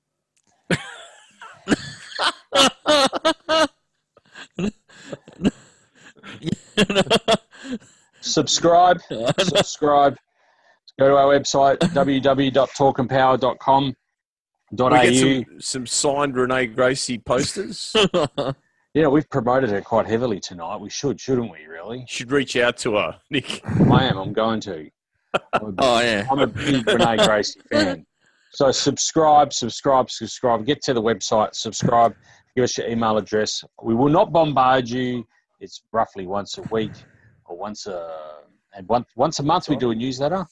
subscribe, 8.20 9.00
subscribe. 9.38 10.16
Go 10.98 11.08
to 11.08 11.16
our 11.16 11.32
website 11.32 11.78
www.talkandpower.com 11.78 13.94
we 14.72 15.10
get 15.10 15.46
some, 15.46 15.60
some 15.60 15.86
signed 15.86 16.36
Renee 16.36 16.66
Gracie 16.66 17.18
posters. 17.18 17.94
yeah, 18.94 19.06
we've 19.06 19.28
promoted 19.28 19.70
her 19.70 19.82
quite 19.82 20.06
heavily 20.06 20.40
tonight. 20.40 20.76
We 20.80 20.90
should, 20.90 21.20
shouldn't 21.20 21.50
we? 21.50 21.66
Really? 21.66 22.04
Should 22.08 22.32
reach 22.32 22.56
out 22.56 22.78
to 22.78 22.96
her, 22.96 23.20
Nick. 23.30 23.60
I 23.66 24.04
am. 24.04 24.16
I'm 24.16 24.32
going 24.32 24.60
to. 24.60 24.88
I'm 25.52 25.62
a, 25.62 25.74
oh 25.78 26.00
yeah. 26.00 26.26
I'm 26.30 26.38
a 26.38 26.46
big 26.46 26.86
Renee 26.86 27.18
Gracie 27.18 27.60
fan. 27.70 28.06
So 28.52 28.70
subscribe, 28.70 29.52
subscribe, 29.52 30.10
subscribe. 30.10 30.66
Get 30.66 30.82
to 30.82 30.94
the 30.94 31.02
website, 31.02 31.54
subscribe. 31.54 32.14
Give 32.54 32.64
us 32.64 32.76
your 32.76 32.86
email 32.86 33.16
address. 33.16 33.64
We 33.82 33.94
will 33.94 34.10
not 34.10 34.32
bombard 34.32 34.88
you. 34.88 35.26
It's 35.60 35.82
roughly 35.92 36.26
once 36.26 36.58
a 36.58 36.62
week 36.70 36.92
or 37.46 37.56
once 37.56 37.86
a 37.86 38.40
and 38.74 38.88
once 38.88 39.06
once 39.16 39.38
a 39.38 39.42
month 39.42 39.68
we 39.68 39.76
do 39.76 39.90
a 39.90 39.94
newsletter, 39.94 40.46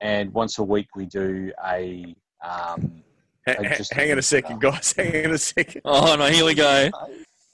and 0.00 0.32
once 0.32 0.58
a 0.58 0.62
week 0.62 0.88
we 0.96 1.06
do 1.06 1.52
a 1.66 2.14
um, 2.42 3.02
hang 3.46 4.12
on 4.12 4.18
a 4.18 4.22
second, 4.22 4.60
guys. 4.60 4.92
Hang 4.96 5.26
on 5.26 5.32
a 5.32 5.38
second. 5.38 5.82
Oh 5.84 6.14
no, 6.16 6.26
here 6.26 6.44
we 6.44 6.54
go. 6.54 6.90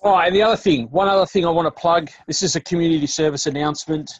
Oh, 0.02 0.16
and 0.16 0.34
the 0.34 0.42
other 0.42 0.56
thing, 0.56 0.86
one 0.86 1.08
other 1.08 1.26
thing 1.26 1.44
I 1.44 1.50
want 1.50 1.66
to 1.66 1.80
plug. 1.80 2.10
This 2.26 2.42
is 2.42 2.56
a 2.56 2.60
community 2.60 3.06
service 3.06 3.46
announcement 3.46 4.10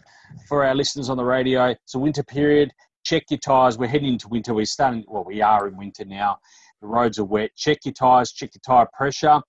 for 0.49 0.65
our 0.65 0.75
listeners 0.75 1.09
on 1.09 1.17
the 1.17 1.25
radio. 1.25 1.67
It's 1.67 1.95
a 1.95 1.99
winter 1.99 2.23
period. 2.23 2.73
Check 3.05 3.25
your 3.31 3.39
tyres. 3.39 3.79
We're 3.79 3.87
heading 3.87 4.13
into 4.13 4.29
winter. 4.29 4.55
We're 4.55 4.65
starting. 4.65 5.05
Well, 5.07 5.25
we 5.25 5.41
are 5.41 5.69
in 5.69 5.77
winter 5.77 6.05
now. 6.05 6.39
The 6.81 6.89
roads 6.89 7.19
are 7.19 7.25
wet. 7.25 7.51
Check 7.57 7.79
your 7.85 7.95
tyres. 7.95 8.33
Check 8.33 8.51
your 8.55 8.63
tyre 8.67 8.89
pressure. 8.93 9.41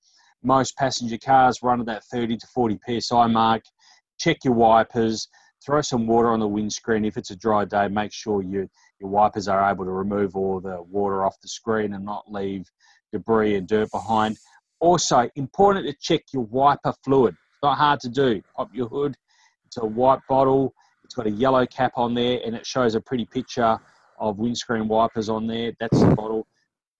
Most 0.43 0.77
passenger 0.77 1.17
cars 1.17 1.59
run 1.61 1.79
at 1.79 1.85
that 1.87 2.03
30 2.05 2.37
to 2.37 2.47
40 2.47 2.79
psi 2.99 3.27
mark. 3.27 3.63
Check 4.19 4.37
your 4.43 4.53
wipers. 4.53 5.27
Throw 5.65 5.81
some 5.81 6.07
water 6.07 6.29
on 6.29 6.39
the 6.39 6.47
windscreen. 6.47 7.05
If 7.05 7.17
it's 7.17 7.31
a 7.31 7.35
dry 7.35 7.65
day, 7.65 7.87
make 7.87 8.13
sure 8.13 8.41
you 8.41 8.69
your 8.99 9.09
wipers 9.09 9.47
are 9.47 9.69
able 9.69 9.85
to 9.85 9.91
remove 9.91 10.35
all 10.35 10.59
the 10.59 10.81
water 10.81 11.26
off 11.26 11.39
the 11.41 11.47
screen 11.47 11.93
and 11.93 12.05
not 12.05 12.31
leave 12.31 12.65
debris 13.11 13.55
and 13.55 13.67
dirt 13.67 13.89
behind. 13.91 14.38
Also, 14.80 15.30
important 15.35 15.85
to 15.85 15.93
check 15.99 16.23
your 16.34 16.43
wiper 16.43 16.93
fluid. 17.03 17.34
It's 17.34 17.63
not 17.63 17.77
hard 17.77 17.99
to 18.01 18.09
do. 18.09 18.41
Pop 18.55 18.69
your 18.73 18.88
hood. 18.88 19.15
It's 19.65 19.77
a 19.77 19.85
white 19.85 20.19
bottle. 20.27 20.73
It's 21.03 21.13
got 21.13 21.27
a 21.27 21.31
yellow 21.31 21.65
cap 21.65 21.93
on 21.95 22.13
there, 22.13 22.39
and 22.45 22.55
it 22.55 22.65
shows 22.65 22.95
a 22.95 23.01
pretty 23.01 23.26
picture 23.26 23.77
of 24.19 24.38
windscreen 24.38 24.88
wipers 24.88 25.30
on 25.30 25.47
there. 25.47 25.73
That's 25.80 25.99
the 25.99 26.15
bottle. 26.15 26.47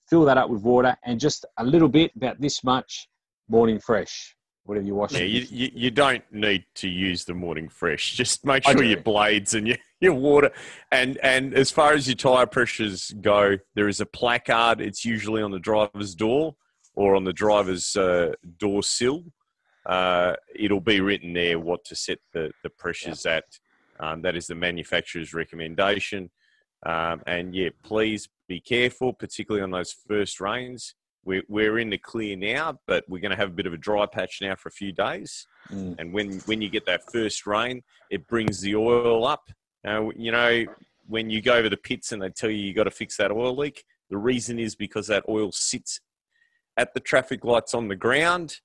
Fill 0.10 0.26
that 0.26 0.38
up 0.38 0.50
with 0.50 0.64
water 0.64 0.96
and 1.06 1.20
just 1.20 1.46
a 1.58 1.64
little 1.64 1.90
bit, 1.90 2.12
about 2.16 2.42
this 2.42 2.64
much, 2.64 3.08
morning 3.48 3.80
fresh 3.80 4.36
whatever 4.70 4.86
you're 4.86 4.96
washing. 4.96 5.18
Yeah, 5.18 5.26
you, 5.26 5.48
you, 5.50 5.72
you, 5.74 5.92
don't 5.92 6.24
need 6.32 6.64
to 6.76 6.88
use 6.88 7.26
the 7.26 7.34
morning 7.34 7.68
fresh. 7.68 8.14
Just 8.16 8.46
make 8.46 8.64
sure 8.64 8.84
your 8.84 9.02
blades 9.02 9.56
and 9.56 9.68
your, 9.68 9.78
your 10.00 10.14
water 10.14 10.52
and 10.92 11.18
and 11.24 11.54
as 11.56 11.72
far 11.72 11.94
as 11.94 12.08
your 12.08 12.16
tire 12.16 12.46
pressures 12.46 13.12
go, 13.20 13.58
there 13.74 13.88
is 13.88 14.00
a 14.00 14.06
placard. 14.06 14.80
It's 14.80 15.04
usually 15.04 15.42
on 15.42 15.52
the 15.52 15.60
driver's 15.60 16.14
door 16.14 16.56
or 16.96 17.16
on 17.16 17.24
the 17.24 17.34
driver's 17.34 17.96
uh, 17.96 18.34
door 18.58 18.84
sill. 18.84 19.24
Uh, 19.86 20.36
it'll 20.56 20.80
be 20.80 21.02
written 21.02 21.34
there 21.34 21.58
what 21.58 21.84
to 21.86 21.96
set 21.96 22.20
the, 22.34 22.52
the 22.64 22.70
pressures 22.70 23.26
yeah. 23.26 23.38
at. 23.38 23.46
Um, 24.00 24.22
that 24.22 24.36
is 24.36 24.48
the 24.48 24.56
manufacturer's 24.56 25.34
recommendation. 25.34 26.30
Um, 26.86 27.22
and 27.26 27.56
yeah, 27.56 27.70
please 27.84 28.30
be 28.48 28.62
careful, 28.62 29.14
particularly 29.14 29.64
on 29.64 29.72
those 29.72 29.94
first 30.08 30.40
rains 30.40 30.94
we're, 31.26 31.44
we're 31.48 31.80
in 31.80 31.90
the 31.90 31.98
clear 31.98 32.36
now, 32.36 32.80
but 32.88 33.04
we're 33.08 33.22
going 33.22 33.32
to 33.32 33.38
have 33.38 33.50
a 33.50 33.54
bit 33.54 33.66
of 33.66 33.74
a 33.74 33.78
dry 33.78 34.06
patch 34.06 34.40
now 34.42 34.56
for 34.56 34.70
a 34.70 34.72
few 34.72 34.92
days. 34.92 35.48
Mm. 35.72 35.96
And 36.00 36.14
when, 36.14 36.40
when 36.42 36.62
you 36.62 36.70
get 36.70 36.86
that 36.86 37.02
first 37.12 37.46
rain, 37.46 37.84
it 38.10 38.28
brings 38.28 38.62
the 38.62 38.76
oil 38.76 39.26
up. 39.26 39.50
Uh, 39.86 40.10
you 40.16 40.32
know, 40.32 40.66
when 41.08 41.30
you 41.30 41.42
go 41.42 41.56
over 41.56 41.70
the 41.70 41.78
pits 41.78 42.12
and 42.12 42.22
they 42.22 42.30
tell 42.30 42.50
you 42.50 42.58
you 42.58 42.74
got 42.74 42.84
to 42.86 42.92
fix 42.92 43.18
that 43.18 43.32
oil 43.32 43.56
leak, 43.56 43.84
the 44.10 44.18
reason 44.18 44.60
is 44.60 44.76
because 44.76 45.08
that 45.08 45.24
oil 45.28 45.52
sits 45.52 46.02
at 46.78 46.94
the 46.94 47.00
traffic 47.00 47.44
lights 47.44 47.74
on 47.74 47.88
the 47.88 47.96
ground. 47.96 48.58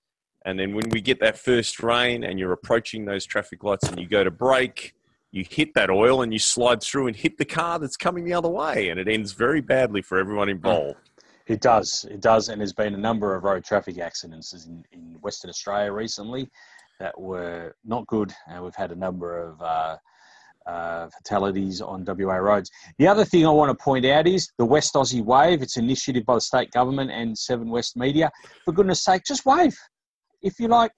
And 0.46 0.58
then 0.58 0.74
when 0.74 0.88
we 0.90 1.00
get 1.00 1.20
that 1.20 1.38
first 1.38 1.82
rain 1.82 2.22
and 2.22 2.38
you're 2.38 2.52
approaching 2.52 3.04
those 3.04 3.24
traffic 3.24 3.64
lights 3.64 3.88
and 3.88 3.98
you 3.98 4.06
go 4.06 4.24
to 4.24 4.30
brake, 4.30 4.94
you 5.32 5.44
hit 5.48 5.74
that 5.74 5.90
oil 5.90 6.22
and 6.22 6.32
you 6.32 6.38
slide 6.38 6.82
through 6.82 7.08
and 7.08 7.16
hit 7.16 7.38
the 7.38 7.44
car 7.44 7.78
that's 7.78 7.96
coming 7.96 8.24
the 8.24 8.34
other 8.34 8.48
way. 8.48 8.88
And 8.90 9.00
it 9.00 9.08
ends 9.08 9.32
very 9.32 9.60
badly 9.60 10.00
for 10.00 10.18
everyone 10.18 10.48
involved. 10.48 10.98
It 11.46 11.60
does. 11.60 12.06
It 12.10 12.20
does. 12.20 12.48
And 12.48 12.60
there's 12.60 12.72
been 12.72 12.94
a 12.94 12.98
number 12.98 13.34
of 13.34 13.44
road 13.44 13.64
traffic 13.64 13.98
accidents 13.98 14.52
in, 14.66 14.84
in 14.92 15.16
Western 15.20 15.50
Australia 15.50 15.92
recently 15.92 16.48
that 17.00 17.18
were 17.20 17.74
not 17.84 18.06
good. 18.06 18.32
And 18.48 18.64
we've 18.64 18.74
had 18.74 18.92
a 18.92 18.96
number 18.96 19.38
of 19.38 19.60
uh, 19.60 19.96
uh, 20.66 21.08
fatalities 21.10 21.80
on 21.80 22.04
WA 22.06 22.36
roads. 22.36 22.70
The 22.98 23.06
other 23.06 23.24
thing 23.24 23.46
I 23.46 23.50
want 23.50 23.76
to 23.76 23.82
point 23.82 24.06
out 24.06 24.26
is 24.26 24.48
the 24.58 24.64
West 24.64 24.94
Aussie 24.94 25.22
Wave. 25.22 25.60
It's 25.62 25.76
an 25.76 25.84
initiative 25.84 26.24
by 26.24 26.34
the 26.34 26.40
state 26.40 26.70
government 26.70 27.10
and 27.10 27.36
Seven 27.36 27.68
West 27.68 27.96
Media. 27.96 28.30
For 28.64 28.72
goodness 28.72 29.04
sake, 29.04 29.22
just 29.26 29.44
wave. 29.44 29.76
If 30.42 30.58
you 30.58 30.68
like, 30.68 30.92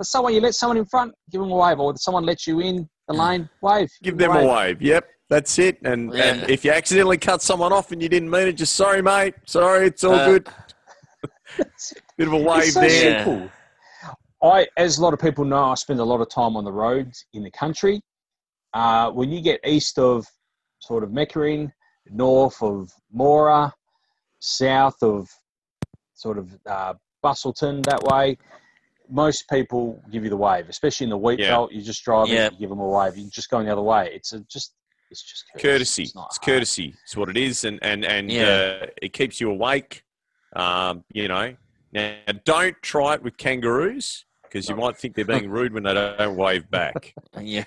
someone 0.00 0.34
you 0.34 0.40
let 0.40 0.54
someone 0.54 0.78
in 0.78 0.86
front, 0.86 1.12
give 1.30 1.40
them 1.40 1.50
a 1.50 1.56
wave, 1.56 1.78
or 1.78 1.92
if 1.92 2.00
someone 2.00 2.24
lets 2.24 2.46
you 2.46 2.60
in 2.60 2.88
the 3.08 3.14
lane, 3.14 3.48
wave. 3.60 3.88
Give, 4.02 4.16
give 4.16 4.18
them 4.18 4.30
a 4.30 4.34
wave. 4.40 4.44
a 4.44 4.52
wave. 4.52 4.82
Yep. 4.82 5.08
That's 5.32 5.58
it. 5.58 5.78
And, 5.82 6.12
yeah. 6.12 6.24
and 6.24 6.50
if 6.50 6.62
you 6.62 6.72
accidentally 6.72 7.16
cut 7.16 7.40
someone 7.40 7.72
off 7.72 7.90
and 7.90 8.02
you 8.02 8.08
didn't 8.10 8.28
mean 8.28 8.48
it, 8.48 8.52
just 8.52 8.74
sorry, 8.74 9.00
mate. 9.00 9.34
Sorry, 9.46 9.86
it's 9.86 10.04
all 10.04 10.14
uh, 10.14 10.26
good. 10.26 10.46
Bit 12.18 12.28
of 12.28 12.34
a 12.34 12.36
wave 12.36 12.72
so 12.72 12.80
there. 12.80 13.24
Simple. 13.24 13.50
I, 14.42 14.66
as 14.76 14.98
a 14.98 15.02
lot 15.02 15.14
of 15.14 15.20
people 15.20 15.46
know, 15.46 15.70
I 15.70 15.74
spend 15.76 16.00
a 16.00 16.04
lot 16.04 16.20
of 16.20 16.28
time 16.28 16.54
on 16.54 16.64
the 16.64 16.72
roads 16.72 17.24
in 17.32 17.42
the 17.42 17.50
country. 17.50 18.02
Uh, 18.74 19.10
when 19.10 19.32
you 19.32 19.40
get 19.40 19.58
east 19.64 19.98
of 19.98 20.26
sort 20.80 21.02
of 21.02 21.08
Meckering, 21.08 21.72
north 22.10 22.62
of 22.62 22.90
Moora, 23.16 23.72
south 24.40 25.02
of 25.02 25.30
sort 26.12 26.36
of 26.36 26.54
uh, 26.66 26.92
Busselton, 27.24 27.82
that 27.86 28.02
way, 28.02 28.36
most 29.08 29.48
people 29.48 29.98
give 30.10 30.24
you 30.24 30.30
the 30.30 30.36
wave, 30.36 30.68
especially 30.68 31.04
in 31.04 31.10
the 31.10 31.16
wheat 31.16 31.38
yeah. 31.38 31.48
belt. 31.48 31.72
You 31.72 31.80
just 31.80 32.04
drive 32.04 32.28
yeah. 32.28 32.48
it, 32.48 32.52
you 32.52 32.58
give 32.58 32.68
them 32.68 32.80
a 32.80 32.86
wave. 32.86 33.16
You 33.16 33.30
just 33.30 33.48
going 33.48 33.64
the 33.64 33.72
other 33.72 33.80
way. 33.80 34.10
It's 34.12 34.34
a, 34.34 34.40
just 34.40 34.74
it's 35.12 35.22
just 35.22 35.44
courtesy. 35.58 36.04
It's, 36.04 36.14
it's 36.16 36.38
courtesy. 36.38 36.94
It's 37.04 37.16
what 37.16 37.28
it 37.28 37.36
is, 37.36 37.64
and 37.64 37.78
and 37.82 38.04
and 38.04 38.30
yeah. 38.30 38.78
uh, 38.82 38.86
it 39.00 39.12
keeps 39.12 39.40
you 39.40 39.50
awake. 39.50 40.02
Um, 40.56 41.04
you 41.12 41.28
know. 41.28 41.54
Now, 41.92 42.16
don't 42.46 42.74
try 42.80 43.14
it 43.14 43.22
with 43.22 43.36
kangaroos 43.36 44.24
because 44.52 44.68
you 44.68 44.76
might 44.76 44.96
think 44.96 45.14
they're 45.14 45.24
being 45.24 45.50
rude 45.58 45.72
when 45.72 45.82
they 45.82 45.94
don't 45.94 46.36
wave 46.36 46.70
back. 46.70 47.14
yeah. 47.40 47.64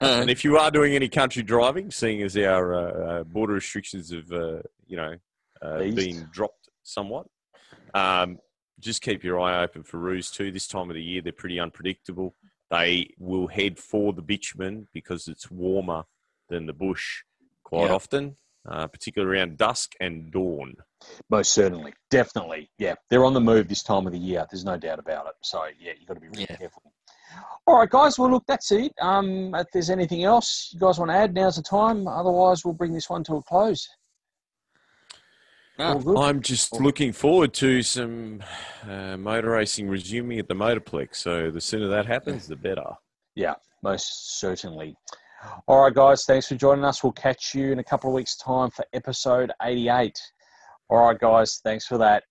and 0.00 0.30
if 0.30 0.44
you 0.44 0.58
are 0.58 0.70
doing 0.70 0.94
any 0.94 1.08
country 1.08 1.42
driving, 1.42 1.90
seeing 1.90 2.22
as 2.22 2.36
our 2.36 2.74
uh, 2.74 2.80
uh 3.20 3.24
border 3.24 3.54
restrictions 3.54 4.10
have, 4.10 4.30
uh, 4.30 4.60
you 4.86 4.96
know, 4.96 5.14
uh, 5.62 5.78
been 5.78 6.28
dropped 6.32 6.68
somewhat, 6.82 7.26
um, 7.94 8.38
just 8.78 9.00
keep 9.00 9.24
your 9.24 9.40
eye 9.40 9.62
open 9.62 9.82
for 9.82 9.98
roos 9.98 10.30
too. 10.30 10.50
This 10.50 10.66
time 10.66 10.90
of 10.90 10.94
the 10.94 11.02
year, 11.02 11.22
they're 11.22 11.32
pretty 11.32 11.60
unpredictable. 11.60 12.34
They 12.70 13.10
will 13.18 13.46
head 13.46 13.78
for 13.78 14.12
the 14.12 14.22
bitumen 14.22 14.88
because 14.92 15.28
it's 15.28 15.50
warmer 15.50 16.04
than 16.52 16.66
the 16.66 16.72
bush 16.72 17.22
quite 17.64 17.86
yeah. 17.86 17.94
often, 17.94 18.36
uh, 18.70 18.86
particularly 18.86 19.38
around 19.38 19.58
dusk 19.58 19.92
and 20.00 20.30
dawn. 20.30 20.74
Most 21.30 21.52
certainly, 21.52 21.92
definitely, 22.10 22.70
yeah, 22.78 22.94
they're 23.10 23.24
on 23.24 23.34
the 23.34 23.40
move 23.40 23.68
this 23.68 23.82
time 23.82 24.06
of 24.06 24.12
the 24.12 24.18
year. 24.18 24.46
There's 24.50 24.64
no 24.64 24.76
doubt 24.76 25.00
about 25.00 25.26
it. 25.26 25.34
So 25.42 25.64
yeah, 25.80 25.92
you've 25.98 26.06
got 26.06 26.14
to 26.14 26.20
be 26.20 26.28
really 26.28 26.46
yeah. 26.48 26.56
careful. 26.56 26.82
All 27.66 27.78
right, 27.78 27.90
guys. 27.90 28.18
Well, 28.18 28.30
look, 28.30 28.44
that's 28.46 28.70
it. 28.72 28.92
Um, 29.00 29.54
if 29.54 29.66
there's 29.72 29.90
anything 29.90 30.24
else 30.24 30.70
you 30.72 30.78
guys 30.78 30.98
want 30.98 31.10
to 31.10 31.16
add, 31.16 31.34
now's 31.34 31.56
the 31.56 31.62
time. 31.62 32.06
Otherwise, 32.06 32.64
we'll 32.64 32.74
bring 32.74 32.92
this 32.92 33.08
one 33.08 33.24
to 33.24 33.36
a 33.36 33.42
close. 33.42 33.88
I'm 35.78 36.42
just 36.42 36.78
looking 36.80 37.12
forward 37.12 37.54
to 37.54 37.82
some 37.82 38.42
uh, 38.88 39.16
motor 39.16 39.50
racing 39.50 39.88
resuming 39.88 40.38
at 40.38 40.46
the 40.46 40.54
Motorplex. 40.54 41.16
So 41.16 41.50
the 41.50 41.60
sooner 41.60 41.88
that 41.88 42.06
happens, 42.06 42.46
the 42.46 42.56
better. 42.56 42.84
Yeah, 43.34 43.54
most 43.82 44.38
certainly. 44.38 44.94
All 45.66 45.82
right, 45.82 45.94
guys, 45.94 46.24
thanks 46.26 46.48
for 46.48 46.54
joining 46.54 46.84
us. 46.84 47.02
We'll 47.02 47.12
catch 47.12 47.54
you 47.54 47.72
in 47.72 47.78
a 47.78 47.84
couple 47.84 48.10
of 48.10 48.14
weeks' 48.14 48.36
time 48.36 48.70
for 48.70 48.84
episode 48.92 49.50
88. 49.62 50.14
All 50.88 51.08
right, 51.08 51.18
guys, 51.18 51.60
thanks 51.64 51.86
for 51.86 51.96
that. 51.98 52.22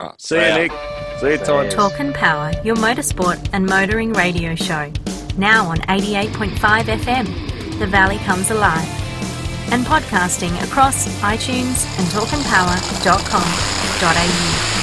Ah, 0.00 0.14
see 0.18 0.36
you, 0.36 0.54
Nick. 0.54 0.72
See 1.18 1.30
you, 1.30 1.38
Todd. 1.38 1.70
Talk 1.70 2.00
and 2.00 2.14
Power, 2.14 2.52
your 2.64 2.76
motorsport 2.76 3.48
and 3.52 3.66
motoring 3.66 4.12
radio 4.12 4.54
show. 4.54 4.92
Now 5.38 5.66
on 5.66 5.78
88.5 5.78 6.84
FM, 6.84 7.78
The 7.78 7.86
Valley 7.86 8.18
Comes 8.18 8.50
Alive. 8.50 8.88
And 9.72 9.86
podcasting 9.86 10.62
across 10.62 11.08
iTunes 11.22 11.86
and 11.98 12.06
talkandpower.com.au. 12.08 14.73